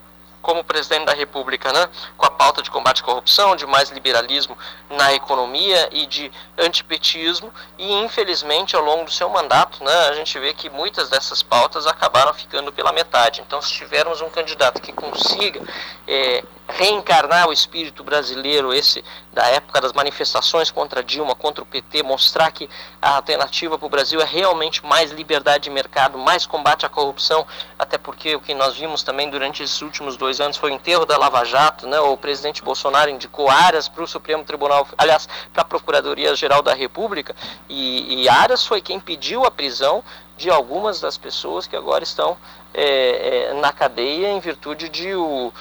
como 0.42 0.62
presidente 0.64 1.06
da 1.06 1.14
República, 1.14 1.72
né, 1.72 1.88
com 2.16 2.26
a 2.26 2.30
pauta 2.30 2.60
de 2.60 2.70
combate 2.70 3.00
à 3.00 3.04
corrupção, 3.04 3.56
de 3.56 3.64
mais 3.64 3.90
liberalismo 3.90 4.58
na 4.90 5.14
economia 5.14 5.88
e 5.92 6.04
de 6.06 6.30
antipetismo, 6.58 7.52
e 7.78 7.92
infelizmente 8.02 8.76
ao 8.76 8.82
longo 8.82 9.04
do 9.04 9.10
seu 9.10 9.30
mandato, 9.30 9.82
né, 9.82 10.08
a 10.08 10.12
gente 10.14 10.38
vê 10.38 10.52
que 10.52 10.68
muitas 10.68 11.08
dessas 11.08 11.42
pautas 11.42 11.86
acabaram 11.86 12.34
ficando 12.34 12.72
pela 12.72 12.92
metade. 12.92 13.40
Então, 13.40 13.62
se 13.62 13.72
tivermos 13.72 14.20
um 14.20 14.28
candidato 14.28 14.82
que 14.82 14.92
consiga 14.92 15.62
é, 16.06 16.44
reencarnar 16.76 17.48
o 17.48 17.52
espírito 17.52 18.02
brasileiro, 18.02 18.72
esse 18.72 19.04
da 19.32 19.46
época 19.46 19.80
das 19.80 19.92
manifestações 19.92 20.70
contra 20.70 21.02
Dilma, 21.02 21.34
contra 21.34 21.62
o 21.62 21.66
PT, 21.66 22.02
mostrar 22.02 22.50
que 22.50 22.68
a 23.00 23.16
alternativa 23.16 23.78
para 23.78 23.86
o 23.86 23.90
Brasil 23.90 24.20
é 24.20 24.24
realmente 24.24 24.84
mais 24.84 25.10
liberdade 25.10 25.64
de 25.64 25.70
mercado, 25.70 26.18
mais 26.18 26.46
combate 26.46 26.84
à 26.84 26.88
corrupção, 26.88 27.46
até 27.78 27.96
porque 27.96 28.34
o 28.34 28.40
que 28.40 28.54
nós 28.54 28.76
vimos 28.76 29.02
também 29.02 29.30
durante 29.30 29.62
esses 29.62 29.80
últimos 29.82 30.16
dois 30.16 30.40
anos 30.40 30.56
foi 30.56 30.70
o 30.70 30.74
enterro 30.74 31.06
da 31.06 31.16
Lava 31.16 31.44
Jato, 31.44 31.86
né? 31.86 31.98
o 32.00 32.16
presidente 32.16 32.62
Bolsonaro 32.62 33.10
indicou 33.10 33.48
áreas 33.50 33.88
para 33.88 34.02
o 34.02 34.06
Supremo 34.06 34.44
Tribunal, 34.44 34.86
aliás, 34.98 35.28
para 35.52 35.62
a 35.62 35.64
Procuradoria-Geral 35.64 36.62
da 36.62 36.74
República, 36.74 37.34
e, 37.68 38.22
e 38.22 38.28
Aras 38.28 38.66
foi 38.66 38.80
quem 38.80 39.00
pediu 39.00 39.44
a 39.44 39.50
prisão 39.50 40.02
de 40.36 40.50
algumas 40.50 41.00
das 41.00 41.16
pessoas 41.16 41.66
que 41.66 41.76
agora 41.76 42.02
estão 42.02 42.36
é, 42.74 43.50
é, 43.50 43.54
na 43.54 43.72
cadeia 43.72 44.28
em 44.28 44.40
virtude 44.40 44.88
de 44.88 45.14
o 45.14 45.52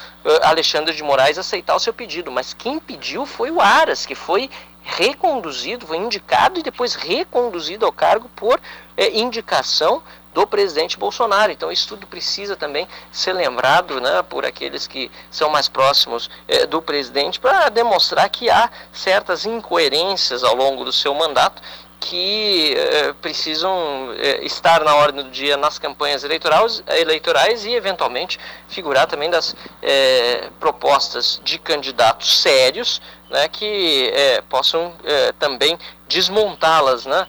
Alexandre 0.44 0.96
de 0.96 1.04
Moraes 1.04 1.38
aceitar 1.38 1.76
o 1.76 1.80
seu 1.80 1.94
pedido. 1.94 2.32
Mas 2.32 2.54
quem 2.54 2.80
pediu 2.80 3.26
foi 3.26 3.52
o 3.52 3.60
Aras, 3.60 4.06
que 4.06 4.16
foi 4.16 4.50
reconduzido, 4.84 5.86
foi 5.86 5.98
indicado 5.98 6.60
e 6.60 6.64
depois 6.64 6.96
reconduzido 6.96 7.86
ao 7.86 7.92
cargo 7.92 8.30
por 8.36 8.60
é, 8.98 9.18
indicação 9.18 10.02
do 10.34 10.48
presidente 10.48 10.98
Bolsonaro. 10.98 11.52
Então 11.52 11.72
isso 11.72 11.88
tudo 11.90 12.08
precisa 12.08 12.56
também 12.56 12.88
ser 13.12 13.34
lembrado 13.34 14.00
né, 14.00 14.22
por 14.24 14.46
aqueles 14.46 14.88
que 14.88 15.12
são 15.30 15.50
mais 15.50 15.68
próximos 15.68 16.30
é, 16.48 16.66
do 16.66 16.82
presidente 16.82 17.40
para 17.40 17.70
demonstrar 17.70 18.30
que 18.30 18.50
há 18.50 18.70
certas 18.92 19.46
incoerências 19.46 20.44
ao 20.44 20.56
longo 20.56 20.84
do 20.84 20.92
seu 20.92 21.14
mandato 21.14 21.62
que 22.02 22.74
eh, 22.76 23.14
precisam 23.22 24.12
eh, 24.18 24.44
estar 24.44 24.84
na 24.84 24.96
ordem 24.96 25.24
do 25.24 25.30
dia 25.30 25.56
nas 25.56 25.78
campanhas 25.78 26.24
eleitorais, 26.24 26.84
eleitorais 26.88 27.64
e, 27.64 27.74
eventualmente, 27.76 28.40
figurar 28.68 29.06
também 29.06 29.30
das 29.30 29.56
eh, 29.84 30.50
propostas 30.60 31.40
de 31.44 31.60
candidatos 31.60 32.42
sérios 32.42 33.02
né, 33.30 33.48
que 33.48 34.12
possam 34.50 34.94
também 35.40 35.80
desmontá-las 36.06 37.06
né, 37.06 37.26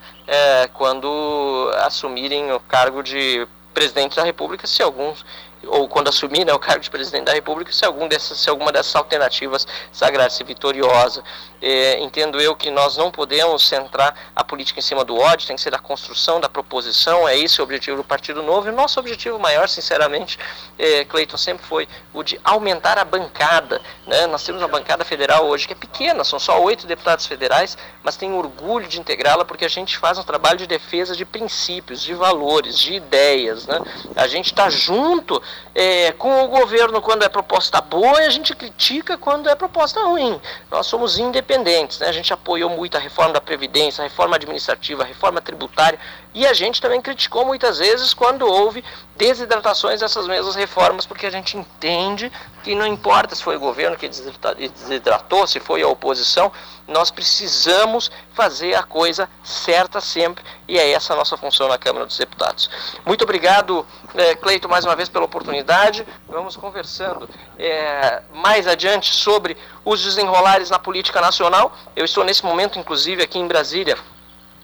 quando 0.74 1.70
assumirem 1.84 2.50
o 2.50 2.58
cargo 2.58 3.04
de 3.04 3.46
presidente 3.72 4.16
da 4.16 4.24
República, 4.24 4.66
se 4.66 4.82
alguns 4.82 5.24
ou 5.66 5.88
quando 5.88 6.08
assumir 6.08 6.44
né, 6.44 6.52
o 6.52 6.58
cargo 6.58 6.80
de 6.80 6.90
presidente 6.90 7.24
da 7.24 7.32
República, 7.32 7.72
se, 7.72 7.84
algum 7.84 8.08
dessas, 8.08 8.38
se 8.38 8.50
alguma 8.50 8.72
dessas 8.72 8.94
alternativas 8.94 9.66
sagrar-se 9.92 10.42
vitoriosa. 10.44 11.22
É, 11.60 12.00
entendo 12.00 12.40
eu 12.40 12.56
que 12.56 12.70
nós 12.70 12.96
não 12.96 13.10
podemos 13.10 13.68
centrar 13.68 14.14
a 14.34 14.42
política 14.42 14.80
em 14.80 14.82
cima 14.82 15.04
do 15.04 15.16
ódio, 15.16 15.46
tem 15.46 15.54
que 15.54 15.62
ser 15.62 15.74
a 15.74 15.78
construção 15.78 16.40
da 16.40 16.48
proposição, 16.48 17.28
é 17.28 17.38
esse 17.38 17.60
o 17.60 17.64
objetivo 17.64 17.98
do 17.98 18.04
Partido 18.04 18.42
Novo. 18.42 18.66
E 18.66 18.70
o 18.70 18.74
nosso 18.74 18.98
objetivo 18.98 19.38
maior, 19.38 19.68
sinceramente, 19.68 20.38
é, 20.78 21.04
Cleiton, 21.04 21.36
sempre 21.36 21.64
foi 21.64 21.88
o 22.12 22.22
de 22.22 22.40
aumentar 22.42 22.98
a 22.98 23.04
bancada. 23.04 23.80
Né? 24.06 24.26
Nós 24.26 24.42
temos 24.42 24.60
uma 24.60 24.68
bancada 24.68 25.04
federal 25.04 25.46
hoje 25.46 25.66
que 25.66 25.72
é 25.72 25.76
pequena, 25.76 26.24
são 26.24 26.38
só 26.38 26.60
oito 26.60 26.86
deputados 26.86 27.26
federais, 27.26 27.78
mas 28.02 28.16
tenho 28.16 28.36
orgulho 28.36 28.88
de 28.88 28.98
integrá-la 28.98 29.44
porque 29.44 29.64
a 29.64 29.68
gente 29.68 29.96
faz 29.98 30.18
um 30.18 30.22
trabalho 30.24 30.58
de 30.58 30.66
defesa 30.66 31.14
de 31.14 31.24
princípios, 31.24 32.02
de 32.02 32.14
valores, 32.14 32.78
de 32.78 32.94
ideias. 32.94 33.66
Né? 33.66 33.80
A 34.16 34.26
gente 34.26 34.46
está 34.46 34.68
junto 34.68 35.40
é, 35.74 36.12
com 36.12 36.44
o 36.44 36.48
governo 36.48 37.00
quando 37.00 37.22
é 37.22 37.28
proposta 37.28 37.80
boa 37.80 38.22
e 38.22 38.26
a 38.26 38.30
gente 38.30 38.54
critica 38.54 39.16
quando 39.16 39.48
é 39.48 39.54
proposta 39.54 40.00
ruim. 40.02 40.40
Nós 40.70 40.86
somos 40.86 41.18
independentes, 41.18 41.98
né? 41.98 42.08
a 42.08 42.12
gente 42.12 42.32
apoiou 42.32 42.70
muito 42.70 42.96
a 42.96 43.00
reforma 43.00 43.32
da 43.32 43.40
Previdência, 43.40 44.02
a 44.02 44.08
reforma 44.08 44.36
administrativa, 44.36 45.02
a 45.02 45.06
reforma 45.06 45.40
tributária 45.40 45.98
e 46.34 46.46
a 46.46 46.54
gente 46.54 46.80
também 46.80 47.00
criticou 47.00 47.44
muitas 47.44 47.78
vezes 47.78 48.14
quando 48.14 48.46
houve 48.46 48.82
desidratações 49.16 50.00
dessas 50.00 50.26
mesmas 50.26 50.54
reformas, 50.54 51.04
porque 51.04 51.26
a 51.26 51.30
gente 51.30 51.56
entende 51.56 52.32
que 52.62 52.74
não 52.74 52.86
importa 52.86 53.34
se 53.34 53.42
foi 53.42 53.56
o 53.56 53.60
governo 53.60 53.96
que 53.96 54.08
desidratou, 54.08 55.46
se 55.46 55.60
foi 55.60 55.82
a 55.82 55.88
oposição, 55.88 56.50
nós 56.88 57.10
precisamos 57.10 58.10
fazer 58.32 58.74
a 58.74 58.82
coisa 58.82 59.28
certa 59.44 60.00
sempre 60.00 60.42
e 60.66 60.78
é 60.78 60.92
essa 60.92 61.12
a 61.12 61.16
nossa 61.16 61.36
função 61.36 61.68
na 61.68 61.76
Câmara 61.76 62.06
dos 62.06 62.16
Deputados. 62.16 62.70
Muito 63.04 63.22
obrigado, 63.22 63.86
é, 64.14 64.34
Cleito, 64.34 64.68
mais 64.68 64.84
uma 64.84 64.96
vez 64.96 65.08
pela 65.08 65.24
oportunidade. 65.24 66.06
Vamos 66.28 66.56
conversando 66.56 67.28
é, 67.58 68.22
mais 68.32 68.66
adiante 68.66 69.12
sobre 69.12 69.56
os 69.84 70.02
desenrolares 70.02 70.70
na 70.70 70.78
política 70.78 71.20
nacional. 71.20 71.76
Eu 71.94 72.04
estou 72.04 72.24
nesse 72.24 72.44
momento, 72.44 72.78
inclusive, 72.78 73.22
aqui 73.22 73.38
em 73.38 73.46
Brasília 73.46 73.98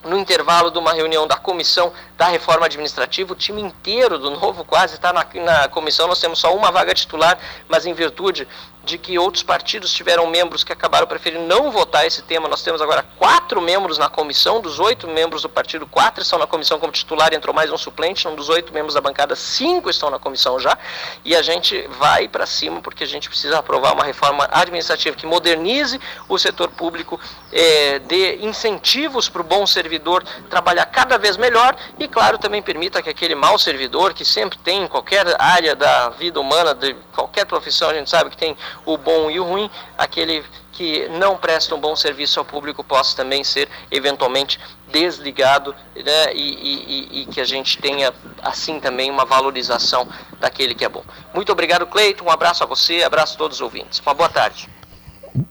no 0.08 0.18
intervalo 0.18 0.70
de 0.70 0.78
uma 0.78 0.92
reunião 0.92 1.26
da 1.26 1.36
comissão 1.36 1.92
da 2.16 2.26
reforma 2.26 2.66
administrativa, 2.66 3.32
o 3.32 3.36
time 3.36 3.62
inteiro 3.62 4.18
do 4.18 4.30
Novo 4.30 4.64
quase 4.64 4.94
está 4.94 5.12
na, 5.12 5.26
na 5.34 5.68
comissão, 5.68 6.08
nós 6.08 6.20
temos 6.20 6.38
só 6.38 6.54
uma 6.54 6.72
vaga 6.72 6.94
titular, 6.94 7.38
mas 7.68 7.86
em 7.86 7.92
virtude 7.92 8.48
de 8.84 8.96
que 8.96 9.18
outros 9.18 9.42
partidos 9.42 9.92
tiveram 9.92 10.26
membros 10.26 10.64
que 10.64 10.72
acabaram 10.72 11.06
preferindo 11.06 11.44
não 11.44 11.70
votar 11.70 12.06
esse 12.06 12.22
tema. 12.22 12.48
Nós 12.48 12.62
temos 12.62 12.80
agora 12.80 13.04
quatro 13.16 13.60
membros 13.60 13.98
na 13.98 14.08
comissão, 14.08 14.60
dos 14.60 14.78
oito 14.78 15.06
membros 15.06 15.42
do 15.42 15.48
partido, 15.48 15.86
quatro 15.86 16.22
estão 16.22 16.38
na 16.38 16.46
comissão 16.46 16.78
como 16.78 16.92
titular, 16.92 17.32
entrou 17.34 17.54
mais 17.54 17.70
um 17.70 17.76
suplente, 17.76 18.26
um 18.26 18.34
dos 18.34 18.48
oito 18.48 18.72
membros 18.72 18.94
da 18.94 19.00
bancada, 19.00 19.36
cinco 19.36 19.90
estão 19.90 20.10
na 20.10 20.18
comissão 20.18 20.58
já, 20.58 20.76
e 21.24 21.36
a 21.36 21.42
gente 21.42 21.86
vai 21.98 22.28
para 22.28 22.46
cima 22.46 22.80
porque 22.80 23.04
a 23.04 23.06
gente 23.06 23.28
precisa 23.28 23.58
aprovar 23.58 23.92
uma 23.92 24.04
reforma 24.04 24.48
administrativa 24.50 25.16
que 25.16 25.26
modernize 25.26 26.00
o 26.28 26.38
setor 26.38 26.68
público, 26.68 27.20
é, 27.52 27.98
dê 28.00 28.36
incentivos 28.36 29.28
para 29.28 29.40
o 29.40 29.44
bom 29.44 29.66
servidor 29.66 30.24
trabalhar 30.48 30.86
cada 30.86 31.18
vez 31.18 31.36
melhor 31.36 31.76
e, 31.98 32.08
claro, 32.08 32.38
também 32.38 32.62
permita 32.62 33.02
que 33.02 33.10
aquele 33.10 33.34
mau 33.34 33.58
servidor 33.58 34.14
que 34.14 34.24
sempre 34.24 34.58
tem 34.58 34.84
em 34.84 34.88
qualquer 34.88 35.26
área 35.40 35.74
da 35.74 36.10
vida 36.10 36.40
humana, 36.40 36.74
de 36.74 36.94
qualquer 37.14 37.44
profissão, 37.44 37.90
a 37.90 37.94
gente 37.94 38.08
sabe 38.08 38.30
que 38.30 38.36
tem 38.36 38.56
o 38.84 38.96
bom 38.96 39.30
e 39.30 39.38
o 39.38 39.44
ruim, 39.44 39.70
aquele 39.96 40.44
que 40.72 41.08
não 41.08 41.36
presta 41.36 41.74
um 41.74 41.80
bom 41.80 41.96
serviço 41.96 42.38
ao 42.38 42.44
público 42.44 42.84
possa 42.84 43.16
também 43.16 43.42
ser 43.42 43.68
eventualmente 43.90 44.60
desligado 44.92 45.74
né, 45.96 46.32
e, 46.32 46.38
e, 46.38 47.22
e, 47.22 47.26
que 47.26 47.40
a 47.40 47.44
gente 47.44 47.78
tenha 47.78 48.12
assim 48.42 48.78
também 48.78 49.10
uma 49.10 49.24
valorização 49.24 50.08
daquele 50.40 50.74
que 50.74 50.84
é 50.84 50.88
bom. 50.88 51.02
Muito 51.34 51.50
obrigado, 51.50 51.86
Cleiton. 51.86 52.26
Um 52.26 52.30
abraço 52.30 52.62
a 52.62 52.66
você, 52.66 53.02
abraço 53.02 53.34
a 53.34 53.38
todos 53.38 53.56
os 53.56 53.60
ouvintes. 53.60 54.00
Uma 54.06 54.14
boa 54.14 54.28
tarde. 54.28 54.68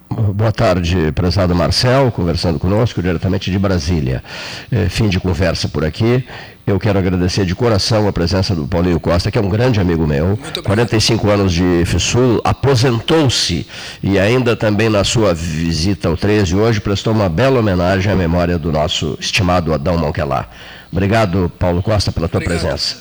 Boa 0.10 0.52
tarde, 0.52 1.12
prezado 1.12 1.54
Marcel, 1.54 2.12
conversando 2.12 2.58
conosco 2.58 3.02
diretamente 3.02 3.52
de 3.52 3.60
Brasília. 3.60 4.24
É, 4.72 4.90
fim 4.90 5.10
de 5.10 5.20
conversa 5.20 5.68
por 5.68 5.84
aqui. 5.84 6.28
Eu 6.68 6.78
quero 6.78 7.00
agradecer 7.00 7.46
de 7.46 7.56
coração 7.56 8.10
a 8.10 8.12
presença 8.12 8.54
do 8.54 8.68
Paulinho 8.68 9.00
Costa, 9.00 9.32
que 9.32 9.38
é 9.38 9.42
um 9.42 9.48
grande 9.48 9.80
amigo 9.80 10.06
meu, 10.06 10.38
45 10.66 11.30
anos 11.30 11.54
de 11.54 11.86
FSUL, 11.86 12.42
aposentou-se 12.44 13.66
e 14.04 14.20
ainda 14.20 14.54
também 14.54 14.90
na 14.90 15.06
sua 15.06 15.34
visita 15.34 16.10
ao 16.10 16.18
13 16.18 16.58
hoje 16.58 16.82
prestou 16.82 17.14
uma 17.14 17.30
bela 17.30 17.62
homenagem 17.62 18.12
à 18.12 18.18
memória 18.18 18.58
do 18.58 18.70
nosso 18.70 19.18
estimado 19.18 19.74
Adão 19.74 19.98
Monquelar. 19.98 20.50
Obrigado, 20.92 21.50
Paulo 21.58 21.82
Costa, 21.82 22.12
pela 22.12 22.28
tua 22.28 22.40
obrigado. 22.40 22.60
presença. 22.60 22.98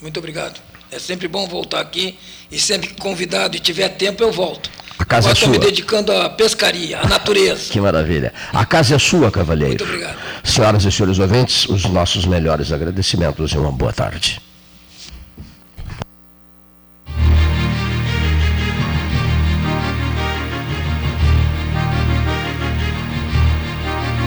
Muito 0.00 0.18
obrigado. 0.18 0.69
É 0.92 0.98
sempre 0.98 1.28
bom 1.28 1.46
voltar 1.46 1.80
aqui 1.80 2.18
e 2.50 2.58
sempre 2.58 2.88
que 2.88 2.94
convidado 3.00 3.56
e 3.56 3.60
tiver 3.60 3.88
tempo 3.90 4.22
eu 4.22 4.32
volto. 4.32 4.70
A 4.98 5.04
casa 5.04 5.28
Agora 5.30 5.38
é 5.38 5.44
sua. 5.44 5.52
me 5.52 5.58
dedicando 5.58 6.12
à 6.12 6.28
pescaria, 6.28 6.98
à 7.00 7.06
natureza. 7.08 7.72
Que 7.72 7.80
maravilha. 7.80 8.34
A 8.52 8.66
casa 8.66 8.96
é 8.96 8.98
sua, 8.98 9.30
cavalheiro. 9.30 9.70
Muito 9.70 9.84
obrigado. 9.84 10.18
Senhoras 10.44 10.84
e 10.84 10.92
senhores 10.92 11.18
ouvintes, 11.18 11.66
os 11.68 11.84
nossos 11.86 12.26
melhores 12.26 12.70
agradecimentos 12.70 13.52
e 13.52 13.56
uma 13.58 13.72
boa 13.72 13.92
tarde. 13.92 14.40